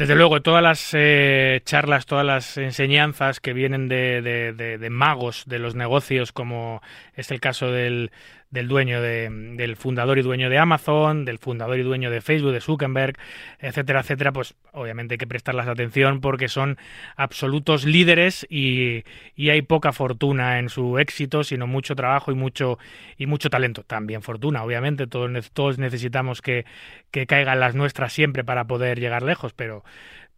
Desde 0.00 0.14
luego, 0.16 0.40
todas 0.40 0.62
las 0.62 0.92
eh, 0.94 1.60
charlas, 1.66 2.06
todas 2.06 2.24
las 2.24 2.56
enseñanzas 2.56 3.38
que 3.38 3.52
vienen 3.52 3.86
de, 3.86 4.22
de- 4.22 4.54
de- 4.54 4.78
de 4.78 4.88
magos 4.88 5.44
de 5.46 5.58
los 5.58 5.74
negocios, 5.74 6.32
como 6.32 6.80
es 7.16 7.30
el 7.30 7.38
caso 7.38 7.70
del, 7.70 8.10
del 8.50 8.66
dueño 8.68 9.00
de- 9.00 9.28
del 9.56 9.76
fundador 9.76 10.18
y 10.18 10.22
dueño 10.22 10.50
de 10.50 10.58
Amazon, 10.58 11.24
del 11.24 11.38
fundador 11.38 11.78
y 11.78 11.82
dueño 11.82 12.10
de 12.10 12.20
Facebook, 12.20 12.52
de 12.52 12.60
Zuckerberg, 12.60 13.16
etcétera, 13.60 14.00
etcétera, 14.00 14.32
pues 14.32 14.54
obviamente 14.72 15.14
hay 15.14 15.18
que 15.18 15.26
prestarlas 15.26 15.68
atención 15.68 16.20
porque 16.20 16.48
son 16.48 16.76
absolutos 17.16 17.84
líderes 17.84 18.46
y, 18.50 19.04
y 19.36 19.50
hay 19.50 19.62
poca 19.62 19.92
fortuna 19.92 20.58
en 20.58 20.68
su 20.68 20.98
éxito, 20.98 21.44
sino 21.44 21.66
mucho 21.66 21.94
trabajo 21.94 22.32
y 22.32 22.34
mucho 22.34 22.78
y 23.16 23.26
mucho 23.26 23.50
talento. 23.50 23.84
También 23.84 24.22
fortuna, 24.22 24.64
obviamente, 24.64 25.06
todos, 25.06 25.50
todos 25.52 25.78
necesitamos 25.78 26.42
que, 26.42 26.64
que 27.10 27.26
caigan 27.26 27.60
las 27.60 27.74
nuestras 27.74 28.12
siempre 28.12 28.42
para 28.44 28.64
poder 28.66 28.98
llegar 28.98 29.22
lejos, 29.22 29.52
pero 29.52 29.84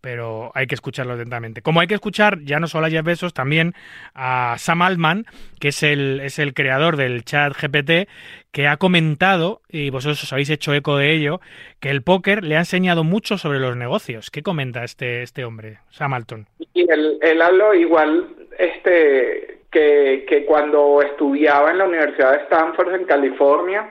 pero 0.02 0.50
hay 0.54 0.66
que 0.66 0.74
escucharlo 0.74 1.14
atentamente. 1.14 1.62
Como 1.62 1.80
hay 1.80 1.86
que 1.86 1.94
escuchar 1.94 2.40
ya 2.42 2.58
no 2.60 2.66
solo 2.66 2.86
a 2.86 2.90
Jeff 2.90 3.04
Bezos, 3.04 3.32
también 3.32 3.72
a 4.14 4.56
Sam 4.58 4.82
Altman, 4.82 5.24
que 5.60 5.68
es 5.68 5.82
el, 5.82 6.20
es 6.20 6.38
el 6.38 6.52
creador 6.52 6.96
del 6.96 7.24
chat 7.24 7.54
GPT, 7.56 8.08
que 8.50 8.66
ha 8.66 8.76
comentado, 8.76 9.62
y 9.70 9.90
vosotros 9.90 10.22
os 10.24 10.32
habéis 10.32 10.50
hecho 10.50 10.74
eco 10.74 10.98
de 10.98 11.12
ello, 11.12 11.40
que 11.80 11.88
el 11.88 12.02
póker 12.02 12.44
le 12.44 12.56
ha 12.56 12.60
enseñado 12.60 13.04
mucho 13.04 13.38
sobre 13.38 13.60
los 13.60 13.76
negocios. 13.76 14.30
¿Qué 14.30 14.42
comenta 14.42 14.84
este, 14.84 15.22
este 15.22 15.44
hombre, 15.44 15.78
Sam 15.90 16.14
Altman? 16.14 16.46
Y 16.74 16.82
él, 16.90 17.18
él 17.22 17.40
habló 17.40 17.72
igual 17.72 18.28
este 18.58 19.60
que, 19.70 20.26
que 20.28 20.44
cuando 20.44 21.00
estudiaba 21.00 21.70
en 21.70 21.78
la 21.78 21.84
Universidad 21.84 22.32
de 22.32 22.42
Stanford 22.42 22.94
en 22.94 23.04
California, 23.04 23.90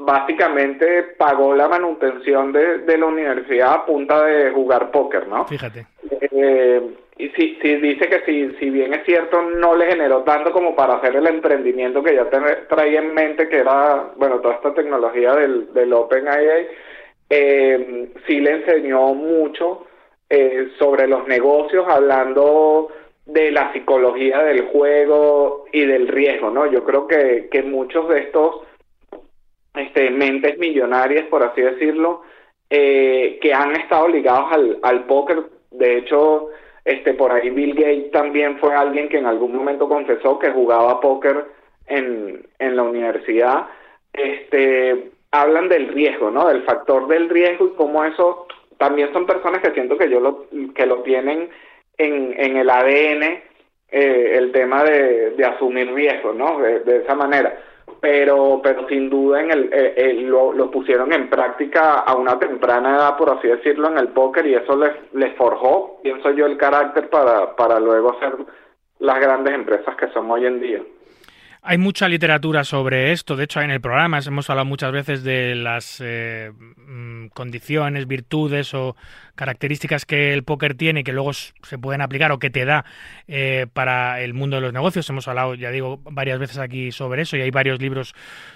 básicamente 0.00 1.02
pagó 1.18 1.54
la 1.54 1.68
manutención 1.68 2.52
de, 2.52 2.78
de 2.78 2.98
la 2.98 3.06
universidad 3.06 3.72
a 3.72 3.86
punta 3.86 4.24
de 4.24 4.50
jugar 4.50 4.90
póker, 4.90 5.28
¿no? 5.28 5.44
Fíjate. 5.46 5.86
Eh, 6.32 6.80
y 7.18 7.28
sí, 7.30 7.58
sí 7.60 7.76
dice 7.76 8.08
que 8.08 8.20
si, 8.24 8.50
si 8.58 8.70
bien 8.70 8.94
es 8.94 9.04
cierto, 9.04 9.42
no 9.42 9.76
le 9.76 9.86
generó 9.86 10.22
tanto 10.22 10.52
como 10.52 10.74
para 10.74 10.94
hacer 10.94 11.16
el 11.16 11.26
emprendimiento 11.26 12.02
que 12.02 12.14
ya 12.14 12.24
te- 12.30 12.38
traía 12.68 13.00
en 13.00 13.12
mente, 13.12 13.48
que 13.48 13.58
era, 13.58 14.10
bueno, 14.16 14.40
toda 14.40 14.54
esta 14.54 14.72
tecnología 14.72 15.34
del, 15.34 15.72
del 15.74 15.92
OpenAI, 15.92 16.66
eh, 17.28 18.08
sí 18.26 18.40
le 18.40 18.52
enseñó 18.52 19.12
mucho 19.14 19.86
eh, 20.30 20.68
sobre 20.78 21.06
los 21.08 21.28
negocios, 21.28 21.84
hablando 21.88 22.88
de 23.26 23.50
la 23.52 23.70
psicología 23.72 24.42
del 24.42 24.62
juego 24.68 25.66
y 25.72 25.84
del 25.84 26.08
riesgo, 26.08 26.50
¿no? 26.50 26.66
Yo 26.66 26.84
creo 26.84 27.06
que, 27.06 27.48
que 27.50 27.62
muchos 27.62 28.08
de 28.08 28.20
estos 28.20 28.62
este, 29.74 30.10
mentes 30.10 30.58
millonarias, 30.58 31.26
por 31.26 31.42
así 31.42 31.60
decirlo, 31.60 32.22
eh, 32.68 33.38
que 33.40 33.52
han 33.52 33.72
estado 33.76 34.08
ligados 34.08 34.52
al, 34.52 34.78
al 34.82 35.04
póker. 35.04 35.44
De 35.70 35.98
hecho, 35.98 36.48
este, 36.84 37.14
por 37.14 37.32
ahí 37.32 37.50
Bill 37.50 37.74
Gates 37.74 38.10
también 38.10 38.58
fue 38.58 38.74
alguien 38.74 39.08
que 39.08 39.18
en 39.18 39.26
algún 39.26 39.54
momento 39.54 39.88
confesó 39.88 40.38
que 40.38 40.50
jugaba 40.50 41.00
póker 41.00 41.46
en, 41.86 42.46
en 42.58 42.76
la 42.76 42.82
universidad. 42.82 43.66
Este, 44.12 45.10
hablan 45.30 45.68
del 45.68 45.88
riesgo, 45.88 46.30
¿no? 46.30 46.48
Del 46.48 46.62
factor 46.64 47.06
del 47.06 47.28
riesgo 47.28 47.66
y 47.66 47.76
cómo 47.76 48.04
eso 48.04 48.46
también 48.78 49.12
son 49.12 49.26
personas 49.26 49.60
que 49.62 49.72
siento 49.72 49.96
que 49.96 50.10
yo 50.10 50.20
lo, 50.20 50.46
que 50.74 50.86
lo 50.86 51.02
tienen 51.02 51.50
en, 51.98 52.34
en 52.36 52.56
el 52.56 52.70
ADN 52.70 53.22
eh, 53.92 54.34
el 54.36 54.52
tema 54.52 54.82
de, 54.84 55.30
de 55.32 55.44
asumir 55.44 55.92
riesgo, 55.92 56.32
¿no? 56.32 56.60
De, 56.60 56.80
de 56.80 56.98
esa 56.98 57.14
manera 57.14 57.56
pero 58.00 58.60
pero 58.62 58.88
sin 58.88 59.10
duda 59.10 59.42
en 59.42 59.50
el, 59.50 59.64
eh, 59.72 59.94
eh, 59.96 60.12
lo, 60.22 60.52
lo, 60.52 60.70
pusieron 60.70 61.12
en 61.12 61.28
práctica 61.28 62.00
a 62.00 62.14
una 62.14 62.38
temprana 62.38 62.96
edad, 62.96 63.16
por 63.16 63.30
así 63.30 63.48
decirlo, 63.48 63.88
en 63.88 63.98
el 63.98 64.08
póker 64.08 64.46
y 64.46 64.54
eso 64.54 64.76
les, 64.76 64.92
les 65.12 65.36
forjó, 65.36 66.00
pienso 66.02 66.30
yo, 66.30 66.46
el 66.46 66.56
carácter 66.56 67.08
para, 67.10 67.54
para 67.56 67.78
luego 67.78 68.18
ser 68.18 68.34
las 69.00 69.20
grandes 69.20 69.54
empresas 69.54 69.94
que 69.96 70.08
somos 70.08 70.38
hoy 70.38 70.46
en 70.46 70.60
día. 70.60 70.82
Hay 71.62 71.76
mucha 71.76 72.08
literatura 72.08 72.64
sobre 72.64 73.12
esto. 73.12 73.36
De 73.36 73.44
hecho, 73.44 73.60
en 73.60 73.70
el 73.70 73.82
programa 73.82 74.18
hemos 74.18 74.48
hablado 74.48 74.64
muchas 74.64 74.92
veces 74.92 75.22
de 75.22 75.54
las 75.54 76.00
eh, 76.02 76.52
mm, 76.54 77.26
condiciones, 77.28 78.06
virtudes 78.06 78.72
o 78.72 78.96
características 79.34 80.06
que 80.06 80.32
el 80.32 80.42
póker 80.42 80.74
tiene 80.74 81.04
que 81.04 81.12
luego 81.12 81.34
se 81.34 81.78
pueden 81.78 82.00
aplicar 82.00 82.32
o 82.32 82.38
que 82.38 82.48
te 82.48 82.64
da 82.64 82.86
eh, 83.28 83.66
para 83.74 84.22
el 84.22 84.32
mundo 84.32 84.56
de 84.56 84.62
los 84.62 84.72
negocios. 84.72 85.08
Hemos 85.10 85.28
hablado, 85.28 85.54
ya 85.54 85.70
digo, 85.70 86.00
varias 86.04 86.38
veces 86.38 86.56
aquí 86.56 86.92
sobre 86.92 87.22
eso 87.22 87.36
y 87.36 87.42
hay 87.42 87.50
varios 87.50 87.78
libros 87.78 88.14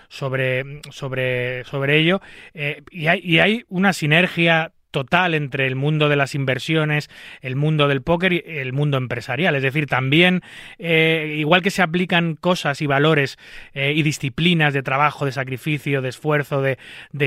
sobre, 0.08 0.80
sobre, 0.90 1.64
sobre 1.64 1.98
ello. 1.98 2.22
Eh, 2.54 2.82
y, 2.90 3.08
hay, 3.08 3.20
y 3.22 3.38
hay 3.38 3.64
una 3.68 3.92
sinergia 3.92 4.72
total 4.94 5.34
entre 5.34 5.66
el 5.66 5.74
mundo 5.74 6.08
de 6.08 6.14
las 6.14 6.36
inversiones, 6.36 7.10
el 7.42 7.56
mundo 7.56 7.88
del 7.88 8.00
póker 8.00 8.32
y 8.32 8.44
el 8.46 8.72
mundo 8.72 8.96
empresarial. 8.96 9.56
Es 9.56 9.62
decir, 9.64 9.86
también, 9.86 10.40
eh, 10.78 11.34
igual 11.36 11.62
que 11.62 11.70
se 11.70 11.82
aplican 11.82 12.36
cosas 12.36 12.80
y 12.80 12.86
valores 12.86 13.36
eh, 13.72 13.92
y 13.94 14.04
disciplinas 14.04 14.72
de 14.72 14.84
trabajo, 14.84 15.26
de 15.26 15.32
sacrificio, 15.32 16.00
de 16.00 16.10
esfuerzo, 16.10 16.62
de, 16.62 16.78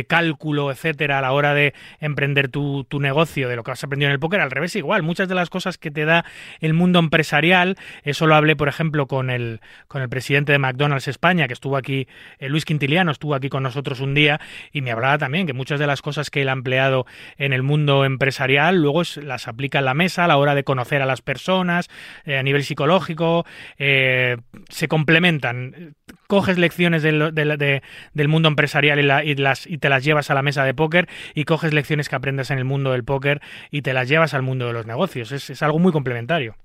cálculo, 0.08 0.72
etcétera, 0.72 1.20
a 1.20 1.22
la 1.22 1.34
hora 1.34 1.54
de 1.54 1.74
emprender 2.00 2.48
tu, 2.48 2.86
tu, 2.86 3.02
negocio, 3.02 3.50
de 3.50 3.58
lo 3.58 3.64
que 3.64 3.72
has 3.72 3.84
aprendido 3.84 4.08
en 4.08 4.14
el 4.14 4.20
póker, 4.20 4.40
al 4.40 4.52
revés, 4.52 4.74
igual. 4.78 5.04
Muchas 5.04 5.28
de 5.28 5.36
las 5.36 5.50
cosas 5.50 5.78
que 5.78 5.92
te 5.92 6.06
da 6.06 6.24
el 6.62 6.74
mundo 6.74 7.00
empresarial, 7.00 7.76
eso 8.04 8.28
lo 8.28 8.36
hablé, 8.36 8.56
por 8.56 8.70
ejemplo, 8.70 9.08
con 9.08 9.30
el, 9.30 9.60
con 9.90 10.02
el 10.02 10.08
presidente 10.08 10.54
de 10.54 10.60
McDonald's 10.60 11.10
España, 11.10 11.48
que 11.48 11.54
estuvo 11.54 11.76
aquí, 11.76 12.08
eh, 12.40 12.48
Luis 12.48 12.64
Quintiliano, 12.64 13.12
estuvo 13.12 13.36
aquí 13.36 13.50
con 13.50 13.64
nosotros 13.64 14.00
un 14.00 14.14
día 14.14 14.40
y 14.72 14.82
me 14.82 14.92
hablaba 14.92 15.18
también 15.18 15.46
que 15.46 15.54
muchas 15.54 15.82
de 15.82 15.88
las 15.88 16.02
cosas 16.02 16.30
que 16.30 16.44
él 16.44 16.50
ha 16.50 16.54
empleado 16.54 17.06
en 17.38 17.52
el 17.52 17.57
mundo 17.64 18.06
empresarial, 18.06 18.82
luego 18.82 19.02
las 19.22 19.48
aplica 19.48 19.80
en 19.80 19.86
la 19.86 19.94
mesa 19.94 20.26
a 20.26 20.28
la 20.28 20.38
hora 20.38 20.56
de 20.56 20.64
conocer 20.64 21.02
a 21.02 21.06
las 21.06 21.22
personas, 21.22 21.90
eh, 22.26 22.38
a 22.38 22.44
nivel 22.44 22.64
psicológico, 22.64 23.46
eh, 23.78 24.38
se 24.70 24.88
complementan. 24.88 25.96
Coges 26.28 26.58
lecciones 26.58 27.04
del, 27.04 27.34
del, 27.34 27.58
de, 27.58 27.82
del 28.14 28.28
mundo 28.28 28.50
empresarial 28.50 29.00
y, 29.00 29.04
la, 29.04 29.24
y, 29.24 29.36
las, 29.36 29.66
y 29.66 29.78
te 29.78 29.90
las 29.90 30.04
llevas 30.04 30.30
a 30.30 30.34
la 30.34 30.42
mesa 30.42 30.66
de 30.66 30.74
póker 30.74 31.08
y 31.34 31.46
coges 31.46 31.74
lecciones 31.74 32.10
que 32.10 32.16
aprendes 32.16 32.52
en 32.52 32.58
el 32.58 32.66
mundo 32.66 32.92
del 32.92 33.04
póker 33.04 33.42
y 33.72 33.82
te 33.82 33.94
las 33.94 34.10
llevas 34.10 34.34
al 34.34 34.42
mundo 34.42 34.68
de 34.68 34.74
los 34.74 34.86
negocios. 34.86 35.32
Es, 35.32 35.50
es 35.50 35.64
algo 35.64 35.80
muy 35.80 35.92
complementario. 35.92 36.56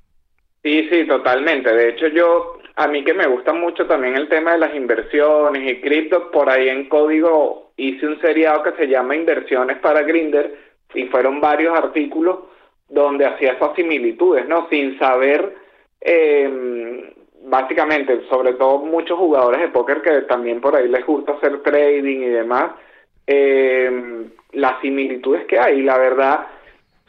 Sí, 0.62 0.88
sí, 0.90 1.04
totalmente. 1.06 1.74
De 1.74 1.90
hecho, 1.90 2.06
yo, 2.08 2.58
a 2.76 2.86
mí 2.86 3.02
que 3.04 3.14
me 3.14 3.26
gusta 3.26 3.52
mucho 3.52 3.86
también 3.86 4.16
el 4.16 4.28
tema 4.28 4.52
de 4.52 4.58
las 4.58 4.74
inversiones 4.74 5.68
y 5.68 5.80
cripto, 5.80 6.30
por 6.30 6.48
ahí 6.48 6.68
en 6.68 6.88
código 6.88 7.72
hice 7.76 8.06
un 8.06 8.20
seriado 8.20 8.62
que 8.62 8.72
se 8.72 8.86
llama 8.86 9.16
Inversiones 9.16 9.78
para 9.78 10.02
Grinder, 10.02 10.71
y 10.94 11.06
fueron 11.06 11.40
varios 11.40 11.76
artículos 11.76 12.38
donde 12.88 13.26
hacía 13.26 13.52
esas 13.52 13.74
similitudes, 13.74 14.46
¿no? 14.46 14.68
Sin 14.68 14.98
saber, 14.98 15.56
eh, 16.00 17.14
básicamente, 17.44 18.22
sobre 18.28 18.52
todo 18.54 18.78
muchos 18.78 19.18
jugadores 19.18 19.60
de 19.60 19.68
póker 19.68 20.02
que 20.02 20.22
también 20.22 20.60
por 20.60 20.76
ahí 20.76 20.88
les 20.88 21.04
gusta 21.06 21.32
hacer 21.32 21.62
trading 21.62 22.20
y 22.20 22.28
demás, 22.28 22.72
eh, 23.26 24.26
las 24.52 24.80
similitudes 24.80 25.46
que 25.46 25.58
hay. 25.58 25.82
La 25.82 25.96
verdad, 25.96 26.46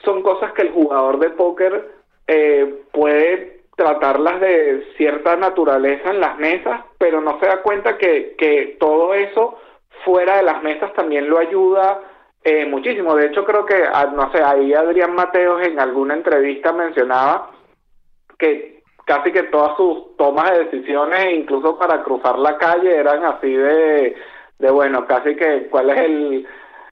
son 0.04 0.22
cosas 0.22 0.54
que 0.54 0.62
el 0.62 0.72
jugador 0.72 1.20
de 1.20 1.32
póker 1.32 1.90
eh, 2.28 2.76
puede 2.92 3.64
tratarlas 3.76 4.40
de 4.40 4.86
cierta 4.96 5.36
naturaleza 5.36 6.12
en 6.12 6.20
las 6.22 6.38
mesas, 6.38 6.82
pero 6.98 7.20
no 7.20 7.40
se 7.40 7.48
da 7.48 7.62
cuenta 7.62 7.98
que, 7.98 8.36
que 8.38 8.78
todo 8.80 9.14
eso 9.14 9.58
fuera 10.06 10.38
de 10.38 10.44
las 10.44 10.64
mesas 10.64 10.94
también 10.94 11.30
lo 11.30 11.40
ayuda 11.40 12.02
eh, 12.44 12.66
muchísimo. 12.66 13.16
De 13.16 13.28
hecho, 13.28 13.46
creo 13.46 13.66
que, 13.66 13.84
ah, 13.92 14.12
no 14.14 14.32
sé, 14.32 14.44
ahí 14.44 14.74
Adrián 14.74 15.16
Mateos 15.16 15.62
en 15.66 15.80
alguna 15.80 16.14
entrevista 16.14 16.74
mencionaba 16.74 17.52
que 18.38 18.82
casi 19.06 19.32
que 19.32 19.44
todas 19.44 19.76
sus 19.78 20.16
tomas 20.18 20.52
de 20.52 20.66
decisiones, 20.66 21.34
incluso 21.34 21.78
para 21.78 22.04
cruzar 22.04 22.38
la 22.40 22.58
calle, 22.58 22.96
eran 22.96 23.24
así 23.26 23.52
de, 23.52 24.16
de 24.60 24.72
bueno, 24.72 25.06
casi 25.06 25.36
que 25.36 25.68
cuál 25.70 25.90
es 25.92 25.98
el, 26.00 26.48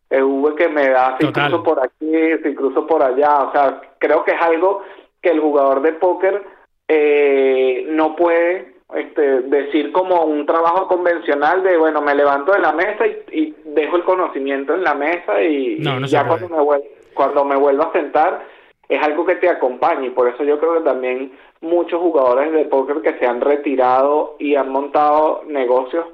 el 0.10 0.24
V 0.24 0.56
que 0.56 0.68
me 0.70 0.90
da, 0.90 1.18
si 1.20 1.26
Total. 1.28 1.50
cruzo 1.50 1.64
por 1.64 1.80
aquí, 1.84 2.12
si 2.44 2.56
cruzo 2.56 2.86
por 2.88 3.04
allá. 3.04 3.44
O 3.44 3.52
sea, 3.52 3.82
creo 3.98 4.24
que 4.24 4.32
es 4.32 4.42
algo 4.42 4.84
que 5.22 5.30
el 5.30 5.40
jugador 5.40 5.82
de 5.82 5.94
póker 5.94 6.44
eh, 6.88 7.86
no 7.90 8.16
puede 8.16 8.76
este, 8.96 9.42
decir 9.42 9.92
como 9.92 10.26
un 10.26 10.46
trabajo 10.46 10.88
convencional 10.88 11.64
de, 11.64 11.78
bueno, 11.78 12.02
me 12.02 12.16
levanto 12.16 12.52
de 12.52 12.60
la 12.60 12.74
mesa 12.74 13.08
y, 13.08 13.24
y 13.32 13.56
dejo 13.66 13.96
el 13.98 14.04
conocimiento 14.04 14.74
en 14.74 14.84
la 14.84 14.94
mesa 14.94 15.42
y, 15.42 15.78
no, 15.80 16.00
no 16.00 16.06
y 16.06 16.10
ya 16.10 16.28
cuando 16.28 16.50
me, 16.50 16.62
vuelvo, 16.62 16.86
cuando 17.14 17.46
me 17.46 17.56
vuelvo 17.56 17.84
a 17.84 17.94
sentar 17.94 18.46
es 18.90 19.02
algo 19.02 19.26
que 19.26 19.36
te 19.36 19.50
acompaña. 19.50 20.06
Y 20.06 20.10
por 20.10 20.28
eso 20.28 20.44
yo 20.44 20.60
creo 20.60 20.76
que 20.76 20.82
también 20.82 21.32
muchos 21.62 22.02
jugadores 22.02 22.52
de 22.52 22.66
póker 22.66 23.02
que 23.02 23.18
se 23.20 23.26
han 23.26 23.40
retirado 23.40 24.36
y 24.40 24.56
han 24.56 24.70
montado 24.70 25.44
negocios 25.48 26.06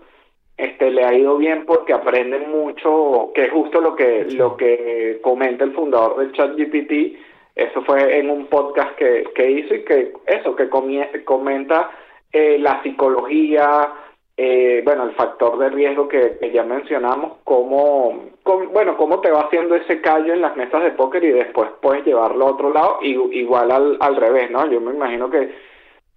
este 0.58 0.90
le 0.90 1.06
ha 1.06 1.14
ido 1.14 1.38
bien 1.38 1.66
porque 1.66 1.94
aprenden 1.94 2.50
mucho 2.50 3.32
que 3.34 3.46
es 3.46 3.52
justo 3.52 3.80
lo 3.80 3.96
que 3.96 4.26
lo 4.32 4.58
que 4.58 5.20
comenta 5.22 5.64
el 5.64 5.74
fundador 5.74 6.18
del 6.18 6.34
ChatGPT 6.34 7.16
eso 7.56 7.82
fue 7.84 8.20
en 8.20 8.30
un 8.30 8.48
podcast 8.48 8.96
que, 8.96 9.24
que 9.36 9.52
hizo 9.52 9.76
y 9.76 9.84
que 9.84 10.14
eso 10.26 10.56
que 10.56 10.68
comenta 10.70 11.92
eh, 12.38 12.60
la 12.60 12.84
psicología, 12.84 13.94
eh, 14.36 14.82
bueno, 14.86 15.06
el 15.06 15.16
factor 15.16 15.58
de 15.58 15.70
riesgo 15.70 16.08
que, 16.08 16.38
ya 16.54 16.64
mencionamos, 16.64 17.40
cómo, 17.44 18.30
bueno, 18.72 18.96
cómo 18.96 19.20
te 19.22 19.32
va 19.32 19.42
haciendo 19.42 19.76
ese 19.76 20.02
callo 20.02 20.34
en 20.34 20.42
las 20.42 20.56
mesas 20.56 20.84
de 20.84 20.92
póker 20.92 21.24
y 21.24 21.32
después 21.32 21.70
puedes 21.82 22.06
llevarlo 22.06 22.46
a 22.46 22.52
otro 22.52 22.72
lado, 22.72 23.00
y, 23.02 23.14
igual 23.40 23.72
al, 23.72 23.98
al 24.00 24.16
revés, 24.16 24.52
¿no? 24.52 24.70
Yo 24.70 24.80
me 24.80 24.94
imagino 24.94 25.32
que 25.32 25.50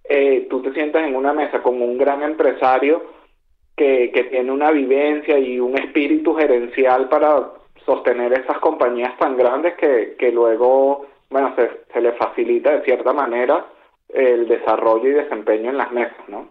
eh, 0.03 0.45
tú 0.47 0.61
te 0.61 0.71
sientas 0.73 1.07
en 1.07 1.15
una 1.15 1.33
mesa 1.33 1.63
con 1.63 1.81
un 1.81 1.97
gran 1.97 2.21
empresario 2.21 3.01
que, 3.75 4.11
que 4.11 4.25
tiene 4.25 4.51
una 4.51 4.69
vivencia 4.69 5.39
y 5.39 5.59
un 5.59 5.75
espíritu 5.77 6.35
gerencial 6.35 7.09
para 7.09 7.49
sostener 7.85 8.33
esas 8.33 8.59
compañías 8.59 9.17
tan 9.17 9.35
grandes 9.35 9.73
que, 9.73 10.15
que 10.19 10.31
luego, 10.31 11.07
bueno, 11.31 11.55
se 11.91 12.01
le 12.01 12.11
facilita 12.11 12.71
de 12.77 12.83
cierta 12.83 13.11
manera 13.11 13.65
el 14.13 14.47
desarrollo 14.47 15.09
y 15.09 15.13
desempeño 15.13 15.69
en 15.69 15.77
las 15.77 15.91
mesas, 15.91 16.27
¿no? 16.27 16.49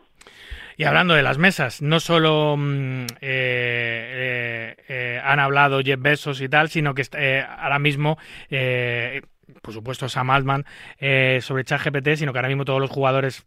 Y 0.80 0.84
hablando 0.84 1.12
de 1.12 1.22
las 1.22 1.36
mesas, 1.36 1.82
no 1.82 2.00
solo 2.00 2.56
mm, 2.56 3.02
eh, 3.02 3.06
eh, 3.20 4.76
eh, 4.88 5.20
han 5.22 5.38
hablado 5.38 5.82
Jeff 5.84 6.00
Bezos 6.00 6.40
y 6.40 6.48
tal, 6.48 6.70
sino 6.70 6.94
que 6.94 7.02
ahora 7.46 7.78
mismo, 7.78 8.16
por 9.60 9.74
supuesto, 9.74 10.08
Sam 10.08 10.30
Altman 10.30 10.64
sobre 11.40 11.64
ChatGPT, 11.64 12.14
sino 12.14 12.32
que 12.32 12.38
ahora 12.38 12.48
mismo 12.48 12.64
todos 12.64 12.80
los 12.80 12.88
jugadores 12.88 13.44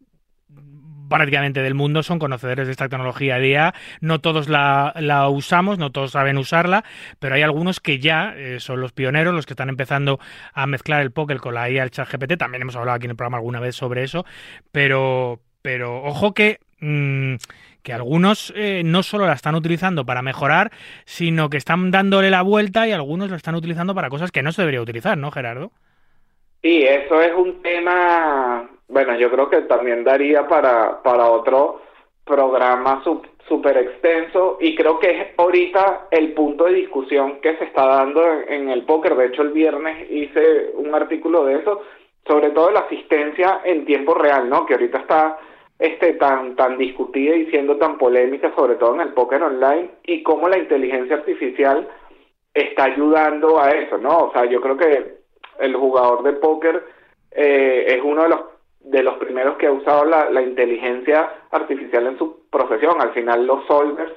prácticamente 1.10 1.62
del 1.62 1.74
mundo 1.74 2.04
son 2.04 2.20
conocedores 2.20 2.68
de 2.68 2.72
esta 2.72 2.90
tecnología 2.90 3.40
de 3.40 3.50
IA. 3.50 3.74
No 4.02 4.20
todos 4.20 4.50
la, 4.50 4.94
usamos, 5.30 5.78
no 5.78 5.92
todos 5.92 6.12
saben 6.12 6.38
usarla, 6.38 6.84
pero 7.20 7.36
hay 7.36 7.42
algunos 7.42 7.80
que 7.80 8.00
ya 8.00 8.34
eh, 8.36 8.60
son 8.60 8.82
los 8.82 8.92
pioneros, 8.92 9.34
los 9.34 9.46
que 9.46 9.54
están 9.54 9.70
empezando 9.70 10.20
a 10.54 10.68
mezclar 10.68 11.02
el 11.02 11.12
póker 11.12 11.40
con 11.40 11.54
la 11.54 11.70
IA, 11.70 11.84
el 11.84 11.92
chat 11.92 12.10
GPT. 12.10 12.38
También 12.38 12.62
hemos 12.62 12.76
hablado 12.76 12.96
aquí 12.96 13.06
en 13.06 13.12
el 13.12 13.18
programa 13.18 13.38
alguna 13.38 13.60
vez 13.60 13.76
sobre 13.76 14.04
eso, 14.04 14.26
pero, 14.72 15.40
pero 15.62 16.04
ojo 16.04 16.34
que... 16.34 16.60
Mmm, 16.80 17.36
que 17.84 17.94
algunos 17.94 18.54
eh, 18.56 18.82
no 18.86 19.04
solo 19.04 19.28
la 19.28 19.34
están 19.34 19.56
utilizando 19.56 20.06
para 20.06 20.22
mejorar, 20.22 20.72
sino 21.06 21.50
que 21.50 21.58
están 21.58 21.92
dándole 21.92 22.30
la 22.30 22.42
vuelta 22.42 22.88
y 22.88 22.94
algunos 22.94 23.30
la 23.30 23.36
están 23.36 23.56
utilizando 23.56 23.94
para 23.94 24.10
cosas 24.10 24.32
que 24.32 24.42
no 24.42 24.54
se 24.54 24.62
debería 24.62 24.82
utilizar, 24.82 25.18
¿no, 25.18 25.32
Gerardo? 25.32 25.72
Sí, 26.62 26.84
eso 26.84 27.22
es 27.22 27.34
un 27.36 27.62
tema 27.62 28.70
bueno, 28.94 29.16
yo 29.16 29.32
creo 29.32 29.50
que 29.50 29.62
también 29.62 30.04
daría 30.04 30.48
para, 30.48 31.02
para 31.02 31.26
otro 31.26 31.82
programa 32.24 33.04
súper 33.48 33.78
extenso 33.78 34.58
y 34.62 34.76
creo 34.76 35.00
que 35.00 35.10
es 35.10 35.28
ahorita 35.36 36.08
el 36.12 36.34
punto 36.34 36.66
de 36.66 36.76
discusión 36.76 37.42
que 37.42 37.58
se 37.58 37.66
está 37.66 37.88
dando 37.88 38.24
en, 38.48 38.70
el 38.70 38.84
póker. 38.84 39.16
De 39.16 39.26
hecho, 39.26 39.42
el 39.42 39.50
viernes 39.50 40.10
hice 40.12 40.72
un 40.76 40.94
artículo 40.94 41.44
de 41.46 41.56
eso 41.56 41.82
sobre 42.26 42.52
todo 42.52 42.72
la 42.72 42.82
asistencia 42.82 43.62
en 43.66 43.84
tiempo 43.84 44.14
real, 44.14 44.48
¿no? 44.48 44.66
Que 44.66 44.76
ahorita 44.76 45.00
está 45.00 45.40
este 45.80 46.14
tan 46.14 46.56
tan 46.56 46.78
discutida 46.78 47.36
y 47.36 47.48
siendo 47.48 47.78
tan 47.78 47.98
polémica, 47.98 48.54
sobre 48.56 48.76
todo 48.76 48.94
en 48.94 49.02
el 49.02 49.14
póker 49.14 49.42
online 49.42 49.90
y 50.04 50.24
cómo 50.24 50.48
la 50.48 50.60
inteligencia 50.60 51.18
artificial 51.18 51.90
está 52.54 52.86
ayudando 52.86 53.60
a 53.60 53.72
eso, 53.72 53.98
¿no? 53.98 54.26
O 54.26 54.32
sea, 54.32 54.46
yo 54.46 54.62
creo 54.62 54.78
que 54.78 55.16
el 55.60 55.76
jugador 55.76 56.24
de 56.24 56.34
póker 56.34 56.86
eh, 57.32 57.86
es 57.88 58.02
uno 58.04 58.24
de 58.24 58.30
los 58.30 58.53
de 58.84 59.04
los 59.04 59.18
primeros 59.18 59.58
que 59.58 59.68
ha 59.68 59.72
usado 59.72 60.06
la, 60.06 60.42
inteligencia 60.42 61.30
artificial 61.52 62.08
en 62.08 62.18
su 62.18 62.48
profesión. 62.50 63.02
Al 63.02 63.14
final 63.14 63.46
los 63.46 63.66
solvers 63.66 64.14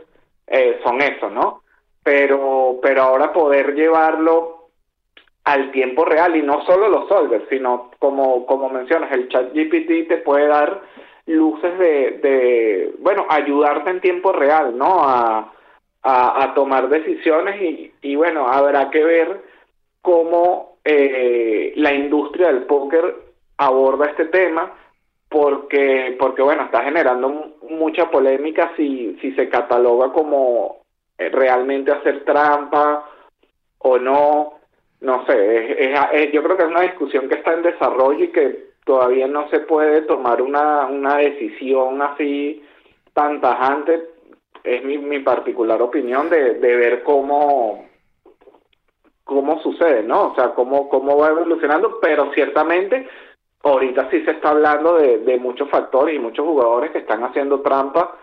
eh, 0.46 0.80
son 0.84 1.00
eso, 1.00 1.30
¿no? 1.30 1.62
Pero, 2.02 2.78
pero 2.82 3.02
ahora 3.02 3.32
poder 3.32 3.74
llevarlo 3.74 4.68
al 5.44 5.70
tiempo 5.70 6.04
real 6.04 6.36
y 6.36 6.42
no 6.42 6.64
solo 6.64 6.88
los 6.88 7.08
solvers, 7.08 7.44
sino 7.48 7.90
como, 7.98 8.46
como 8.46 8.68
mencionas, 8.68 9.12
el 9.12 9.28
chat 9.28 9.52
GPT 9.52 10.08
te 10.08 10.18
puede 10.18 10.46
dar 10.48 10.82
luces 11.26 11.78
de, 11.78 12.10
de 12.22 12.94
bueno, 12.98 13.26
ayudarte 13.28 13.90
en 13.90 14.00
tiempo 14.00 14.32
real, 14.32 14.76
¿no? 14.76 15.02
A, 15.02 15.52
a, 16.02 16.42
a 16.42 16.54
tomar 16.54 16.88
decisiones 16.88 17.60
y, 17.60 17.92
y 18.02 18.16
bueno, 18.16 18.46
habrá 18.46 18.90
que 18.90 19.02
ver 19.02 19.40
cómo 20.02 20.76
eh, 20.84 21.72
la 21.74 21.92
industria 21.92 22.46
del 22.46 22.62
póker 22.62 23.25
aborda 23.58 24.06
este 24.06 24.26
tema 24.26 24.72
porque 25.28 26.16
porque 26.18 26.42
bueno 26.42 26.64
está 26.64 26.82
generando 26.84 27.28
mu- 27.28 27.52
mucha 27.70 28.10
polémica 28.10 28.72
si 28.76 29.16
si 29.20 29.32
se 29.32 29.48
cataloga 29.48 30.12
como 30.12 30.82
eh, 31.18 31.28
realmente 31.30 31.90
hacer 31.92 32.24
trampa 32.24 33.04
o 33.78 33.98
no 33.98 34.54
no 35.00 35.24
sé 35.26 35.84
es- 35.92 36.00
es- 36.12 36.32
yo 36.32 36.42
creo 36.42 36.56
que 36.56 36.62
es 36.64 36.68
una 36.68 36.82
discusión 36.82 37.28
que 37.28 37.36
está 37.36 37.54
en 37.54 37.62
desarrollo 37.62 38.24
y 38.24 38.28
que 38.32 38.66
todavía 38.84 39.26
no 39.26 39.48
se 39.48 39.60
puede 39.60 40.02
tomar 40.02 40.40
una 40.42 40.86
una 40.86 41.16
decisión 41.16 42.00
así 42.02 42.62
tan 43.14 43.40
tajante 43.40 44.02
es 44.62 44.84
mi, 44.84 44.98
mi 44.98 45.20
particular 45.20 45.80
opinión 45.80 46.28
de, 46.28 46.54
de 46.54 46.76
ver 46.76 47.02
cómo 47.02 47.84
cómo 49.24 49.60
sucede, 49.60 50.02
¿no? 50.04 50.28
O 50.28 50.34
sea, 50.36 50.50
cómo, 50.54 50.88
cómo 50.88 51.16
va 51.18 51.28
evolucionando, 51.30 51.98
pero 52.00 52.32
ciertamente 52.32 53.08
ahorita 53.62 54.10
sí 54.10 54.24
se 54.24 54.32
está 54.32 54.50
hablando 54.50 54.96
de, 54.96 55.18
de 55.18 55.38
muchos 55.38 55.68
factores 55.70 56.14
y 56.14 56.18
muchos 56.18 56.44
jugadores 56.44 56.90
que 56.92 56.98
están 56.98 57.24
haciendo 57.24 57.60
trampa, 57.60 58.16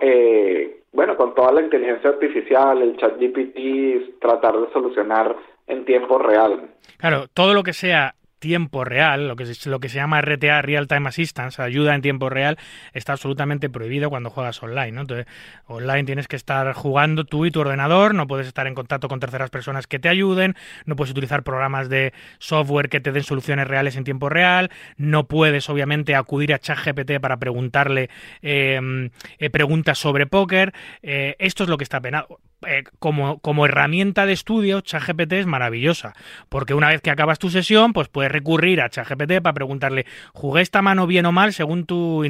eh, 0.00 0.82
bueno, 0.92 1.16
con 1.16 1.34
toda 1.34 1.52
la 1.52 1.62
inteligencia 1.62 2.10
artificial, 2.10 2.82
el 2.82 2.96
chat 2.96 3.18
GPT, 3.18 4.20
tratar 4.20 4.58
de 4.58 4.72
solucionar 4.72 5.34
en 5.66 5.84
tiempo 5.84 6.18
real. 6.18 6.70
Claro, 6.98 7.26
todo 7.32 7.54
lo 7.54 7.62
que 7.62 7.72
sea 7.72 8.14
tiempo 8.42 8.84
real, 8.84 9.28
lo 9.28 9.36
que 9.36 9.46
se, 9.46 9.70
lo 9.70 9.78
que 9.78 9.88
se 9.88 9.96
llama 9.96 10.20
RTA, 10.20 10.62
Real 10.62 10.88
Time 10.88 11.08
Assistance, 11.08 11.62
ayuda 11.62 11.94
en 11.94 12.02
tiempo 12.02 12.28
real, 12.28 12.58
está 12.92 13.12
absolutamente 13.12 13.70
prohibido 13.70 14.10
cuando 14.10 14.30
juegas 14.30 14.60
online. 14.64 15.00
Entonces, 15.00 15.26
online 15.66 16.02
tienes 16.02 16.26
que 16.26 16.34
estar 16.34 16.72
jugando 16.72 17.24
tú 17.24 17.46
y 17.46 17.52
tu 17.52 17.60
ordenador, 17.60 18.16
no 18.16 18.26
puedes 18.26 18.48
estar 18.48 18.66
en 18.66 18.74
contacto 18.74 19.06
con 19.06 19.20
terceras 19.20 19.48
personas 19.48 19.86
que 19.86 20.00
te 20.00 20.08
ayuden, 20.08 20.56
no 20.86 20.96
puedes 20.96 21.12
utilizar 21.12 21.44
programas 21.44 21.88
de 21.88 22.12
software 22.40 22.88
que 22.88 23.00
te 23.00 23.12
den 23.12 23.22
soluciones 23.22 23.68
reales 23.68 23.94
en 23.94 24.02
tiempo 24.02 24.28
real, 24.28 24.72
no 24.96 25.28
puedes 25.28 25.70
obviamente 25.70 26.16
acudir 26.16 26.52
a 26.52 26.58
ChatGPT 26.58 27.20
para 27.20 27.36
preguntarle 27.36 28.10
eh, 28.42 29.08
eh, 29.38 29.50
preguntas 29.50 29.98
sobre 29.98 30.26
póker, 30.26 30.74
eh, 31.02 31.36
esto 31.38 31.62
es 31.62 31.70
lo 31.70 31.78
que 31.78 31.84
está 31.84 32.00
penado. 32.00 32.40
Eh, 32.66 32.84
como, 32.98 33.38
como 33.40 33.66
herramienta 33.66 34.26
de 34.26 34.32
estudio, 34.32 34.80
ChatGPT 34.80 35.32
es 35.34 35.46
maravillosa, 35.46 36.14
porque 36.48 36.74
una 36.74 36.88
vez 36.88 37.00
que 37.00 37.10
acabas 37.10 37.38
tu 37.38 37.50
sesión, 37.50 37.92
pues 37.92 38.08
puedes 38.08 38.30
recurrir 38.30 38.80
a 38.80 38.88
ChatGPT 38.88 39.40
para 39.42 39.54
preguntarle, 39.54 40.06
¿jugué 40.32 40.62
esta 40.62 40.82
mano 40.82 41.06
bien 41.06 41.26
o 41.26 41.32
mal 41.32 41.52
según 41.52 41.86
tu, 41.86 42.24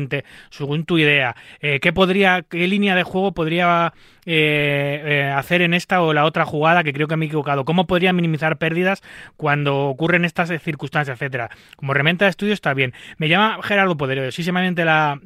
según 0.51 0.85
tu 0.85 0.99
idea? 0.99 1.37
Eh, 1.61 1.81
¿Qué 1.81 1.93
podría, 1.93 2.43
qué 2.43 2.67
línea 2.67 2.95
de 2.95 3.03
juego 3.03 3.33
podría 3.33 3.93
eh, 4.25 5.33
hacer 5.35 5.63
en 5.63 5.75
esta 5.75 6.03
o 6.03 6.13
la 6.13 6.25
otra 6.25 6.45
jugada 6.45 6.85
que 6.85 6.93
creo 6.93 7.09
que 7.09 7.17
me 7.17 7.27
he 7.27 7.29
equivocado? 7.29 7.65
¿Cómo 7.65 7.87
podría 7.87 8.13
minimizar 8.13 8.59
pérdidas 8.59 9.03
cuando 9.37 9.87
ocurren 9.87 10.25
estas 10.25 10.51
circunstancias, 10.63 11.17
etcétera? 11.17 11.51
Como 11.77 11.93
herramienta 11.93 12.25
de 12.25 12.31
estudio 12.31 12.55
está 12.55 12.75
bien. 12.75 12.95
Me 13.19 13.29
llama 13.29 13.59
Gerardo 13.63 13.97
Poderio, 13.97 14.31
sí 14.33 14.43
la, 14.53 15.21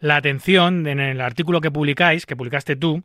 la 0.00 0.16
atención 0.16 0.86
en 0.86 1.00
el 1.00 1.20
artículo 1.20 1.60
que 1.60 1.70
publicáis, 1.70 2.26
que 2.26 2.36
publicaste 2.36 2.76
tú, 2.76 3.02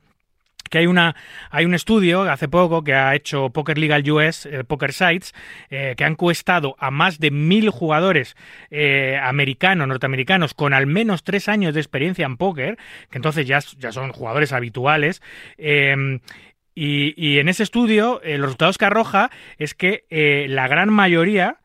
que 0.69 0.79
hay 0.79 0.87
una 0.87 1.15
hay 1.49 1.65
un 1.65 1.73
estudio 1.73 2.23
hace 2.23 2.47
poco 2.47 2.83
que 2.83 2.93
ha 2.93 3.15
hecho 3.15 3.49
Poker 3.49 3.77
Legal 3.77 4.09
US, 4.09 4.45
eh, 4.45 4.63
Poker 4.63 4.93
Sites, 4.93 5.33
eh, 5.69 5.95
que 5.97 6.03
han 6.03 6.13
encuestado 6.13 6.75
a 6.79 6.91
más 6.91 7.19
de 7.19 7.31
mil 7.31 7.69
jugadores 7.69 8.35
eh, 8.71 9.19
americanos, 9.21 9.87
norteamericanos, 9.87 10.53
con 10.53 10.73
al 10.73 10.87
menos 10.87 11.23
tres 11.23 11.47
años 11.47 11.73
de 11.73 11.81
experiencia 11.81 12.25
en 12.25 12.37
póker, 12.37 12.77
que 13.09 13.17
entonces 13.17 13.45
ya, 13.47 13.59
ya 13.77 13.91
son 13.91 14.11
jugadores 14.11 14.53
habituales. 14.53 15.21
eh, 15.57 16.19
y, 16.77 17.13
y 17.15 17.39
en 17.39 17.47
ese 17.47 17.63
estudio, 17.63 18.19
los 18.21 18.41
resultados 18.41 18.77
que 18.77 18.83
arroja 18.83 19.31
es 19.57 19.73
que 19.75 20.03
la 20.49 20.67
gran 20.67 20.91
mayoría 20.91 21.59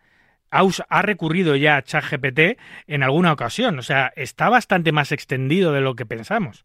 ha 0.50 1.02
recurrido 1.02 1.56
ya 1.56 1.76
a 1.76 1.82
ChatGPT 1.82 2.58
en 2.86 3.02
alguna 3.02 3.32
ocasión. 3.32 3.78
O 3.78 3.82
sea, 3.82 4.12
está 4.16 4.48
bastante 4.48 4.92
más 4.92 5.12
extendido 5.12 5.72
de 5.72 5.80
lo 5.80 5.94
que 5.94 6.06
pensamos. 6.06 6.64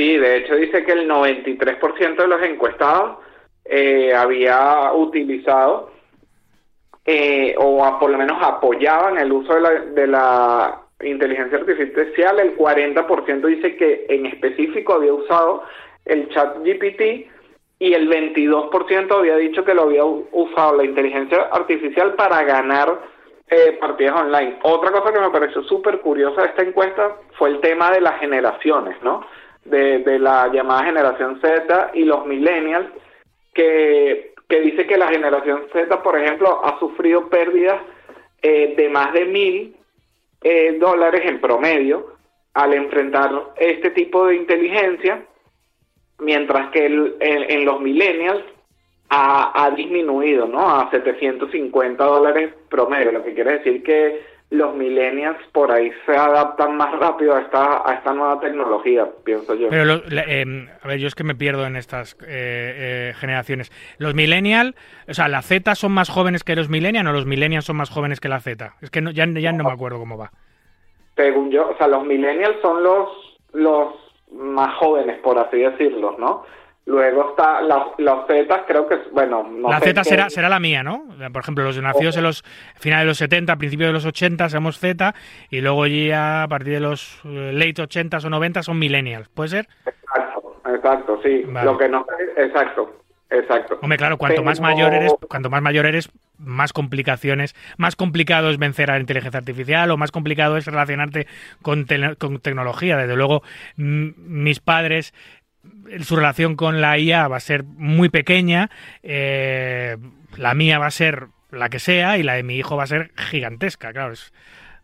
Sí, 0.00 0.16
de 0.16 0.36
hecho 0.38 0.54
dice 0.56 0.82
que 0.82 0.92
el 0.92 1.06
93% 1.06 2.16
de 2.16 2.26
los 2.26 2.42
encuestados 2.42 3.18
eh, 3.66 4.14
había 4.14 4.94
utilizado 4.94 5.90
eh, 7.04 7.54
o 7.58 7.84
a- 7.84 7.98
por 8.00 8.08
lo 8.10 8.16
menos 8.16 8.38
apoyaban 8.42 9.18
el 9.18 9.30
uso 9.30 9.52
de 9.56 9.60
la, 9.60 9.70
de 9.70 10.06
la 10.06 10.80
inteligencia 11.02 11.58
artificial. 11.58 12.40
El 12.40 12.56
40% 12.56 13.46
dice 13.46 13.76
que 13.76 14.06
en 14.08 14.24
específico 14.24 14.94
había 14.94 15.12
usado 15.12 15.64
el 16.06 16.30
chat 16.30 16.56
GPT 16.64 17.28
y 17.78 17.92
el 17.92 18.08
22% 18.08 19.12
había 19.18 19.36
dicho 19.36 19.66
que 19.66 19.74
lo 19.74 19.82
había 19.82 20.04
usado 20.06 20.78
la 20.78 20.84
inteligencia 20.84 21.42
artificial 21.52 22.14
para 22.14 22.42
ganar 22.44 23.02
eh, 23.48 23.76
partidas 23.78 24.18
online. 24.18 24.60
Otra 24.62 24.92
cosa 24.92 25.12
que 25.12 25.20
me 25.20 25.28
pareció 25.28 25.62
súper 25.64 26.00
curiosa 26.00 26.40
de 26.40 26.48
esta 26.48 26.62
encuesta 26.62 27.16
fue 27.36 27.50
el 27.50 27.60
tema 27.60 27.90
de 27.90 28.00
las 28.00 28.18
generaciones, 28.18 28.96
¿no? 29.02 29.26
De, 29.70 30.18
la 30.18 30.48
llamada 30.52 30.84
generación 30.84 31.40
Z 31.40 31.90
y 31.94 32.04
los 32.04 32.26
millennials, 32.26 32.88
que, 33.54 34.32
que 34.48 34.60
dice 34.60 34.86
que 34.86 34.96
la 34.98 35.08
generación 35.08 35.66
Z, 35.72 36.02
por 36.02 36.18
ejemplo, 36.18 36.60
ha 36.64 36.78
sufrido 36.78 37.28
pérdidas 37.28 37.80
eh, 38.42 38.74
de 38.76 38.88
más 38.88 39.12
de 39.12 39.24
mil 39.26 39.76
eh, 40.42 40.76
dólares 40.78 41.22
en 41.24 41.40
promedio 41.40 42.14
al 42.54 42.74
enfrentar 42.74 43.30
este 43.56 43.90
tipo 43.90 44.26
de 44.26 44.36
inteligencia, 44.36 45.24
mientras 46.18 46.70
que 46.70 46.86
el- 46.86 47.16
en 47.20 47.64
los 47.64 47.80
millennials 47.80 48.42
ha, 49.08 49.64
ha 49.64 49.70
disminuido, 49.72 50.46
¿no? 50.46 50.60
A 50.68 50.90
750 50.90 52.04
dólares 52.04 52.52
promedio, 52.68 53.12
lo 53.12 53.24
que 53.24 53.34
quiere 53.34 53.58
decir 53.58 53.82
que 53.82 54.22
los 54.50 54.74
millennials 54.74 55.38
por 55.52 55.70
ahí 55.70 55.92
se 56.06 56.16
adaptan 56.16 56.76
más 56.76 56.98
rápido 56.98 57.36
a 57.36 57.40
esta, 57.40 57.88
a 57.88 57.94
esta 57.94 58.12
nueva 58.12 58.40
tecnología, 58.40 59.06
pienso 59.24 59.54
yo. 59.54 59.68
Pero, 59.68 59.84
lo- 59.84 60.02
em, 60.10 60.68
a 60.82 60.88
ver, 60.88 60.98
yo 60.98 61.06
es 61.06 61.14
que 61.14 61.22
me 61.22 61.36
pierdo 61.36 61.64
en 61.66 61.76
estas 61.76 62.14
eh, 62.22 63.10
eh, 63.10 63.12
generaciones. 63.16 63.70
Los 63.98 64.14
millennial, 64.14 64.74
o 65.08 65.14
sea, 65.14 65.28
¿la 65.28 65.42
Z 65.42 65.74
son 65.76 65.92
más 65.92 66.08
jóvenes 66.08 66.42
que 66.42 66.56
los 66.56 66.68
millennial 66.68 67.06
o 67.06 67.12
los 67.12 67.26
millennials 67.26 67.64
son 67.64 67.76
más 67.76 67.90
jóvenes 67.90 68.18
que 68.18 68.28
la 68.28 68.40
Z? 68.40 68.74
Es 68.82 68.90
que 68.90 69.00
no- 69.00 69.12
ya, 69.12 69.24
ya 69.26 69.52
no 69.52 69.62
me 69.64 69.70
acuerdo 69.72 69.98
cómo 70.00 70.18
va. 70.18 70.32
Según 71.16 71.50
yo, 71.50 71.68
o 71.70 71.76
sea, 71.76 71.86
los 71.86 72.04
millennials 72.04 72.56
son 72.60 72.82
los, 72.82 73.08
los 73.52 73.94
más 74.32 74.74
jóvenes, 74.78 75.18
por 75.20 75.38
así 75.38 75.58
decirlo, 75.58 76.16
¿no? 76.18 76.44
Luego 76.90 77.30
está 77.30 77.60
las, 77.62 77.82
los 77.98 78.26
Z, 78.26 78.64
creo 78.66 78.88
que, 78.88 78.94
es- 78.96 79.10
bueno, 79.12 79.44
no 79.48 79.70
la 79.70 79.78
sé 79.78 79.90
Z 79.90 80.02
será, 80.04 80.28
será 80.30 80.48
la 80.48 80.58
mía, 80.58 80.82
¿no? 80.82 81.04
Por 81.32 81.40
ejemplo, 81.42 81.62
los 81.62 81.80
nacidos 81.80 82.16
en 82.16 82.24
los 82.24 82.42
finales 82.80 83.04
de 83.04 83.08
los 83.10 83.18
70, 83.18 83.54
principios 83.56 83.88
de 83.88 83.92
los 83.92 84.04
80 84.06 84.48
somos 84.48 84.78
Z 84.80 85.14
y 85.50 85.60
luego 85.60 85.86
ya 85.86 86.42
a 86.42 86.48
partir 86.48 86.72
de 86.74 86.80
los 86.80 87.20
eh, 87.24 87.52
late 87.54 87.82
80s 87.82 88.24
o 88.24 88.30
90 88.30 88.62
son 88.64 88.78
millennials. 88.78 89.28
¿Puede 89.28 89.50
ser? 89.50 89.68
Exacto, 89.86 90.60
exacto, 90.74 91.20
sí. 91.22 91.44
Vale. 91.46 91.64
Lo 91.70 91.78
que 91.78 91.88
no 91.88 92.04
exacto, 92.36 92.96
exacto. 93.30 93.78
Hombre, 93.82 93.96
claro, 93.96 94.18
cuanto 94.18 94.42
más 94.42 94.60
mayor 94.60 94.92
eres, 94.92 95.12
cuanto 95.28 95.48
más 95.50 95.62
mayor 95.62 95.86
eres, 95.86 96.10
más 96.38 96.72
complicaciones, 96.72 97.54
más 97.76 97.94
complicado 97.94 98.50
es 98.50 98.58
vencer 98.58 98.90
a 98.90 98.94
la 98.94 99.00
inteligencia 99.00 99.38
artificial 99.38 99.90
o 99.90 99.96
más 99.96 100.10
complicado 100.10 100.56
es 100.56 100.66
relacionarte 100.66 101.26
con, 101.62 101.86
tele- 101.86 102.16
con 102.16 102.40
tecnología. 102.40 102.96
Desde 102.96 103.14
luego, 103.14 103.42
mis 103.76 104.58
padres, 104.60 105.14
su 106.00 106.16
relación 106.16 106.56
con 106.56 106.80
la 106.80 106.98
IA 106.98 107.28
va 107.28 107.36
a 107.36 107.40
ser 107.40 107.64
muy 107.64 108.08
pequeña, 108.08 108.70
eh, 109.02 109.96
la 110.36 110.54
mía 110.54 110.78
va 110.78 110.86
a 110.86 110.90
ser 110.90 111.26
la 111.50 111.68
que 111.68 111.78
sea 111.78 112.16
y 112.18 112.22
la 112.22 112.34
de 112.34 112.42
mi 112.42 112.56
hijo 112.56 112.76
va 112.76 112.84
a 112.84 112.88
ser 112.88 113.10
gigantesca. 113.16 113.92
Claro, 113.92 114.12
es- 114.12 114.32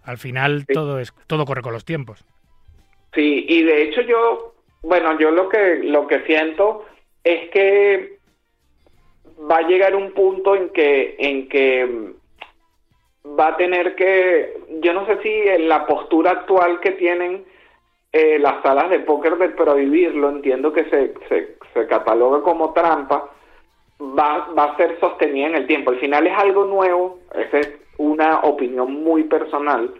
al 0.04 0.18
final 0.18 0.66
todo 0.66 1.00
es 1.00 1.12
todo 1.26 1.44
corre 1.44 1.62
con 1.62 1.72
los 1.72 1.84
tiempos. 1.84 2.24
Sí, 3.14 3.46
y 3.48 3.62
de 3.62 3.82
hecho 3.82 4.02
yo, 4.02 4.54
bueno, 4.82 5.18
yo 5.18 5.30
lo 5.30 5.48
que 5.48 5.80
lo 5.82 6.06
que 6.06 6.20
siento 6.26 6.84
es 7.24 7.50
que 7.50 8.18
va 9.50 9.58
a 9.58 9.68
llegar 9.68 9.94
un 9.94 10.12
punto 10.12 10.54
en 10.54 10.68
que 10.70 11.16
en 11.18 11.48
que 11.48 12.12
va 13.38 13.48
a 13.48 13.56
tener 13.56 13.96
que, 13.96 14.54
yo 14.80 14.92
no 14.92 15.04
sé 15.06 15.18
si 15.22 15.28
en 15.28 15.68
la 15.68 15.86
postura 15.86 16.30
actual 16.30 16.80
que 16.80 16.92
tienen 16.92 17.44
eh, 18.12 18.38
las 18.38 18.62
salas 18.62 18.90
de 18.90 19.00
póker 19.00 19.36
de 19.36 19.50
prohibirlo, 19.50 20.30
entiendo 20.30 20.72
que 20.72 20.84
se, 20.84 21.14
se, 21.28 21.86
cataloga 21.86 22.42
como 22.42 22.72
trampa, 22.72 23.30
va, 24.00 24.48
va 24.58 24.64
a 24.64 24.76
ser 24.76 24.98
sostenida 24.98 25.48
en 25.48 25.56
el 25.56 25.66
tiempo. 25.66 25.90
Al 25.90 25.98
final 25.98 26.26
es 26.26 26.38
algo 26.38 26.64
nuevo, 26.64 27.18
esa 27.34 27.58
es 27.58 27.72
una 27.98 28.40
opinión 28.40 29.04
muy 29.04 29.24
personal. 29.24 29.92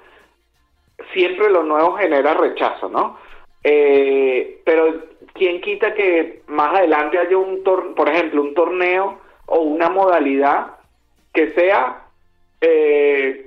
Siempre 1.13 1.51
lo 1.51 1.63
nuevo 1.63 1.93
genera 1.93 2.35
rechazo, 2.35 2.89
¿no? 2.89 3.19
Eh, 3.63 4.63
pero 4.65 5.03
quién 5.35 5.61
quita 5.61 5.93
que 5.95 6.43
más 6.47 6.75
adelante 6.75 7.19
haya 7.19 7.37
un 7.37 7.65
tor 7.65 7.95
por 7.95 8.09
ejemplo, 8.09 8.41
un 8.43 8.55
torneo 8.55 9.19
o 9.47 9.61
una 9.61 9.91
modalidad 9.91 10.77
que 11.33 11.53
sea 11.53 12.07
eh, 12.61 13.46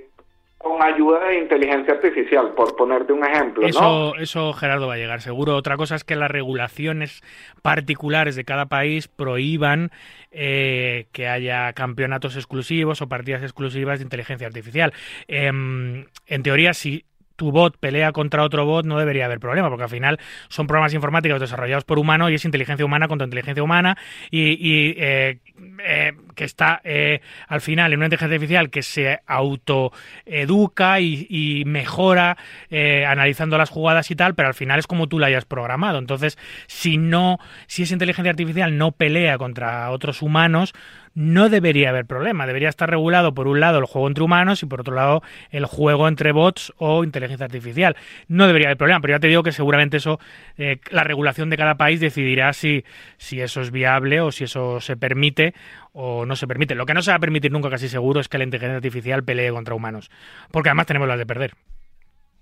con 0.59 0.83
ayuda 0.83 1.29
de 1.29 1.39
inteligencia 1.39 1.93
artificial, 1.93 2.53
por 2.53 2.75
ponerte 2.75 3.13
un 3.13 3.25
ejemplo, 3.25 3.65
Eso, 3.65 3.81
¿no? 3.81 4.15
eso 4.15 4.51
Gerardo 4.51 4.87
va 4.87 4.95
a 4.95 4.97
llegar 4.97 5.21
seguro. 5.21 5.55
Otra 5.55 5.77
cosa 5.77 5.95
es 5.95 6.03
que 6.03 6.17
las 6.17 6.29
regulaciones 6.29 7.23
particulares 7.61 8.35
de 8.35 8.43
cada 8.43 8.65
país 8.65 9.07
prohíban 9.07 9.89
eh, 10.31 11.07
que 11.13 11.29
haya 11.29 11.71
campeonatos 11.71 12.35
exclusivos 12.35 13.01
o 13.01 13.07
partidas 13.07 13.41
exclusivas 13.41 13.99
de 13.99 14.03
inteligencia 14.03 14.47
artificial. 14.47 14.91
Em, 15.29 16.07
en 16.27 16.43
teoría, 16.43 16.73
si 16.73 17.05
tu 17.39 17.51
bot 17.51 17.77
pelea 17.77 18.11
contra 18.11 18.43
otro 18.43 18.65
bot, 18.65 18.85
no 18.85 18.99
debería 18.99 19.25
haber 19.25 19.39
problema, 19.39 19.69
porque 19.69 19.83
al 19.83 19.89
final 19.89 20.19
son 20.49 20.67
programas 20.67 20.93
informáticos 20.93 21.39
desarrollados 21.39 21.85
por 21.85 21.97
humanos 21.97 22.29
y 22.29 22.35
es 22.35 22.45
inteligencia 22.45 22.85
humana 22.85 23.07
contra 23.07 23.25
inteligencia 23.25 23.63
humana 23.63 23.97
y, 24.29 24.49
y, 24.59 24.95
eh, 24.97 25.39
eh, 25.83 26.13
que 26.35 26.43
está 26.43 26.81
eh, 26.83 27.21
al 27.47 27.61
final 27.61 27.91
en 27.91 27.99
una 27.99 28.07
inteligencia 28.07 28.35
artificial 28.35 28.69
que 28.69 28.81
se 28.81 29.19
autoeduca 29.25 30.99
y, 30.99 31.27
y 31.29 31.65
mejora 31.65 32.37
eh, 32.69 33.05
analizando 33.05 33.57
las 33.57 33.69
jugadas 33.69 34.11
y 34.11 34.15
tal, 34.15 34.35
pero 34.35 34.49
al 34.49 34.53
final 34.53 34.79
es 34.79 34.87
como 34.87 35.07
tú 35.07 35.19
la 35.19 35.27
hayas 35.27 35.45
programado. 35.45 35.97
Entonces, 35.97 36.37
si 36.67 36.97
no, 36.97 37.39
si 37.67 37.83
esa 37.83 37.93
inteligencia 37.93 38.31
artificial 38.31 38.77
no 38.77 38.91
pelea 38.91 39.37
contra 39.37 39.91
otros 39.91 40.21
humanos, 40.21 40.73
no 41.13 41.49
debería 41.49 41.89
haber 41.89 42.05
problema. 42.05 42.47
Debería 42.47 42.69
estar 42.69 42.89
regulado 42.89 43.33
por 43.33 43.47
un 43.47 43.59
lado 43.59 43.79
el 43.79 43.85
juego 43.85 44.07
entre 44.07 44.23
humanos 44.23 44.63
y 44.63 44.65
por 44.65 44.81
otro 44.81 44.95
lado 44.95 45.21
el 45.51 45.65
juego 45.65 46.07
entre 46.07 46.31
bots 46.31 46.73
o 46.77 47.03
inteligencia 47.03 47.45
artificial. 47.45 47.95
No 48.27 48.47
debería 48.47 48.67
haber 48.67 48.77
problema, 48.77 49.01
pero 49.01 49.15
ya 49.15 49.19
te 49.19 49.27
digo 49.27 49.43
que 49.43 49.51
seguramente 49.51 49.97
eso, 49.97 50.19
eh, 50.57 50.77
la 50.89 51.03
regulación 51.03 51.49
de 51.49 51.57
cada 51.57 51.75
país 51.75 51.99
decidirá 51.99 52.53
si, 52.53 52.83
si 53.17 53.41
eso 53.41 53.61
es 53.61 53.71
viable 53.71 54.21
o 54.21 54.31
si 54.31 54.45
eso 54.45 54.79
se 54.79 54.97
permite 54.97 55.53
o 55.93 56.25
no 56.25 56.35
se 56.35 56.47
permite. 56.47 56.75
Lo 56.75 56.85
que 56.85 56.93
no 56.93 57.01
se 57.01 57.11
va 57.11 57.17
a 57.17 57.19
permitir 57.19 57.51
nunca, 57.51 57.69
casi 57.69 57.89
seguro, 57.89 58.19
es 58.19 58.27
que 58.27 58.37
la 58.37 58.43
inteligencia 58.43 58.77
artificial 58.77 59.23
pelee 59.23 59.51
contra 59.51 59.75
humanos, 59.75 60.09
porque 60.51 60.69
además 60.69 60.87
tenemos 60.87 61.07
las 61.07 61.17
de 61.17 61.25
perder. 61.25 61.51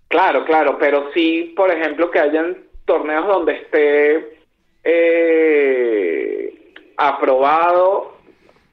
Claro, 0.07 0.45
claro, 0.45 0.77
pero 0.80 1.11
sí, 1.14 1.53
por 1.56 1.69
ejemplo, 1.72 2.10
que 2.11 2.19
hayan 2.19 2.57
torneos 2.85 3.27
donde 3.27 3.53
esté 3.53 4.38
eh, 4.84 6.73
aprobado 6.98 8.16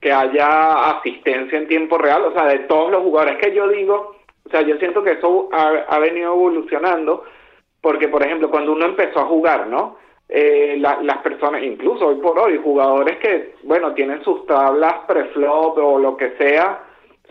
que 0.05 0.13
haya 0.13 0.91
asistencia 0.99 1.57
en 1.57 1.67
tiempo 1.67 1.97
real, 1.97 2.25
o 2.25 2.33
sea, 2.35 2.45
de 2.45 2.59
todos 2.61 2.91
los 2.91 3.03
jugadores. 3.03 3.39
que 3.39 3.55
yo 3.55 3.67
digo, 3.69 4.17
o 4.45 4.51
sea, 4.51 4.61
yo 4.61 4.77
siento 4.77 5.03
que 5.03 5.13
eso 5.13 5.49
ha, 5.51 5.99
venido 5.99 6.35
evolucionando, 6.35 7.25
porque, 7.81 8.09
por 8.09 8.23
ejemplo, 8.23 8.51
cuando 8.51 8.73
uno 8.73 8.85
empezó 8.85 9.21
a 9.21 9.25
jugar, 9.25 9.67
¿no? 9.67 9.97
Eh, 10.29 10.77
la- 10.79 10.99
las 11.03 11.19
personas, 11.23 11.63
incluso 11.63 12.09
hoy 12.09 12.17
por 12.17 12.39
hoy, 12.39 12.61
jugadores 12.63 13.17
que, 13.17 13.55
bueno, 13.63 13.95
tienen 13.95 14.23
sus 14.23 14.45
tablas 14.45 14.93
preflop 15.07 15.79
o 15.79 15.99
lo 15.99 16.19
que 16.19 16.33
sea, 16.37 16.83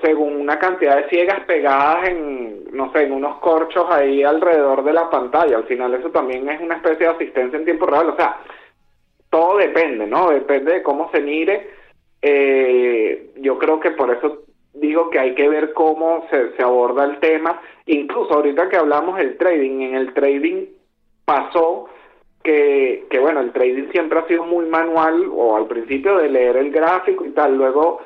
según 0.01 0.35
una 0.41 0.57
cantidad 0.57 0.95
de 0.97 1.09
ciegas 1.09 1.41
pegadas 1.45 2.09
en, 2.09 2.65
no 2.71 2.91
sé, 2.91 3.03
en 3.03 3.11
unos 3.11 3.37
corchos 3.37 3.85
ahí 3.91 4.23
alrededor 4.23 4.83
de 4.83 4.93
la 4.93 5.11
pantalla. 5.11 5.57
Al 5.57 5.65
final 5.65 5.93
eso 5.93 6.09
también 6.09 6.49
es 6.49 6.59
una 6.59 6.77
especie 6.77 7.05
de 7.05 7.13
asistencia 7.13 7.59
en 7.59 7.65
tiempo 7.65 7.85
real. 7.85 8.09
O 8.09 8.15
sea, 8.15 8.39
todo 9.29 9.57
depende, 9.57 10.07
¿no? 10.07 10.31
Depende 10.31 10.73
de 10.73 10.81
cómo 10.81 11.11
se 11.11 11.21
mire. 11.21 11.82
Eh, 12.25 13.31
yo 13.41 13.59
creo 13.59 13.81
que 13.81 13.91
por 13.91 14.09
eso 14.09 14.43
digo 14.73 15.09
que 15.09 15.19
hay 15.19 15.35
que 15.35 15.49
ver 15.49 15.73
cómo 15.73 16.25
se, 16.29 16.53
se 16.55 16.63
aborda 16.63 17.03
el 17.03 17.19
tema. 17.19 17.61
Incluso 17.85 18.33
ahorita 18.33 18.69
que 18.69 18.77
hablamos 18.77 19.17
del 19.17 19.37
trading, 19.37 19.81
en 19.81 19.95
el 19.95 20.13
trading 20.13 20.67
pasó 21.25 21.89
que, 22.43 23.05
que 23.09 23.19
bueno, 23.19 23.41
el 23.41 23.51
trading 23.51 23.91
siempre 23.91 24.19
ha 24.19 24.27
sido 24.27 24.45
muy 24.45 24.65
manual, 24.65 25.29
o 25.33 25.55
al 25.57 25.67
principio 25.67 26.17
de 26.17 26.29
leer 26.29 26.55
el 26.57 26.71
gráfico 26.71 27.25
y 27.25 27.31
tal, 27.31 27.57
luego 27.57 27.99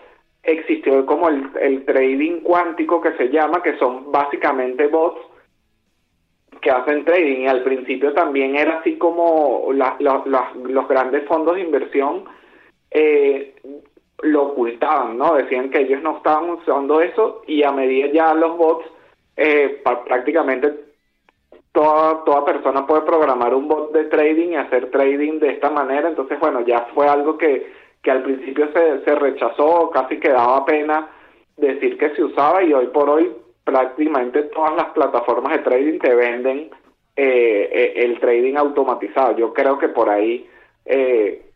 existió 0.44 1.06
como 1.06 1.30
el, 1.30 1.50
el 1.62 1.86
trading 1.86 2.42
cuántico 2.42 3.02
que 3.02 3.12
se 3.14 3.30
llama, 3.30 3.62
que 3.62 3.78
son 3.78 4.12
básicamente 4.12 4.88
bots 4.88 5.20
que 6.62 6.72
hacen 6.72 7.06
trading, 7.06 7.42
y 7.42 7.48
al 7.48 7.64
principio 7.64 8.14
también 8.14 8.56
era 8.56 8.80
así 8.80 8.98
como 8.98 9.70
la- 9.74 9.96
los 10.00 10.88
grandes 10.88 11.24
fondos 11.28 11.56
de 11.56 11.62
inversión 11.62 12.26
eh, 12.92 13.54
lo 14.24 14.44
ocultaban, 14.48 15.18
¿no? 15.18 15.36
Decían 15.36 15.70
que 15.70 15.82
ellos 15.82 16.02
no 16.02 16.18
estaban 16.18 16.50
usando 16.50 17.02
eso 17.02 17.44
y 17.48 17.64
a 17.64 17.72
medida 17.72 18.08
ya 18.12 18.34
los 18.34 18.58
bots 18.58 18.86
eh, 19.36 19.82
prácticamente 19.84 20.74
toda, 21.72 22.24
toda 22.24 22.44
persona 22.44 22.88
puede 22.88 23.02
programar 23.04 23.54
un 23.54 23.68
bot 23.68 23.92
de 23.94 24.06
trading 24.06 24.50
y 24.50 24.56
hacer 24.56 24.90
trading 24.90 25.40
de 25.40 25.50
esta 25.50 25.70
manera. 25.70 26.10
Entonces, 26.10 26.40
bueno, 26.40 26.62
ya 26.62 26.88
fue 26.96 27.08
algo 27.08 27.38
que, 27.38 27.72
que 28.02 28.12
al 28.12 28.24
principio 28.24 28.70
se, 28.74 29.04
se 29.04 29.16
rechazó, 29.16 29.92
casi 29.92 30.20
que 30.20 30.30
daba 30.30 30.66
pena 30.66 31.10
decir 31.56 31.98
que 31.98 32.16
se 32.16 32.24
usaba 32.24 32.64
y 32.64 32.74
hoy 32.74 32.88
por 32.88 33.10
hoy 33.10 33.32
prácticamente 33.64 34.44
todas 34.44 34.76
las 34.76 34.88
plataformas 34.88 35.54
de 35.54 35.64
trading 35.64 36.00
te 36.00 36.16
venden 36.16 36.70
eh, 37.16 37.70
eh, 37.72 37.94
el 37.98 38.20
trading 38.20 38.56
automatizado. 38.56 39.36
Yo 39.36 39.54
creo 39.54 39.78
que 39.78 39.90
por 39.90 40.10
ahí 40.10 40.48
eh, 40.86 41.47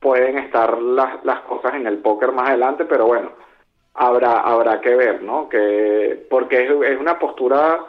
pueden 0.00 0.38
estar 0.38 0.80
las, 0.80 1.24
las 1.24 1.40
cosas 1.40 1.74
en 1.74 1.86
el 1.86 1.98
póker 1.98 2.32
más 2.32 2.48
adelante, 2.48 2.84
pero 2.86 3.06
bueno, 3.06 3.30
habrá 3.94 4.40
habrá 4.40 4.80
que 4.80 4.94
ver, 4.94 5.22
¿no? 5.22 5.48
Que 5.48 6.26
porque 6.28 6.64
es, 6.64 6.70
es 6.92 7.00
una 7.00 7.18
postura 7.18 7.84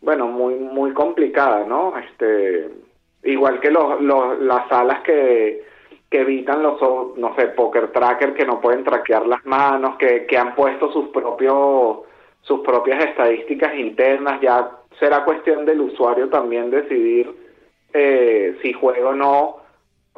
bueno, 0.00 0.26
muy 0.26 0.54
muy 0.54 0.92
complicada, 0.92 1.64
¿no? 1.66 1.94
Este 1.98 2.70
igual 3.24 3.60
que 3.60 3.70
los, 3.70 4.00
los 4.00 4.38
las 4.40 4.68
salas 4.68 5.00
que 5.02 5.66
que 6.10 6.20
evitan 6.20 6.62
los 6.62 6.80
no 7.16 7.34
sé, 7.36 7.48
poker 7.48 7.92
tracker 7.92 8.32
que 8.32 8.46
no 8.46 8.60
pueden 8.60 8.84
traquear 8.84 9.26
las 9.26 9.44
manos, 9.44 9.96
que 9.98 10.26
que 10.26 10.38
han 10.38 10.54
puesto 10.54 10.90
sus 10.92 11.08
propios 11.08 11.98
sus 12.42 12.60
propias 12.60 13.04
estadísticas 13.04 13.74
internas, 13.74 14.40
ya 14.40 14.70
será 14.98 15.24
cuestión 15.24 15.66
del 15.66 15.80
usuario 15.82 16.28
también 16.28 16.70
decidir 16.70 17.30
eh, 17.92 18.56
si 18.62 18.72
juega 18.72 19.10
o 19.10 19.14
no, 19.14 19.57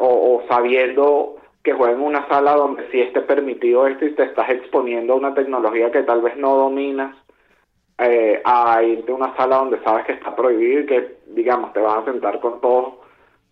o, 0.00 0.36
o 0.36 0.48
sabiendo 0.48 1.36
que 1.62 1.72
juega 1.74 1.92
en 1.94 2.00
una 2.00 2.26
sala 2.28 2.54
donde 2.54 2.88
sí 2.90 3.00
esté 3.00 3.20
permitido 3.20 3.86
esto 3.86 4.06
y 4.06 4.14
te 4.14 4.24
estás 4.24 4.48
exponiendo 4.50 5.12
a 5.12 5.16
una 5.16 5.34
tecnología 5.34 5.90
que 5.90 6.02
tal 6.02 6.22
vez 6.22 6.36
no 6.36 6.54
dominas, 6.56 7.14
eh, 7.98 8.40
a 8.44 8.82
irte 8.82 9.12
a 9.12 9.14
una 9.14 9.36
sala 9.36 9.56
donde 9.56 9.78
sabes 9.84 10.06
que 10.06 10.12
está 10.12 10.34
prohibido 10.34 10.80
y 10.80 10.86
que, 10.86 11.16
digamos, 11.26 11.72
te 11.74 11.80
vas 11.80 11.98
a 11.98 12.10
sentar 12.10 12.40
con 12.40 12.60
todos 12.62 12.94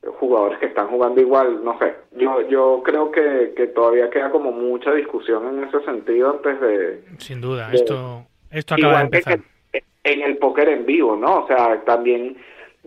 los 0.03 0.15
jugadores 0.15 0.59
que 0.59 0.67
están 0.67 0.89
jugando 0.89 1.21
igual, 1.21 1.63
no 1.63 1.79
sé. 1.79 1.93
Yo 2.13 2.41
yo 2.49 2.81
creo 2.83 3.11
que, 3.11 3.53
que 3.55 3.67
todavía 3.67 4.09
queda 4.09 4.31
como 4.31 4.53
mucha 4.53 4.91
discusión 4.95 5.47
en 5.59 5.65
ese 5.65 5.81
sentido 5.85 6.31
antes 6.31 6.61
de... 6.63 7.03
Sin 7.19 7.43
duda, 7.43 7.69
de- 7.69 7.77
esto, 7.77 8.23
esto 8.51 8.75
acaba 8.75 9.03
de 9.05 9.11
que 9.11 9.17
empezar. 9.19 9.39
en, 9.73 9.83
en 10.05 10.23
el 10.23 10.39
póker 10.39 10.69
en 10.71 10.87
vivo, 10.87 11.15
¿no? 11.15 11.41
O 11.45 11.47
sea, 11.47 11.83
también 11.85 12.39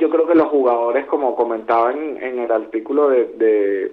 yo 0.01 0.09
creo 0.09 0.25
que 0.25 0.33
los 0.33 0.47
jugadores, 0.47 1.05
como 1.05 1.35
comentaba 1.35 1.91
en, 1.91 2.17
en 2.21 2.39
el 2.39 2.51
artículo 2.51 3.09
de, 3.09 3.25
de 3.37 3.91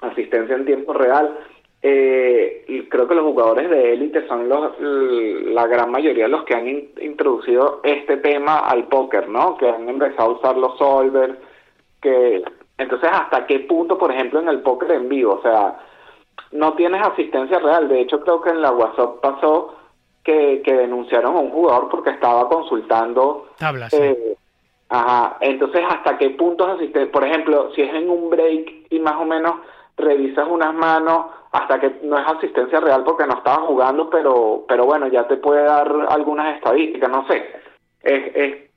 asistencia 0.00 0.54
en 0.54 0.64
tiempo 0.64 0.92
real, 0.92 1.36
eh, 1.82 2.86
creo 2.88 3.08
que 3.08 3.16
los 3.16 3.24
jugadores 3.24 3.68
de 3.68 3.92
élite 3.94 4.26
son 4.28 4.48
los, 4.48 4.78
la 4.78 5.66
gran 5.66 5.90
mayoría 5.90 6.28
los 6.28 6.44
que 6.44 6.54
han 6.54 6.68
in- 6.68 6.90
introducido 7.00 7.80
este 7.82 8.18
tema 8.18 8.60
al 8.60 8.84
póker, 8.84 9.28
¿no? 9.28 9.56
Que 9.56 9.68
han 9.68 9.88
empezado 9.88 10.30
a 10.30 10.34
usar 10.34 10.56
los 10.56 10.78
solvers, 10.78 11.34
que 12.00 12.44
entonces 12.78 13.10
hasta 13.12 13.46
qué 13.46 13.60
punto, 13.60 13.98
por 13.98 14.12
ejemplo, 14.12 14.40
en 14.40 14.48
el 14.48 14.60
póker 14.60 14.92
en 14.92 15.08
vivo, 15.08 15.34
o 15.34 15.42
sea, 15.42 15.76
no 16.52 16.74
tienes 16.74 17.02
asistencia 17.04 17.58
real. 17.58 17.88
De 17.88 18.00
hecho, 18.00 18.20
creo 18.20 18.40
que 18.40 18.50
en 18.50 18.62
la 18.62 18.70
WhatsApp 18.70 19.20
pasó 19.20 19.74
que, 20.22 20.62
que 20.64 20.74
denunciaron 20.74 21.34
a 21.34 21.40
un 21.40 21.50
jugador 21.50 21.88
porque 21.88 22.10
estaba 22.10 22.48
consultando. 22.48 23.48
Tablas, 23.58 23.92
eh, 23.94 24.36
ajá. 24.90 25.38
Entonces, 25.40 25.82
¿hasta 25.88 26.18
qué 26.18 26.30
punto 26.30 26.68
es 26.68 26.74
asistencia? 26.74 27.10
Por 27.10 27.24
ejemplo, 27.24 27.72
si 27.74 27.82
es 27.82 27.94
en 27.94 28.10
un 28.10 28.28
break 28.28 28.86
y 28.90 28.98
más 28.98 29.14
o 29.16 29.24
menos 29.24 29.54
revisas 29.96 30.46
unas 30.48 30.74
manos, 30.74 31.26
hasta 31.52 31.80
que 31.80 32.00
no 32.02 32.18
es 32.18 32.26
asistencia 32.26 32.80
real 32.80 33.02
porque 33.04 33.26
no 33.26 33.34
estaba 33.38 33.66
jugando, 33.66 34.08
pero, 34.10 34.64
pero 34.68 34.84
bueno, 34.84 35.08
ya 35.08 35.26
te 35.26 35.36
puede 35.36 35.64
dar 35.64 35.90
algunas 36.08 36.56
estadísticas, 36.56 37.10
no 37.10 37.26
sé. 37.26 37.44
Es, 38.02 38.36
es, 38.36 38.70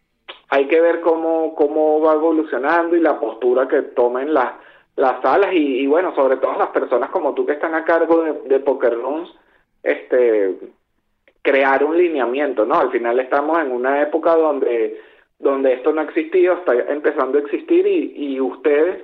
hay 0.49 0.67
que 0.67 0.81
ver 0.81 1.01
cómo, 1.01 1.53
cómo 1.55 2.01
va 2.01 2.13
evolucionando 2.13 2.95
y 2.95 2.99
la 2.99 3.19
postura 3.19 3.67
que 3.67 3.81
tomen 3.81 4.33
las, 4.33 4.53
las 4.95 5.21
salas 5.21 5.53
y, 5.53 5.79
y 5.81 5.87
bueno, 5.87 6.15
sobre 6.15 6.37
todo 6.37 6.57
las 6.57 6.69
personas 6.69 7.09
como 7.09 7.33
tú 7.33 7.45
que 7.45 7.53
están 7.53 7.75
a 7.75 7.83
cargo 7.83 8.23
de, 8.23 8.33
de 8.45 8.59
Poker 8.59 8.95
Rooms, 8.95 9.33
este, 9.83 10.57
crear 11.41 11.83
un 11.83 11.97
lineamiento, 11.97 12.65
¿no? 12.65 12.75
Al 12.75 12.91
final 12.91 13.19
estamos 13.19 13.59
en 13.59 13.71
una 13.71 14.01
época 14.01 14.35
donde, 14.35 14.99
donde 15.43 15.73
esto 15.73 15.91
no 15.91 16.01
ha 16.01 16.05
existido, 16.05 16.53
está 16.53 16.73
empezando 16.91 17.37
a 17.37 17.41
existir 17.41 17.85
y, 17.85 18.13
y 18.15 18.39
ustedes 18.39 19.03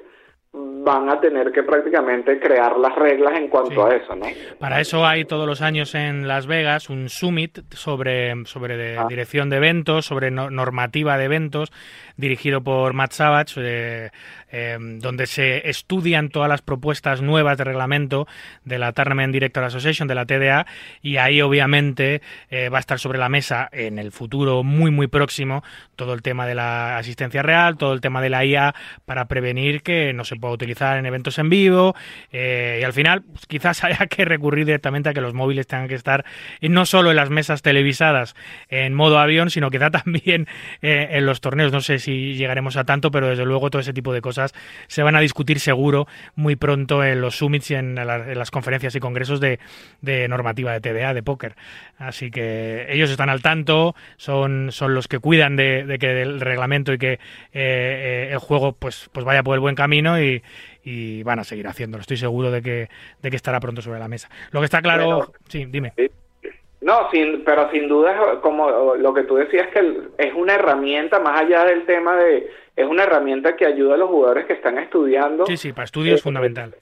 van 0.53 1.07
a 1.09 1.19
tener 1.21 1.51
que 1.51 1.61
prácticamente 1.61 2.39
crear 2.39 2.75
las 2.77 2.95
reglas 2.95 3.37
en 3.37 3.47
cuanto 3.49 3.85
a 3.85 3.95
eso, 3.95 4.15
¿no? 4.15 4.25
Para 4.59 4.81
eso 4.81 5.05
hay 5.05 5.25
todos 5.25 5.45
los 5.45 5.61
años 5.61 5.93
en 5.93 6.27
Las 6.27 6.47
Vegas 6.47 6.89
un 6.89 7.09
summit 7.09 7.59
sobre, 7.73 8.33
sobre 8.45 8.75
de- 8.75 8.97
Ah. 8.97 9.05
dirección 9.07 9.51
de 9.51 9.57
eventos, 9.57 10.05
sobre 10.07 10.31
no- 10.31 10.49
normativa 10.49 11.17
de 11.19 11.25
eventos, 11.25 11.71
dirigido 12.17 12.61
por 12.63 12.93
Matt 12.93 13.11
Savage, 13.11 13.53
eh, 13.59 14.09
eh, 14.51 14.77
donde 14.79 15.27
se 15.27 15.69
estudian 15.69 16.29
todas 16.29 16.49
las 16.49 16.63
propuestas 16.63 17.21
nuevas 17.21 17.57
de 17.59 17.65
reglamento 17.65 18.27
de 18.65 18.79
la 18.79 18.91
Tournament 18.93 19.31
Director 19.31 19.63
Association, 19.63 20.07
de 20.07 20.15
la 20.15 20.25
TDA, 20.25 20.65
y 21.03 21.17
ahí 21.17 21.41
obviamente 21.41 22.21
eh, 22.49 22.69
va 22.69 22.77
a 22.77 22.79
estar 22.81 22.97
sobre 22.97 23.19
la 23.19 23.29
mesa 23.29 23.69
en 23.71 23.99
el 23.99 24.11
futuro 24.11 24.63
muy 24.63 24.89
muy 24.89 25.05
próximo 25.05 25.63
todo 25.95 26.13
el 26.13 26.23
tema 26.23 26.47
de 26.47 26.55
la 26.55 26.97
asistencia 26.97 27.43
real, 27.43 27.77
todo 27.77 27.93
el 27.93 28.01
tema 28.01 28.21
de 28.23 28.29
la 28.31 28.43
IA 28.43 28.73
para 29.05 29.25
prevenir 29.27 29.83
que 29.83 30.11
no 30.13 30.23
se 30.25 30.38
pueda 30.39 30.53
utilizar 30.53 30.97
en 30.97 31.05
eventos 31.05 31.37
en 31.39 31.49
vivo 31.49 31.95
eh, 32.31 32.79
y 32.81 32.83
al 32.83 32.93
final 32.93 33.21
pues, 33.23 33.45
quizás 33.45 33.83
haya 33.83 34.07
que 34.07 34.25
recurrir 34.25 34.65
directamente 34.65 35.09
a 35.09 35.13
que 35.13 35.21
los 35.21 35.33
móviles 35.33 35.67
tengan 35.67 35.87
que 35.87 35.95
estar 35.95 36.25
no 36.61 36.85
solo 36.85 37.09
en 37.11 37.15
las 37.17 37.29
mesas 37.29 37.61
televisadas 37.61 38.35
en 38.69 38.93
modo 38.93 39.19
avión, 39.19 39.49
sino 39.49 39.69
quizá 39.69 39.89
también 39.91 40.47
eh, 40.81 41.09
en 41.11 41.25
los 41.25 41.41
torneos. 41.41 41.71
No 41.71 41.81
sé 41.81 41.99
si 41.99 42.35
llegaremos 42.35 42.77
a 42.77 42.83
tanto, 42.85 43.11
pero 43.11 43.27
desde 43.29 43.45
luego 43.45 43.69
todo 43.69 43.81
ese 43.81 43.93
tipo 43.93 44.13
de 44.13 44.21
cosas 44.21 44.53
se 44.87 45.03
van 45.03 45.15
a 45.15 45.19
discutir 45.19 45.59
seguro 45.59 46.07
muy 46.35 46.55
pronto 46.55 47.03
en 47.03 47.21
los 47.21 47.37
summits 47.37 47.71
y 47.71 47.75
en, 47.75 47.95
la- 47.95 48.31
en 48.31 48.37
las 48.39 48.51
conferencias 48.51 48.95
y 48.95 48.99
congresos 48.99 49.39
de, 49.39 49.59
de 50.01 50.27
normativa 50.27 50.71
de 50.73 50.81
TDA, 50.81 51.13
de 51.13 51.23
póker. 51.23 51.55
Así 51.97 52.31
que 52.31 52.85
ellos 52.89 53.09
están 53.09 53.29
al 53.29 53.41
tanto, 53.41 53.95
son, 54.17 54.71
son 54.71 54.93
los 54.93 55.07
que 55.07 55.19
cuidan 55.19 55.55
de, 55.55 55.97
que 55.99 56.21
el 56.21 56.39
reglamento 56.39 56.93
y 56.93 56.97
que 56.97 57.19
eh, 57.53 58.29
el 58.31 58.37
juego 58.39 58.73
pues, 58.73 59.09
pues 59.11 59.25
vaya 59.25 59.43
por 59.43 59.55
el 59.55 59.59
buen 59.59 59.75
camino 59.75 60.21
y, 60.21 60.28
y 60.83 61.23
van 61.23 61.39
a 61.39 61.43
seguir 61.43 61.67
haciéndolo. 61.67 62.01
Estoy 62.01 62.17
seguro 62.17 62.51
de 62.51 62.61
que, 62.61 62.89
de 63.21 63.29
que 63.29 63.35
estará 63.35 63.59
pronto 63.59 63.81
sobre 63.81 63.99
la 63.99 64.07
mesa. 64.07 64.29
Lo 64.51 64.59
que 64.61 64.65
está 64.65 64.81
claro, 64.81 65.05
Bueno. 65.05 65.31
sí, 65.47 65.65
dime. 65.65 65.93
No, 66.81 67.11
sin, 67.11 67.43
pero 67.43 67.69
sin 67.71 67.89
duda, 67.89 68.39
como 68.41 68.95
lo 68.95 69.13
que 69.13 69.23
tú 69.23 69.35
decías, 69.35 69.67
que 69.73 69.97
es 70.17 70.33
una 70.33 70.55
herramienta, 70.55 71.19
más 71.19 71.41
allá 71.41 71.65
del 71.65 71.85
tema 71.85 72.15
de, 72.15 72.49
es 72.75 72.85
una 72.87 73.03
herramienta 73.03 73.55
que 73.57 73.65
ayuda 73.65 73.95
a 73.95 73.97
los 73.97 74.09
jugadores 74.09 74.45
que 74.45 74.53
están 74.53 74.77
estudiando. 74.77 75.45
Sí, 75.45 75.57
sí, 75.57 75.73
para 75.73 75.85
estudio 75.85 76.13
es 76.13 76.21
Eh, 76.21 76.23
fundamental. 76.23 76.75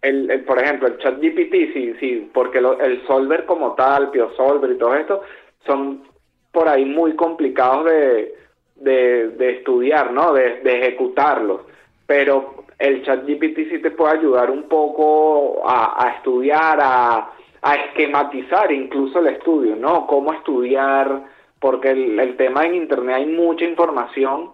El, 0.00 0.30
el- 0.30 0.44
por 0.44 0.58
ejemplo, 0.62 0.88
el 0.88 0.96
chat 0.98 1.18
GPT, 1.20 1.72
sí, 1.74 1.94
sí, 2.00 2.30
porque 2.32 2.60
lo- 2.60 2.80
el 2.80 3.06
solver 3.06 3.44
como 3.44 3.74
tal, 3.74 4.10
PioSolver 4.10 4.70
y 4.72 4.78
todo 4.78 4.94
esto, 4.94 5.22
son 5.66 6.02
por 6.50 6.66
ahí 6.68 6.84
muy 6.86 7.14
complicados 7.14 7.84
de, 7.86 8.34
de, 8.76 9.28
de 9.28 9.50
estudiar, 9.58 10.10
¿no? 10.12 10.32
De, 10.32 10.60
de 10.60 10.78
ejecutarlos. 10.78 11.62
Pero 12.06 12.64
el 12.78 13.02
chat 13.04 13.24
GPT 13.26 13.70
sí 13.70 13.78
te 13.80 13.90
puede 13.90 14.18
ayudar 14.18 14.50
un 14.50 14.64
poco 14.64 15.62
a, 15.68 16.04
a 16.06 16.10
estudiar, 16.16 16.78
a, 16.80 17.30
a 17.62 17.74
esquematizar 17.76 18.70
incluso 18.72 19.18
el 19.20 19.28
estudio, 19.28 19.76
¿no? 19.76 20.06
Cómo 20.06 20.32
estudiar, 20.32 21.22
porque 21.60 21.90
el, 21.90 22.18
el 22.18 22.36
tema 22.36 22.64
en 22.66 22.74
Internet 22.74 23.16
hay 23.16 23.26
mucha 23.26 23.64
información 23.64 24.50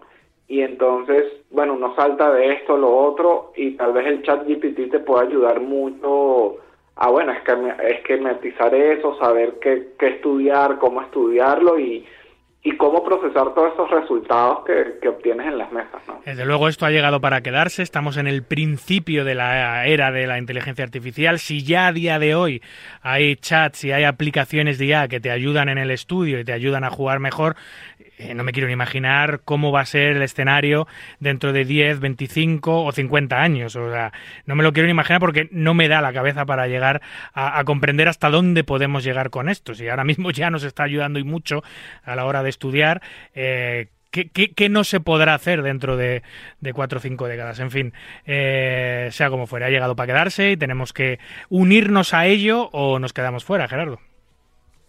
y 0.47 0.61
entonces, 0.61 1.25
bueno, 1.49 1.73
uno 1.73 1.95
salta 1.95 2.31
de 2.33 2.53
esto, 2.53 2.77
lo 2.77 2.95
otro, 2.95 3.53
y 3.55 3.71
tal 3.71 3.93
vez 3.93 4.05
el 4.07 4.21
chat 4.23 4.45
GPT 4.45 4.91
te 4.91 4.99
puede 4.99 5.27
ayudar 5.27 5.61
mucho 5.61 6.57
a, 6.97 7.09
bueno, 7.09 7.31
esquema- 7.31 7.77
esquematizar 7.83 8.75
eso, 8.75 9.17
saber 9.17 9.59
qué, 9.61 9.93
qué 9.97 10.07
estudiar, 10.07 10.77
cómo 10.77 11.01
estudiarlo 11.01 11.79
y, 11.79 12.05
y 12.63 12.77
cómo 12.77 13.03
procesar 13.03 13.53
todos 13.55 13.73
esos 13.73 13.89
resultados 13.89 14.59
que, 14.65 15.09
obtienes 15.09 15.47
en 15.47 15.57
las 15.57 15.71
mesas, 15.71 16.01
¿no? 16.07 16.21
Desde 16.25 16.45
luego 16.45 16.67
esto 16.67 16.85
ha 16.85 16.91
llegado 16.91 17.19
para 17.19 17.41
quedarse, 17.41 17.81
estamos 17.81 18.17
en 18.17 18.27
el 18.27 18.43
principio 18.43 19.25
de 19.25 19.33
la 19.33 19.85
era 19.87 20.11
de 20.11 20.27
la 20.27 20.37
inteligencia 20.37 20.85
artificial. 20.85 21.39
Si 21.39 21.63
ya 21.63 21.87
a 21.87 21.91
día 21.91 22.19
de 22.19 22.35
hoy 22.35 22.61
hay 23.01 23.35
chats 23.35 23.83
y 23.83 23.91
hay 23.91 24.03
aplicaciones 24.03 24.77
de 24.77 24.85
IA 24.85 25.07
que 25.07 25.19
te 25.19 25.31
ayudan 25.31 25.69
en 25.69 25.79
el 25.79 25.89
estudio 25.89 26.39
y 26.39 26.43
te 26.43 26.53
ayudan 26.53 26.83
a 26.83 26.91
jugar 26.91 27.19
mejor, 27.19 27.55
eh, 28.21 28.35
no 28.35 28.43
me 28.43 28.51
quiero 28.51 28.67
ni 28.67 28.73
imaginar 28.73 29.41
cómo 29.43 29.71
va 29.71 29.81
a 29.81 29.85
ser 29.85 30.17
el 30.17 30.21
escenario 30.21 30.87
dentro 31.19 31.53
de 31.53 31.65
10, 31.65 31.99
25 31.99 32.83
o 32.83 32.91
50 32.91 33.41
años. 33.41 33.75
O 33.75 33.91
sea, 33.91 34.11
no 34.45 34.55
me 34.55 34.63
lo 34.63 34.73
quiero 34.73 34.85
ni 34.85 34.91
imaginar 34.91 35.19
porque 35.19 35.49
no 35.51 35.73
me 35.73 35.87
da 35.87 36.01
la 36.01 36.13
cabeza 36.13 36.45
para 36.45 36.67
llegar 36.67 37.01
a, 37.33 37.63
comprender 37.63 38.07
hasta 38.07 38.29
dónde 38.29 38.63
podemos 38.63 39.03
llegar 39.03 39.31
con 39.31 39.49
esto. 39.49 39.73
Si 39.73 39.87
ahora 39.87 40.03
mismo 40.03 40.29
ya 40.31 40.49
nos 40.51 40.63
está 40.63 40.83
ayudando 40.83 41.19
y 41.19 41.23
mucho 41.23 41.63
a 42.03 42.15
la 42.15 42.25
hora 42.25 42.43
de 42.43 42.49
estudiar, 42.49 43.01
eh, 43.33 43.87
¿Qué, 44.11 44.27
qué, 44.29 44.51
qué 44.51 44.67
no 44.67 44.83
se 44.83 44.99
podrá 44.99 45.33
hacer 45.33 45.61
dentro 45.61 45.95
de, 45.95 46.21
de 46.59 46.73
cuatro 46.73 46.99
o 46.99 47.01
cinco 47.01 47.29
décadas? 47.29 47.61
En 47.61 47.71
fin, 47.71 47.93
eh, 48.25 49.07
sea 49.11 49.29
como 49.29 49.47
fuera, 49.47 49.67
ha 49.67 49.69
llegado 49.69 49.95
para 49.95 50.07
quedarse 50.07 50.51
y 50.51 50.57
tenemos 50.57 50.91
que 50.91 51.17
unirnos 51.47 52.13
a 52.13 52.25
ello 52.25 52.69
o 52.73 52.99
nos 52.99 53.13
quedamos 53.13 53.45
fuera, 53.45 53.69
Gerardo. 53.69 54.01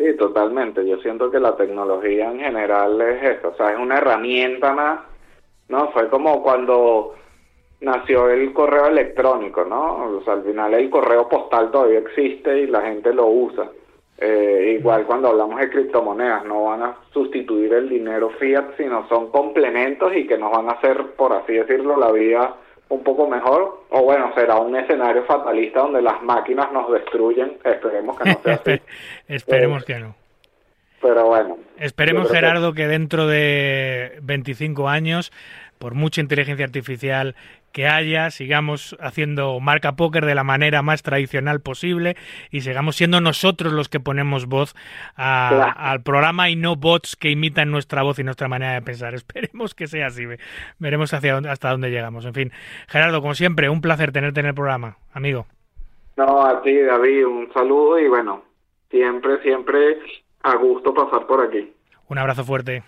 Sí, 0.03 0.16
totalmente. 0.16 0.85
Yo 0.85 0.97
siento 0.99 1.31
que 1.31 1.39
la 1.39 1.55
tecnología 1.55 2.29
en 2.29 2.41
general 2.41 3.01
es 3.01 3.23
esto, 3.23 3.51
o 3.51 3.55
sea, 3.55 3.70
es 3.70 3.79
una 3.79 3.99
herramienta 3.99 4.73
más, 4.73 5.01
¿no? 5.69 5.93
Fue 5.93 6.09
como 6.09 6.43
cuando 6.43 7.15
nació 7.81 8.29
el 8.29 8.53
correo 8.53 8.87
electrónico, 8.87 9.65
¿no? 9.65 10.16
O 10.16 10.23
sea, 10.24 10.35
al 10.35 10.43
final 10.43 10.74
el 10.74 10.91
correo 10.91 11.29
postal 11.29 11.70
todavía 11.70 12.01
existe 12.01 12.62
y 12.62 12.66
la 12.66 12.81
gente 12.83 13.15
lo 13.15 13.29
usa. 13.29 13.70
Eh, 14.19 14.77
igual 14.81 15.07
cuando 15.07 15.29
hablamos 15.29 15.61
de 15.61 15.70
criptomonedas, 15.70 16.45
no 16.47 16.65
van 16.65 16.83
a 16.83 16.97
sustituir 17.12 17.73
el 17.73 17.89
dinero 17.89 18.31
fiat, 18.41 18.77
sino 18.77 19.07
son 19.09 19.31
complementos 19.31 20.12
y 20.16 20.27
que 20.27 20.37
nos 20.37 20.51
van 20.51 20.69
a 20.69 20.73
hacer, 20.73 21.12
por 21.16 21.33
así 21.33 21.53
decirlo, 21.53 21.97
la 21.97 22.11
vida 22.11 22.57
un 22.93 23.02
poco 23.02 23.27
mejor. 23.28 23.85
O 23.90 24.02
bueno, 24.02 24.32
será 24.35 24.56
un 24.59 24.77
escenario 24.77 25.24
fatalista 25.24 25.81
donde 25.81 26.02
las 26.02 26.23
máquinas 26.23 26.70
nos 26.73 26.90
destruyen. 26.93 27.59
Esperemos 27.64 28.19
que 28.19 28.31
no 28.31 28.40
sea 28.43 28.55
así. 28.55 28.81
Esperemos 29.28 29.82
Eh, 29.82 29.86
que 29.86 29.98
no. 29.98 30.14
Pero 31.01 31.27
bueno. 31.27 31.59
Esperemos, 31.78 32.28
que- 32.28 32.35
Gerardo, 32.36 32.74
que 32.74 32.86
dentro 32.86 33.27
de 33.27 34.19
25 34.23 34.89
años, 34.89 35.32
por 35.78 35.94
mucha 35.94 36.20
inteligencia 36.20 36.64
artificial 36.64 37.35
que 37.73 37.89
haya, 37.89 38.31
sigamos 38.31 38.97
haciendo 39.01 39.59
marca 39.61 39.93
póker 39.97 40.24
de 40.27 40.35
la 40.35 40.44
manera 40.44 40.82
más 40.82 41.03
tradicional 41.03 41.61
posible 41.61 42.16
y 42.51 42.61
sigamos 42.61 42.97
siendo 42.97 43.20
nosotros 43.20 43.73
los 43.73 43.89
que 43.89 43.99
ponemos 44.01 44.47
voz 44.47 44.74
a- 45.16 45.49
Claro. 45.53 45.73
al 45.77 46.03
programa 46.03 46.51
y 46.51 46.57
no 46.57 46.77
bots 46.77 47.16
que 47.16 47.31
imitan 47.31 47.70
nuestra 47.70 48.03
voz 48.03 48.19
y 48.19 48.24
nuestra 48.24 48.49
manera 48.49 48.74
de 48.74 48.82
pensar. 48.82 49.15
Esperemos 49.15 49.74
que 49.74 49.86
sea 49.86 50.07
así. 50.09 50.27
ve- 50.27 50.39
Veremos 50.78 51.12
hacia 51.15 51.35
dónde- 51.35 51.51
hasta 51.51 51.70
dónde 51.70 51.90
llegamos. 51.90 52.24
En 52.24 52.35
fin, 52.35 52.53
Gerardo, 52.89 53.20
como 53.20 53.35
siempre, 53.35 53.69
un 53.69 53.81
placer 53.81 54.12
tenerte 54.12 54.40
en 54.40 54.47
el 54.47 54.55
programa, 54.55 54.99
amigo. 55.12 55.47
No, 56.16 56.44
a 56.44 56.61
ti, 56.62 56.78
David, 56.78 57.27
un 57.27 57.51
saludo 57.55 57.99
y 57.99 58.07
bueno, 58.09 58.43
siempre, 58.90 59.40
siempre 59.43 59.99
a 60.43 60.57
gusto 60.57 60.93
pasar 60.93 61.27
por 61.27 61.47
aquí. 61.47 61.73
Un 62.09 62.19
abrazo 62.19 62.44
fuerte. 62.44 62.82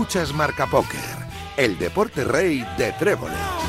Escuchas 0.00 0.32
Marca 0.32 0.66
Póker, 0.66 0.98
el 1.58 1.78
deporte 1.78 2.24
rey 2.24 2.66
de 2.78 2.90
Trébol. 2.92 3.59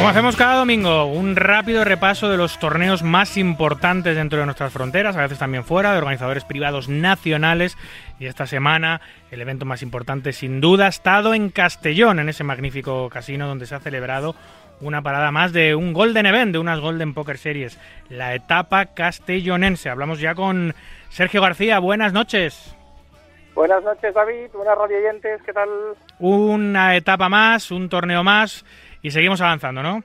Como 0.00 0.08
hacemos 0.08 0.34
cada 0.34 0.54
domingo, 0.54 1.04
un 1.04 1.36
rápido 1.36 1.84
repaso 1.84 2.30
de 2.30 2.38
los 2.38 2.58
torneos 2.58 3.02
más 3.02 3.36
importantes 3.36 4.16
dentro 4.16 4.38
de 4.38 4.46
nuestras 4.46 4.72
fronteras, 4.72 5.14
a 5.14 5.20
veces 5.20 5.38
también 5.38 5.62
fuera, 5.62 5.92
de 5.92 5.98
organizadores 5.98 6.46
privados 6.46 6.88
nacionales. 6.88 7.76
Y 8.18 8.24
esta 8.24 8.46
semana 8.46 9.02
el 9.30 9.42
evento 9.42 9.66
más 9.66 9.82
importante 9.82 10.32
sin 10.32 10.62
duda 10.62 10.86
ha 10.86 10.88
estado 10.88 11.34
en 11.34 11.50
Castellón, 11.50 12.18
en 12.18 12.30
ese 12.30 12.44
magnífico 12.44 13.10
casino 13.10 13.46
donde 13.46 13.66
se 13.66 13.74
ha 13.74 13.80
celebrado 13.80 14.34
una 14.80 15.02
parada 15.02 15.32
más 15.32 15.52
de 15.52 15.74
un 15.74 15.92
Golden 15.92 16.24
Event, 16.24 16.52
de 16.52 16.58
unas 16.60 16.80
Golden 16.80 17.12
Poker 17.12 17.36
Series, 17.36 17.78
la 18.08 18.34
etapa 18.34 18.86
castellonense. 18.86 19.90
Hablamos 19.90 20.18
ya 20.18 20.34
con 20.34 20.74
Sergio 21.10 21.42
García, 21.42 21.78
buenas 21.78 22.14
noches. 22.14 22.74
Buenas 23.54 23.82
noches, 23.82 24.14
David. 24.14 24.48
Buenas 24.54 24.78
radioyentes, 24.78 25.42
¿qué 25.42 25.52
tal? 25.52 25.68
Una 26.18 26.96
etapa 26.96 27.28
más, 27.28 27.70
un 27.70 27.90
torneo 27.90 28.24
más 28.24 28.64
y 29.02 29.10
seguimos 29.10 29.40
avanzando, 29.40 29.82
¿no? 29.82 30.02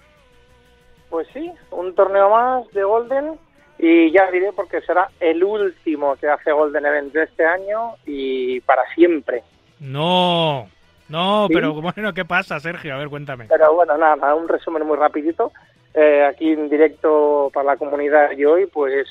Pues 1.09 1.27
sí, 1.33 1.51
un 1.71 1.95
torneo 1.95 2.29
más 2.29 2.69
de 2.71 2.83
Golden 2.83 3.39
y 3.77 4.11
ya 4.11 4.29
diré 4.31 4.51
porque 4.53 4.81
será 4.81 5.09
el 5.19 5.43
último 5.43 6.15
que 6.15 6.27
hace 6.27 6.51
Golden 6.51 6.85
Event 6.85 7.13
de 7.13 7.23
este 7.23 7.45
año 7.45 7.95
y 8.05 8.59
para 8.61 8.83
siempre. 8.93 9.43
No, 9.79 10.67
no, 11.09 11.47
¿Sí? 11.47 11.53
pero 11.53 11.73
bueno, 11.73 12.13
¿qué 12.13 12.25
pasa, 12.25 12.59
Sergio? 12.59 12.93
A 12.93 12.97
ver, 12.97 13.09
cuéntame. 13.09 13.45
Pero 13.49 13.73
bueno, 13.73 13.97
nada, 13.97 14.33
un 14.33 14.47
resumen 14.47 14.85
muy 14.85 14.97
rapidito. 14.97 15.51
Eh, 15.93 16.25
aquí 16.25 16.51
en 16.51 16.69
directo 16.69 17.49
para 17.53 17.67
la 17.67 17.77
comunidad 17.77 18.31
y 18.31 18.43
hoy, 18.43 18.65
pues 18.65 19.07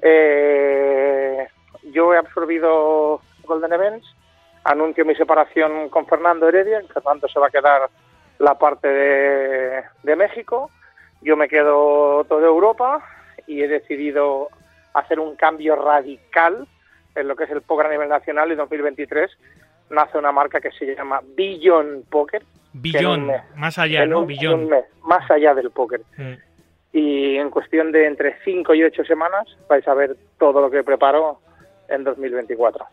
eh, 0.00 1.46
yo 1.92 2.14
he 2.14 2.18
absorbido 2.18 3.20
Golden 3.42 3.72
Events, 3.72 4.06
anuncio 4.64 5.04
mi 5.04 5.14
separación 5.14 5.90
con 5.90 6.06
Fernando 6.06 6.48
Heredia, 6.48 6.82
Fernando 6.92 7.28
se 7.28 7.38
va 7.38 7.48
a 7.48 7.50
quedar 7.50 7.90
la 8.38 8.58
parte 8.58 8.88
de, 8.88 9.82
de 10.02 10.16
México, 10.16 10.70
yo 11.22 11.36
me 11.36 11.48
quedo 11.48 12.24
toda 12.24 12.46
Europa 12.46 13.02
y 13.46 13.62
he 13.62 13.68
decidido 13.68 14.48
hacer 14.94 15.18
un 15.20 15.36
cambio 15.36 15.76
radical 15.76 16.66
en 17.14 17.28
lo 17.28 17.36
que 17.36 17.44
es 17.44 17.50
el 17.50 17.62
póker 17.62 17.86
a 17.86 17.90
nivel 17.90 18.08
nacional 18.08 18.50
y 18.52 18.54
2023 18.56 19.30
nace 19.90 20.18
una 20.18 20.32
marca 20.32 20.60
que 20.60 20.70
se 20.72 20.94
llama 20.96 21.20
Billion 21.36 22.04
Poker. 22.10 22.42
mes- 23.26 23.42
más 23.54 23.78
allá, 23.78 24.04
¿no? 24.06 24.22
un- 24.54 24.68
mes, 24.68 24.84
más 25.02 25.30
allá 25.30 25.54
del 25.54 25.70
póker. 25.70 26.00
Mm. 26.16 26.32
Y 26.92 27.36
en 27.36 27.50
cuestión 27.50 27.92
de 27.92 28.06
entre 28.06 28.36
5 28.44 28.74
y 28.74 28.82
8 28.84 29.04
semanas 29.04 29.46
vais 29.68 29.86
a 29.86 29.94
ver 29.94 30.16
todo 30.38 30.60
lo 30.60 30.70
que 30.70 30.82
preparo 30.82 31.40
en 31.88 32.02
2024. 32.04 32.84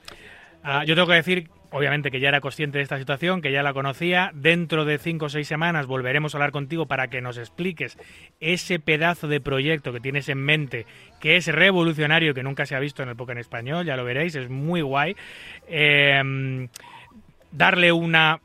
Ah, 0.63 0.83
yo 0.85 0.93
tengo 0.95 1.07
que 1.07 1.13
decir, 1.15 1.49
obviamente, 1.71 2.11
que 2.11 2.19
ya 2.19 2.29
era 2.29 2.41
consciente 2.41 2.77
de 2.77 2.83
esta 2.83 2.97
situación, 2.97 3.41
que 3.41 3.51
ya 3.51 3.63
la 3.63 3.73
conocía. 3.73 4.31
Dentro 4.33 4.85
de 4.85 4.97
cinco 4.97 5.25
o 5.25 5.29
seis 5.29 5.47
semanas 5.47 5.87
volveremos 5.87 6.33
a 6.33 6.37
hablar 6.37 6.51
contigo 6.51 6.85
para 6.85 7.07
que 7.07 7.21
nos 7.21 7.37
expliques 7.37 7.97
ese 8.39 8.79
pedazo 8.79 9.27
de 9.27 9.39
proyecto 9.41 9.93
que 9.93 9.99
tienes 9.99 10.29
en 10.29 10.39
mente, 10.39 10.85
que 11.19 11.37
es 11.37 11.47
revolucionario, 11.47 12.33
que 12.33 12.43
nunca 12.43 12.65
se 12.65 12.75
ha 12.75 12.79
visto 12.79 13.01
en 13.03 13.09
el 13.09 13.15
póker 13.15 13.37
en 13.37 13.41
español, 13.41 13.85
ya 13.85 13.95
lo 13.97 14.03
veréis, 14.03 14.35
es 14.35 14.49
muy 14.49 14.81
guay. 14.81 15.15
Eh, 15.67 16.67
darle 17.51 17.91
una 17.91 18.39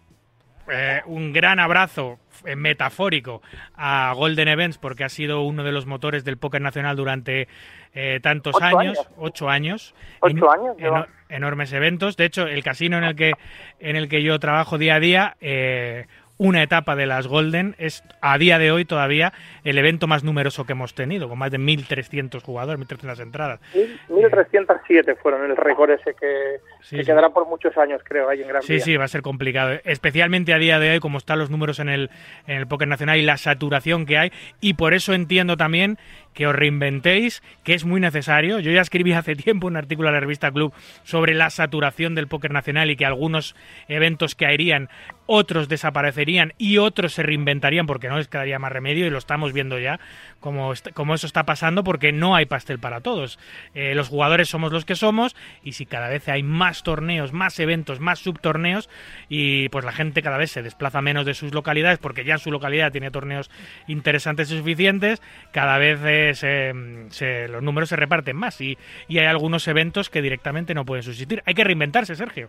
eh, 0.69 1.01
un 1.07 1.33
gran 1.33 1.61
abrazo 1.61 2.19
metafórico 2.57 3.41
a 3.77 4.13
Golden 4.15 4.49
Events 4.49 4.79
porque 4.79 5.05
ha 5.05 5.09
sido 5.09 5.43
uno 5.43 5.65
de 5.65 5.73
los 5.73 5.87
motores 5.87 6.25
del 6.25 6.37
póker 6.39 6.61
nacional 6.61 6.97
durante 6.97 7.49
eh, 7.95 8.21
tantos 8.23 8.55
Ocho 8.57 8.65
años, 8.65 8.99
años. 8.99 9.09
ocho 9.17 9.49
años, 9.49 9.95
Ocho 10.21 10.37
En- 10.37 10.45
años. 10.85 11.07
Eno- 11.29 11.47
enormes 11.47 11.73
eventos. 11.73 12.17
De 12.17 12.25
hecho, 12.25 12.47
el 12.47 12.63
casino 12.65 12.99
en 12.99 13.05
el 13.05 13.15
que 13.17 13.33
en 13.81 13.97
el 13.97 14.09
que 14.09 14.23
yo 14.23 14.39
trabajo 14.41 14.79
día 14.79 14.97
a 14.97 15.01
día, 15.01 15.37
eh, 15.41 16.07
una 16.39 16.63
etapa 16.63 16.97
de 16.97 17.07
las 17.07 17.27
Golden 17.29 17.75
es 17.79 18.05
a 18.21 18.37
día 18.37 18.59
de 18.59 18.71
hoy 18.71 18.85
todavía 18.85 19.33
el 19.65 19.79
evento 19.79 20.07
más 20.07 20.23
numeroso 20.23 20.67
que 20.67 20.73
hemos 20.73 20.95
tenido, 20.95 21.31
con 21.31 21.39
más 21.39 21.51
de 21.51 21.59
1.300 21.59 22.43
jugadores, 22.43 22.79
1.300 22.79 23.21
entradas. 23.21 23.59
Mil- 23.75 23.99
1307 24.11 25.15
fueron 25.15 25.49
el 25.51 25.57
récord 25.57 25.91
ese 25.93 26.13
que, 26.15 26.57
Sí, 26.83 26.97
que 26.97 27.03
sí. 27.05 27.07
quedará 27.11 27.31
por 27.31 27.47
muchos 27.49 27.75
años, 27.79 28.03
creo, 28.05 28.29
ahí 28.29 28.43
en 28.43 28.49
Gran 28.49 28.63
Sí, 28.63 28.75
Vía. 28.75 28.85
sí, 28.85 28.97
va 28.99 29.05
a 29.05 29.09
ser 29.09 29.23
complicado. 29.23 29.79
Especialmente 29.85 30.53
a 30.53 30.59
día 30.59 30.79
de 30.79 30.91
hoy, 30.91 31.01
como 31.01 31.17
están 31.17 31.39
los 31.39 31.49
números 31.51 31.79
en 31.79 31.89
el, 31.89 32.11
en 32.47 32.57
el 32.59 32.67
póker 32.67 32.89
nacional 32.89 33.19
y 33.19 33.23
la 33.23 33.39
saturación 33.39 34.05
que 34.05 34.19
hay. 34.19 34.33
Y 34.61 34.75
por 34.75 34.93
eso 34.93 35.15
entiendo 35.15 35.57
también 35.57 35.97
que 36.37 36.47
os 36.47 36.55
reinventéis, 36.55 37.43
que 37.65 37.73
es 37.73 37.87
muy 37.87 37.99
necesario. 37.99 38.61
Yo 38.61 38.71
ya 38.71 38.83
escribí 38.83 39.15
hace 39.15 39.35
tiempo 39.35 39.67
un 39.67 39.77
artículo 39.77 40.11
a 40.11 40.13
la 40.13 40.21
revista 40.21 40.53
Club 40.53 40.73
sobre 41.03 41.35
la 41.35 41.49
saturación 41.49 42.15
del 42.15 42.29
póker 42.29 42.53
nacional 42.53 42.91
y 42.91 42.97
que 42.97 43.07
algunos 43.07 43.57
eventos 43.89 44.35
caerían, 44.35 44.91
otros 45.25 45.69
desaparecerían 45.69 46.53
y 46.59 46.77
otros 46.77 47.15
se 47.15 47.23
reinventarían 47.23 47.87
porque 47.87 48.09
no 48.09 48.19
les 48.19 48.29
quedaría 48.29 48.59
más 48.59 48.71
remedio 48.71 49.07
y 49.07 49.11
lo 49.11 49.17
estamos 49.17 49.55
viendo 49.55 49.79
ya 49.79 49.99
como, 50.39 50.75
como 50.93 51.15
eso 51.15 51.27
está 51.27 51.45
pasando 51.45 51.83
porque 51.83 52.13
no 52.13 52.37
hay 52.37 52.45
pastel 52.45 52.79
para 52.79 53.01
todos. 53.01 53.39
Eh, 53.75 53.95
los 53.95 54.09
jugadores 54.09 54.51
somos 54.51 54.71
los 54.73 54.85
que 54.85 54.95
somos 54.95 55.35
y 55.65 55.73
si 55.73 55.87
cada 55.87 56.09
vez 56.09 56.29
hay 56.29 56.43
más 56.43 56.83
torneos, 56.83 57.33
más 57.33 57.59
eventos, 57.59 57.99
más 57.99 58.19
subtorneos 58.19 58.91
y 59.31 59.71
pues 59.71 59.87
la 59.87 59.93
gente 59.93 60.21
cada 60.21 60.37
vez 60.37 60.51
se 60.51 60.63
desplaza 60.63 61.01
menos 61.01 61.25
de 61.25 61.33
sus 61.33 61.55
localidades 61.55 61.99
porque 61.99 62.25
ya 62.25 62.37
su 62.37 62.51
localidad 62.51 62.93
tiene 62.93 63.11
torneos 63.11 63.51
interesantes 63.89 64.51
y 64.51 64.59
suficientes, 64.59 65.23
cada 65.51 65.79
vez 65.79 65.99
eh, 66.05 66.26
se- 66.35 66.73
se- 67.11 67.49
los 67.49 67.63
números 67.63 67.89
se 67.89 67.97
reparten 67.97 68.37
más 68.37 68.61
y, 68.61 68.77
y 69.09 69.19
hay 69.19 69.27
algunos 69.27 69.67
eventos 69.69 70.11
que 70.11 70.23
directamente 70.23 70.75
no 70.75 70.85
pueden 70.85 71.03
subsistir. 71.03 71.43
Hay 71.47 71.55
que 71.55 71.65
reinventarse, 71.65 72.15
Sergio. 72.17 72.49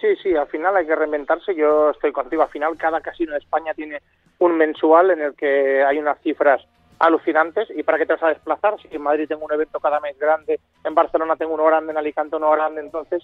Sí, 0.00 0.08
sí, 0.22 0.34
al 0.34 0.46
final 0.48 0.76
hay 0.76 0.86
que 0.86 0.96
reinventarse. 0.96 1.54
Yo 1.54 1.90
estoy 1.90 2.10
contigo. 2.12 2.42
Al 2.42 2.48
final, 2.48 2.76
cada 2.78 3.00
casino 3.00 3.32
de 3.32 3.38
España 3.38 3.74
tiene 3.74 4.00
un 4.38 4.56
mensual 4.56 5.10
en 5.10 5.20
el 5.20 5.34
que 5.34 5.82
hay 5.84 5.98
unas 5.98 6.18
cifras 6.22 6.64
alucinantes. 6.98 7.68
¿Y 7.76 7.82
para 7.82 7.98
qué 7.98 8.06
te 8.06 8.14
vas 8.14 8.22
a 8.22 8.28
desplazar? 8.28 8.76
Si 8.80 8.88
en 8.94 9.02
Madrid 9.02 9.28
tengo 9.28 9.44
un 9.44 9.52
evento 9.52 9.78
cada 9.78 10.00
mes 10.00 10.18
grande, 10.18 10.58
en 10.84 10.94
Barcelona 10.94 11.36
tengo 11.36 11.52
uno 11.54 11.66
grande, 11.66 11.92
en 11.92 11.98
Alicante 11.98 12.36
uno 12.36 12.50
grande. 12.50 12.80
Entonces, 12.80 13.22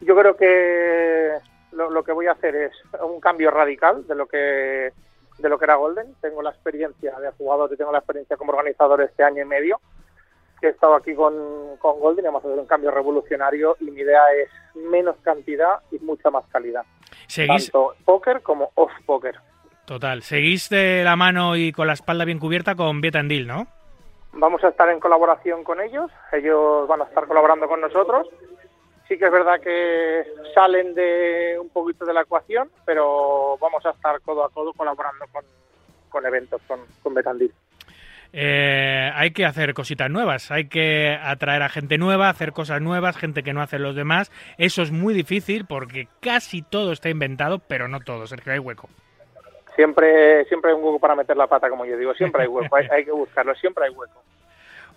yo 0.00 0.16
creo 0.16 0.36
que 0.36 1.30
lo 1.72 2.02
que 2.02 2.12
voy 2.12 2.26
a 2.26 2.32
hacer 2.32 2.56
es 2.56 2.72
un 3.00 3.20
cambio 3.20 3.50
radical 3.52 4.04
de 4.08 4.14
lo 4.16 4.26
que 4.26 4.90
de 5.40 5.48
lo 5.48 5.58
que 5.58 5.64
era 5.64 5.76
Golden. 5.76 6.14
Tengo 6.20 6.42
la 6.42 6.50
experiencia 6.50 7.18
de 7.18 7.30
jugador 7.32 7.70
y 7.72 7.76
tengo 7.76 7.92
la 7.92 7.98
experiencia 7.98 8.36
como 8.36 8.52
organizador 8.52 9.00
este 9.02 9.22
año 9.24 9.42
y 9.42 9.46
medio 9.46 9.80
que 10.60 10.66
he 10.66 10.70
estado 10.70 10.94
aquí 10.94 11.14
con, 11.14 11.34
con 11.78 11.98
Golden 12.00 12.24
y 12.24 12.28
vamos 12.28 12.44
a 12.44 12.48
hacer 12.48 12.58
un 12.60 12.66
cambio 12.66 12.90
revolucionario 12.90 13.76
y 13.80 13.84
mi 13.90 14.02
idea 14.02 14.20
es 14.36 14.50
menos 14.76 15.16
cantidad 15.22 15.80
y 15.90 15.98
mucha 16.00 16.30
más 16.30 16.44
calidad. 16.52 16.82
Seguís, 17.26 17.70
Tanto 17.72 17.94
póker 18.04 18.42
como 18.42 18.70
off 18.74 18.92
póker. 19.06 19.36
total, 19.86 20.22
seguís 20.22 20.68
de 20.68 21.02
la 21.02 21.16
mano 21.16 21.56
y 21.56 21.72
con 21.72 21.86
la 21.86 21.94
espalda 21.94 22.26
bien 22.26 22.38
cubierta 22.38 22.74
con 22.74 23.00
Vieta 23.00 23.22
Deal, 23.22 23.46
¿no? 23.46 23.66
Vamos 24.32 24.62
a 24.62 24.68
estar 24.68 24.88
en 24.90 25.00
colaboración 25.00 25.64
con 25.64 25.80
ellos, 25.80 26.10
ellos 26.32 26.86
van 26.86 27.00
a 27.00 27.04
estar 27.04 27.26
colaborando 27.26 27.66
con 27.66 27.80
nosotros. 27.80 28.28
Sí 29.10 29.18
que 29.18 29.24
es 29.24 29.32
verdad 29.32 29.58
que 29.60 30.24
salen 30.54 30.94
de 30.94 31.58
un 31.60 31.68
poquito 31.70 32.04
de 32.04 32.14
la 32.14 32.20
ecuación, 32.20 32.70
pero 32.86 33.58
vamos 33.60 33.84
a 33.84 33.90
estar 33.90 34.20
codo 34.20 34.44
a 34.44 34.50
codo 34.50 34.72
colaborando 34.72 35.24
con, 35.32 35.44
con 36.08 36.24
eventos, 36.24 36.62
con, 36.68 36.78
con 37.02 37.12
Betandil. 37.12 37.52
Eh, 38.32 39.10
hay 39.12 39.32
que 39.32 39.44
hacer 39.44 39.74
cositas 39.74 40.08
nuevas, 40.08 40.52
hay 40.52 40.68
que 40.68 41.18
atraer 41.20 41.62
a 41.62 41.68
gente 41.68 41.98
nueva, 41.98 42.28
hacer 42.28 42.52
cosas 42.52 42.80
nuevas, 42.80 43.16
gente 43.16 43.42
que 43.42 43.52
no 43.52 43.62
hacen 43.62 43.82
los 43.82 43.96
demás. 43.96 44.30
Eso 44.58 44.82
es 44.82 44.92
muy 44.92 45.12
difícil 45.12 45.66
porque 45.66 46.06
casi 46.20 46.62
todo 46.62 46.92
está 46.92 47.08
inventado, 47.08 47.58
pero 47.58 47.88
no 47.88 47.98
todo, 47.98 48.28
Sergio, 48.28 48.52
hay 48.52 48.60
hueco. 48.60 48.88
Siempre, 49.74 50.44
siempre 50.44 50.70
hay 50.70 50.76
un 50.76 50.84
hueco 50.84 51.00
para 51.00 51.16
meter 51.16 51.36
la 51.36 51.48
pata, 51.48 51.68
como 51.68 51.84
yo 51.84 51.96
digo, 51.96 52.14
siempre 52.14 52.42
hay 52.42 52.48
hueco, 52.48 52.76
hay, 52.76 52.86
hay 52.92 53.04
que 53.04 53.10
buscarlo, 53.10 53.56
siempre 53.56 53.86
hay 53.86 53.90
hueco. 53.90 54.22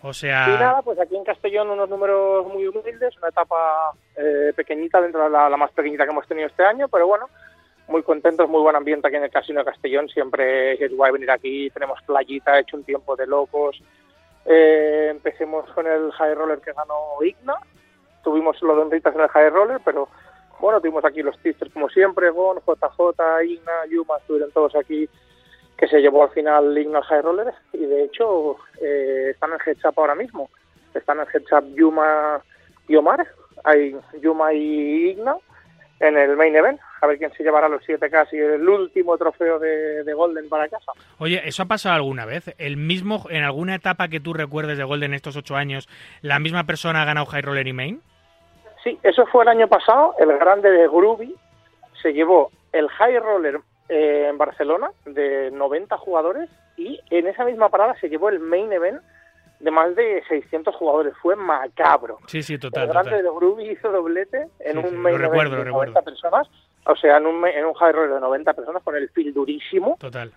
O 0.05 0.09
Y 0.09 0.15
sea, 0.15 0.47
nada, 0.47 0.81
pues 0.81 0.99
aquí 0.99 1.15
en 1.15 1.23
Castellón 1.23 1.69
unos 1.69 1.89
números 1.89 2.45
muy 2.47 2.67
humildes, 2.67 3.17
una 3.17 3.29
etapa 3.29 3.93
eh, 4.17 4.51
pequeñita 4.53 4.99
dentro 4.99 5.23
de 5.23 5.29
la, 5.29 5.55
más 5.55 5.71
pequeñita 5.71 6.03
que 6.03 6.11
hemos 6.11 6.27
tenido 6.27 6.47
este 6.47 6.65
año, 6.65 6.89
pero 6.89 7.07
bueno, 7.07 7.29
muy 7.87 8.03
contentos, 8.03 8.49
muy 8.49 8.61
buen 8.61 8.75
ambiente 8.75 9.07
aquí 9.07 9.15
en 9.15 9.23
el 9.23 9.31
Casino 9.31 9.59
de 9.59 9.65
Castellón, 9.65 10.09
siempre 10.09 10.73
es 10.73 10.93
guay 10.93 11.13
venir 11.13 11.31
aquí, 11.31 11.69
tenemos 11.69 12.01
playita, 12.05 12.57
he 12.57 12.61
hecho 12.61 12.75
un 12.75 12.83
tiempo 12.83 13.15
de 13.15 13.27
locos. 13.27 13.81
Eh, 14.45 15.07
empecemos 15.09 15.69
con 15.71 15.87
el 15.87 16.11
High 16.11 16.35
Roller 16.35 16.59
que 16.59 16.73
ganó 16.73 17.23
Igna, 17.23 17.55
tuvimos 18.25 18.61
los 18.61 18.75
donditas 18.75 19.15
en 19.15 19.21
el 19.21 19.29
High 19.29 19.51
Roller, 19.51 19.79
pero 19.85 20.09
bueno, 20.59 20.81
tuvimos 20.81 21.05
aquí 21.05 21.23
los 21.23 21.39
tipsters 21.39 21.71
como 21.71 21.87
siempre, 21.87 22.29
Gon, 22.29 22.57
JJ, 22.57 23.45
Igna, 23.45 23.85
Yuma, 23.89 24.17
estuvieron 24.17 24.51
todos 24.51 24.75
aquí 24.75 25.07
que 25.77 25.87
se 25.87 25.99
llevó 26.01 26.23
al 26.23 26.29
final 26.29 26.77
Igna 26.77 26.99
al 26.99 27.03
High 27.03 27.21
Roller 27.21 27.53
y 27.73 27.85
de 27.85 28.03
hecho 28.03 28.57
eh, 28.81 29.29
están 29.31 29.51
en 29.51 29.59
heads 29.65 29.85
up 29.85 29.93
ahora 29.97 30.15
mismo. 30.15 30.49
Están 30.93 31.19
en 31.19 31.27
heads 31.33 31.51
up 31.51 31.75
Yuma 31.75 32.41
y 32.87 32.95
Omar, 32.95 33.25
hay 33.63 33.95
Yuma 34.21 34.53
y 34.53 35.11
Igna 35.11 35.35
en 35.99 36.17
el 36.17 36.35
main 36.35 36.55
event, 36.55 36.81
a 37.01 37.07
ver 37.07 37.17
quién 37.17 37.31
se 37.33 37.43
llevará 37.43 37.69
los 37.69 37.81
7K 37.83 38.27
y 38.33 38.37
el 38.37 38.67
último 38.67 39.17
trofeo 39.17 39.57
de, 39.57 40.03
de 40.03 40.13
Golden 40.13 40.49
para 40.49 40.67
casa. 40.67 40.91
oye, 41.17 41.41
¿eso 41.45 41.63
ha 41.63 41.65
pasado 41.65 41.95
alguna 41.95 42.25
vez? 42.25 42.53
¿El 42.57 42.75
mismo, 42.75 43.23
en 43.29 43.43
alguna 43.43 43.75
etapa 43.75 44.09
que 44.09 44.19
tú 44.19 44.33
recuerdes 44.33 44.77
de 44.77 44.83
Golden 44.83 45.13
estos 45.13 45.37
ocho 45.37 45.55
años, 45.55 45.87
la 46.21 46.39
misma 46.39 46.65
persona 46.65 47.01
ha 47.01 47.05
ganado 47.05 47.25
High 47.27 47.43
Roller 47.43 47.67
y 47.67 47.73
Main? 47.73 48.01
Sí, 48.83 48.99
eso 49.01 49.25
fue 49.27 49.43
el 49.43 49.49
año 49.49 49.67
pasado, 49.69 50.13
el 50.19 50.27
grande 50.37 50.69
de 50.69 50.87
Groovy 50.89 51.33
se 52.01 52.11
llevó 52.11 52.51
el 52.73 52.89
High 52.89 53.19
Roller 53.19 53.61
eh, 53.89 54.27
en 54.29 54.37
Barcelona 54.37 54.91
de 55.05 55.51
90 55.51 55.97
jugadores 55.97 56.49
y 56.77 56.99
en 57.09 57.27
esa 57.27 57.45
misma 57.45 57.69
parada 57.69 57.95
se 57.99 58.09
llevó 58.09 58.29
el 58.29 58.39
main 58.39 58.71
event 58.71 59.01
de 59.59 59.71
más 59.71 59.95
de 59.95 60.23
600 60.27 60.75
jugadores. 60.75 61.13
Fue 61.21 61.35
macabro. 61.35 62.17
Sí, 62.27 62.41
sí, 62.43 62.57
total. 62.57 62.83
el 62.83 62.89
grande 62.89 63.11
total. 63.11 63.23
de 63.23 63.29
Groovy 63.31 63.69
hizo 63.71 63.91
doblete 63.91 64.47
en 64.59 64.73
Sí, 64.81 64.87
un 64.87 64.97
main 64.97 65.15
event 65.15 65.31
recuerdo, 65.31 65.51
de 65.57 65.65
lo 65.65 65.71
90 65.71 65.99
recuerdo. 65.99 66.03
personas, 66.03 66.47
o 66.85 66.95
sea, 66.95 67.17
en 67.17 67.25
un, 67.27 67.45
en 67.47 67.65
un 67.65 67.73
high 67.73 67.91
roller 67.93 68.15
de 68.15 68.19
90 68.19 68.53
personas 68.53 68.83
con 68.83 68.95
el 68.95 69.09
feel 69.09 69.33
durísimo 69.33 69.95
Total. 69.99 70.31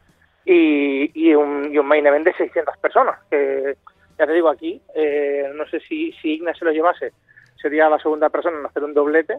y, 0.45 1.11
y, 1.29 1.35
un, 1.35 1.73
y 1.73 1.79
un 1.79 1.87
main 1.87 2.07
event 2.07 2.27
de 2.27 2.35
600 2.35 2.77
personas. 2.79 3.19
Que 3.31 3.77
ya 4.19 4.27
te 4.27 4.33
digo 4.33 4.49
aquí, 4.49 4.81
eh, 4.95 5.51
no 5.55 5.67
sé 5.69 5.81
si, 5.81 6.13
si 6.13 6.35
Igna 6.35 6.55
se 6.55 6.65
lo 6.65 6.71
llevase, 6.73 7.13
sería 7.61 7.89
la 7.89 7.99
segunda 7.99 8.29
persona 8.31 8.59
en 8.61 8.67
hacer 8.67 8.85
un 8.85 8.95
doblete, 8.95 9.39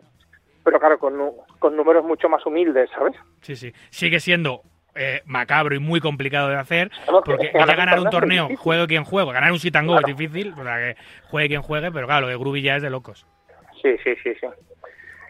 pero 0.67 0.79
claro, 0.81 0.99
con, 0.99 1.13
con 1.59 1.77
números 1.77 2.03
mucho 2.03 2.27
más 2.27 2.45
humildes, 2.45 2.89
¿sabes? 2.93 3.15
Sí, 3.39 3.55
sí. 3.55 3.71
Sigue 3.89 4.19
siendo 4.19 4.63
eh, 4.95 5.21
macabro 5.25 5.73
y 5.75 5.79
muy 5.79 6.01
complicado 6.01 6.49
de 6.49 6.57
hacer, 6.57 6.89
Claro, 7.05 7.21
que- 7.21 7.31
porque 7.31 7.51
que 7.53 7.57
ya 7.57 7.65
ganar 7.75 7.99
un 8.01 8.09
torneo 8.09 8.49
juegue 8.57 8.85
quien 8.87 9.05
juegue, 9.05 9.31
ganar 9.31 9.53
un 9.53 9.59
sit 9.59 9.73
and 9.77 9.87
go 9.87 9.93
Claro. 9.93 10.07
es 10.09 10.17
difícil, 10.17 10.53
o 10.59 10.63
sea, 10.63 10.75
que 10.77 10.97
juegue 11.29 11.47
quien 11.47 11.61
juegue, 11.61 11.89
pero 11.91 12.05
claro, 12.07 12.21
lo 12.23 12.27
de 12.27 12.35
Groovy 12.37 12.61
ya 12.61 12.75
es 12.75 12.81
de 12.81 12.89
locos. 12.89 13.25
Sí, 13.81 13.95
sí, 14.03 14.13
sí, 14.21 14.33
sí. 14.41 14.47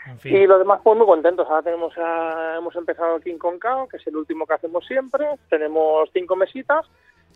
En 0.08 0.18
fin. 0.20 0.36
Y 0.38 0.48
los 0.48 0.58
demás, 0.58 0.80
pues 0.84 0.98
muy 0.98 1.06
contentos. 1.06 1.46
Ahora 1.50 1.62
tenemos 1.62 1.94
a- 1.98 2.56
hemos 2.58 2.76
empezado 2.76 3.20
King 3.20 3.38
Cao, 3.62 3.88
que 3.90 3.98
es 3.98 4.08
el 4.08 4.16
último 4.16 4.48
que 4.48 4.54
hacemos 4.56 4.86
siempre. 4.88 5.28
Tenemos 5.50 6.10
cinco 6.14 6.36
mesitas 6.36 6.86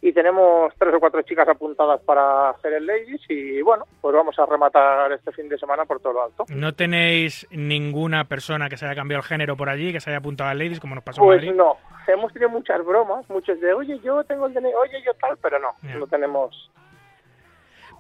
y 0.02 0.12
tenemos 0.14 0.74
tres 0.80 0.94
o 0.96 1.00
cuatro 1.00 1.22
chicas 1.22 1.48
apuntadas 1.48 2.02
para 2.02 2.50
hacer 2.50 2.74
el 2.74 2.86
Ladies. 2.88 3.22
Y 3.30 3.62
bueno, 3.62 3.86
pues 4.02 4.16
vamos 4.16 4.38
a 4.40 4.46
rematar 4.48 5.12
este 5.12 5.32
fin 5.32 5.48
de 5.48 5.58
semana 5.60 5.86
por 5.86 6.00
todo 6.00 6.14
lo 6.14 6.24
alto. 6.24 6.46
¿No 6.50 6.74
tenéis 6.74 7.48
ninguna 7.52 8.26
persona 8.26 8.68
que 8.68 8.78
se 8.78 8.86
haya 8.86 8.96
cambiado 8.96 9.22
el 9.22 9.28
género 9.28 9.56
por 9.56 9.70
allí, 9.70 9.92
que 9.94 10.00
se 10.00 10.10
haya 10.10 10.18
apuntado 10.20 10.50
a 10.50 10.54
Ladies, 10.56 10.80
como 10.80 10.96
nos 10.96 11.04
pasó 11.04 11.22
Pues 11.22 11.44
en 11.44 11.56
Madrid? 11.56 11.58
no, 11.58 11.78
hemos 12.12 12.34
tenido 12.34 12.50
muchas 12.50 12.84
bromas, 12.84 13.30
muchos 13.30 13.60
de, 13.62 13.74
oye, 13.74 14.00
yo 14.00 14.24
tengo 14.24 14.48
el 14.48 14.54
DNI, 14.54 14.74
oye, 14.74 15.02
yo 15.06 15.14
tal, 15.22 15.38
pero 15.38 15.60
no, 15.60 15.70
Ya. 15.84 15.96
no 15.96 16.08
tenemos. 16.08 16.72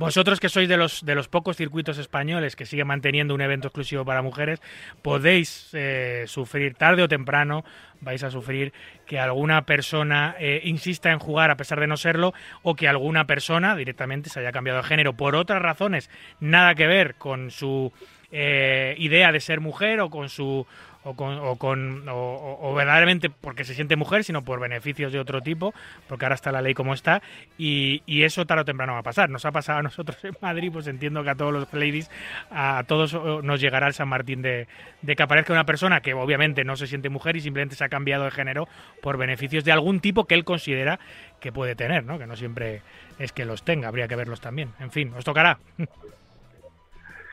Vosotros 0.02 0.40
que 0.40 0.50
sois 0.50 0.68
de 0.68 0.78
los 0.78 1.06
de 1.06 1.14
los 1.14 1.28
pocos 1.28 1.58
circuitos 1.58 2.00
españoles 2.00 2.56
que 2.56 2.66
sigue 2.66 2.84
manteniendo 2.84 3.36
un 3.36 3.42
evento 3.42 3.68
exclusivo 3.68 4.04
para 4.04 4.24
mujeres, 4.24 4.60
podéis 5.04 5.70
eh, 5.74 6.26
sufrir 6.26 6.74
tarde 6.74 7.04
o 7.04 7.08
temprano, 7.08 7.64
vais 8.02 8.24
a 8.24 8.32
sufrir 8.32 8.74
que 9.06 9.20
alguna 9.20 9.62
persona 9.62 10.34
eh, 10.40 10.62
insista 10.66 11.12
en 11.12 11.20
jugar 11.20 11.52
a 11.52 11.56
pesar 11.56 11.80
de 11.80 11.86
no 11.86 11.98
serlo, 11.98 12.34
o 12.64 12.74
que 12.74 12.88
alguna 12.88 13.28
persona 13.28 13.76
directamente 13.76 14.32
se 14.32 14.40
haya 14.40 14.52
cambiado 14.52 14.82
de 14.82 14.90
género 14.90 15.14
por 15.14 15.36
otras 15.36 15.62
razones, 15.62 16.10
nada 16.40 16.74
que 16.74 16.88
ver 16.88 17.14
con 17.22 17.52
su 17.52 17.94
eh, 18.32 18.96
idea 18.98 19.32
de 19.32 19.40
ser 19.40 19.60
mujer 19.60 20.00
o 20.00 20.10
con 20.10 20.30
su 20.30 20.66
o 21.04 21.16
con, 21.16 21.38
o, 21.40 21.56
con 21.56 22.06
o, 22.08 22.74
verdaderamente 22.76 23.30
porque 23.30 23.64
se 23.64 23.74
siente 23.74 23.96
mujer, 23.96 24.24
sino 24.24 24.44
por 24.44 24.60
beneficios 24.60 25.12
de 25.12 25.20
otro 25.20 25.42
tipo, 25.42 25.74
porque 26.08 26.26
ahora 26.26 26.36
está 26.36 26.52
la 26.52 26.62
ley 26.62 26.74
como 26.74 26.94
está, 26.94 27.22
y, 27.58 28.02
eso 28.22 28.46
tarde 28.46 28.62
o 28.62 28.66
temprano 28.66 28.94
va 28.94 29.00
a 29.00 29.04
pasar. 29.04 29.30
Nos 29.30 29.46
ha 29.46 29.52
pasado 29.52 29.80
a 29.80 29.82
nosotros 29.82 30.24
en 30.24 30.36
Madrid, 30.42 30.70
pues 30.72 30.86
entiendo 30.88 31.24
que 31.24 31.32
a 31.32 31.36
todos 31.36 31.52
los 31.52 31.74
ladies, 31.74 32.12
a 32.52 32.84
todos 32.88 33.14
nos 33.44 33.60
llegará 33.60 33.88
el 33.88 33.94
San 33.94 34.08
Martín 34.08 34.44
de, 34.44 34.68
de 35.02 35.16
que 35.16 35.24
aparezca 35.24 35.54
una 35.54 35.66
persona 35.66 36.02
que 36.02 36.14
obviamente 36.14 36.64
no 36.64 36.76
se 36.76 36.86
siente 36.86 37.10
mujer 37.10 37.36
y 37.36 37.42
simplemente 37.42 37.76
se 37.76 37.84
ha 37.84 37.90
cambiado 37.90 38.26
de 38.26 38.32
género 38.32 38.68
por 39.02 39.18
beneficios 39.18 39.64
de 39.64 39.72
algún 39.72 40.02
tipo 40.02 40.26
que 40.26 40.36
él 40.36 40.44
considera 40.44 41.00
que 41.40 41.52
puede 41.52 41.76
tener, 41.76 42.04
¿no? 42.04 42.20
Que 42.20 42.28
no 42.28 42.36
siempre 42.36 42.82
es 43.18 43.32
que 43.34 43.46
los 43.46 43.64
tenga, 43.64 43.88
habría 43.88 44.08
que 44.08 44.16
verlos 44.16 44.40
también. 44.40 44.70
En 44.80 44.92
fin, 44.92 45.14
os 45.16 45.26
tocará. 45.26 45.58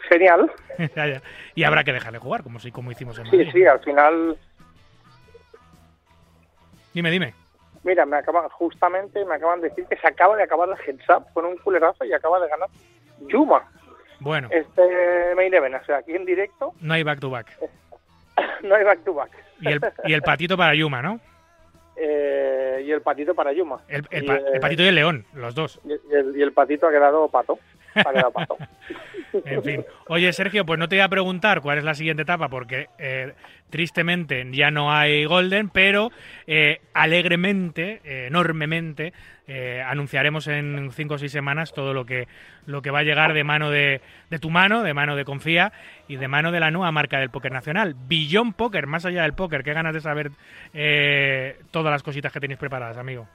Genial. 0.09 0.51
Y 1.55 1.65
habrá 1.65 1.83
que 1.85 1.93
dejarle 1.93 2.19
jugar, 2.19 2.43
como, 2.45 2.61
si, 2.61 2.71
como 2.71 2.91
hicimos 2.93 3.19
en 3.19 3.27
Sí, 3.27 3.37
Madrid. 3.37 3.51
sí, 3.53 3.67
al 3.67 3.81
final, 3.81 4.39
Dime, 6.95 7.11
dime. 7.11 7.35
mira, 7.85 8.07
me 8.07 8.17
acaban, 8.17 8.49
justamente 8.49 9.25
me 9.25 9.35
acaban 9.35 9.61
de 9.61 9.69
decir 9.69 9.85
que 9.87 9.97
se 9.97 10.07
acaba 10.07 10.37
de 10.37 10.43
acabar 10.45 10.69
el 10.69 10.77
heads 10.87 11.09
up 11.11 11.27
con 11.33 11.45
un 11.45 11.57
culerazo 11.59 12.05
y 12.05 12.13
acaba 12.13 12.41
de 12.41 12.49
ganar 12.49 12.69
Yuma. 13.29 13.69
Bueno, 14.21 14.49
Este 14.51 14.83
main 15.37 15.53
event, 15.55 15.77
o 15.81 15.85
sea, 15.85 15.99
aquí 15.99 16.13
en 16.15 16.25
directo, 16.25 16.73
no 16.81 16.95
hay 16.95 17.03
back 17.03 17.21
to 17.21 17.31
back. 17.31 17.47
no 18.63 18.75
hay 18.75 18.85
back 18.85 19.05
to 19.05 19.15
back. 19.15 19.31
Y 19.61 19.69
el, 19.69 19.81
y 20.05 20.13
el 20.13 20.23
patito 20.23 20.57
para 20.57 20.75
Yuma, 20.75 21.03
¿no? 21.03 21.21
Eh, 21.97 22.83
y 22.87 22.93
el 22.93 23.03
patito 23.03 23.35
para 23.35 23.53
Yuma. 23.53 23.81
El, 23.89 24.07
el 24.11 24.25
Y, 24.25 24.27
pa- 24.27 24.37
eh, 24.37 24.45
el 24.55 24.61
patito 24.61 24.83
y 24.83 24.87
el 24.87 24.95
león, 24.95 25.25
los 25.35 25.55
dos. 25.55 25.81
y 25.85 26.41
el 26.43 26.53
patito 26.53 26.87
ha 26.87 26.91
quedado 26.93 27.29
pato. 27.29 27.59
Ha 28.05 28.13
quedado 28.13 28.31
pato. 28.33 28.57
En 29.45 29.63
fin. 29.63 29.85
Oye, 30.09 30.33
Sergio, 30.33 30.65
pues 30.65 30.79
no 30.79 30.89
te 30.89 30.97
voy 30.97 31.03
a 31.03 31.09
preguntar 31.09 31.61
cuál 31.61 31.79
es 31.79 31.85
la 31.85 31.95
siguiente 31.95 32.23
etapa, 32.23 32.49
porque 32.49 32.89
eh, 32.99 33.35
tristemente 33.71 34.47
ya 34.53 34.71
no 34.71 34.93
hay 34.93 35.25
Golden, 35.25 35.69
pero 35.69 36.11
eh, 36.47 36.81
alegremente, 36.95 38.01
eh, 38.05 38.27
enormemente, 38.29 39.13
anunciaremos 39.87 40.47
en 40.47 40.91
cinco 40.93 41.15
o 41.15 41.19
seis 41.19 41.33
semanas 41.33 41.73
todo 41.73 41.95
lo 41.95 42.05
que, 42.05 42.29
lo 42.67 42.83
que 42.83 42.91
va 42.91 42.99
a 42.99 43.03
llegar 43.03 43.33
de 43.33 43.45
mano 43.45 43.71
de, 43.71 44.03
de 44.29 44.39
tu 44.39 44.51
mano, 44.51 44.83
de 44.83 44.93
mano 44.93 45.17
de 45.17 45.25
Confía 45.25 45.73
y 46.07 46.17
de 46.17 46.29
mano 46.29 46.53
de 46.53 46.61
la 46.61 46.71
nueva 46.71 46.93
marca 46.93 47.19
del 47.19 47.31
póker 47.31 47.53
nacional. 47.53 47.95
Billón 47.97 48.53
Póker, 48.53 48.87
más 48.87 49.07
allá 49.07 49.23
del 49.23 49.33
póker. 49.33 49.65
Qué 49.65 49.73
ganas 49.73 49.95
de 49.95 50.01
saber 50.03 50.33
todas 51.71 51.91
las 51.91 52.03
cositas 52.03 52.31
que 52.31 52.41
tenéis 52.41 52.61
preparadas, 52.61 52.99
amigo. 52.99 53.27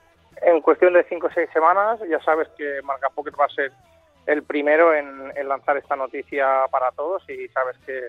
En 0.44 0.62
cuestión 0.62 0.94
de 0.94 1.04
5 1.04 1.26
o 1.26 1.30
6 1.34 1.50
semanas, 1.52 2.00
ya 2.08 2.20
sabes 2.20 2.48
que 2.58 2.82
Marca 2.84 3.10
Pocket 3.10 3.34
va 3.40 3.46
a 3.46 3.50
ser 3.50 3.72
el 4.26 4.44
primero 4.44 4.94
en, 4.94 5.32
en 5.36 5.48
lanzar 5.48 5.78
esta 5.78 5.96
noticia 5.96 6.66
para 6.72 6.92
todos 6.92 7.28
y 7.30 7.48
sabes 7.50 7.78
que 7.86 8.08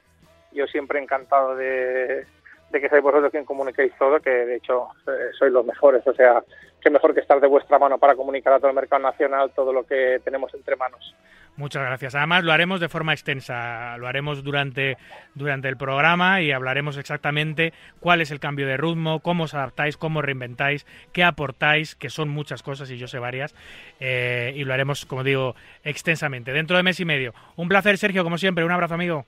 yo 0.52 0.66
siempre 0.66 1.00
encantado 1.00 1.56
de, 1.56 2.26
de 2.74 2.80
que 2.80 2.88
seáis 2.88 3.02
vosotros 3.02 3.30
quien 3.30 3.44
comuniquéis 3.44 3.92
todo, 3.98 4.20
que 4.20 4.30
de 4.30 4.56
hecho 4.56 4.88
eh, 5.06 5.30
sois 5.38 5.52
los 5.52 5.64
mejores. 5.64 6.06
O 6.06 6.12
sea, 6.12 6.42
qué 6.80 6.90
mejor 6.90 7.14
que 7.14 7.20
estar 7.20 7.40
de 7.40 7.46
vuestra 7.46 7.78
mano 7.78 7.98
para 7.98 8.14
comunicar 8.14 8.52
a 8.52 8.58
todo 8.58 8.68
el 8.68 8.74
mercado 8.74 9.02
nacional 9.02 9.52
todo 9.54 9.72
lo 9.72 9.84
que 9.84 10.20
tenemos 10.24 10.52
entre 10.54 10.76
manos. 10.76 11.14
Muchas 11.56 11.84
gracias. 11.84 12.16
Además, 12.16 12.42
lo 12.42 12.52
haremos 12.52 12.80
de 12.80 12.88
forma 12.88 13.12
extensa. 13.12 13.96
Lo 13.96 14.08
haremos 14.08 14.42
durante, 14.42 14.96
durante 15.36 15.68
el 15.68 15.76
programa 15.76 16.40
y 16.40 16.50
hablaremos 16.50 16.96
exactamente 16.98 17.72
cuál 18.00 18.20
es 18.20 18.32
el 18.32 18.40
cambio 18.40 18.66
de 18.66 18.76
ritmo, 18.76 19.20
cómo 19.20 19.44
os 19.44 19.54
adaptáis, 19.54 19.96
cómo 19.96 20.20
reinventáis, 20.20 20.84
qué 21.12 21.22
aportáis, 21.22 21.94
que 21.94 22.10
son 22.10 22.28
muchas 22.28 22.64
cosas 22.64 22.90
y 22.90 22.98
yo 22.98 23.06
sé 23.06 23.20
varias. 23.20 23.54
eh, 24.00 24.52
y 24.56 24.64
lo 24.64 24.74
haremos, 24.74 25.06
como 25.06 25.22
digo, 25.22 25.54
extensamente. 25.84 26.52
Dentro 26.52 26.76
de 26.76 26.82
mes 26.82 26.98
y 26.98 27.04
medio. 27.04 27.34
Un 27.54 27.68
placer, 27.68 27.96
Sergio, 27.98 28.24
como 28.24 28.36
siempre. 28.36 28.64
Un 28.64 28.72
abrazo, 28.72 28.94
amigo. 28.94 29.24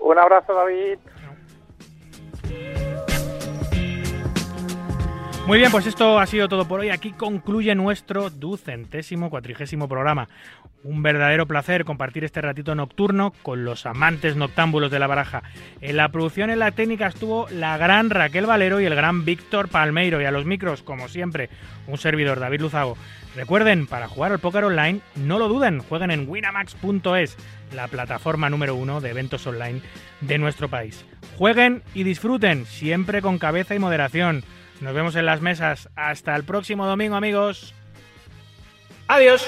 Un 0.00 0.18
abrazo, 0.18 0.52
David. 0.54 0.98
Muy 5.50 5.58
bien, 5.58 5.72
pues 5.72 5.88
esto 5.88 6.20
ha 6.20 6.26
sido 6.28 6.48
todo 6.48 6.68
por 6.68 6.78
hoy. 6.78 6.90
Aquí 6.90 7.10
concluye 7.10 7.74
nuestro 7.74 8.30
ducentésimo 8.30 9.30
cuatrigésimo 9.30 9.88
programa. 9.88 10.28
Un 10.84 11.02
verdadero 11.02 11.48
placer 11.48 11.84
compartir 11.84 12.22
este 12.22 12.40
ratito 12.40 12.76
nocturno 12.76 13.32
con 13.42 13.64
los 13.64 13.84
amantes 13.84 14.36
noctámbulos 14.36 14.92
de 14.92 15.00
la 15.00 15.08
baraja. 15.08 15.42
En 15.80 15.96
la 15.96 16.08
producción 16.10 16.50
en 16.50 16.60
la 16.60 16.70
técnica 16.70 17.08
estuvo 17.08 17.48
la 17.50 17.76
gran 17.78 18.10
Raquel 18.10 18.46
Valero 18.46 18.80
y 18.80 18.84
el 18.84 18.94
gran 18.94 19.24
Víctor 19.24 19.66
Palmeiro. 19.66 20.22
Y 20.22 20.24
a 20.24 20.30
los 20.30 20.46
micros, 20.46 20.84
como 20.84 21.08
siempre, 21.08 21.50
un 21.88 21.98
servidor, 21.98 22.38
David 22.38 22.60
Luzago. 22.60 22.96
Recuerden, 23.34 23.88
para 23.88 24.06
jugar 24.06 24.30
al 24.30 24.38
póker 24.38 24.62
online, 24.62 25.00
no 25.16 25.40
lo 25.40 25.48
duden, 25.48 25.80
jueguen 25.80 26.12
en 26.12 26.28
winamax.es, 26.28 27.36
la 27.74 27.88
plataforma 27.88 28.50
número 28.50 28.76
uno 28.76 29.00
de 29.00 29.10
eventos 29.10 29.44
online 29.48 29.82
de 30.20 30.38
nuestro 30.38 30.68
país. 30.68 31.04
Jueguen 31.38 31.82
y 31.92 32.04
disfruten, 32.04 32.66
siempre 32.66 33.20
con 33.20 33.38
cabeza 33.38 33.74
y 33.74 33.80
moderación. 33.80 34.44
Nos 34.80 34.94
vemos 34.94 35.14
en 35.16 35.26
las 35.26 35.40
mesas. 35.40 35.88
Hasta 35.94 36.34
el 36.34 36.44
próximo 36.44 36.86
domingo, 36.86 37.16
amigos. 37.16 37.74
Adiós. 39.08 39.46